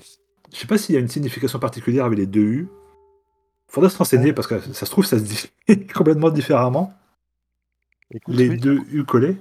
Je 0.54 0.58
sais 0.58 0.68
pas 0.68 0.78
s'il 0.78 0.96
y 0.96 0.98
a 0.98 1.02
une 1.02 1.08
signification 1.08 1.60
particulière 1.60 2.06
avec 2.06 2.20
les 2.20 2.28
2 2.28 2.42
U. 2.42 2.70
Faudrait 3.68 3.90
se 3.90 3.98
renseigner 3.98 4.34
parce 4.34 4.48
que 4.48 4.60
ça 4.60 4.86
se 4.86 4.92
trouve, 4.92 5.06
ça 5.06 5.18
se 5.20 5.24
dit 5.24 5.88
complètement 5.94 6.30
différemment. 6.30 6.94
Écoute, 8.12 8.38
Les 8.38 8.48
oui, 8.48 8.58
2 8.58 8.80
U 8.92 9.04
collés. 9.06 9.38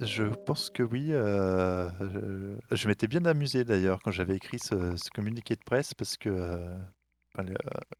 je 0.00 0.24
pense 0.46 0.70
que 0.70 0.82
oui, 0.82 1.12
heu, 1.12 1.88
je 2.00 2.76
je 2.76 2.88
m'étais 2.88 3.06
bien 3.08 3.24
amusé 3.26 3.64
d'ailleurs 3.64 4.00
quand 4.02 4.10
j'avais 4.10 4.36
écrit 4.36 4.58
ce 4.58 4.96
ce 4.96 5.10
communiqué 5.10 5.54
de 5.56 5.62
presse 5.64 5.94
parce 5.94 6.16
que, 6.16 6.30
le 6.30 6.99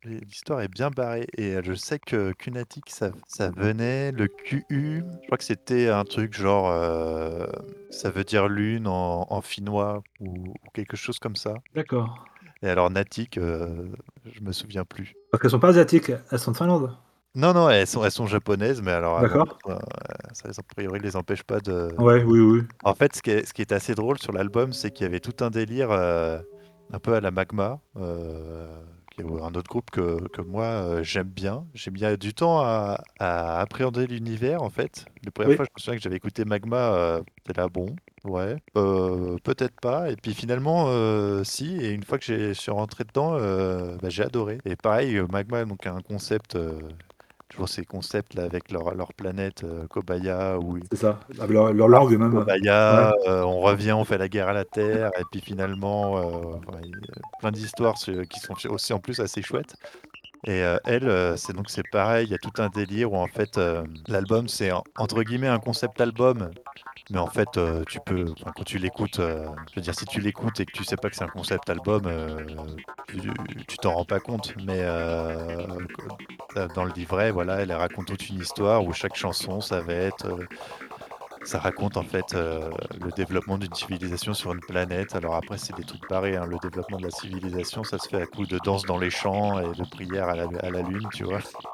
l'histoire 0.04 0.60
est 0.60 0.68
bien 0.68 0.90
barrée 0.90 1.26
et 1.36 1.54
heu, 1.56 1.62
je 1.64 1.74
sais 1.74 1.98
que 1.98 2.32
Kunatic 2.32 2.90
ça 2.90 3.12
ça 3.26 3.50
venait, 3.50 4.12
le 4.12 4.28
QU, 4.28 5.04
je 5.22 5.26
crois 5.26 5.38
que 5.38 5.44
c'était 5.44 5.88
un 5.88 6.04
truc 6.04 6.34
genre, 6.34 6.70
heu, 6.70 7.46
ça 7.90 8.10
veut 8.10 8.24
dire 8.24 8.48
lune 8.48 8.86
en 8.86 9.26
en 9.30 9.40
finnois 9.42 10.02
ou 10.18 10.54
ou 10.62 10.70
quelque 10.74 10.96
chose 10.96 11.18
comme 11.18 11.36
ça 11.36 11.62
D'accord. 11.74 12.28
et 12.62 12.68
alors 12.68 12.90
Natic, 12.90 13.36
je 13.38 14.40
me 14.42 14.52
souviens 14.52 14.84
plus. 14.84 15.14
Parce 15.30 15.40
qu'elles 15.40 15.50
sont 15.50 15.60
pas 15.60 15.68
asiatiques, 15.68 16.12
elles 16.30 16.38
sont 16.38 16.52
de 16.52 16.56
Finlande? 16.56 16.96
Non, 17.36 17.54
non, 17.54 17.70
elles 17.70 17.86
sont 17.86 18.04
elles 18.04 18.10
sont 18.10 18.26
japonaises, 18.26 18.82
mais 18.82 18.90
alors, 18.90 19.20
D'accord. 19.20 19.58
ça 20.32 20.48
a 20.48 20.62
priori 20.74 20.98
les 21.00 21.14
empêche 21.16 21.44
pas 21.44 21.60
de 21.60 21.88
Ouais, 21.98 22.22
oui, 22.24 22.40
oui. 22.40 22.62
en 22.84 22.94
fait, 22.94 23.14
ce 23.16 23.22
qui 23.22 23.30
est 23.30 23.46
ce 23.46 23.52
qui 23.54 23.62
est 23.62 23.72
assez 23.72 23.94
drôle 23.94 24.18
sur 24.18 24.32
l'album, 24.32 24.72
c'est 24.72 24.90
qu'il 24.90 25.04
y 25.04 25.06
avait 25.06 25.20
tout 25.20 25.44
un 25.44 25.50
délire, 25.50 25.90
un 25.92 26.98
peu 27.00 27.14
à 27.14 27.20
la 27.20 27.30
Magma, 27.30 27.80
un 29.24 29.54
autre 29.54 29.68
groupe 29.70 29.90
que 29.90 30.28
que 30.28 30.42
moi, 30.42 30.66
heu, 31.00 31.02
j'aime 31.02 31.28
bien. 31.28 31.66
J'ai 31.74 31.90
mis, 31.90 32.02
du 32.18 32.34
temps 32.34 32.60
à 32.60 33.00
à 33.18 33.60
appréhender 33.60 34.06
l'univers, 34.06 34.62
en 34.62 34.70
fait. 34.70 35.06
La 35.24 35.30
première 35.30 35.52
Oui, 35.52 35.56
fois, 35.56 35.64
je 35.66 35.70
me 35.76 35.80
souviens 35.80 35.96
que 35.96 36.02
j'avais 36.02 36.16
écouté 36.16 36.44
Magma, 36.44 36.92
heu, 37.18 37.22
j'étais 37.38 37.60
là: 37.60 37.68
«Bon, 37.68 37.94
ouais, 38.24 38.56
heu, 38.76 39.36
peut-être 39.44 39.78
pas» 39.80 40.10
et 40.10 40.16
puis 40.16 40.34
finalement, 40.34 40.86
si 41.44 41.76
et 41.76 41.90
une 41.90 42.02
fois 42.04 42.18
que 42.18 42.24
je 42.24 42.52
suis 42.52 42.70
rentré 42.70 43.04
dedans, 43.04 43.32
bah, 44.00 44.08
j'ai 44.08 44.22
adoré 44.24 44.58
et 44.64 44.76
pareil, 44.76 45.20
Magma 45.30 45.64
donc 45.64 45.86
a 45.86 45.92
un 45.94 46.00
concept, 46.02 46.56
Toujours 47.50 47.68
ces 47.68 47.84
concepts 47.84 48.34
là 48.34 48.44
avec 48.44 48.70
leur 48.70 48.94
leur 48.94 49.12
planète, 49.12 49.64
heu, 49.64 49.86
Kobaya 49.88 50.56
ils 50.76 50.88
c'est 50.90 50.96
ça. 50.96 51.20
Avec 51.38 51.50
leur 51.50 51.72
leur 51.72 51.88
langue 51.88 52.16
même, 52.16 52.34
ouais, 52.36 52.44
Kobaya, 52.44 53.12
heu, 53.26 53.44
on 53.44 53.58
revient, 53.60 53.90
on 53.92 54.04
fait 54.04 54.16
la 54.18 54.28
guerre 54.28 54.48
à 54.48 54.52
la 54.52 54.64
Terre 54.64 55.10
et 55.18 55.24
puis 55.24 55.40
finalement, 55.40 56.12
enfin, 56.56 56.78
a 56.78 57.22
plein 57.38 57.50
d'histoires 57.50 57.94
qui 58.30 58.38
sont 58.38 58.54
aussi 58.68 58.92
en 58.92 59.00
plus 59.00 59.18
assez 59.20 59.42
chouettes 59.42 59.74
et 60.46 60.62
heu, 60.62 60.78
elle, 60.84 61.08
heu, 61.08 61.34
c'est 61.36 61.52
donc 61.52 61.70
c'est 61.70 61.86
pareil, 61.86 62.26
il 62.26 62.30
y 62.30 62.34
a 62.34 62.38
tout 62.38 62.62
un 62.62 62.68
délire 62.68 63.12
où 63.12 63.16
en 63.16 63.26
fait, 63.26 63.58
hem, 63.58 63.86
l'album 64.08 64.48
c'est 64.48 64.72
en 64.72 64.82
entre 64.96 65.22
guillemets 65.22 65.48
«un 65.48 65.58
concept 65.58 66.00
album» 66.00 66.50
mais 67.10 67.18
en 67.18 67.26
fait, 67.26 67.48
tu 67.88 67.98
peux 68.06 68.32
quand 68.54 68.62
tu 68.64 68.78
l'écoutes, 68.78 69.16
je 69.16 69.74
veux 69.74 69.82
dire 69.82 69.94
si 69.94 70.04
tu 70.04 70.20
l'écoutes 70.20 70.60
et 70.60 70.66
que 70.66 70.70
tu 70.70 70.84
sais 70.84 70.96
pas 70.96 71.10
que 71.10 71.16
c'est 71.16 71.24
un 71.24 71.28
concept 71.28 71.68
album, 71.68 72.02
tu 73.66 73.78
t'en 73.78 73.94
rends 73.94 74.04
pas 74.04 74.20
compte. 74.20 74.54
Mais 74.64 74.80
dans 76.74 76.84
le 76.84 76.92
livret, 76.92 77.32
voilà, 77.32 77.60
elle 77.60 77.72
raconte 77.72 78.06
toute 78.06 78.28
une 78.28 78.38
histoire 78.40 78.84
où 78.84 78.92
chaque 78.92 79.16
chanson, 79.16 79.60
ça 79.60 79.80
va 79.80 79.92
être, 79.92 80.28
ça 81.42 81.58
raconte 81.58 81.96
en 81.96 82.04
fait, 82.04 82.34
heu, 82.34 82.72
le 82.98 83.12
développement 83.12 83.58
d'une 83.58 83.74
civilisation 83.74 84.34
sur 84.34 84.52
une 84.52 84.62
planète. 84.62 85.14
Alors 85.14 85.34
après, 85.36 85.58
c'est 85.58 85.72
des 85.74 85.84
trucs 85.84 86.06
barrés, 86.08 86.36
hein. 86.36 86.46
Le 86.46 86.58
développement 86.58 86.98
de 86.98 87.04
la 87.04 87.10
civilisation, 87.10 87.84
ça 87.84 87.98
se 87.98 88.08
fait 88.08 88.20
à 88.20 88.26
coup 88.26 88.46
de 88.46 88.58
danse 88.58 88.84
dans 88.86 88.98
les 88.98 89.10
champs 89.10 89.58
et 89.60 89.74
de 89.74 89.84
prières 89.84 90.28
à 90.28 90.36
la 90.70 90.82
lune, 90.82 91.10
tu 91.10 91.24
vois? 91.24 91.40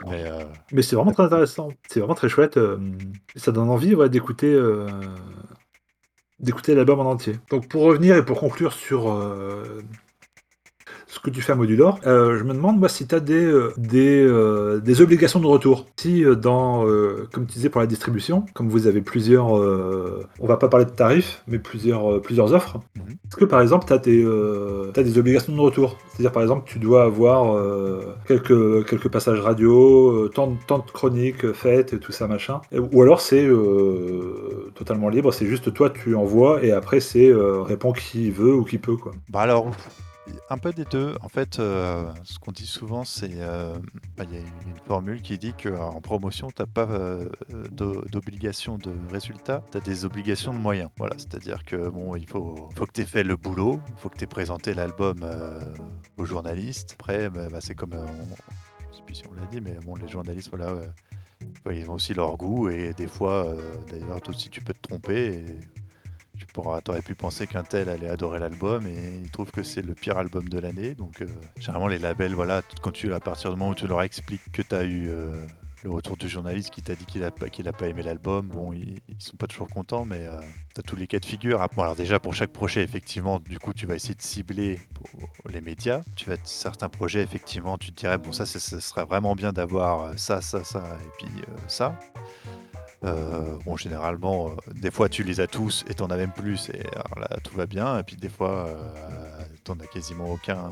Mais 0.00 0.24
heu, 0.24 0.48
mais 0.70 0.82
c'est 0.82 0.96
vraiment 0.96 1.12
très 1.12 1.24
intéressant. 1.24 1.76
C'est 1.86 2.00
vraiment 2.00 2.14
très 2.14 2.28
chouette, 2.28 2.56
hem, 2.56 3.18
ça 3.36 3.52
donne 3.52 3.68
envie, 3.70 3.94
d'écouter, 4.10 4.54
d'écouter 6.38 6.74
l'album 6.74 7.00
en 7.00 7.10
entier. 7.10 7.38
Donc 7.50 7.68
pour 7.68 7.82
revenir 7.82 8.16
et 8.16 8.24
pour 8.24 8.40
conclure 8.40 8.72
sur, 8.72 9.08
que 11.22 11.30
tu 11.30 11.40
fais 11.40 11.52
à 11.52 11.54
Modulor. 11.54 12.00
Heu, 12.06 12.36
je 12.36 12.44
me 12.44 12.52
demande 12.52 12.78
moi 12.78 12.88
si 12.88 13.06
tu 13.06 13.14
as 13.14 13.20
des, 13.20 13.50
des, 13.76 14.22
heu, 14.24 14.80
des 14.84 15.00
obligations 15.00 15.40
de 15.40 15.46
retour. 15.46 15.86
Si, 15.96 16.24
dans, 16.36 16.84
comme 17.32 17.46
tu 17.46 17.54
disais 17.54 17.68
pour 17.68 17.80
la 17.80 17.86
distribution, 17.86 18.44
comme 18.54 18.68
vous 18.68 18.86
avez 18.86 19.00
plusieurs, 19.00 19.52
on 19.52 20.46
va 20.46 20.56
pas 20.56 20.68
parler 20.68 20.86
de 20.86 20.90
tarifs, 20.90 21.42
mais 21.46 21.58
plusieurs, 21.58 22.20
plusieurs 22.22 22.52
offres. 22.52 22.78
mmh 22.96 23.00
Est-ce 23.28 23.36
que 23.36 23.44
par 23.44 23.60
exemple 23.60 23.86
tu 23.86 23.92
as 23.92 23.98
des, 23.98 25.18
obligations 25.18 25.54
de 25.54 25.60
retour? 25.60 25.98
C'est-à-dire 26.10 26.32
par 26.32 26.42
exemple 26.42 26.64
tu 26.66 26.78
dois 26.78 27.04
avoir, 27.04 27.56
quelques, 28.26 28.86
quelques 28.88 29.08
passages 29.08 29.40
radio, 29.40 30.28
tant 30.28 30.48
de 30.48 30.56
tant 30.66 30.78
de 30.78 30.90
chroniques, 30.90 31.52
faites 31.52 31.92
et 31.92 31.98
tout 31.98 32.12
ça 32.12 32.26
machin? 32.26 32.60
Ou 32.72 33.02
alors 33.02 33.20
c'est, 33.20 33.48
totalement 34.74 35.08
libre, 35.08 35.32
c'est 35.32 35.46
juste 35.46 35.72
toi 35.72 35.90
tu 35.90 36.16
envoies 36.16 36.64
et 36.64 36.72
après 36.72 36.98
c'est, 37.00 37.32
répond 37.32 37.92
qui 37.92 38.30
veut 38.30 38.54
ou 38.54 38.64
qui 38.64 38.78
peut 38.78 38.96
quoi? 38.96 39.12
Bah, 39.28 39.40
alors, 39.40 39.70
un 40.50 40.58
peu 40.58 40.72
des 40.72 40.84
2. 40.84 41.16
En 41.20 41.28
fait, 41.28 41.58
heu, 41.58 42.06
ce 42.24 42.38
qu'on 42.38 42.52
dit 42.52 42.66
souvent, 42.66 43.04
c'est, 43.04 43.32
hem, 43.32 43.82
bah, 44.16 44.24
il 44.24 44.34
y 44.34 44.36
a 44.36 44.40
une 44.40 44.78
formule 44.86 45.22
qui 45.22 45.38
dit 45.38 45.52
qu'en 45.54 46.00
promotion, 46.00 46.50
tu 46.50 46.62
as 46.62 46.66
pas, 46.66 46.86
d'o 47.70 48.02
d'obligation 48.02 48.78
de 48.78 48.92
résultat, 49.10 49.62
tu 49.70 49.78
as 49.78 49.80
des 49.80 50.04
obligations 50.04 50.52
de 50.52 50.58
moyens. 50.58 50.90
Voilà, 50.96 51.14
c'est-à-dire 51.18 51.64
que, 51.64 51.88
bon, 51.88 52.16
il 52.16 52.28
faut 52.28 52.68
faut 52.74 52.86
que 52.86 52.92
tu 52.92 53.00
aies 53.02 53.06
fait 53.06 53.24
le 53.24 53.36
boulot, 53.36 53.80
il 53.88 53.96
faut 53.96 54.08
que 54.08 54.18
tu 54.18 54.24
aies 54.24 54.28
présenté 54.28 54.74
l'album, 54.74 55.24
aux 56.16 56.24
journalistes. 56.24 56.96
Après, 56.98 57.30
bah 57.30 57.48
bah, 57.50 57.60
c'est 57.60 57.74
comme, 57.74 57.94
on 57.94 58.06
je 58.90 58.96
sais 58.96 59.02
plus 59.04 59.14
si 59.14 59.24
on 59.30 59.34
l'a 59.34 59.46
dit, 59.46 59.60
mais 59.60 59.76
bon, 59.84 59.96
les 59.96 60.08
journalistes, 60.08 60.50
voilà, 60.50 60.74
bah, 61.64 61.72
ils 61.72 61.90
ont 61.90 61.94
aussi 61.94 62.14
leur 62.14 62.36
goût 62.36 62.68
et 62.68 62.92
des 62.94 63.08
fois, 63.08 63.54
d'ailleurs, 63.90 64.20
toi 64.20 64.34
aussi, 64.34 64.50
tu 64.50 64.60
peux 64.60 64.74
te 64.74 64.88
tromper 64.88 65.44
tu 66.52 66.60
pourras, 66.60 66.80
aurais 66.88 67.02
pu 67.02 67.14
penser 67.14 67.46
qu'un 67.46 67.62
tel 67.62 67.88
allait 67.88 68.10
adorer 68.10 68.38
l'album 68.38 68.86
et 68.86 69.20
il 69.22 69.30
trouve 69.30 69.50
que 69.50 69.62
c'est 69.62 69.82
le 69.82 69.94
pire 69.94 70.18
album 70.18 70.48
de 70.48 70.58
l'année. 70.58 70.94
Donc, 70.94 71.24
généralement, 71.58 71.88
les 71.88 71.98
labels, 71.98 72.34
voilà, 72.34 72.60
quand 72.82 72.90
tu, 72.90 73.14
à 73.14 73.20
partir 73.20 73.50
du 73.50 73.56
moment 73.56 73.70
où 73.70 73.74
tu 73.74 73.86
leur 73.86 74.02
expliques 74.02 74.52
que 74.52 74.60
tu 74.60 74.74
as 74.74 74.84
eu 74.84 75.10
le 75.84 75.90
retour 75.90 76.16
du 76.16 76.28
journaliste 76.28 76.70
qui 76.70 76.82
t'a 76.82 76.94
dit 76.94 77.04
qu'il 77.04 77.24
a, 77.24 77.30
qu'il 77.30 77.66
a 77.68 77.72
pas 77.72 77.88
aimé 77.88 78.02
l'album, 78.02 78.46
bon, 78.46 78.72
ils, 78.72 79.00
sont 79.18 79.36
pas 79.36 79.46
toujours 79.46 79.68
contents, 79.68 80.04
mais 80.04 80.26
euh, 80.26 80.40
tu 80.74 80.80
as 80.80 80.82
tous 80.82 80.96
les 80.96 81.06
cas 81.06 81.18
de 81.18 81.24
figure. 81.24 81.60
Ah, 81.60 81.68
bon, 81.74 81.82
alors 81.82 81.96
déjà, 81.96 82.20
pour 82.20 82.34
chaque 82.34 82.52
projet, 82.52 82.82
effectivement, 82.82 83.40
du 83.40 83.58
coup, 83.58 83.72
tu 83.72 83.86
vas 83.86 83.96
essayer 83.96 84.14
de 84.14 84.22
cibler 84.22 84.80
les 85.48 85.60
médias. 85.60 86.02
Tu 86.14 86.28
vas, 86.30 86.36
certains 86.44 86.88
projets, 86.88 87.22
effectivement, 87.22 87.78
tu 87.78 87.92
te 87.92 88.00
dirais, 88.00 88.18
bon, 88.18 88.32
ça, 88.32 88.46
ce 88.46 88.58
serait 88.58 89.04
vraiment 89.04 89.34
bien 89.34 89.52
d'avoir 89.52 90.02
euh, 90.02 90.12
ça, 90.16 90.40
ça, 90.40 90.62
ça, 90.64 90.98
et 91.04 91.10
puis 91.18 91.32
euh, 93.04 93.56
bon, 93.64 93.76
généralement, 93.76 94.52
des 94.74 94.90
fois 94.90 95.08
tu 95.08 95.22
les 95.24 95.40
as 95.40 95.46
tous 95.46 95.84
et 95.88 95.94
t'en 95.94 96.06
as 96.06 96.16
même 96.16 96.32
plus, 96.32 96.70
et 96.70 96.86
alors 96.94 97.18
là 97.18 97.36
tout 97.42 97.56
va 97.56 97.66
bien. 97.66 97.98
Et 97.98 98.02
puis 98.02 98.16
des 98.16 98.28
fois, 98.28 98.68
t'en 99.64 99.74
as 99.80 99.86
quasiment 99.86 100.30
aucun 100.30 100.70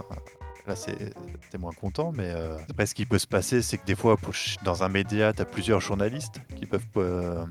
Là, 0.67 0.77
c'est 0.77 1.59
moins 1.59 1.73
content, 1.73 2.13
mais 2.13 2.31
euh, 2.31 2.57
après, 2.71 2.87
ce 2.87 2.95
qui 2.95 3.07
peut 3.07 3.19
se 3.19 3.27
passer, 3.27 3.63
c'est 3.63 3.79
que 3.79 3.87
des 3.87 3.95
fois, 3.95 4.17
dans 4.63 4.83
un 4.83 4.89
média, 4.89 5.33
tu 5.33 5.43
as 5.43 5.45
plusieurs 5.45 5.81
journalistes 5.81 6.41
qui 6.57 6.67
peuvent 6.67 6.83
euh, 6.97 7.45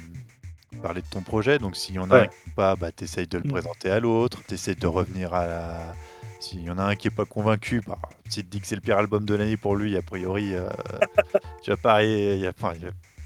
parler 0.81 1.01
de 1.01 1.07
ton 1.07 1.21
projet. 1.21 1.59
Donc, 1.59 1.75
s'il 1.75 1.95
y 1.95 1.99
en 1.99 2.11
a 2.11 2.21
un 2.21 2.27
qui 2.27 2.49
pas, 2.55 2.75
bah, 2.75 2.91
tu 2.91 3.05
essayes 3.05 3.27
de 3.27 3.37
le 3.37 3.43
mm. 3.45 3.51
présenter 3.51 3.89
à 3.89 3.99
l'autre, 3.99 4.41
tu 4.47 4.53
essayes 4.53 4.75
de 4.75 4.87
revenir 4.87 5.33
à 5.33 5.47
la. 5.47 5.95
S'il 6.39 6.61
y 6.61 6.69
en 6.69 6.77
a 6.77 6.83
un 6.83 6.95
qui 6.95 7.07
est 7.07 7.11
pas 7.11 7.25
convaincu, 7.25 7.81
bah, 7.85 7.99
si 8.29 8.39
tu 8.39 8.45
te 8.45 8.51
dis 8.51 8.61
que 8.61 8.67
c'est 8.67 8.75
le 8.75 8.81
pire 8.81 8.97
album 8.97 9.25
de 9.25 9.35
l'année 9.35 9.57
pour 9.57 9.75
lui, 9.75 9.97
a 9.97 10.01
priori, 10.01 10.55
euh, 10.55 10.69
tu 11.61 11.71
vas 11.71 11.77
pas. 11.77 12.03
Il 12.03 12.49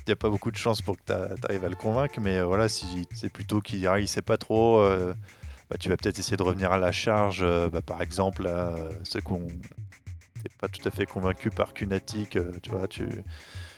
n'y 0.08 0.14
a, 0.14 0.16
pas 0.16 0.30
beaucoup 0.30 0.52
de 0.52 0.58
chance 0.58 0.82
pour 0.82 0.98
que 0.98 1.02
tu 1.06 1.14
arrives 1.14 1.66
à 1.66 1.70
le 1.70 1.76
convaincre, 1.76 2.20
mais 2.22 2.42
voilà, 2.42 2.70
si 2.70 3.08
c'est 3.14 3.30
plutôt 3.30 3.62
qu'il 3.62 3.82
ne 3.82 4.06
sait 4.06 4.22
pas 4.22 4.38
trop 4.38 4.82
bah, 5.74 5.78
tu 5.80 5.90
vas 5.90 5.98
peut-être 5.98 6.20
essayer 6.20 6.38
de 6.38 6.44
revenir 6.44 6.72
à 6.72 6.78
la 6.78 6.92
charge, 6.92 7.40
euh, 7.42 7.68
bah, 7.68 7.82
par 7.82 8.04
exemple, 8.04 8.48
ceux 9.04 9.22
qui 9.22 9.34
n'ont 9.34 9.48
pas 10.60 10.68
tout 10.68 10.88
à 10.88 10.92
fait 10.92 11.08
convaincus 11.08 11.52
par 11.56 11.74
Cunatic, 11.74 12.36
euh, 12.36 12.52
tu 12.62 12.70
vois, 12.70 12.88
tu 12.88 13.08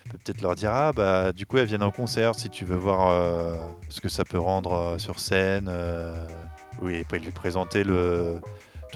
peux 0.10 0.18
peut-être 0.18 0.42
leur 0.42 0.56
dire 0.56 0.72
ah 0.72 0.94
bah 0.94 1.32
du 1.32 1.48
coup 1.48 1.58
elles 1.58 1.66
viennent 1.66 1.82
en 1.82 1.92
concert 1.92 2.36
si 2.36 2.50
tu 2.52 2.64
veux 2.64 2.76
voir 2.76 3.08
euh, 3.10 3.56
ce 3.90 4.02
que 4.02 4.10
ça 4.10 4.24
peut 4.24 4.38
rendre 4.38 4.98
sur 5.00 5.20
scène 5.20 5.68
oui 6.80 6.98
et 6.98 7.04
puis 7.04 7.20
lui 7.20 7.32
présenter 7.32 7.84
le 7.84 8.40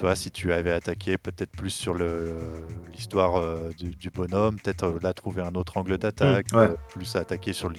toi 0.00 0.16
si 0.16 0.30
tu 0.30 0.52
avais 0.52 0.72
attaqué 0.72 1.18
peut-être 1.18 1.50
plus 1.50 1.70
sur 1.70 1.94
l'histoire 1.94 3.58
du, 3.74 4.10
bonhomme 4.10 4.58
peut-être 4.60 4.98
là 5.02 5.12
trouver 5.12 5.42
un 5.42 5.54
autre 5.54 5.76
angle 5.76 5.98
d'attaque 5.98 6.52
mmh, 6.52 6.74
plus 6.90 7.16
attaquer 7.16 7.52
sur 7.52 7.68
le, 7.68 7.76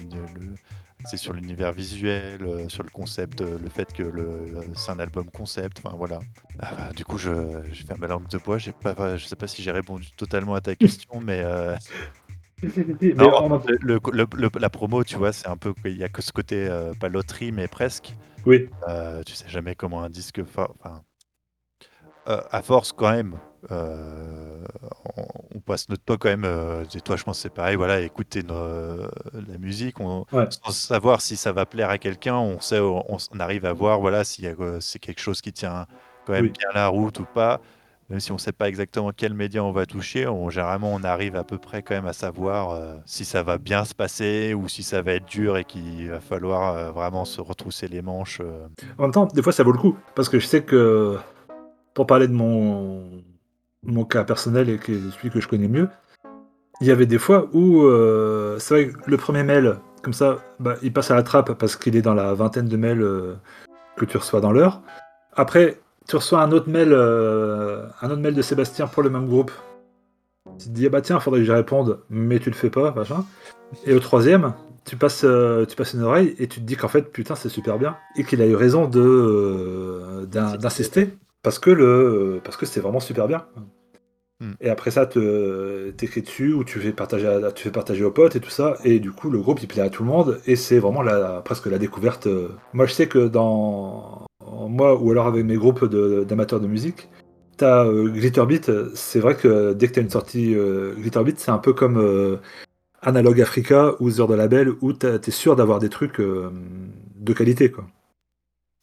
c'est 1.04 1.16
sur 1.16 1.32
l'univers 1.32 1.72
visuel, 1.72 2.42
euh, 2.42 2.68
sur 2.68 2.82
le 2.82 2.90
concept, 2.90 3.40
euh, 3.40 3.58
le 3.58 3.68
fait 3.68 3.92
que 3.92 4.02
euh, 4.02 4.62
c'est 4.74 4.90
un 4.90 4.98
album 4.98 5.30
concept, 5.30 5.80
enfin 5.84 5.94
voilà. 5.96 6.20
Ah, 6.60 6.70
bah, 6.76 6.90
du 6.94 7.04
coup, 7.04 7.18
je, 7.18 7.30
j'ai 7.72 7.84
fait 7.84 7.92
un 7.92 8.06
langue 8.06 8.28
de 8.28 8.38
bois, 8.38 8.58
j'ai 8.58 8.72
pas, 8.72 9.16
je 9.16 9.26
sais 9.26 9.36
pas 9.36 9.46
si 9.46 9.62
j'ai 9.62 9.70
répondu 9.70 10.10
totalement 10.12 10.54
à 10.54 10.60
ta 10.60 10.74
question, 10.74 11.20
mais, 11.20 11.42
la 12.62 14.70
promo, 14.70 15.04
tu 15.04 15.16
vois, 15.16 15.32
c'est 15.32 15.48
un 15.48 15.56
peu, 15.56 15.74
il 15.84 15.96
y 15.96 16.04
a 16.04 16.08
que 16.08 16.22
ce 16.22 16.32
côté, 16.32 16.68
pas 17.00 17.08
loterie, 17.08 17.52
mais 17.52 17.68
presque. 17.68 18.14
Oui. 18.44 18.68
tu 19.26 19.34
sais 19.34 19.48
jamais 19.48 19.74
comment 19.74 20.02
un 20.02 20.10
disque, 20.10 20.40
enfin, 20.40 20.68
à 22.26 22.62
force 22.62 22.92
quand 22.92 23.10
même, 23.10 23.38
euh, 23.70 24.64
on, 25.54 25.60
passe 25.60 25.88
notre 25.88 26.02
temps 26.02 26.16
quand 26.16 26.28
même, 26.28 26.44
euh, 26.44 26.82
et 26.82 27.00
toi 27.00 27.16
je 27.16 27.22
pense 27.22 27.38
c'est 27.38 27.54
pareil, 27.54 27.76
voilà, 27.76 28.00
écouter 28.00 28.42
la 28.42 29.58
musique, 29.58 30.00
on, 30.00 30.26
sans 30.32 30.72
savoir 30.72 31.20
si 31.20 31.36
ça 31.36 31.52
va 31.52 31.64
plaire 31.64 31.88
à 31.88 31.98
quelqu'un, 31.98 32.34
on 32.34 32.60
sait, 32.60 32.80
on, 32.80 33.18
arrive 33.38 33.64
à 33.64 33.72
voir, 33.72 34.00
voilà, 34.00 34.24
si 34.24 34.44
c'est 34.80 34.98
quelque 34.98 35.20
chose 35.20 35.40
qui 35.40 35.52
tient 35.52 35.86
quand 36.26 36.32
même 36.32 36.48
bien 36.48 36.68
la 36.74 36.88
route 36.88 37.20
ou 37.20 37.24
pas. 37.24 37.60
Même 38.10 38.20
si 38.20 38.30
on 38.30 38.34
ne 38.34 38.40
sait 38.40 38.52
pas 38.52 38.68
exactement 38.68 39.10
quel 39.16 39.32
média 39.32 39.64
on 39.64 39.72
va 39.72 39.86
toucher, 39.86 40.26
on, 40.26 40.50
généralement 40.50 40.92
on 40.92 41.02
arrive 41.02 41.36
à 41.36 41.44
peu 41.44 41.56
près 41.56 41.82
quand 41.82 41.94
même 41.94 42.06
à 42.06 42.12
savoir 42.12 42.72
euh, 42.72 42.96
si 43.06 43.24
ça 43.24 43.42
va 43.42 43.56
bien 43.56 43.84
se 43.84 43.94
passer 43.94 44.52
ou 44.52 44.68
si 44.68 44.82
ça 44.82 45.00
va 45.00 45.12
être 45.12 45.24
dur 45.24 45.56
et 45.56 45.64
qu'il 45.64 46.10
va 46.10 46.20
falloir 46.20 46.92
vraiment 46.92 47.24
se 47.24 47.40
retrousser 47.40 47.86
les 47.86 48.02
manches. 48.02 48.42
En 48.98 49.02
même 49.02 49.12
temps, 49.12 49.26
des 49.26 49.40
fois 49.40 49.52
ça 49.52 49.62
vaut 49.62 49.72
le 49.72 49.78
coup, 49.78 49.96
parce 50.14 50.28
que 50.28 50.40
je 50.40 50.46
sais 50.46 50.62
que 50.62 51.16
pour 51.94 52.06
parler 52.06 52.28
de 52.28 52.32
mon, 52.32 53.22
mon 53.84 54.04
cas 54.04 54.24
personnel 54.24 54.70
et 54.70 54.78
que 54.78 54.92
celui 55.10 55.30
que 55.30 55.40
je 55.40 55.48
connais 55.48 55.68
mieux, 55.68 55.88
il 56.80 56.86
y 56.86 56.90
avait 56.90 57.06
des 57.06 57.18
fois 57.18 57.48
où 57.52 57.82
euh, 57.82 58.58
c'est 58.58 58.74
vrai 58.74 58.88
que 58.88 59.10
le 59.10 59.16
premier 59.16 59.42
mail, 59.42 59.76
comme 60.02 60.12
ça, 60.12 60.38
bah, 60.58 60.76
il 60.82 60.92
passe 60.92 61.10
à 61.10 61.14
la 61.14 61.22
trappe 61.22 61.52
parce 61.52 61.76
qu'il 61.76 61.96
est 61.96 62.02
dans 62.02 62.14
la 62.14 62.34
vingtaine 62.34 62.66
de 62.66 62.76
mails 62.76 63.02
euh, 63.02 63.34
que 63.96 64.04
tu 64.04 64.16
reçois 64.16 64.40
dans 64.40 64.52
l'heure. 64.52 64.82
Après, 65.34 65.80
tu 66.08 66.16
reçois 66.16 66.42
un 66.42 66.50
autre 66.52 66.68
mail, 66.68 66.88
euh, 66.92 67.86
un 68.00 68.10
autre 68.10 68.20
mail 68.20 68.34
de 68.34 68.42
Sébastien 68.42 68.86
pour 68.86 69.02
le 69.02 69.10
même 69.10 69.26
groupe. 69.26 69.52
Tu 70.58 70.66
te 70.66 70.70
dis 70.70 70.86
ah 70.86 70.88
bah 70.88 71.00
tiens, 71.00 71.20
faudrait 71.20 71.40
que 71.40 71.46
j'y 71.46 71.52
réponde, 71.52 72.00
mais 72.10 72.38
tu 72.38 72.50
le 72.50 72.56
fais 72.56 72.70
pas, 72.70 72.90
machin. 72.92 73.24
Et 73.86 73.94
au 73.94 74.00
troisième, 74.00 74.54
tu 74.84 74.96
passes, 74.96 75.24
tu 75.68 75.76
passes 75.76 75.94
une 75.94 76.02
oreille 76.02 76.34
et 76.38 76.48
tu 76.48 76.60
te 76.60 76.64
dis 76.64 76.74
qu'en 76.74 76.88
fait 76.88 77.02
putain 77.12 77.36
c'est 77.36 77.48
super 77.48 77.78
bien 77.78 77.96
et 78.16 78.24
qu'il 78.24 78.42
a 78.42 78.46
eu 78.46 78.56
raison 78.56 78.88
de 78.88 80.26
d'insister 80.26 81.16
parce 81.42 81.58
que 81.58 81.70
le 81.70 82.40
parce 82.44 82.56
que 82.56 82.66
c'est 82.66 82.80
vraiment 82.80 83.00
super 83.00 83.28
bien. 83.28 83.46
Hmm. 84.40 84.52
Et 84.60 84.70
après 84.70 84.90
ça, 84.90 85.06
t'écris 85.06 86.22
dessus 86.22 86.52
ou 86.52 86.64
tu 86.64 86.80
fais 86.80 86.92
partager, 86.92 87.40
tu 87.54 87.64
fais 87.64 87.70
partager 87.70 88.04
aux 88.04 88.10
potes 88.10 88.34
et 88.36 88.40
tout 88.40 88.50
ça. 88.50 88.76
Et 88.84 88.98
du 88.98 89.12
coup, 89.12 89.30
le 89.30 89.38
groupe 89.38 89.62
il 89.62 89.68
plaît 89.68 89.82
à 89.82 89.90
tout 89.90 90.02
le 90.02 90.08
monde 90.08 90.40
et 90.46 90.56
c'est 90.56 90.78
vraiment 90.78 91.02
la, 91.02 91.42
presque 91.42 91.66
la 91.66 91.78
découverte. 91.78 92.28
Moi, 92.72 92.86
je 92.86 92.92
sais 92.92 93.06
que 93.06 93.28
dans 93.28 94.26
moi 94.68 95.00
ou 95.00 95.10
alors 95.10 95.26
avec 95.26 95.44
mes 95.44 95.56
groupes 95.56 95.84
d'amateurs 95.84 96.60
de, 96.60 96.66
musique, 96.66 97.08
t'as 97.56 97.84
euh, 97.86 98.08
Glitterbeat. 98.08 98.94
C'est 98.94 99.20
vrai 99.20 99.36
que 99.36 99.72
dès 99.74 99.88
que 99.88 99.94
t'as 99.94 100.02
une 100.02 100.10
sortie 100.10 100.54
euh, 100.54 100.94
Glitterbeat, 100.94 101.38
c'est 101.38 101.50
un 101.50 101.58
peu 101.58 101.72
comme 101.72 101.98
euh, 101.98 102.38
Analog 103.02 103.40
Africa 103.40 103.94
ou 104.00 104.10
The 104.10 104.28
de 104.28 104.34
Label 104.34 104.72
où 104.80 104.92
t'es 104.92 105.30
sûr 105.30 105.56
d'avoir 105.56 105.78
des 105.78 105.88
trucs 105.88 106.20
de 106.20 107.32
qualité 107.32 107.70
quoi. 107.70 107.86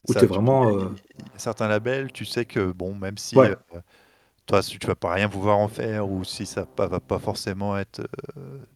Où 0.08 0.14
t'es 0.14 0.26
vraiment 0.26 0.92
certains 1.38 1.68
labels, 1.68 2.12
tu 2.12 2.26
sais 2.26 2.46
que, 2.46 2.72
bon, 2.72 2.96
même 2.96 3.18
si 3.18 3.36
toi, 3.36 3.50
toi, 4.46 4.62
tu 4.64 4.86
vas 4.88 4.96
pas 4.96 5.14
rien 5.14 5.30
pouvoir 5.30 5.58
en 5.58 5.68
faire 5.68 6.10
ou 6.10 6.24
si 6.24 6.46
ça 6.46 6.62
ne 6.62 6.86
va 6.86 7.00
pas 7.00 7.20
forcément 7.20 7.78
être 7.78 8.02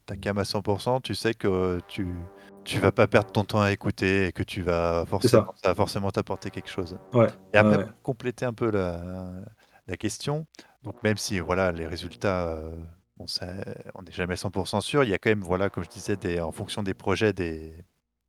ta 0.06 0.16
cam 0.16 0.38
à 0.38 0.44
100%, 0.44 1.02
tu 1.02 1.16
sais 1.16 1.34
que 1.34 1.80
tu 1.88 2.08
tu 2.64 2.80
vas 2.80 2.94
pas 2.94 3.08
perdre 3.08 3.30
ton 3.30 3.44
temps 3.44 3.62
à 3.62 3.74
écouter 3.74 4.28
et 4.28 4.32
que 4.32 4.44
tu 4.44 4.62
vas 4.62 5.06
forcément, 5.06 5.54
ça. 5.62 5.70
va 5.70 5.76
forcément 5.76 6.12
t'apporter 6.12 6.50
quelque 6.50 6.70
chose. 6.70 6.98
Et 7.54 7.58
après, 7.58 7.88
compléter 8.04 8.46
un 8.46 8.54
peu 8.54 8.72
la, 8.72 9.98
question, 9.98 10.46
donc 10.84 11.02
même 11.04 11.18
si 11.18 11.40
voilà 11.40 11.72
les 11.72 11.88
résultats, 11.88 12.58
on 13.20 14.02
n'est 14.02 14.12
jamais 14.12 14.36
100% 14.36 14.82
sûr, 14.82 15.04
il 15.04 15.10
y 15.10 15.14
a 15.14 15.18
quand 15.18 15.30
même, 15.30 15.42
voilà, 15.42 15.70
comme 15.70 15.84
je 15.84 15.90
disais, 15.90 16.16
des, 16.16 16.40
en 16.40 16.52
fonction 16.52 16.84
des 16.84 16.94
projets, 16.94 17.34
des, 17.34 17.74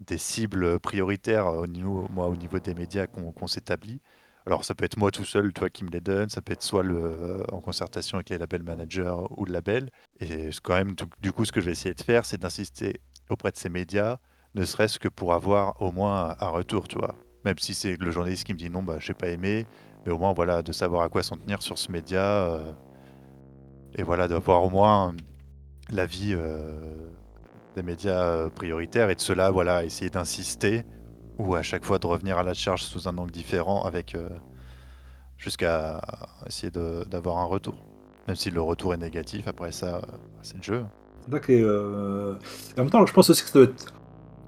des 0.01 0.19
cibles 0.19 0.79
prioritaires 0.81 1.47
au 1.47 1.67
niveau, 1.67 2.07
moi, 2.11 2.29
au 2.29 2.37
niveau 2.37 2.59
des 2.59 2.75
médias 2.75 3.07
qu'on 3.07 3.47
s'établit. 3.47 4.01
Alors 4.47 4.65
ça 4.65 4.75
peut 4.75 4.85
être 4.85 4.99
moi 4.99 5.11
tout 5.11 5.25
seul, 5.25 5.53
toi 5.55 5.71
qui 5.71 5.85
me 5.85 5.91
les 5.91 6.01
donne, 6.01 6.29
ça 6.29 6.43
peut 6.43 6.53
être 6.53 6.63
soit 6.63 6.85
euh, 6.85 7.43
en 7.51 7.61
concertation 7.61 8.17
avec 8.19 8.29
les 8.29 8.37
label 8.37 8.63
managers 8.63 9.15
ou 9.31 9.47
le 9.47 9.53
label. 9.53 9.89
Et 10.21 10.51
quand 10.63 10.75
même, 10.75 10.95
du, 11.23 11.33
coup, 11.33 11.45
ce 11.47 11.53
que 11.53 11.61
je 11.61 11.67
vais 11.67 11.73
essayer 11.73 11.95
de 11.95 12.03
faire, 12.03 12.27
c'est 12.27 12.39
d'insister 12.39 13.01
auprès 13.31 13.53
de 13.53 13.57
ces 13.57 13.71
médias, 13.71 14.19
ne 14.55 14.65
serait-ce 14.65 14.99
que 14.99 15.09
pour 15.09 15.33
avoir 15.33 15.81
au 15.81 15.93
moins 15.93 16.37
un 16.41 16.49
retour, 16.49 16.89
tu 16.89 16.99
vois. 16.99 17.15
Même 17.45 17.59
si 17.59 17.75
c'est 17.75 17.97
le 17.97 18.11
journaliste 18.11 18.45
qui 18.45 18.53
me 18.53 18.59
dit 18.59 18.71
non, 18.71 18.83
bah, 18.83 18.97
je 18.99 19.11
n'ai 19.11 19.15
pas 19.15 19.29
aimé, 19.29 19.67
mais 20.05 20.13
au 20.13 20.19
moins, 20.19 20.35
voilà, 20.35 20.63
de 20.63 20.73
savoir 20.73 21.03
à 21.03 21.09
quoi 21.09 21.23
s'en 21.23 21.37
tenir 21.37 21.63
sur 21.63 21.79
ce 21.79 21.91
média. 21.91 22.23
Euh, 22.23 22.73
et 23.97 24.03
voilà, 24.03 24.29
d'avoir 24.29 24.63
au 24.63 24.71
moins 24.71 25.15
l'avis 25.91 26.35
euh, 26.35 27.09
des 27.75 27.83
médias 27.83 28.49
prioritaires 28.51 29.11
et 29.11 29.15
de 29.15 29.21
cela, 29.21 29.51
voilà, 29.51 29.85
essayer 29.85 30.11
d'insister 30.11 30.85
ou 31.39 31.55
à 31.55 31.63
chaque 31.63 31.85
fois 31.85 31.99
de 31.99 32.07
revenir 32.07 32.39
à 32.39 32.43
la 32.43 32.55
charge 32.55 32.83
sous 32.83 33.09
un 33.09 33.19
angle 33.19 33.33
différent 33.33 33.83
avec 33.85 34.15
euh, 34.15 34.29
jusqu'à 35.37 36.01
essayer 36.47 36.71
d'avoir 36.71 37.39
un 37.39 37.45
retour. 37.45 37.75
Même 38.27 38.37
si 38.37 38.51
le 38.51 38.63
retour 38.63 38.95
est 38.95 38.99
négatif, 38.99 39.49
après 39.49 39.73
ça, 39.73 40.01
c'est 40.43 40.57
le 40.57 40.63
jeu. 40.63 40.85
D'accord. 41.29 41.55
Euh, 41.55 42.35
en 42.77 42.83
même 42.83 42.91
temps, 42.91 43.05
je 43.05 43.13
pense 43.13 43.29
aussi 43.31 43.43
que 43.43 43.49
ça 43.49 43.59
doit 43.59 43.69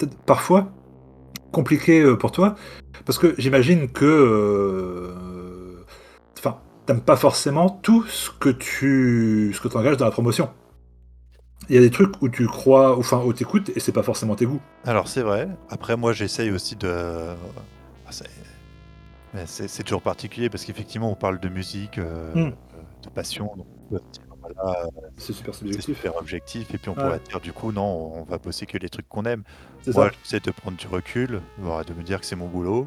être 0.01 0.16
parfois 0.24 0.70
compliqué 1.53 2.01
euh, 2.01 2.16
pour 2.16 2.32
toi, 2.32 2.55
parce 3.05 3.19
que 3.19 3.35
j'imagine 3.39 3.90
que, 3.90 5.12
enfin, 6.39 6.59
t'aimes 6.86 7.01
pas 7.01 7.16
forcément 7.16 7.69
tout 7.70 8.05
ce 8.05 8.31
que 8.31 8.51
tu, 8.51 9.53
ce 9.55 9.61
que 9.61 9.77
engages 9.77 9.97
dans 9.97 10.05
la 10.05 10.11
promotion 10.11 10.48
il 11.68 11.74
y 11.74 11.78
a 11.78 11.80
des 11.80 11.90
trucs 11.90 12.22
où 12.22 12.28
tu 12.28 12.46
crois, 12.46 12.96
enfin 12.96 13.22
où 13.24 13.32
t'écoutes 13.32 13.70
et 13.74 13.80
c'est 13.80 13.92
pas 13.92 14.02
forcément 14.02 14.36
tes 14.36 14.46
goûts. 14.46 14.60
Alors 14.84 15.08
c'est 15.08 15.22
vrai. 15.22 15.48
Après 15.68 15.96
moi 15.96 16.12
j'essaye 16.12 16.50
aussi 16.50 16.76
de. 16.76 17.34
Ah, 18.06 18.10
c'est 19.46 19.82
toujours 19.82 20.02
particulier 20.02 20.48
parce 20.48 20.64
qu'effectivement 20.64 21.10
on 21.10 21.14
parle 21.14 21.40
de 21.40 21.48
musique, 21.48 21.98
euh, 21.98 22.32
hmm. 22.34 22.52
de 23.02 23.10
passion. 23.10 23.50
c'est 25.16 25.32
super 25.32 25.54
subjectif. 25.54 25.84
C'est 25.84 25.94
super 25.94 26.16
objectif 26.16 26.72
et 26.72 26.78
puis 26.78 26.88
on 26.88 26.94
pourrait 26.94 27.20
dire 27.28 27.40
du 27.40 27.52
coup 27.52 27.72
non 27.72 28.12
on 28.16 28.22
va 28.22 28.38
bosser 28.38 28.66
que 28.66 28.78
les 28.78 28.88
trucs 28.88 29.08
qu'on 29.08 29.24
aime. 29.24 29.42
Moi 29.88 30.10
j'essaie 30.22 30.40
de 30.40 30.50
prendre 30.52 30.76
du 30.76 30.86
recul, 30.86 31.40
de 31.58 31.94
me 31.94 32.02
dire 32.02 32.20
que 32.20 32.26
c'est 32.26 32.36
mon 32.36 32.48
boulot. 32.48 32.86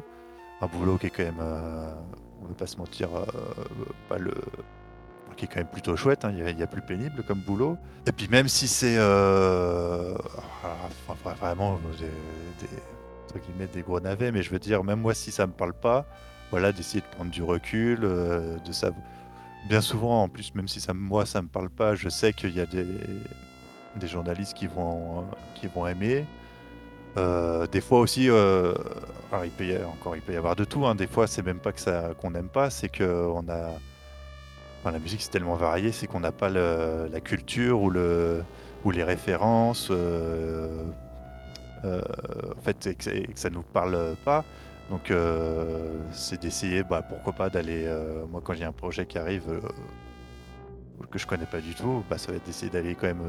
un 0.60 0.66
boulot 0.66 0.96
qui 0.96 1.06
est 1.06 1.10
quand 1.10 1.24
même, 1.24 1.40
on 1.40 2.44
ne 2.44 2.48
va 2.48 2.54
pas 2.58 2.66
se 2.66 2.78
mentir, 2.78 3.10
pas 4.08 4.18
le 4.18 4.34
qui 5.40 5.46
est 5.46 5.48
quand 5.48 5.60
même 5.60 5.66
plutôt 5.66 5.96
chouette, 5.96 6.26
hein. 6.26 6.32
il, 6.36 6.58
y 6.58 6.62
a, 6.62 6.66
plus 6.66 6.82
pénible 6.82 7.22
comme 7.22 7.40
boulot. 7.40 7.78
Et 8.06 8.12
puis 8.12 8.28
même 8.28 8.46
si 8.46 8.68
c'est 8.68 8.96
euh, 8.98 10.14
vraiment 11.40 11.80
des, 11.98 13.66
des, 13.66 13.80
gros 13.80 14.00
navets, 14.00 14.32
mais 14.32 14.42
je 14.42 14.50
veux 14.50 14.58
dire, 14.58 14.84
même 14.84 15.00
moi 15.00 15.14
si 15.14 15.32
ça 15.32 15.46
me 15.46 15.52
parle 15.52 15.72
pas, 15.72 16.04
voilà, 16.50 16.72
d'essayer 16.72 17.00
de 17.00 17.16
prendre 17.16 17.30
du 17.30 17.42
recul, 17.42 18.00
euh, 18.02 18.58
de 18.58 18.72
ça. 18.72 18.90
Bien 19.68 19.80
souvent, 19.80 20.22
en 20.22 20.28
plus, 20.28 20.54
même 20.54 20.68
si 20.68 20.78
ça, 20.80 20.92
moi 20.92 21.24
ça 21.24 21.40
me 21.40 21.48
parle 21.48 21.70
pas, 21.70 21.94
je 21.94 22.10
sais 22.10 22.34
qu'il 22.34 22.54
y 22.54 22.60
a 22.60 22.66
des, 22.66 22.86
journalistes 24.02 24.54
qui 24.54 24.66
vont, 24.66 25.24
qui 25.54 25.68
vont 25.68 25.86
aimer. 25.86 26.26
Euh, 27.16 27.66
des 27.66 27.80
fois 27.80 28.00
aussi, 28.00 28.24
il 28.24 28.30
peut 28.30 29.66
y 29.66 29.76
encore, 29.84 30.16
il 30.16 30.22
peut 30.22 30.34
y 30.34 30.36
avoir 30.36 30.54
de 30.54 30.64
tout. 30.64 30.86
Hein. 30.86 30.94
Des 30.94 31.06
fois, 31.06 31.26
c'est 31.26 31.42
même 31.42 31.60
pas 31.60 31.72
que 31.72 31.80
ça 31.80 32.10
qu'on 32.20 32.30
n'aime 32.30 32.48
pas, 32.48 32.68
c'est 32.68 32.94
qu'on 32.94 33.48
a 33.48 33.70
la 34.84 34.98
musique 34.98 35.20
c'est 35.20 35.30
tellement 35.30 35.56
varié, 35.56 35.92
c'est 35.92 36.06
qu'on 36.06 36.20
n'a 36.20 36.32
pas 36.32 36.48
la 36.48 37.20
culture 37.20 37.82
ou, 37.82 37.90
le, 37.90 38.42
ou 38.84 38.90
les 38.90 39.04
références, 39.04 39.88
euh, 39.90 40.84
euh, 41.84 42.00
en 42.56 42.60
fait, 42.62 42.86
et 42.86 42.94
que, 42.94 43.04
ça 43.38 43.50
nous 43.50 43.62
parle 43.62 44.16
pas. 44.24 44.44
Donc, 44.88 45.10
euh, 45.10 45.96
c'est 46.12 46.40
d'essayer, 46.40 46.82
bah, 46.82 47.02
pourquoi 47.02 47.32
pas 47.32 47.50
d'aller. 47.50 47.88
moi, 48.30 48.40
quand 48.42 48.54
j'ai 48.54 48.64
un 48.64 48.72
projet 48.72 49.06
qui 49.06 49.18
arrive 49.18 49.60
que 51.10 51.18
je 51.18 51.26
connais 51.26 51.46
pas 51.46 51.60
du 51.60 51.74
tout, 51.74 52.04
bah, 52.08 52.18
ça 52.18 52.32
va 52.32 52.38
être 52.38 52.46
d'essayer 52.46 52.70
d'aller 52.70 52.94
quand 52.94 53.06
même 53.06 53.24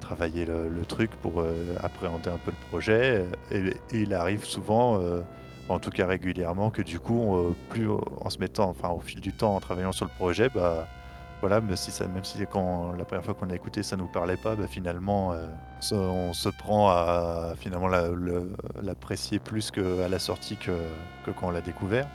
travailler 0.00 0.46
le, 0.46 0.84
truc 0.86 1.10
pour 1.22 1.44
appréhender 1.82 2.30
un 2.30 2.38
peu 2.38 2.50
le 2.50 2.68
projet. 2.68 3.24
et 3.50 3.72
il 3.92 4.14
arrive 4.14 4.44
souvent 4.44 5.00
en 5.68 5.78
tout 5.78 5.90
cas 5.90 6.06
régulièrement, 6.06 6.70
que 6.70 6.82
du 6.82 6.98
coup, 6.98 7.36
euh, 7.36 7.54
plus 7.70 7.88
en 7.90 8.30
se 8.30 8.38
mettant, 8.38 8.68
enfin 8.68 8.90
au 8.90 9.00
fil 9.00 9.20
du 9.20 9.32
temps, 9.32 9.54
en 9.56 9.60
travaillant 9.60 9.92
sur 9.92 10.04
le 10.04 10.10
projet, 10.10 10.48
bah 10.48 10.86
voilà, 11.40 11.60
même 11.60 11.76
si, 11.76 11.90
ça, 11.90 12.06
même 12.06 12.24
si 12.24 12.38
quand 12.50 12.92
la 12.92 13.04
première 13.04 13.24
fois 13.24 13.34
qu'on 13.34 13.50
a 13.50 13.54
écouté 13.54 13.82
ça 13.82 13.96
nous 13.96 14.06
parlait 14.06 14.36
pas, 14.36 14.54
bah, 14.54 14.66
finalement 14.68 15.32
euh, 15.32 15.46
on 15.90 16.32
se 16.32 16.48
prend 16.48 16.90
à 16.90 17.54
finalement 17.58 17.88
l'apprécier 18.80 19.40
plus 19.40 19.70
qu'à 19.70 20.08
la 20.08 20.18
sortie 20.18 20.56
que, 20.56 20.72
quand 21.26 21.48
on 21.48 21.50
l'a 21.50 21.60
découvert. 21.60 22.06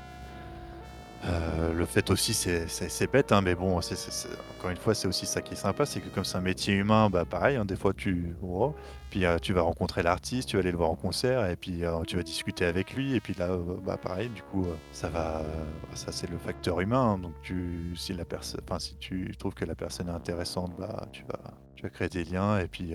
Euh, 1.25 1.73
le 1.73 1.85
fait 1.85 2.09
aussi, 2.11 2.33
c'est 2.33 3.11
bête, 3.11 3.31
hein, 3.31 3.41
mais 3.41 3.55
bon, 3.55 3.79
encore 3.79 4.69
une 4.69 4.77
fois, 4.77 4.93
c'est 4.93 5.07
aussi 5.07 5.25
ça 5.25 5.41
qui 5.41 5.53
est 5.53 5.57
sympa, 5.57 5.85
c'est 5.85 5.99
que 5.99 6.09
comme 6.09 6.23
c'est 6.23 6.37
un 6.37 6.41
métier 6.41 6.75
humain, 6.75 7.09
bah 7.09 7.25
pareil, 7.25 7.57
hein, 7.57 7.65
des 7.65 7.75
fois 7.75 7.93
tu, 7.93 8.35
oh, 8.43 8.75
puis 9.09 9.25
euh, 9.25 9.37
tu 9.39 9.53
vas 9.53 9.61
rencontrer 9.61 10.03
l'artiste, 10.03 10.49
tu 10.49 10.57
vas 10.57 10.61
aller 10.61 10.71
le 10.71 10.77
voir 10.77 10.89
en 10.89 10.95
concert, 10.95 11.45
et 11.49 11.55
puis 11.55 11.83
euh, 11.83 12.03
tu 12.03 12.17
vas 12.17 12.23
discuter 12.23 12.65
avec 12.65 12.93
lui, 12.93 13.15
et 13.15 13.19
puis 13.19 13.33
là, 13.33 13.57
bah 13.83 13.97
pareil, 13.97 14.29
du 14.29 14.41
coup, 14.43 14.65
ça 14.91 15.09
va, 15.09 15.43
ça 15.93 16.11
c'est 16.11 16.29
le 16.29 16.37
facteur 16.37 16.79
humain, 16.81 17.13
hein, 17.13 17.17
donc 17.17 17.33
tu, 17.41 17.93
si 17.95 18.13
la 18.13 18.25
personne, 18.25 18.61
si 18.79 18.97
tu 18.97 19.35
trouves 19.37 19.53
que 19.53 19.65
la 19.65 19.75
personne 19.75 20.07
est 20.09 20.11
intéressante, 20.11 20.73
bah 20.77 21.07
tu 21.11 21.23
vas, 21.23 21.53
tu 21.75 21.83
vas 21.83 21.89
créer 21.89 22.09
des 22.09 22.23
liens, 22.23 22.59
et 22.59 22.67
puis 22.67 22.93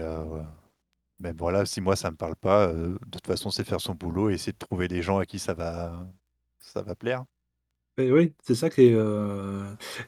voilà, 1.39 1.65
si 1.67 1.81
moi 1.81 1.97
ça 1.97 2.11
me 2.11 2.17
parle 2.17 2.37
pas, 2.37 2.67
de 2.69 2.99
toute 3.11 3.27
façon 3.27 3.51
c'est 3.51 3.65
faire 3.65 3.81
son 3.81 3.95
boulot 3.95 4.31
et 4.31 4.35
essayer 4.35 4.53
de 4.53 4.59
trouver 4.59 4.89
des 4.89 5.03
gens 5.03 5.19
à 5.19 5.27
qui 5.27 5.39
ça 5.39 5.55
va, 5.55 5.93
ça 6.59 6.83
va 6.83 6.95
plaire. 6.95 7.25
Et 7.99 8.11
oui, 8.11 8.33
c'est 8.43 8.55
ça 8.55 8.71
qui 8.71 8.87
est, 8.87 8.95
euh, 8.95 9.67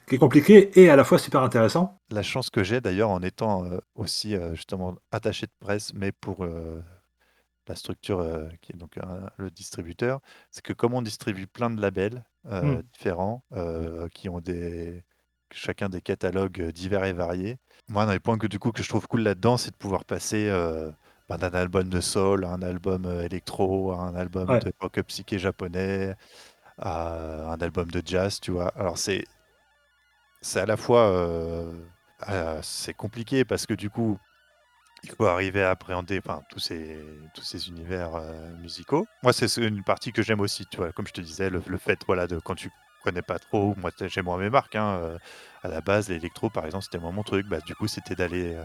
qui 0.08 0.14
est 0.14 0.18
compliqué 0.18 0.70
et 0.80 0.88
à 0.88 0.96
la 0.96 1.04
fois 1.04 1.18
super 1.18 1.42
intéressant. 1.42 2.00
La 2.10 2.22
chance 2.22 2.48
que 2.48 2.64
j'ai 2.64 2.80
d'ailleurs 2.80 3.10
en 3.10 3.20
étant 3.20 3.64
euh, 3.66 3.78
aussi 3.94 4.34
euh, 4.34 4.54
justement 4.54 4.96
attaché 5.12 5.46
de 5.46 5.52
presse, 5.60 5.92
mais 5.94 6.10
pour 6.10 6.46
la 7.66 7.74
structure 7.74 8.48
qui 8.60 8.72
est 8.72 8.76
donc 8.76 8.98
le 9.36 9.50
distributeur, 9.50 10.20
c'est 10.50 10.62
que 10.62 10.72
comme 10.72 10.94
on 10.94 11.02
distribue 11.02 11.46
plein 11.46 11.70
de 11.70 11.80
labels 11.80 12.24
mmh. 12.44 12.76
différents 12.92 13.42
qui 14.12 14.28
ont 14.28 14.40
des 14.40 15.02
chacun 15.50 15.88
des 15.88 16.00
catalogues 16.00 16.70
divers 16.72 17.04
et 17.04 17.12
variés. 17.12 17.58
Moi, 17.88 18.02
un 18.02 18.12
des 18.12 18.18
points 18.18 18.38
que 18.38 18.46
du 18.46 18.58
coup 18.58 18.72
que 18.72 18.82
je 18.82 18.88
trouve 18.88 19.06
cool 19.06 19.22
là-dedans, 19.22 19.56
c'est 19.56 19.70
de 19.70 19.76
pouvoir 19.76 20.04
passer 20.04 20.50
bah, 21.28 21.38
d'un 21.38 21.50
album 21.50 21.88
de 21.88 22.00
soul 22.00 22.44
à 22.44 22.50
un 22.50 22.60
album 22.60 23.06
électro, 23.22 23.92
à 23.92 24.00
un 24.00 24.14
album 24.14 24.46
de 24.46 24.72
rock 24.80 25.00
psyché 25.02 25.38
japonais, 25.38 26.16
à 26.78 27.52
un 27.52 27.58
album 27.60 27.90
de 27.90 28.02
jazz, 28.04 28.40
tu 28.40 28.50
vois. 28.50 28.68
Alors 28.76 28.98
c'est 28.98 29.24
c'est 30.42 30.60
à 30.60 30.66
la 30.66 30.76
fois 30.76 31.08
euh, 31.10 31.72
euh, 32.28 32.60
c'est 32.62 32.94
compliqué 32.94 33.44
parce 33.44 33.66
que 33.66 33.74
du 33.74 33.90
coup 33.90 34.18
il 35.02 35.10
faut 35.10 35.26
arriver 35.26 35.62
à 35.62 35.70
appréhender 35.70 36.20
enfin, 36.24 36.42
tous 36.50 36.58
ces 36.58 36.98
tous 37.34 37.42
ces 37.42 37.68
univers 37.68 38.14
euh, 38.14 38.54
musicaux. 38.56 39.06
Moi 39.22 39.32
c'est 39.32 39.54
une 39.56 39.82
partie 39.84 40.12
que 40.12 40.22
j'aime 40.22 40.40
aussi, 40.40 40.66
tu 40.66 40.78
vois. 40.78 40.92
Comme 40.92 41.06
je 41.06 41.12
te 41.12 41.20
disais, 41.20 41.50
le, 41.50 41.60
fait 41.78 41.98
voilà 42.06 42.26
de 42.26 42.38
quand 42.38 42.54
tu 42.54 42.70
connais 43.02 43.22
pas 43.22 43.38
trop, 43.38 43.74
moi 43.76 43.90
j'aime 44.00 44.24
moi 44.24 44.38
mes 44.38 44.50
marques. 44.50 44.76
Hein, 44.76 45.18
à 45.62 45.68
la 45.68 45.80
base 45.80 46.08
l'électro 46.08 46.50
par 46.50 46.66
exemple 46.66 46.84
c'était 46.84 46.98
moi 46.98 47.12
mon 47.12 47.22
truc. 47.22 47.46
Bah, 47.48 47.60
du 47.66 47.74
coup 47.74 47.88
c'était 47.88 48.14
d'aller 48.14 48.56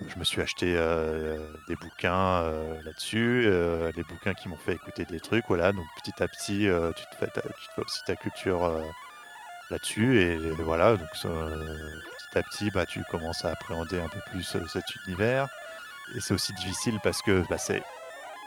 je 0.00 0.18
me 0.18 0.24
suis 0.24 0.40
acheté 0.40 0.74
euh, 0.76 1.38
des 1.68 1.76
bouquins 1.76 2.42
euh, 2.42 2.82
là-dessus, 2.82 3.44
euh, 3.46 3.92
des 3.92 4.02
bouquins 4.02 4.34
qui 4.34 4.48
m'ont 4.48 4.56
fait 4.56 4.74
écouter 4.74 5.04
des 5.04 5.20
trucs, 5.20 5.44
voilà. 5.46 5.72
Donc 5.72 5.86
petit 6.02 6.22
à 6.22 6.28
petit, 6.28 6.68
tu 6.96 7.06
te, 7.06 7.16
fais 7.16 7.30
tu, 7.32 7.68
fais 7.74 7.82
aussi 7.82 8.00
ta 8.06 8.16
culture 8.16 8.82
là-dessus, 9.70 10.20
et, 10.20 10.36
voilà. 10.62 10.96
Donc 10.96 11.08
petit 11.12 12.38
à 12.38 12.42
petit, 12.42 12.70
bah, 12.70 12.86
tu 12.86 13.02
commences 13.10 13.44
à 13.44 13.50
appréhender 13.50 14.00
un 14.00 14.08
peu 14.08 14.20
plus 14.30 14.42
cet 14.42 14.84
univers. 15.06 15.48
Et 16.16 16.20
c'est 16.20 16.34
aussi 16.34 16.52
difficile 16.54 16.98
parce 17.02 17.22
que 17.22 17.44
bah, 17.48 17.58
c'est 17.58 17.82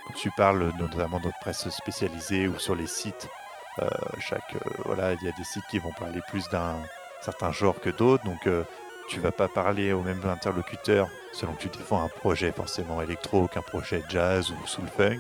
quand 0.07 0.13
tu 0.13 0.29
parles 0.37 0.71
notamment 0.77 1.19
de 1.19 1.31
presse 1.41 1.69
spécialisée 1.69 2.47
ou 2.47 2.59
sur 2.59 2.75
les 2.75 2.87
sites, 2.87 3.27
chaque 4.19 4.55
voilà, 4.85 5.13
il 5.13 5.23
y 5.23 5.29
a 5.29 5.31
des 5.33 5.43
sites 5.43 5.65
qui 5.69 5.79
vont 5.79 5.93
parler 5.93 6.21
plus 6.27 6.47
d'un 6.49 6.75
certain 7.21 7.51
genre 7.51 7.79
que 7.79 7.89
d'autres, 7.89 8.23
donc 8.25 8.47
tu 9.07 9.19
vas 9.19 9.31
pas 9.31 9.47
parler 9.47 9.93
au 9.93 10.01
même 10.01 10.21
interlocuteur 10.25 11.09
selon 11.33 11.53
que 11.53 11.61
tu 11.61 11.69
défends 11.69 12.03
un 12.03 12.09
projet 12.09 12.51
forcément 12.51 13.01
électro 13.01 13.47
qu'un 13.47 13.61
projet 13.61 14.03
jazz 14.09 14.51
ou 14.51 14.67
soul 14.67 14.87
funk. 14.87 15.19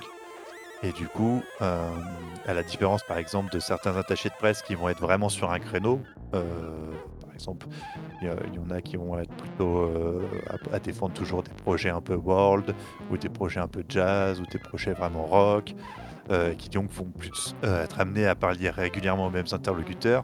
Et 0.83 0.91
du 0.91 1.07
coup, 1.07 1.41
euh, 1.61 1.89
à 2.45 2.53
la 2.53 2.63
différence 2.63 3.03
par 3.03 3.17
exemple 3.17 3.51
de 3.51 3.59
certains 3.59 3.95
attachés 3.95 4.29
de 4.29 4.35
presse 4.35 4.61
qui 4.61 4.75
vont 4.75 4.89
être 4.89 5.01
vraiment 5.01 5.29
sur 5.29 5.51
un 5.51 5.59
créneau, 5.59 6.01
euh, 6.35 6.91
par 7.21 7.33
exemple, 7.33 7.67
il 8.21 8.27
y, 8.27 8.59
en 8.59 8.69
a 8.69 8.81
qui 8.81 8.97
vont 8.97 9.17
être 9.17 9.33
plutôt 9.33 9.79
euh, 9.79 10.21
à, 10.71 10.79
défendre 10.79 11.13
toujours 11.13 11.43
des 11.43 11.53
projets 11.63 11.89
un 11.89 12.01
peu 12.01 12.15
world, 12.15 12.75
ou 13.11 13.17
des 13.17 13.29
projets 13.29 13.59
un 13.59 13.67
peu 13.67 13.83
jazz, 13.87 14.39
ou 14.39 14.45
des 14.51 14.59
projets 14.59 14.93
vraiment 14.93 15.25
rock, 15.25 15.73
qui 16.57 16.69
donc 16.69 16.91
vont 16.91 17.11
plus 17.17 17.55
être 17.63 17.99
amenés 17.99 18.27
à 18.27 18.35
parler 18.35 18.69
régulièrement 18.69 19.27
aux 19.27 19.31
mêmes 19.31 19.45
interlocuteurs. 19.51 20.23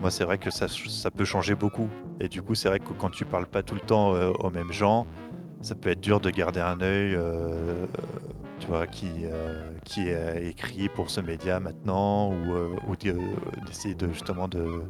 Moi, 0.00 0.10
c'est 0.10 0.24
vrai 0.24 0.38
que 0.38 0.50
ça, 0.50 0.66
peut 1.10 1.24
changer 1.24 1.54
beaucoup. 1.54 1.88
Et 2.20 2.28
du 2.28 2.42
coup, 2.42 2.54
c'est 2.54 2.68
vrai 2.68 2.80
que 2.80 2.92
quand 2.92 3.10
tu 3.10 3.24
parles 3.24 3.46
pas 3.46 3.62
tout 3.62 3.74
le 3.74 3.80
temps 3.80 4.12
aux 4.12 4.50
mêmes 4.50 4.72
gens, 4.72 5.06
ça 5.62 5.76
peut 5.76 5.90
être 5.90 6.00
dur 6.00 6.20
de 6.20 6.30
garder 6.30 6.60
un 6.60 6.80
œil, 6.80 7.14
euh, 7.14 7.86
tu 8.58 8.66
vois, 8.66 8.86
qui, 8.86 9.10
euh, 9.24 9.70
qui 9.84 10.08
est 10.08 10.46
écrit 10.46 10.88
pour 10.88 11.08
ce 11.08 11.20
média 11.20 11.60
maintenant, 11.60 12.32
ou, 12.32 12.52
euh, 12.52 12.76
d'essayer 13.66 13.94
de, 13.94 14.08
justement 14.12 14.48
de, 14.48 14.82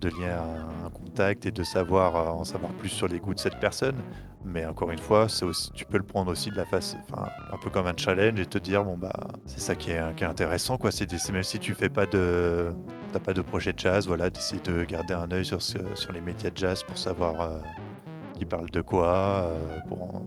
de 0.00 0.08
lier 0.08 0.30
un, 0.30 0.90
contact 0.90 1.46
et 1.46 1.50
de 1.50 1.62
savoir 1.62 2.34
en 2.36 2.44
savoir 2.44 2.72
plus 2.72 2.88
sur 2.88 3.08
les 3.08 3.20
goûts 3.20 3.34
de 3.34 3.38
cette 3.38 3.60
personne. 3.60 3.96
Mais 4.44 4.64
encore 4.66 4.90
une 4.90 4.98
fois, 4.98 5.26
tu 5.74 5.84
peux 5.84 5.98
le 5.98 6.04
prendre 6.04 6.30
aussi 6.30 6.50
de 6.50 6.56
la 6.56 6.64
face, 6.64 6.96
enfin, 7.10 7.28
un 7.52 7.56
peu 7.58 7.70
comme 7.70 7.86
un 7.86 7.96
challenge 7.96 8.38
et 8.40 8.46
te 8.46 8.58
dire 8.58 8.84
bon 8.84 8.96
bah 8.96 9.12
c'est 9.46 9.60
ça 9.60 9.74
qui 9.74 9.90
est, 9.90 10.22
intéressant 10.22 10.78
quoi. 10.78 10.90
C'est 10.92 11.12
même 11.32 11.42
si 11.42 11.58
tu 11.58 11.74
fais 11.74 11.88
pas 11.88 12.06
de, 12.06 12.72
t'as 13.12 13.18
pas 13.18 13.34
de 13.34 13.42
projet 13.42 13.72
de 13.72 13.78
jazz, 13.78 14.06
voilà, 14.06 14.30
d'essayer 14.30 14.62
de 14.62 14.84
garder 14.84 15.14
un 15.14 15.30
œil 15.32 15.44
sur, 15.44 15.60
sur 15.60 16.12
les 16.12 16.20
médias 16.20 16.50
de 16.50 16.56
jazz 16.56 16.82
pour 16.82 16.96
savoir 16.96 17.60
qui 18.38 18.44
parle 18.44 18.70
de 18.70 18.80
quoi, 18.80 19.50
euh, 19.50 19.78
pour, 19.88 20.22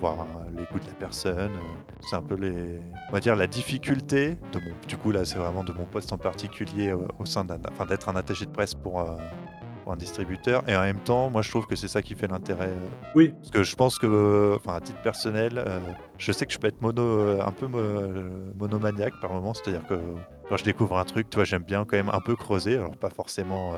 voir 0.00 0.26
les 0.54 0.64
goûts 0.64 0.80
de 0.80 0.86
la 0.86 0.94
personne. 0.98 1.52
C'est 2.00 2.16
un 2.16 2.22
peu 2.22 2.34
les, 2.34 2.80
on 3.08 3.12
va 3.12 3.20
dire 3.20 3.36
la 3.36 3.46
difficulté 3.46 4.36
de 4.52 4.58
mon, 4.58 4.72
du 4.86 4.96
coup 4.96 5.10
là 5.10 5.24
c'est 5.24 5.38
vraiment 5.38 5.64
de 5.64 5.72
mon 5.72 5.84
poste 5.84 6.12
en 6.12 6.18
particulier 6.18 6.88
euh, 6.88 6.98
au 7.18 7.24
sein 7.24 7.44
d'un, 7.44 7.58
enfin 7.70 7.86
d'être 7.86 8.08
un 8.08 8.16
attaché 8.16 8.44
de 8.44 8.50
presse 8.50 8.74
pour, 8.74 9.00
euh, 9.00 9.16
pour, 9.86 9.92
un 9.92 9.96
distributeur 9.96 10.68
et 10.68 10.76
en 10.76 10.82
même 10.82 10.98
temps 10.98 11.30
moi 11.30 11.42
je 11.42 11.50
trouve 11.50 11.66
que 11.66 11.76
c'est 11.76 11.88
ça 11.88 12.02
qui 12.02 12.14
fait 12.14 12.26
l'intérêt. 12.26 12.72
Oui. 13.14 13.32
Parce 13.38 13.50
que 13.50 13.62
je 13.62 13.76
pense 13.76 13.98
que, 13.98 14.54
enfin 14.56 14.74
à 14.74 14.80
titre 14.80 15.00
personnel, 15.00 15.64
je 16.18 16.32
sais 16.32 16.44
que 16.44 16.52
je 16.52 16.58
peux 16.58 16.66
être 16.66 16.82
mono, 16.82 17.40
un 17.40 17.52
peu 17.52 17.68
monomaniaque 18.58 19.14
par 19.20 19.32
moment, 19.32 19.54
c'est-à-dire 19.54 19.86
que 19.86 19.98
quand 20.48 20.56
je 20.56 20.64
découvre 20.64 20.98
un 20.98 21.04
truc, 21.04 21.30
tu 21.30 21.36
vois 21.36 21.44
j'aime 21.44 21.62
bien 21.62 21.84
quand 21.84 21.96
même 21.96 22.10
un 22.10 22.20
peu 22.20 22.34
creuser, 22.34 22.74
alors 22.74 22.96
pas 22.96 23.10
forcément 23.10 23.74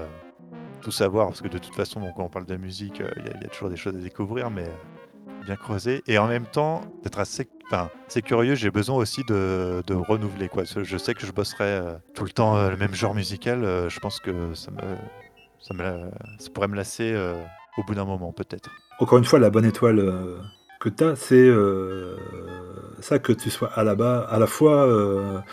tout 0.80 0.90
savoir, 0.90 1.28
parce 1.28 1.40
que 1.40 1.48
de 1.48 1.58
toute 1.58 1.74
façon, 1.74 2.00
quand 2.16 2.24
on 2.24 2.28
parle 2.28 2.46
de 2.46 2.56
musique, 2.56 3.00
euh, 3.00 3.10
il 3.16 3.26
y, 3.26 3.44
a 3.44 3.48
toujours 3.48 3.70
des 3.70 3.76
choses 3.76 3.96
à 3.96 3.98
découvrir, 3.98 4.50
mais 4.50 4.64
euh, 4.64 5.44
bien 5.44 5.56
creuser. 5.56 6.02
Et 6.06 6.18
en 6.18 6.26
même 6.26 6.46
temps, 6.46 6.82
d'être 7.02 7.18
assez, 7.18 7.48
enfin, 7.66 7.90
c'est 8.08 8.22
curieux, 8.22 8.54
j'ai 8.54 8.70
besoin 8.70 8.96
aussi 8.96 9.22
de, 9.28 9.82
de, 9.86 9.94
renouveler. 9.94 10.48
Quoi. 10.48 10.64
Je 10.64 10.96
sais 10.96 11.14
que 11.14 11.26
je 11.26 11.32
bosserai 11.32 11.64
euh, 11.64 11.96
tout 12.14 12.24
le 12.24 12.30
temps 12.30 12.68
le 12.68 12.76
même 12.76 12.94
genre 12.94 13.14
musical, 13.14 13.60
je 13.88 13.98
pense 14.00 14.20
que 14.20 14.54
ça, 14.54 14.70
me, 14.70 14.78
ça, 15.60 15.74
pourrait 16.52 16.68
me 16.68 16.76
lasser 16.76 17.14
au 17.76 17.82
bout 17.84 17.94
d'un 17.94 18.04
moment, 18.04 18.32
peut-être. 18.32 18.70
Encore 18.98 19.18
une 19.18 19.24
fois, 19.24 19.38
la 19.38 19.50
bonne 19.50 19.64
étoile 19.64 20.02
que 20.80 20.88
tu 20.88 21.04
as, 21.04 21.16
c'est 21.16 21.50
ça 23.02 23.18
que 23.18 23.32
tu 23.32 23.50
sois 23.50 23.68
à 23.72 23.84
la, 23.84 23.94
bas, 23.94 24.20
à 24.20 24.38
la 24.38 24.46
fois 24.46 25.44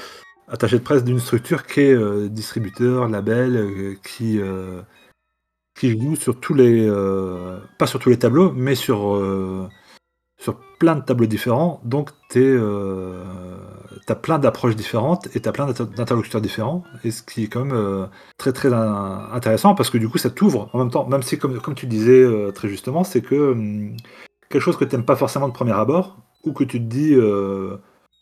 attaché 0.47 0.77
de 0.77 0.83
presse 0.83 1.03
d'une 1.03 1.19
structure 1.19 1.65
qui 1.65 1.81
est 1.81 2.29
distributeur, 2.29 3.07
label, 3.09 3.97
qui, 4.03 4.39
qui 5.75 5.99
joue 5.99 6.15
sur 6.15 6.39
tous 6.39 6.53
les. 6.53 6.89
pas 7.77 7.87
sur 7.87 7.99
tous 7.99 8.09
les 8.09 8.19
tableaux, 8.19 8.51
mais 8.51 8.75
sur, 8.75 9.21
sur 10.37 10.59
plein 10.79 10.95
de 10.95 11.01
tableaux 11.01 11.27
différents. 11.27 11.81
Donc, 11.83 12.11
tu 12.29 12.57
as 14.07 14.15
plein 14.15 14.39
d'approches 14.39 14.75
différentes 14.75 15.27
et 15.35 15.41
tu 15.41 15.49
as 15.49 15.51
plein 15.51 15.67
d'interlocuteurs 15.67 16.41
différents. 16.41 16.83
Et 17.03 17.11
ce 17.11 17.23
qui 17.23 17.43
est 17.43 17.47
quand 17.47 17.65
même 17.65 18.09
très 18.37 18.53
très 18.53 18.73
intéressant 18.73 19.75
parce 19.75 19.89
que 19.89 19.97
du 19.97 20.09
coup, 20.09 20.17
ça 20.17 20.29
t'ouvre 20.29 20.69
en 20.73 20.79
même 20.79 20.91
temps. 20.91 21.07
Même 21.07 21.23
si, 21.23 21.37
comme, 21.37 21.59
comme 21.59 21.75
tu 21.75 21.87
disais 21.87 22.25
très 22.53 22.67
justement, 22.69 23.03
c'est 23.03 23.21
que 23.21 23.51
hum, 23.51 23.95
quelque 24.49 24.61
chose 24.61 24.77
que 24.77 24.85
tu 24.85 24.95
n'aimes 24.95 25.05
pas 25.05 25.15
forcément 25.15 25.47
de 25.47 25.53
premier 25.53 25.73
abord, 25.73 26.17
ou 26.43 26.53
que 26.53 26.63
tu 26.63 26.79
te 26.79 26.85
dis 26.85 27.15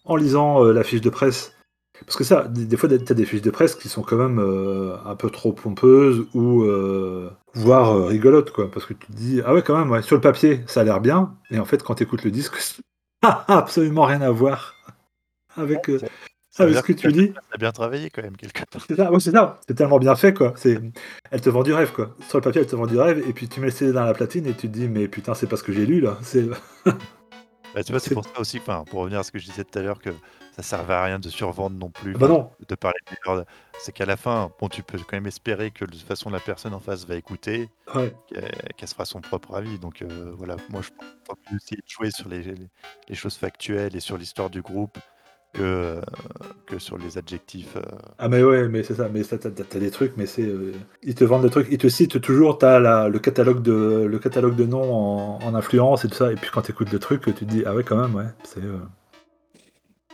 en 0.05 0.15
lisant 0.15 0.63
la 0.63 0.83
fiche 0.83 1.01
de 1.01 1.09
presse, 1.09 1.53
parce 2.05 2.17
que 2.17 2.23
ça, 2.23 2.47
des, 2.47 2.75
fois, 2.75 2.89
tu 2.89 2.95
as 2.95 3.15
des 3.15 3.25
fiches 3.25 3.41
de 3.41 3.51
presse 3.51 3.75
qui 3.75 3.87
sont 3.87 4.01
quand 4.01 4.17
même 4.17 4.39
euh, 4.39 4.95
un 5.05 5.15
peu 5.15 5.29
trop 5.29 5.53
pompeuses 5.53 6.25
ou 6.33 6.63
euh, 6.63 7.29
voire 7.53 7.95
euh, 7.95 8.05
rigolotes, 8.05 8.51
quoi. 8.51 8.69
Parce 8.69 8.85
que 8.85 8.93
tu 8.93 9.07
te 9.07 9.11
dis, 9.11 9.41
ah 9.45 9.53
ouais, 9.53 9.61
quand 9.61 9.77
même, 9.77 9.91
ouais, 9.91 10.01
sur 10.01 10.15
le 10.15 10.21
papier, 10.21 10.61
ça 10.67 10.81
a 10.81 10.83
l'air 10.83 10.99
bien. 11.01 11.35
Et 11.51 11.59
en 11.59 11.65
fait, 11.65 11.83
quand 11.83 11.95
tu 11.95 12.03
écoutes 12.03 12.23
le 12.23 12.31
disque, 12.31 12.55
n'a 13.21 13.45
absolument 13.47 14.05
rien 14.05 14.21
à 14.21 14.31
voir 14.31 14.72
avec, 15.57 15.89
avec 16.59 16.75
ce 16.75 16.81
que, 16.81 16.93
tu 16.93 17.11
dis. 17.11 17.31
Ça 17.33 17.41
a 17.53 17.57
bien 17.57 17.71
travaillé 17.71 18.09
quand 18.09 18.21
même, 18.21 18.37
quelque 18.37 18.63
part. 18.65 18.81
C'est 18.87 18.95
ça, 18.95 19.09
c'est 19.19 19.31
ça. 19.31 19.59
C'est 19.67 19.73
tellement 19.73 19.99
bien 19.99 20.15
fait, 20.15 20.33
quoi. 20.33 20.53
C'est... 20.55 20.79
Elle 21.31 21.41
te 21.41 21.49
vend 21.49 21.63
du 21.63 21.73
rêve, 21.73 21.91
quoi. 21.91 22.15
Sur 22.27 22.37
le 22.37 22.43
papier, 22.43 22.61
elle 22.61 22.67
te 22.67 22.75
vend 22.75 22.87
du 22.87 22.99
rêve. 22.99 23.23
Et 23.27 23.33
puis 23.33 23.47
tu 23.47 23.59
mets 23.59 23.67
le 23.67 23.71
CD 23.71 23.91
dans 23.91 24.05
la 24.05 24.13
platine 24.13 24.45
et 24.45 24.53
tu 24.53 24.67
te 24.67 24.73
dis, 24.73 24.87
mais 24.87 25.07
putain, 25.07 25.33
c'est 25.33 25.47
pas 25.47 25.57
ce 25.57 25.63
que 25.63 25.73
j'ai 25.73 25.85
lu, 25.85 25.99
là. 26.01 26.17
C'est. 26.21 26.45
Bah, 27.73 27.83
tu 27.83 27.91
vois, 27.91 27.99
c'est 27.99 28.13
pour 28.13 28.23
ça 28.23 28.39
aussi, 28.39 28.59
pour 28.59 28.99
revenir 28.99 29.19
à 29.19 29.23
ce 29.23 29.31
que 29.31 29.39
je 29.39 29.45
disais 29.45 29.63
tout 29.63 29.79
à 29.79 29.81
l'heure, 29.81 29.99
que 29.99 30.11
ça 30.55 30.61
servait 30.61 30.93
à 30.93 31.03
rien 31.03 31.17
de 31.17 31.27
survendre 31.29 31.75
non 31.75 31.89
plus, 31.89 32.13
Bah 32.13 32.27
non. 32.27 32.51
de 32.67 32.75
parler 32.75 32.99
de 33.09 33.45
C'est 33.79 33.91
qu'à 33.91 34.05
la 34.05 34.15
fin, 34.15 34.51
bon, 34.59 34.69
tu 34.69 34.83
peux 34.83 34.99
quand 34.99 35.13
même 35.17 35.25
espérer 35.25 35.71
que 35.71 35.83
de 35.83 35.91
toute 35.91 36.03
façon 36.03 36.29
la 36.29 36.39
personne 36.39 36.75
en 36.75 36.79
face 36.79 37.07
va 37.07 37.15
écouter, 37.15 37.69
qu'elle 37.87 38.87
se 38.87 38.93
fera 38.93 39.05
son 39.05 39.21
propre 39.21 39.55
avis. 39.55 39.79
Donc 39.79 40.03
euh, 40.03 40.31
voilà, 40.37 40.55
moi 40.69 40.81
je 40.83 40.89
pense 41.25 41.37
aussi 41.55 41.75
jouer 41.87 42.11
sur 42.11 42.29
les, 42.29 42.43
les, 42.43 43.15
choses 43.15 43.35
factuelles 43.35 43.95
et 43.95 43.99
sur 43.99 44.17
l'histoire 44.17 44.51
du 44.51 44.61
groupe 44.61 44.99
que, 45.53 46.01
que 46.65 46.79
sur 46.79 46.97
les 46.97 47.17
adjectifs. 47.17 47.75
Euh. 47.77 47.81
Ah 48.19 48.27
mais 48.27 48.43
ouais, 48.43 48.67
mais 48.67 48.83
c'est 48.83 48.95
ça, 48.95 49.09
mais 49.13 49.23
ça, 49.23 49.37
t'as, 49.37 49.49
des 49.79 49.91
trucs, 49.91 50.13
mais 50.17 50.25
c'est... 50.25 50.43
Euh, 50.43 50.73
ils 51.03 51.15
te 51.15 51.23
vendent 51.23 51.43
des 51.43 51.49
trucs, 51.49 51.67
ils 51.71 51.77
te 51.77 51.87
citent 51.87 52.19
toujours, 52.19 52.57
t'as 52.57 52.79
la, 52.79 53.07
le, 53.09 53.19
catalogue 53.19 53.61
de, 53.61 54.05
le 54.09 54.19
catalogue 54.19 54.55
de 54.55 54.65
noms 54.65 55.39
en, 55.43 55.55
influence 55.55 56.03
et 56.05 56.07
tout 56.09 56.15
ça, 56.15 56.31
et 56.31 56.35
puis 56.35 56.49
quand 56.51 56.63
t'écoutes 56.63 56.91
le 56.91 56.99
truc, 56.99 57.21
tu 57.23 57.33
te 57.33 57.45
dis, 57.45 57.63
ah 57.65 57.75
ouais 57.75 57.83
quand 57.83 57.97
même, 57.97 58.15
ouais, 58.15 58.25
c'est... 58.43 58.61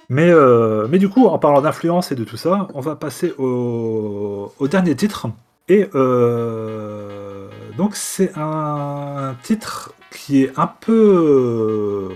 Mais, 0.10 0.32
euh, 0.32 0.88
mais 0.90 0.98
du 0.98 1.08
coup, 1.08 1.28
en 1.28 1.38
parlant 1.38 1.62
d'influence 1.62 2.12
et 2.12 2.16
de 2.16 2.24
tout 2.24 2.38
ça, 2.38 2.68
on 2.74 2.82
va 2.82 2.96
passer 2.96 3.34
au, 3.38 4.52
dernier 4.70 4.96
titre. 4.96 5.28
Et 5.68 5.88
euh, 5.94 7.48
donc 7.78 7.96
c'est 7.96 8.32
un 8.36 9.36
titre 9.44 9.94
qui 10.12 10.44
est 10.44 10.52
un 10.58 10.66
peu... 10.68 12.10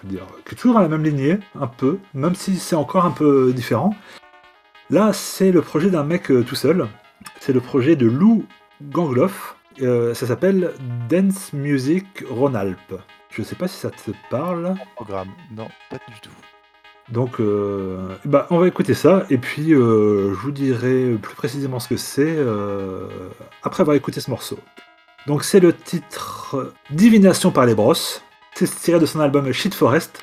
peut 0.00 0.08
dire 0.08 0.26
Qui 0.44 0.54
est 0.54 0.58
toujours 0.58 0.78
à 0.78 0.82
la 0.82 0.88
même 0.88 1.04
lignée, 1.04 1.38
un 1.58 1.66
peu, 1.66 1.98
même 2.14 2.34
si 2.34 2.56
c'est 2.56 2.76
encore 2.76 3.04
un 3.04 3.10
peu 3.10 3.52
différent. 3.52 3.94
Là, 4.90 5.12
c'est 5.12 5.52
le 5.52 5.60
projet 5.62 5.90
d'un 5.90 6.04
mec 6.04 6.30
euh, 6.30 6.42
tout 6.42 6.54
seul. 6.54 6.86
C'est 7.40 7.52
le 7.52 7.60
projet 7.60 7.96
de 7.96 8.06
Lou 8.06 8.46
Gangloff. 8.82 9.56
ça 9.78 10.14
s'appelle 10.14 10.72
Dance 11.08 11.52
Music 11.52 12.06
Rhône-Alpes. 12.28 12.94
Je 13.30 13.42
sais 13.42 13.56
pas 13.56 13.68
si 13.68 13.76
ça 13.76 13.90
te 13.90 14.10
parle. 14.30 14.74
Programme, 14.96 15.28
non, 15.54 15.68
pas 15.90 15.98
du 16.08 16.20
tout. 16.20 16.30
Donc, 17.10 17.40
euh, 17.40 18.16
bah, 18.24 18.46
on 18.50 18.58
va 18.58 18.68
écouter 18.68 18.94
ça, 18.94 19.24
et 19.30 19.38
puis 19.38 19.72
euh, 19.72 20.34
je 20.34 20.38
vous 20.40 20.50
dirai 20.50 21.16
plus 21.20 21.34
précisément 21.34 21.80
ce 21.80 21.88
que 21.88 21.96
c'est 21.96 22.36
euh, 22.36 23.08
après 23.62 23.80
avoir 23.80 23.96
écouté 23.96 24.20
ce 24.20 24.30
morceau. 24.30 24.58
Donc, 25.26 25.44
c'est 25.44 25.60
le 25.60 25.72
titre 25.72 26.72
Divination 26.90 27.50
par 27.50 27.64
les 27.64 27.74
brosses. 27.74 28.22
C'est 28.66 28.74
tiré 28.74 28.98
de 28.98 29.06
son 29.06 29.20
album 29.20 29.52
Shit 29.52 29.72
Forest, 29.72 30.20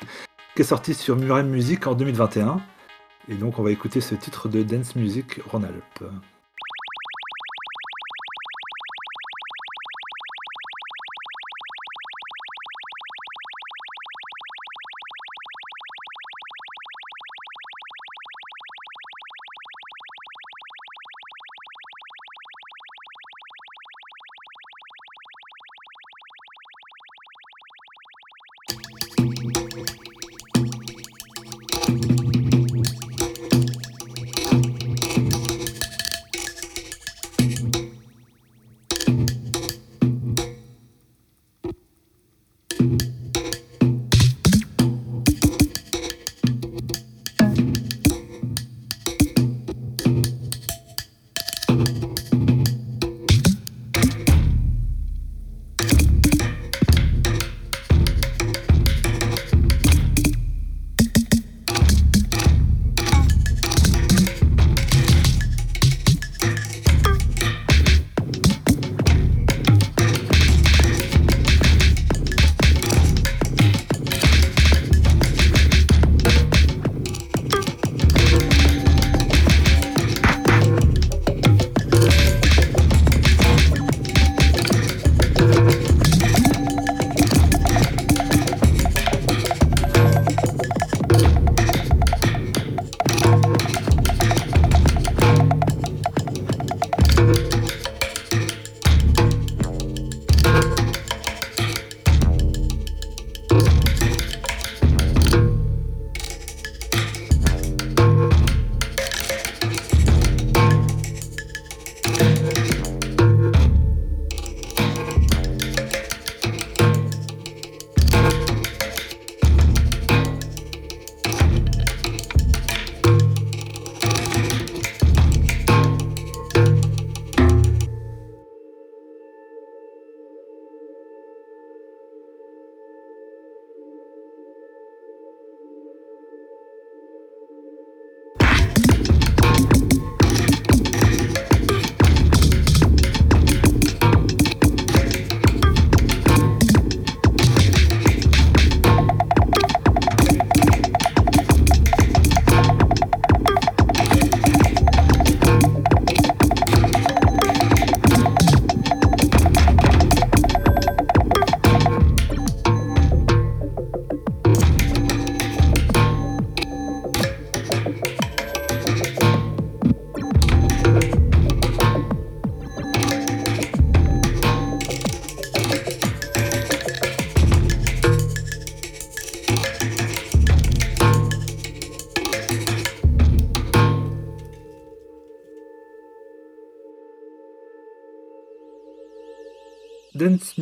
qui 0.54 0.60
est 0.60 0.66
sorti 0.66 0.92
sur 0.92 1.16
Murem 1.16 1.48
Music 1.48 1.86
en 1.86 1.94
2021. 1.94 2.60
Et 3.30 3.34
donc, 3.34 3.58
on 3.58 3.62
va 3.62 3.70
écouter 3.70 4.02
ce 4.02 4.14
titre 4.14 4.50
de 4.50 4.62
Dance 4.62 4.94
Music 4.94 5.40
Rhône-Alpes. 5.46 6.04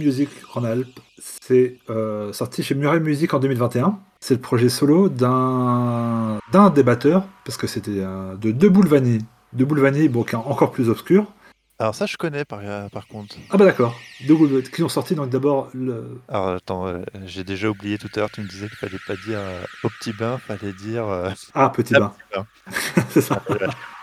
Music 0.05 0.29
en 0.55 0.65
Alpes. 0.65 1.01
C'est 1.19 1.79
euh, 1.91 2.33
sorti 2.33 2.63
chez 2.63 2.75
Murray 2.75 3.01
Music 3.01 3.33
en 3.33 3.39
2021. 3.39 3.99
C'est 4.21 4.35
le 4.35 4.41
projet 4.41 4.69
solo 4.69 5.09
d'un 5.09 6.39
d'un 6.53 6.71
débatteur, 6.71 7.25
parce 7.45 7.57
que 7.57 7.67
c'était 7.67 7.91
euh, 7.97 8.35
de 8.37 8.51
deux. 8.51 8.71
Deux 9.55 9.65
boules 9.65 9.81
vanille, 9.81 10.09
bon, 10.09 10.25
qui 10.25 10.35
encore 10.37 10.73
plus 10.73 10.89
obscur. 10.89 11.27
Alors 11.81 11.95
ça, 11.95 12.07
je 12.07 12.17
connais 12.17 12.45
par, 12.45 12.61
euh, 12.63 12.89
par 12.89 13.09
contre. 13.09 13.37
Ah 13.51 13.57
bah 13.57 13.65
d'accord. 13.65 13.99
Deux 14.29 14.37
boules 14.37 14.63
qui 14.63 14.83
ont 14.85 14.89
sorti 14.89 15.17
donc 15.17 15.29
d'abord 15.31 15.71
le. 15.75 16.21
Alors 16.29 16.49
attends, 16.51 16.87
euh, 16.87 17.03
j'ai 17.27 17.43
déjà 17.43 17.69
oublié 17.69 17.99
tout 17.99 18.09
à 18.15 18.21
l'heure, 18.21 18.31
tu 18.31 18.43
me 18.43 18.47
disais 18.47 18.69
qu'il 18.69 18.77
fallait 18.79 18.99
pas 19.05 19.17
dire 19.17 19.39
euh, 19.39 19.65
au 19.83 19.89
petit 19.89 20.13
bain, 20.13 20.39
fallait 20.39 20.73
dire... 20.73 21.05
euh, 21.09 21.31
Ah, 21.53 21.71
petit 21.71 21.95
bain. 21.95 22.15
petit 22.31 22.39
bain. 22.39 22.47
c'est 23.11 23.21
ça. 23.21 23.43
Euh, 23.51 23.57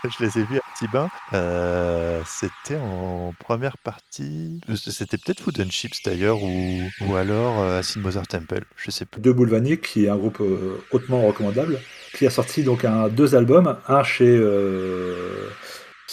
je 0.04 0.22
les 0.24 0.38
ai 0.38 0.44
vus 0.44 0.58
à 0.58 0.60
petit 0.74 0.86
bain. 0.88 1.08
Euh, 1.32 2.20
c'était 2.26 2.76
en 2.76 3.32
première 3.38 3.78
partie. 3.78 4.60
C'était 4.76 5.16
peut-être 5.16 5.40
Food 5.40 5.58
and 5.60 5.70
Chips 5.70 6.02
d'ailleurs, 6.04 6.42
ou, 6.42 6.82
ou 7.00 7.16
alors 7.16 7.60
euh, 7.60 7.78
Acid 7.80 8.02
Mother 8.02 8.26
Temple, 8.26 8.64
je 8.76 8.90
sais 8.90 9.06
plus. 9.06 9.20
Deux 9.22 9.32
boules 9.32 9.48
vanille, 9.48 9.80
qui 9.80 10.04
est 10.04 10.08
un 10.10 10.16
groupe 10.16 10.40
euh, 10.40 10.84
hautement 10.90 11.22
recommandable, 11.26 11.78
qui 12.14 12.26
a 12.26 12.30
sorti 12.30 12.64
donc 12.64 12.84
un, 12.84 13.08
deux 13.08 13.34
albums, 13.34 13.76
un 13.88 14.02
chez 14.02 14.28
euh, 14.28 15.48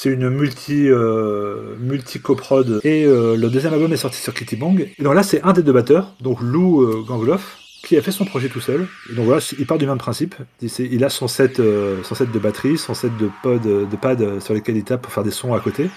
c'est 0.02 0.10
une 0.10 0.30
multi 0.30 0.90
euh, 0.90 1.76
multi 1.78 2.22
coprod 2.22 2.80
et 2.86 3.04
euh, 3.04 3.36
le 3.36 3.50
deuxième 3.50 3.74
album 3.74 3.92
est 3.92 3.98
sorti 3.98 4.22
sur 4.22 4.34
Kitty 4.34 4.56
Bang. 4.56 4.90
Et 4.98 5.04
donc 5.04 5.14
là 5.14 5.24
c'est 5.24 5.42
un 5.42 5.52
des 5.52 5.62
deux 5.62 5.74
batteurs, 5.74 6.14
donc 6.22 6.40
Lou 6.40 6.84
euh, 6.84 7.04
Gangloff, 7.06 7.58
qui 7.84 7.98
a 7.98 8.02
fait 8.02 8.14
son 8.14 8.24
projet 8.24 8.48
tout 8.48 8.62
seul. 8.62 8.88
Et 9.12 9.16
donc 9.16 9.26
voilà, 9.26 9.42
il 9.58 9.66
part 9.68 9.78
du 9.78 9.86
même 9.86 9.98
principe. 9.98 10.36
Il, 10.62 11.04
a 11.04 11.10
son 11.10 11.28
set, 11.28 11.60
euh, 11.60 12.02
son 12.04 12.16
set 12.16 12.32
de 12.32 12.40
batterie, 12.40 12.78
son 12.78 12.94
set 12.94 13.12
de 13.18 13.30
pod, 13.44 13.62
de 13.62 13.96
pad 13.98 14.40
sur 14.40 14.54
lesquels 14.54 14.78
il 14.78 14.86
tape 14.86 15.02
pour 15.02 15.12
faire 15.12 15.24
des 15.26 15.32
sons 15.32 15.54
à 15.54 15.60
côté. 15.60 15.90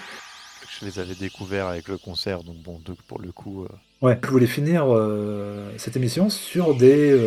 Je 0.81 0.85
les 0.85 0.99
avais 0.99 1.15
découverts 1.15 1.67
avec 1.67 1.87
le 1.87 1.97
concert, 1.97 2.43
donc 2.43 2.57
bon, 2.57 2.81
donc 2.83 2.97
pour 3.07 3.21
le 3.21 3.31
coup. 3.31 3.63
euh, 3.63 3.67
Ouais. 4.05 4.19
Je 4.21 4.27
voulais 4.29 4.47
finir 4.47 4.85
cette 5.77 5.95
émission 5.95 6.29
sur 6.29 6.75
des. 6.75 7.17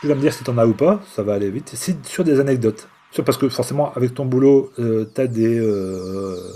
Tu 0.00 0.08
vas 0.08 0.14
me 0.14 0.20
dire 0.20 0.32
si 0.32 0.42
t'en 0.44 0.56
as 0.56 0.66
ou 0.66 0.72
pas, 0.72 1.02
ça 1.14 1.22
va 1.22 1.34
aller 1.34 1.50
vite. 1.50 1.72
Si- 1.74 1.96
sur 2.04 2.24
des 2.24 2.40
anecdotes. 2.40 2.88
Sur- 3.14 3.24
parce 3.24 3.38
que 3.38 3.48
forcément, 3.48 3.92
avec 3.94 4.12
ton 4.12 4.26
boulot, 4.26 4.72
euh, 4.80 5.04
t'as 5.14 5.28
des. 5.28 5.58
euh, 5.58 6.52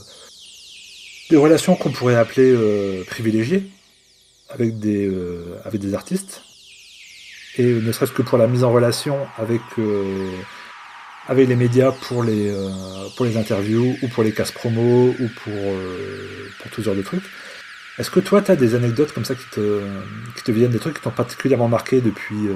des 1.30 1.36
relations 1.36 1.76
qu'on 1.76 1.90
pourrait 1.92 2.16
appeler 2.16 2.50
euh, 2.50 3.04
privilégiées 3.04 3.70
avec 4.50 4.78
des, 4.78 5.06
euh, 5.06 5.60
avec 5.64 5.80
des 5.80 5.94
artistes. 5.94 6.42
Et 7.58 7.66
ne 7.66 7.92
serait-ce 7.92 8.12
que 8.12 8.22
pour 8.22 8.38
la 8.38 8.46
mise 8.46 8.64
en 8.64 8.72
relation 8.72 9.26
avec, 9.36 9.60
les 9.76 11.56
médias 11.56 11.92
pour 11.92 12.22
les, 12.22 12.50
interviews 13.36 13.96
ou 14.02 14.08
pour 14.08 14.22
les 14.22 14.32
casse 14.32 14.52
promo 14.52 15.08
ou 15.08 15.28
pour, 15.42 15.74
pour 16.60 16.70
tout 16.70 16.82
genre 16.82 16.94
de 16.94 17.02
trucs. 17.02 17.24
Est-ce 17.98 18.10
que 18.10 18.20
toi, 18.20 18.42
tu 18.42 18.52
as 18.52 18.56
des 18.56 18.74
anecdotes 18.76 19.12
comme 19.12 19.24
ça 19.24 19.34
qui 19.34 19.44
te, 19.50 19.82
qui 20.36 20.44
te 20.44 20.52
viennent, 20.52 20.70
des 20.70 20.78
trucs 20.78 20.94
qui 20.94 21.02
t'ont 21.02 21.10
particulièrement 21.10 21.68
marqué 21.68 22.00
depuis, 22.00 22.48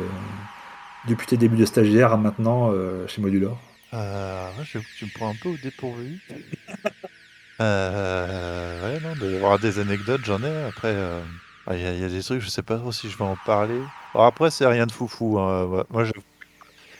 depuis 1.09 1.27
tes 1.27 1.37
débuts 1.37 1.57
de 1.57 1.67
stagiaire 1.67 2.13
à 2.13 2.17
maintenant 2.17 2.73
chez 3.09 3.21
Modulor? 3.21 3.59
Euh, 3.95 4.65
que 4.65 4.79
tu 4.95 5.05
me 5.07 5.11
prends 5.11 5.29
un 5.29 5.37
peu 5.37 5.49
au 5.51 5.59
dépourvu. 5.59 6.21
euh, 7.61 8.83
ouais, 8.83 9.01
non, 9.01 9.17
de 9.17 9.27
voir 9.37 9.59
des 9.59 9.79
anecdotes, 9.79 10.25
j'en 10.25 10.43
ai. 10.43 10.49
Après, 10.65 10.89
euh, 10.89 11.25
il 11.71 11.79
y, 11.81 11.87
a- 11.87 11.95
il 11.95 12.01
y 12.01 12.05
a 12.05 12.09
des 12.09 12.23
trucs, 12.23 12.41
je 12.41 12.49
sais 12.49 12.63
pas 12.63 12.79
trop 12.79 12.93
si 12.93 13.09
je 13.11 13.17
vais 13.19 13.25
en 13.25 13.37
parler. 13.37 13.91
Alors 14.15 14.27
après, 14.27 14.51
c'est 14.51 14.67
rien 14.67 14.87
de 14.87 14.93
foufou. 14.93 15.39
Hein. 15.39 15.65
Ouais, 15.67 15.85
Moi, 15.91 16.05
je... 16.05 16.13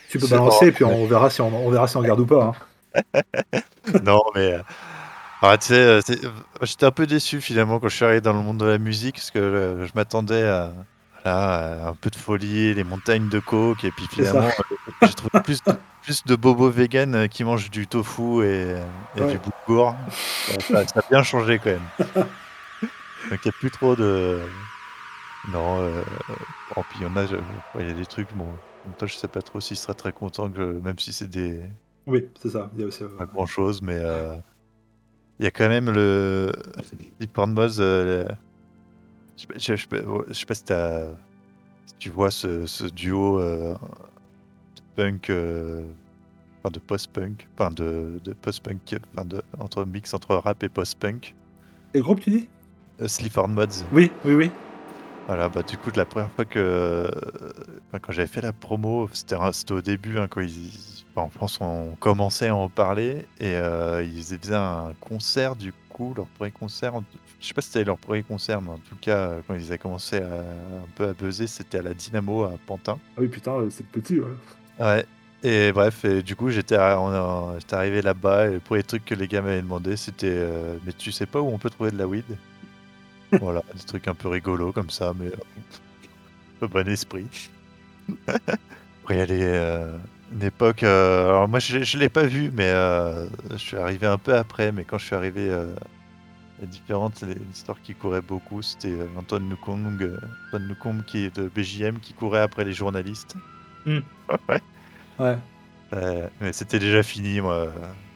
Tu 0.09 0.21
peux 0.21 0.27
C'est 0.27 0.29
balancer 0.29 0.67
bon, 0.67 0.69
et 0.69 0.73
puis 0.73 0.85
on 0.85 1.07
verra 1.07 1.29
si 1.31 1.41
on, 1.41 1.49
on 1.67 1.69
verra 1.71 1.89
si 1.89 1.97
on 1.97 2.03
garde 2.03 2.21
ou 2.21 2.27
pas. 2.27 2.45
hein. 2.45 2.53
non, 4.01 4.21
mais 4.35 4.53
euh, 4.55 4.63
ah, 5.43 5.59
tu 5.59 5.69
sais, 5.69 5.75
euh, 5.77 6.01
c'est- 6.05 6.25
euh, 6.25 6.31
j'étais 6.63 6.87
un 6.87 6.93
peu 6.93 7.07
déçu 7.07 7.41
finalement 7.41 7.81
quand 7.81 7.89
je 7.89 7.97
suis 7.97 8.05
arrivé 8.05 8.21
dans 8.21 8.33
le 8.35 8.41
monde 8.43 8.59
de 8.61 8.67
la 8.67 8.79
musique 8.79 9.17
parce 9.17 9.31
que 9.31 9.39
euh, 9.39 9.87
je 9.87 9.93
m'attendais 9.97 10.45
à, 10.45 10.75
à 11.25 11.89
un 11.89 11.95
peu 11.95 12.11
de 12.11 12.17
folie, 12.17 12.75
les 12.75 12.85
montagnes 12.85 13.29
de 13.29 13.41
coke, 13.41 13.85
et 13.85 13.93
puis 13.93 14.07
finalement, 14.09 14.49
euh, 14.49 14.93
j'ai 15.03 15.15
trouvé 15.15 15.31
plus 15.43 15.63
de, 15.65 15.73
plus 16.01 16.25
de 16.25 16.37
bobos 16.37 16.71
vegan 16.71 17.15
euh, 17.15 17.27
qui 17.29 17.45
mangent 17.45 17.71
du 17.71 17.89
tofu 17.89 18.45
et, 18.45 18.77
et 19.15 19.21
Ouais. 19.21 19.27
du 19.27 19.39
boulgour. 19.39 19.97
Ça, 20.61 20.81
a 20.81 21.03
bien 21.11 21.23
changé 21.23 21.59
quand 21.61 21.71
même. 21.71 21.91
Donc 23.31 23.45
il 23.45 23.49
n'y 23.49 23.51
a 23.51 23.53
plus 23.53 23.71
trop 23.71 23.97
de. 23.97 24.39
Non, 25.45 25.81
euh... 25.81 26.05
oh, 26.77 26.85
puis 26.85 27.01
il 27.01 27.03
y 27.03 27.07
en 27.07 27.17
a, 27.17 27.27
je- 27.27 27.37
il 27.81 27.87
y 27.87 27.91
a 27.91 27.95
des 27.95 28.07
trucs, 28.07 28.33
bon, 28.35 28.61
temps, 28.99 29.07
je 29.07 29.17
sais 29.17 29.29
pas 29.29 29.43
trop 29.43 29.61
s'il 29.61 29.77
sera 29.77 29.95
très 29.95 30.13
content 30.13 30.51
que, 30.53 30.81
même 30.81 30.99
si 30.99 31.13
c'est 31.13 31.29
des, 31.29 31.63
Oui, 32.07 32.29
c'est 32.41 32.51
ça. 32.51 32.71
Il 32.75 32.81
y 32.81 32.85
a 32.85 32.87
aussi, 32.87 33.03
euh, 33.05 33.09
pas 33.17 33.27
grand 33.27 33.47
chose, 33.47 33.83
mais 33.83 33.97
euh, 33.97 34.37
il 35.39 35.45
y 35.45 35.49
a 35.49 35.51
quand 35.51 35.69
même 35.69 35.91
le 35.91 36.53
Mode. 37.37 37.81
euh, 37.81 38.25
je, 39.37 39.43
sais 39.43 39.47
pas- 39.47 39.59
je, 39.59 39.77
je 39.77 39.81
sais 39.81 39.87
pas- 39.87 40.25
je 40.29 40.33
sais 40.35 40.47
pas 40.47 40.55
si, 40.55 40.65
tu 41.99 42.11
vois 42.11 42.31
ce, 42.31 42.67
ce 42.67 42.85
duo 42.85 43.41
euh, 43.41 43.75
de 43.75 44.83
punk, 44.97 45.31
euh, 45.31 45.83
enfin 46.63 46.71
de 46.73 46.79
post-punk, 46.81 47.47
enfin 47.55 47.71
de, 47.71 48.21
de 48.25 48.33
post-punk, 48.33 48.81
enfin 49.15 49.25
de, 49.25 49.43
entre 49.59 49.85
mix 49.85 50.13
entre 50.15 50.35
rap 50.37 50.63
et 50.63 50.69
post-punk. 50.69 51.35
Les 51.95 52.01
groupes, 52.01 52.21
tu 52.21 52.31
dis? 52.31 52.49
Euh, 53.01 53.09
Sleaford 53.09 53.49
Mods. 53.49 53.85
Oui, 53.93 54.11
oui, 54.25 54.35
oui. 54.35 54.51
Voilà, 55.29 55.49
bah 55.49 55.63
du 55.63 55.77
coup, 55.79 55.91
la 55.95 56.05
première 56.05 56.31
fois 56.33 56.45
que. 56.45 56.59
euh, 56.59 57.09
quand 58.03 58.13
j'avais 58.13 58.27
fait 58.29 58.41
la 58.41 58.53
promo, 58.53 59.09
c'était 59.13 59.37
au 59.73 59.81
début, 59.81 60.19
hein, 60.19 60.27
quand 60.29 60.41
ils. 60.41 61.05
enfin, 61.15 61.27
en 61.27 61.31
France, 61.31 61.59
on 61.61 61.95
commençait 62.01 62.49
à 62.49 62.57
en 62.57 62.69
parler 62.69 63.25
et 63.39 63.55
euh, 63.55 64.03
ils 64.03 64.23
faisaient 64.25 64.55
un 64.57 64.93
concert, 65.01 65.55
du 65.55 65.73
coup, 65.91 66.13
leur 66.15 66.27
premier 66.27 66.51
concert. 66.51 66.95
Je 67.43 67.49
sais 67.49 67.55
pas 67.55 67.61
si 67.63 67.69
c'était 67.71 67.85
leur 67.85 67.99
premier 67.99 68.23
concert, 68.25 68.63
mais 68.63 68.71
en 68.71 68.79
tout 68.79 68.97
cas, 68.97 69.43
quand 69.47 69.55
ils 69.55 69.65
avaient 69.67 69.79
commencé 69.79 70.19
à, 70.19 70.41
un 70.41 70.89
peu 70.95 71.09
à 71.09 71.15
buzzer, 71.15 71.47
c'était 71.49 71.79
à 71.79 71.83
la 71.83 71.95
Dynamo 71.95 72.45
à 72.45 72.59
Pantin. 72.67 73.03
Ah 73.17 73.21
oui, 73.23 73.29
putain, 73.29 73.53
euh, 73.61 73.71
c'est 73.71 73.87
petit. 73.87 74.21
ouais. 74.21 74.37
Ouais. 74.79 75.07
Et 75.43 75.73
bref, 75.73 76.05
et 76.05 76.23
du 76.23 76.37
coup, 76.37 76.51
j'étais 76.51 76.77
arrivé 76.77 78.03
là-bas 78.03 78.49
et 78.49 78.53
le 78.55 78.61
premier 78.61 78.85
truc 78.85 79.05
que 79.05 79.15
les 79.15 79.29
gars 79.29 79.43
m'avaient 79.43 79.63
demandé, 79.63 79.97
c'était 79.97 80.29
euh, 80.31 80.79
Mais 80.85 80.93
tu 80.93 81.11
sais 81.13 81.27
pas 81.27 81.41
où 81.41 81.49
on 81.49 81.59
peut 81.59 81.71
trouver 81.71 81.91
de 81.91 81.99
la 81.99 82.07
weed? 82.09 82.39
Voilà, 83.41 83.63
des 83.75 83.85
trucs 83.85 84.09
un 84.09 84.15
peu 84.15 84.29
rigolos 84.29 84.73
comme 84.73 84.91
ça, 84.91 85.13
mais 85.15 85.29
euh, 85.29 85.37
un 86.63 86.67
bon 86.69 86.89
esprit. 86.89 87.31
Après, 89.03 89.15
il 89.17 89.19
y 89.19 89.21
a 89.23 89.27
les, 89.27 89.43
euh, 89.45 89.99
une 90.31 90.43
époque. 90.43 90.83
euh, 90.83 91.29
alors, 91.29 91.49
moi, 91.49 91.59
je, 91.59 91.83
je 91.83 91.99
l'ai 91.99 92.09
pas 92.09 92.25
vu, 92.27 92.51
mais 92.53 92.71
euh, 92.71 93.29
je 93.51 93.57
suis 93.57 93.77
arrivé 93.77 94.07
un 94.07 94.19
peu 94.19 94.35
après. 94.37 94.73
Mais 94.73 94.85
quand 94.85 94.99
je 94.99 95.07
suis 95.07 95.17
arrivé, 95.17 95.51
les 96.63 96.69
différentes 96.69 97.21
les 97.23 97.37
histoires 97.53 97.81
qui 97.83 97.95
couraient 97.95 98.23
beaucoup, 98.23 98.63
c'était 98.63 98.93
euh, 98.93 99.07
Antoine 99.19 99.49
Nukong, 99.49 100.01
euh, 100.01 100.17
Antoine 100.47 100.69
Nukong 100.69 101.05
qui 101.05 101.25
est 101.25 101.37
de 101.37 101.51
BJM, 101.55 101.99
qui 102.01 102.15
courait 102.15 102.41
après 102.41 102.65
les 102.65 102.73
journalistes. 102.73 103.35
Hmm. 103.85 103.99
ouais. 104.49 104.61
Ouais. 105.19 105.37
Euh, 105.93 106.29
mais 106.41 106.53
c'était 106.53 106.79
déjà 106.79 107.03
fini, 107.03 107.41
moi. 107.41 107.67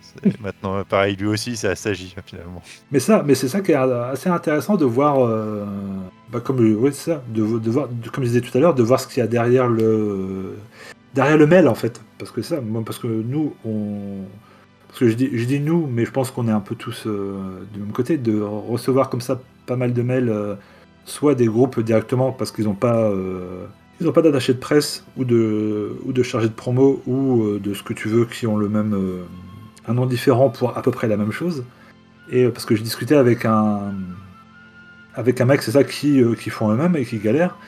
C'est- 0.00 0.40
Maintenant, 0.40 0.82
pareil, 0.84 1.16
lui 1.16 1.26
aussi, 1.26 1.56
c'est 1.56 1.68
assagi, 1.68 2.14
finalement. 2.24 2.62
Mais 2.90 3.00
ça, 3.00 3.22
mais 3.26 3.34
c'est 3.34 3.48
ça 3.48 3.60
qui 3.60 3.72
est 3.72 3.74
assez 3.74 4.30
intéressant 4.30 4.76
de 4.76 4.84
voir, 4.86 5.18
euh, 5.26 5.66
bah, 6.30 6.40
comme 6.40 6.58
c'est 6.92 7.12
ça, 7.12 7.22
de, 7.28 7.58
de 7.58 7.70
voir, 7.70 7.88
de- 7.88 8.08
comme 8.08 8.24
je 8.24 8.28
disais 8.28 8.40
tout 8.40 8.56
à 8.56 8.60
l'heure, 8.60 8.74
de 8.74 8.82
voir 8.82 9.00
ce 9.00 9.08
qu'il 9.08 9.18
y 9.18 9.22
a 9.22 9.26
derrière 9.26 9.68
le 9.68 10.56
derrière 11.14 11.36
le 11.38 11.46
mail 11.46 11.66
en 11.66 11.74
fait, 11.74 12.02
parce 12.18 12.30
que 12.30 12.42
ça, 12.42 12.58
parce 12.84 12.98
que 12.98 13.06
nous, 13.06 13.54
on, 13.64 14.24
parce 14.96 15.04
que 15.04 15.10
je 15.10 15.14
dis, 15.14 15.28
je 15.30 15.44
dis 15.44 15.60
nous, 15.60 15.86
mais 15.86 16.06
je 16.06 16.10
pense 16.10 16.30
qu'on 16.30 16.48
est 16.48 16.52
un 16.52 16.60
peu 16.60 16.74
tous 16.74 17.02
euh, 17.06 17.60
du 17.74 17.80
même 17.80 17.92
côté, 17.92 18.16
de 18.16 18.40
recevoir 18.40 19.10
comme 19.10 19.20
ça 19.20 19.38
pas 19.66 19.76
mal 19.76 19.92
de 19.92 20.00
mails, 20.00 20.30
euh, 20.30 20.54
soit 21.04 21.34
des 21.34 21.44
groupes 21.44 21.80
directement 21.80 22.32
parce 22.32 22.50
qu'ils 22.50 22.64
n'ont 22.64 22.72
pas 22.72 23.10
euh, 23.10 23.66
pas 24.14 24.22
d'attaché 24.22 24.54
de 24.54 24.58
presse 24.58 25.04
ou 25.18 25.26
de 25.26 25.98
ou 26.06 26.14
de 26.14 26.22
chargé 26.22 26.48
de 26.48 26.54
promo 26.54 27.02
ou 27.06 27.58
de 27.58 27.74
ce 27.74 27.82
que 27.82 27.92
tu 27.92 28.08
veux 28.08 28.24
qui 28.24 28.46
ont 28.46 28.56
le 28.56 28.70
même 28.70 28.96
un 29.86 29.92
nom 29.92 30.06
différent 30.06 30.48
pour 30.48 30.78
à 30.78 30.80
peu 30.80 30.92
près 30.92 31.08
la 31.08 31.18
même 31.18 31.30
chose. 31.30 31.64
Et 32.30 32.48
parce 32.48 32.64
que 32.64 32.74
je 32.74 32.82
discutais 32.82 33.16
avec 33.16 33.44
un 33.44 33.92
avec 35.14 35.42
un 35.42 35.44
mec, 35.44 35.60
c'est 35.60 35.72
ça, 35.72 35.84
qui, 35.84 36.22
qui 36.40 36.48
font 36.48 36.70
eux-mêmes 36.70 36.96
et 36.96 37.04
qui 37.04 37.18
galèrent. 37.18 37.58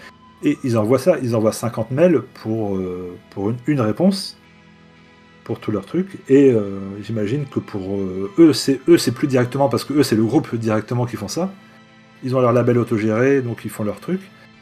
Et 0.43 0.57
ils 0.65 0.79
envoient 0.79 0.99
ça, 0.99 1.19
ils 1.23 1.37
envoient 1.37 1.53
50 1.53 1.91
mails 1.91 2.23
pour, 2.43 2.81
pour 3.31 3.53
une 3.67 3.81
réponse 3.83 4.39
pour 5.49 5.61
tous 5.61 5.71
leurs 5.71 5.87
trucs. 5.87 6.19
Et 6.29 6.53
euh, 6.53 6.79
j'imagine 7.03 7.47
que 7.47 7.59
pour 7.59 7.97
euh, 7.97 8.31
eux, 8.39 8.53
c'est 8.53 8.83
eux, 8.87 8.99
c'est 8.99 9.13
plus 9.13 9.27
directement 9.27 9.71
parce 9.71 9.83
que 9.83 9.95
eux, 9.95 10.03
c'est 10.03 10.15
le 10.15 10.23
groupe 10.23 10.55
directement 10.55 11.07
qui 11.07 11.17
font 11.17 11.27
ça. 11.27 11.51
Ils 12.23 12.37
ont 12.37 12.41
leur 12.41 12.53
label 12.53 12.77
autogéré, 12.77 13.41
donc 13.41 13.65
ils 13.65 13.71
font 13.71 13.83
leur 13.83 13.99
truc, 13.99 14.21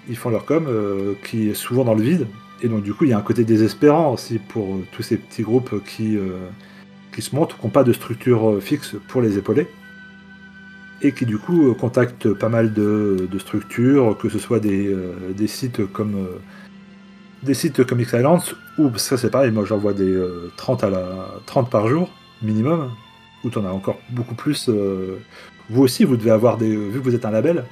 ils 0.08 0.16
font 0.16 0.30
leur 0.30 0.44
com, 0.44 0.66
euh, 0.68 1.14
qui 1.24 1.50
est 1.50 1.54
souvent 1.54 1.84
dans 1.84 1.94
le 1.94 2.04
vide. 2.04 2.28
Et 2.62 2.68
donc 2.68 2.84
du 2.84 2.94
coup, 2.94 3.02
il 3.02 3.10
y 3.10 3.12
a 3.14 3.18
un 3.18 3.22
côté 3.30 3.42
désespérant 3.42 4.12
aussi 4.12 4.38
pour 4.38 4.78
tous 4.92 5.02
ces 5.02 5.16
petits 5.16 5.42
groupes 5.42 5.82
qui, 5.84 6.16
qui 7.12 7.20
se 7.20 7.34
montent, 7.34 7.54
qui 7.58 7.66
n'ont 7.66 7.70
pas 7.70 7.84
de 7.84 7.92
structure 7.92 8.62
fixe 8.62 8.94
pour 9.08 9.20
les 9.20 9.36
épauler 9.36 9.66
et 11.02 11.12
qui 11.12 11.26
du 11.26 11.36
coup 11.36 11.74
contactent 11.74 12.32
pas 12.32 12.48
mal 12.48 12.72
de, 12.72 13.28
structures, 13.38 14.16
que 14.16 14.30
ce 14.30 14.38
soit 14.38 14.60
des, 14.60 14.96
des 15.36 15.48
sites 15.48 15.84
comme 15.92 16.26
des 17.42 17.52
sites 17.52 17.84
comme 17.84 18.00
X-Islands, 18.00 18.54
ou 18.78 18.96
ça 18.98 19.16
c'est 19.16 19.30
pareil, 19.30 19.50
moi 19.50 19.64
j'envoie 19.64 19.92
des 19.94 20.12
euh, 20.12 20.50
30 20.56 20.84
à 20.84 20.90
la 20.90 21.06
30 21.46 21.70
par 21.70 21.88
jour 21.88 22.10
minimum, 22.42 22.90
ou 23.44 23.50
t'en 23.50 23.64
as 23.64 23.70
encore 23.70 23.98
beaucoup 24.10 24.34
plus, 24.34 24.68
euh, 24.68 25.18
vous 25.70 25.82
aussi, 25.82 26.04
vous 26.04 26.16
devez 26.16 26.30
avoir 26.30 26.56
des. 26.58 26.74
Vu 26.76 26.98
que 27.00 27.04
vous 27.04 27.14
êtes 27.14 27.24
un 27.24 27.30
label, 27.30 27.64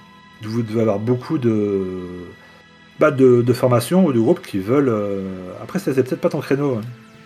vous 0.42 0.62
devez 0.62 0.80
avoir 0.80 0.98
beaucoup 0.98 1.38
de. 1.38 1.82
Bah, 3.00 3.10
de, 3.10 3.42
de 3.42 3.52
formations 3.52 4.06
ou 4.06 4.12
de 4.12 4.20
groupes 4.20 4.40
qui 4.42 4.58
veulent. 4.58 4.88
euh, 4.88 5.22
Après, 5.62 5.78
ça, 5.80 5.92
c'est 5.94 6.02
peut-être 6.04 6.20
pas 6.20 6.28
ton 6.28 6.40
créneau. 6.40 6.76
hein. 6.76 6.80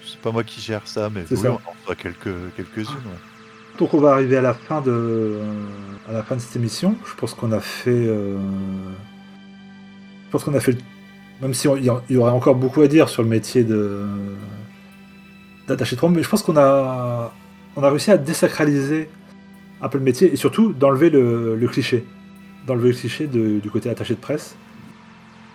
C'est 0.06 0.18
pas 0.20 0.30
moi 0.32 0.42
qui 0.42 0.60
gère 0.62 0.80
ça, 0.86 1.10
mais 1.14 1.24
oui, 1.30 1.36
ça. 1.36 1.52
on 1.52 1.90
en 1.92 1.94
quelques, 1.94 2.30
quelques-unes. 2.56 2.84
ouais. 2.94 3.78
Donc, 3.78 3.92
on 3.94 3.98
va 4.00 4.12
arriver 4.12 4.36
à 4.38 4.40
la 4.42 4.54
fin 4.54 4.80
de, 4.80 5.36
à 6.08 6.12
la 6.12 6.22
fin 6.22 6.36
de 6.36 6.40
cette 6.40 6.56
émission. 6.56 6.96
Je 7.06 7.14
pense 7.14 7.34
qu'on 7.34 7.52
a 7.52 7.60
fait. 7.60 7.90
euh, 7.90 8.36
Je 10.26 10.30
pense 10.30 10.44
qu'on 10.44 10.54
a 10.54 10.60
fait. 10.60 10.72
le- 10.72 10.78
Même 11.40 11.54
si 11.54 11.68
il 11.68 11.84
y 12.10 12.16
aurait 12.16 12.32
encore 12.32 12.56
beaucoup 12.56 12.80
à 12.82 12.88
dire 12.88 13.08
sur 13.08 13.22
le 13.22 13.28
métier 13.28 13.62
de 13.64 14.04
d'attaché 15.68 15.94
de 15.96 15.98
prompt, 15.98 16.10
mais 16.14 16.22
je 16.22 16.28
pense 16.28 16.42
qu'on 16.42 16.56
a 16.56 17.32
on 17.76 17.82
a 17.84 17.90
réussi 17.90 18.10
à 18.10 18.16
désacraliser 18.18 19.08
un 19.80 19.88
peu 19.88 19.98
le 19.98 20.04
métier 20.04 20.32
et 20.32 20.36
surtout 20.36 20.72
d'enlever 20.72 21.10
le, 21.10 21.54
le 21.54 21.68
cliché, 21.68 22.04
d'enlever 22.66 22.88
le 22.88 22.94
cliché 22.96 23.26
de- 23.26 23.60
du 23.60 23.70
côté 23.70 23.88
attaché 23.90 24.14
de 24.14 24.18
presse. 24.20 24.56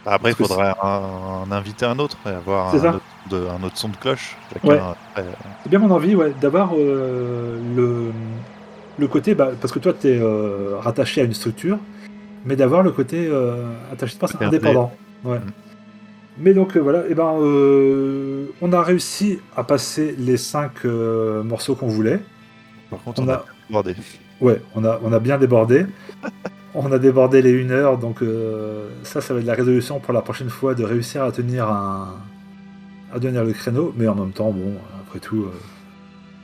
Après, 0.05 0.31
il 0.31 0.35
faudrait 0.47 0.73
en 0.81 1.51
inviter 1.51 1.85
un 1.85 1.97
autre 1.99 2.17
et 2.25 2.29
avoir 2.29 2.73
un 2.85 2.93
autre, 2.95 3.03
de- 3.29 3.47
un 3.47 3.63
autre 3.63 3.77
son 3.77 3.89
de 3.89 3.95
cloche. 3.97 4.37
Ouais. 4.69 4.77
après, 4.77 5.25
C'est 5.63 5.69
bien 5.69 5.79
mon 5.79 5.91
envie, 5.91 6.15
ouais, 6.15 6.33
d'avoir 6.39 6.71
euh, 6.77 7.59
le, 7.75 8.11
le 8.97 9.07
côté, 9.07 9.33
bah, 9.35 9.51
parce 9.59 9.73
que 9.73 9.79
toi, 9.79 9.93
tu 9.93 10.07
es 10.09 10.21
rattaché 10.81 11.21
à 11.21 11.23
une 11.25 11.33
structure, 11.33 11.77
mais 12.45 12.55
d'avoir 12.55 12.83
le 12.83 12.91
côté 12.91 13.27
euh, 13.29 13.65
attaché 13.91 14.13
de 14.13 14.19
presse 14.19 14.31
indépendant. 14.47 14.93
Ouais. 15.25 15.39
Mais 16.37 16.53
donc 16.53 16.75
euh, 16.75 16.79
voilà, 16.79 17.07
et 17.07 17.13
ben, 17.13 17.33
euh, 17.39 18.47
on 18.61 18.73
a 18.73 18.81
réussi 18.81 19.39
à 19.55 19.63
passer 19.63 20.15
les 20.17 20.37
cinq 20.37 20.85
euh, 20.85 21.43
morceaux 21.43 21.75
qu'on 21.75 21.87
voulait. 21.87 22.19
Par 22.89 22.99
contre, 23.03 23.21
On 23.21 23.25
on, 23.25 23.29
a, 23.29 23.33
a- 23.33 23.45
débordé. 23.67 23.95
Ouais, 24.41 24.61
on 24.75 24.83
a, 24.83 24.99
on 25.03 25.13
a 25.13 25.19
bien 25.19 25.37
débordé. 25.37 25.85
on 26.75 26.91
a 26.91 26.97
débordé 26.99 27.41
les 27.41 27.63
1 27.63 27.69
heure, 27.69 27.97
donc 27.97 28.21
ça, 29.03 29.21
ça 29.21 29.33
va 29.33 29.39
être 29.39 29.45
la 29.45 29.53
résolution 29.53 29.99
pour 29.99 30.13
la 30.13 30.21
prochaine 30.21 30.49
fois 30.49 30.73
de 30.73 30.83
réussir 30.83 31.23
à 31.23 31.31
tenir 31.31 31.69
un, 31.69 32.15
à 33.13 33.19
tenir 33.19 33.43
le 33.43 33.53
créneau. 33.53 33.93
Mais 33.95 34.07
en 34.07 34.15
même 34.15 34.31
temps, 34.31 34.51
bon, 34.51 34.73
après 35.01 35.19
tout, 35.19 35.45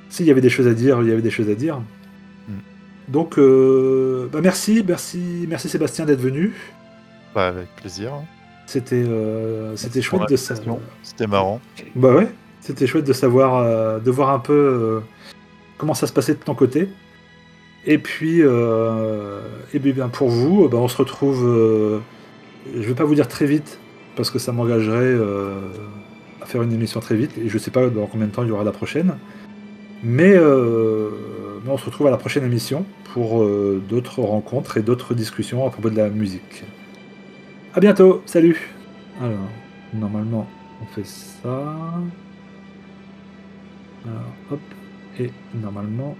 s'il 0.09 0.27
y 0.27 0.31
avait 0.31 0.41
des 0.41 0.49
choses 0.51 0.67
à 0.67 0.73
dire, 0.73 1.01
il 1.01 1.09
y 1.09 1.11
avait 1.11 1.23
des 1.23 1.31
choses 1.31 1.49
à 1.49 1.55
dire. 1.55 1.79
Mm. 2.47 2.53
Donc, 3.11 3.37
bah 3.37 4.39
merci, 4.41 4.83
merci, 4.87 5.47
merci 5.49 5.67
Sébastien 5.67 6.05
d'être 6.05 6.21
venu. 6.21 6.53
Bah, 7.33 7.47
avec 7.47 7.75
plaisir. 7.75 8.11
C'était, 8.69 9.03
euh, 9.03 9.75
c'était 9.75 9.99
pour 10.01 10.19
chouette 10.19 10.29
de 10.29 10.35
ça. 10.35 10.53
l'invitation. 10.53 10.79
C'était 11.01 11.25
marrant. 11.25 11.59
Bah 11.95 12.13
ouais, 12.13 12.27
c'était 12.61 12.85
chouette 12.85 13.03
de 13.03 13.13
savoir, 13.13 13.55
euh, 13.55 13.97
de 13.97 14.11
voir 14.11 14.29
un 14.29 14.37
peu 14.37 14.53
euh, 14.53 14.99
comment 15.79 15.95
ça 15.95 16.05
se 16.05 16.13
passait 16.13 16.35
de 16.35 16.39
ton 16.39 16.53
côté. 16.53 16.87
Et 17.87 17.97
puis, 17.97 18.43
euh, 18.43 19.41
et 19.73 19.79
bien, 19.79 20.07
pour 20.09 20.29
vous, 20.29 20.69
bah, 20.69 20.77
on 20.77 20.87
se 20.87 20.97
retrouve. 20.97 21.43
euh, 21.47 21.97
je 22.75 22.87
vais 22.87 22.93
pas 22.93 23.05
vous 23.05 23.15
dire 23.15 23.27
très 23.27 23.47
vite 23.47 23.79
parce 24.15 24.29
que 24.29 24.37
ça 24.37 24.51
m'engagerait 24.51 24.97
euh, 25.01 25.61
à 26.43 26.45
faire 26.45 26.61
une 26.61 26.71
émission 26.73 26.99
très 26.99 27.15
vite 27.15 27.31
et 27.43 27.49
je 27.49 27.57
sais 27.57 27.71
pas 27.71 27.89
dans 27.89 28.05
combien 28.05 28.27
de 28.27 28.31
temps 28.31 28.43
il 28.43 28.49
y 28.49 28.51
aura 28.51 28.63
la 28.63 28.71
prochaine. 28.71 29.15
Mais, 30.03 30.33
euh, 30.35 31.09
mais 31.65 31.71
on 31.71 31.77
se 31.79 31.85
retrouve 31.85 32.05
à 32.05 32.11
la 32.11 32.17
prochaine 32.17 32.43
émission 32.43 32.85
pour 33.15 33.43
d'autres 33.89 34.21
rencontres 34.21 34.77
et 34.77 34.83
d'autres 34.83 35.15
discussions 35.15 35.65
à 35.65 35.71
propos 35.71 35.89
de 35.89 35.97
la 35.97 36.09
musique. 36.09 36.63
Bientôt, 37.79 38.21
salut. 38.25 38.57
Alors, 39.21 39.47
normalement, 39.93 40.45
on 40.81 40.85
fait 40.87 41.05
ça. 41.05 41.47
Alors, 44.05 44.33
hop. 44.51 44.59
Et 45.17 45.31
normalement, 45.53 46.17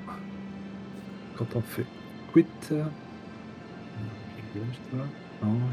quand 1.38 1.48
on 1.56 1.62
fait 1.62 1.86
quit. 2.34 2.46
Non, 2.72 2.86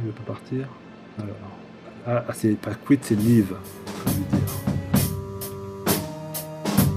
il 0.01 0.07
veut 0.07 0.13
pas 0.13 0.33
partir. 0.33 0.69
Alors. 1.19 1.37
Ah, 2.05 2.25
ah, 2.29 2.33
c'est 2.35 2.57
pas 2.61 2.75
quit, 2.75 2.99
c'est 3.03 3.15
leave. 3.15 3.55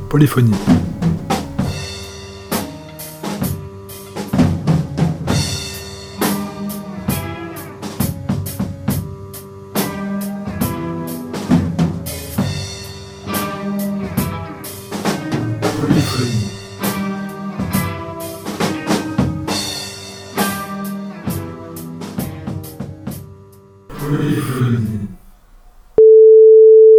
Polyphonie. 0.09 0.55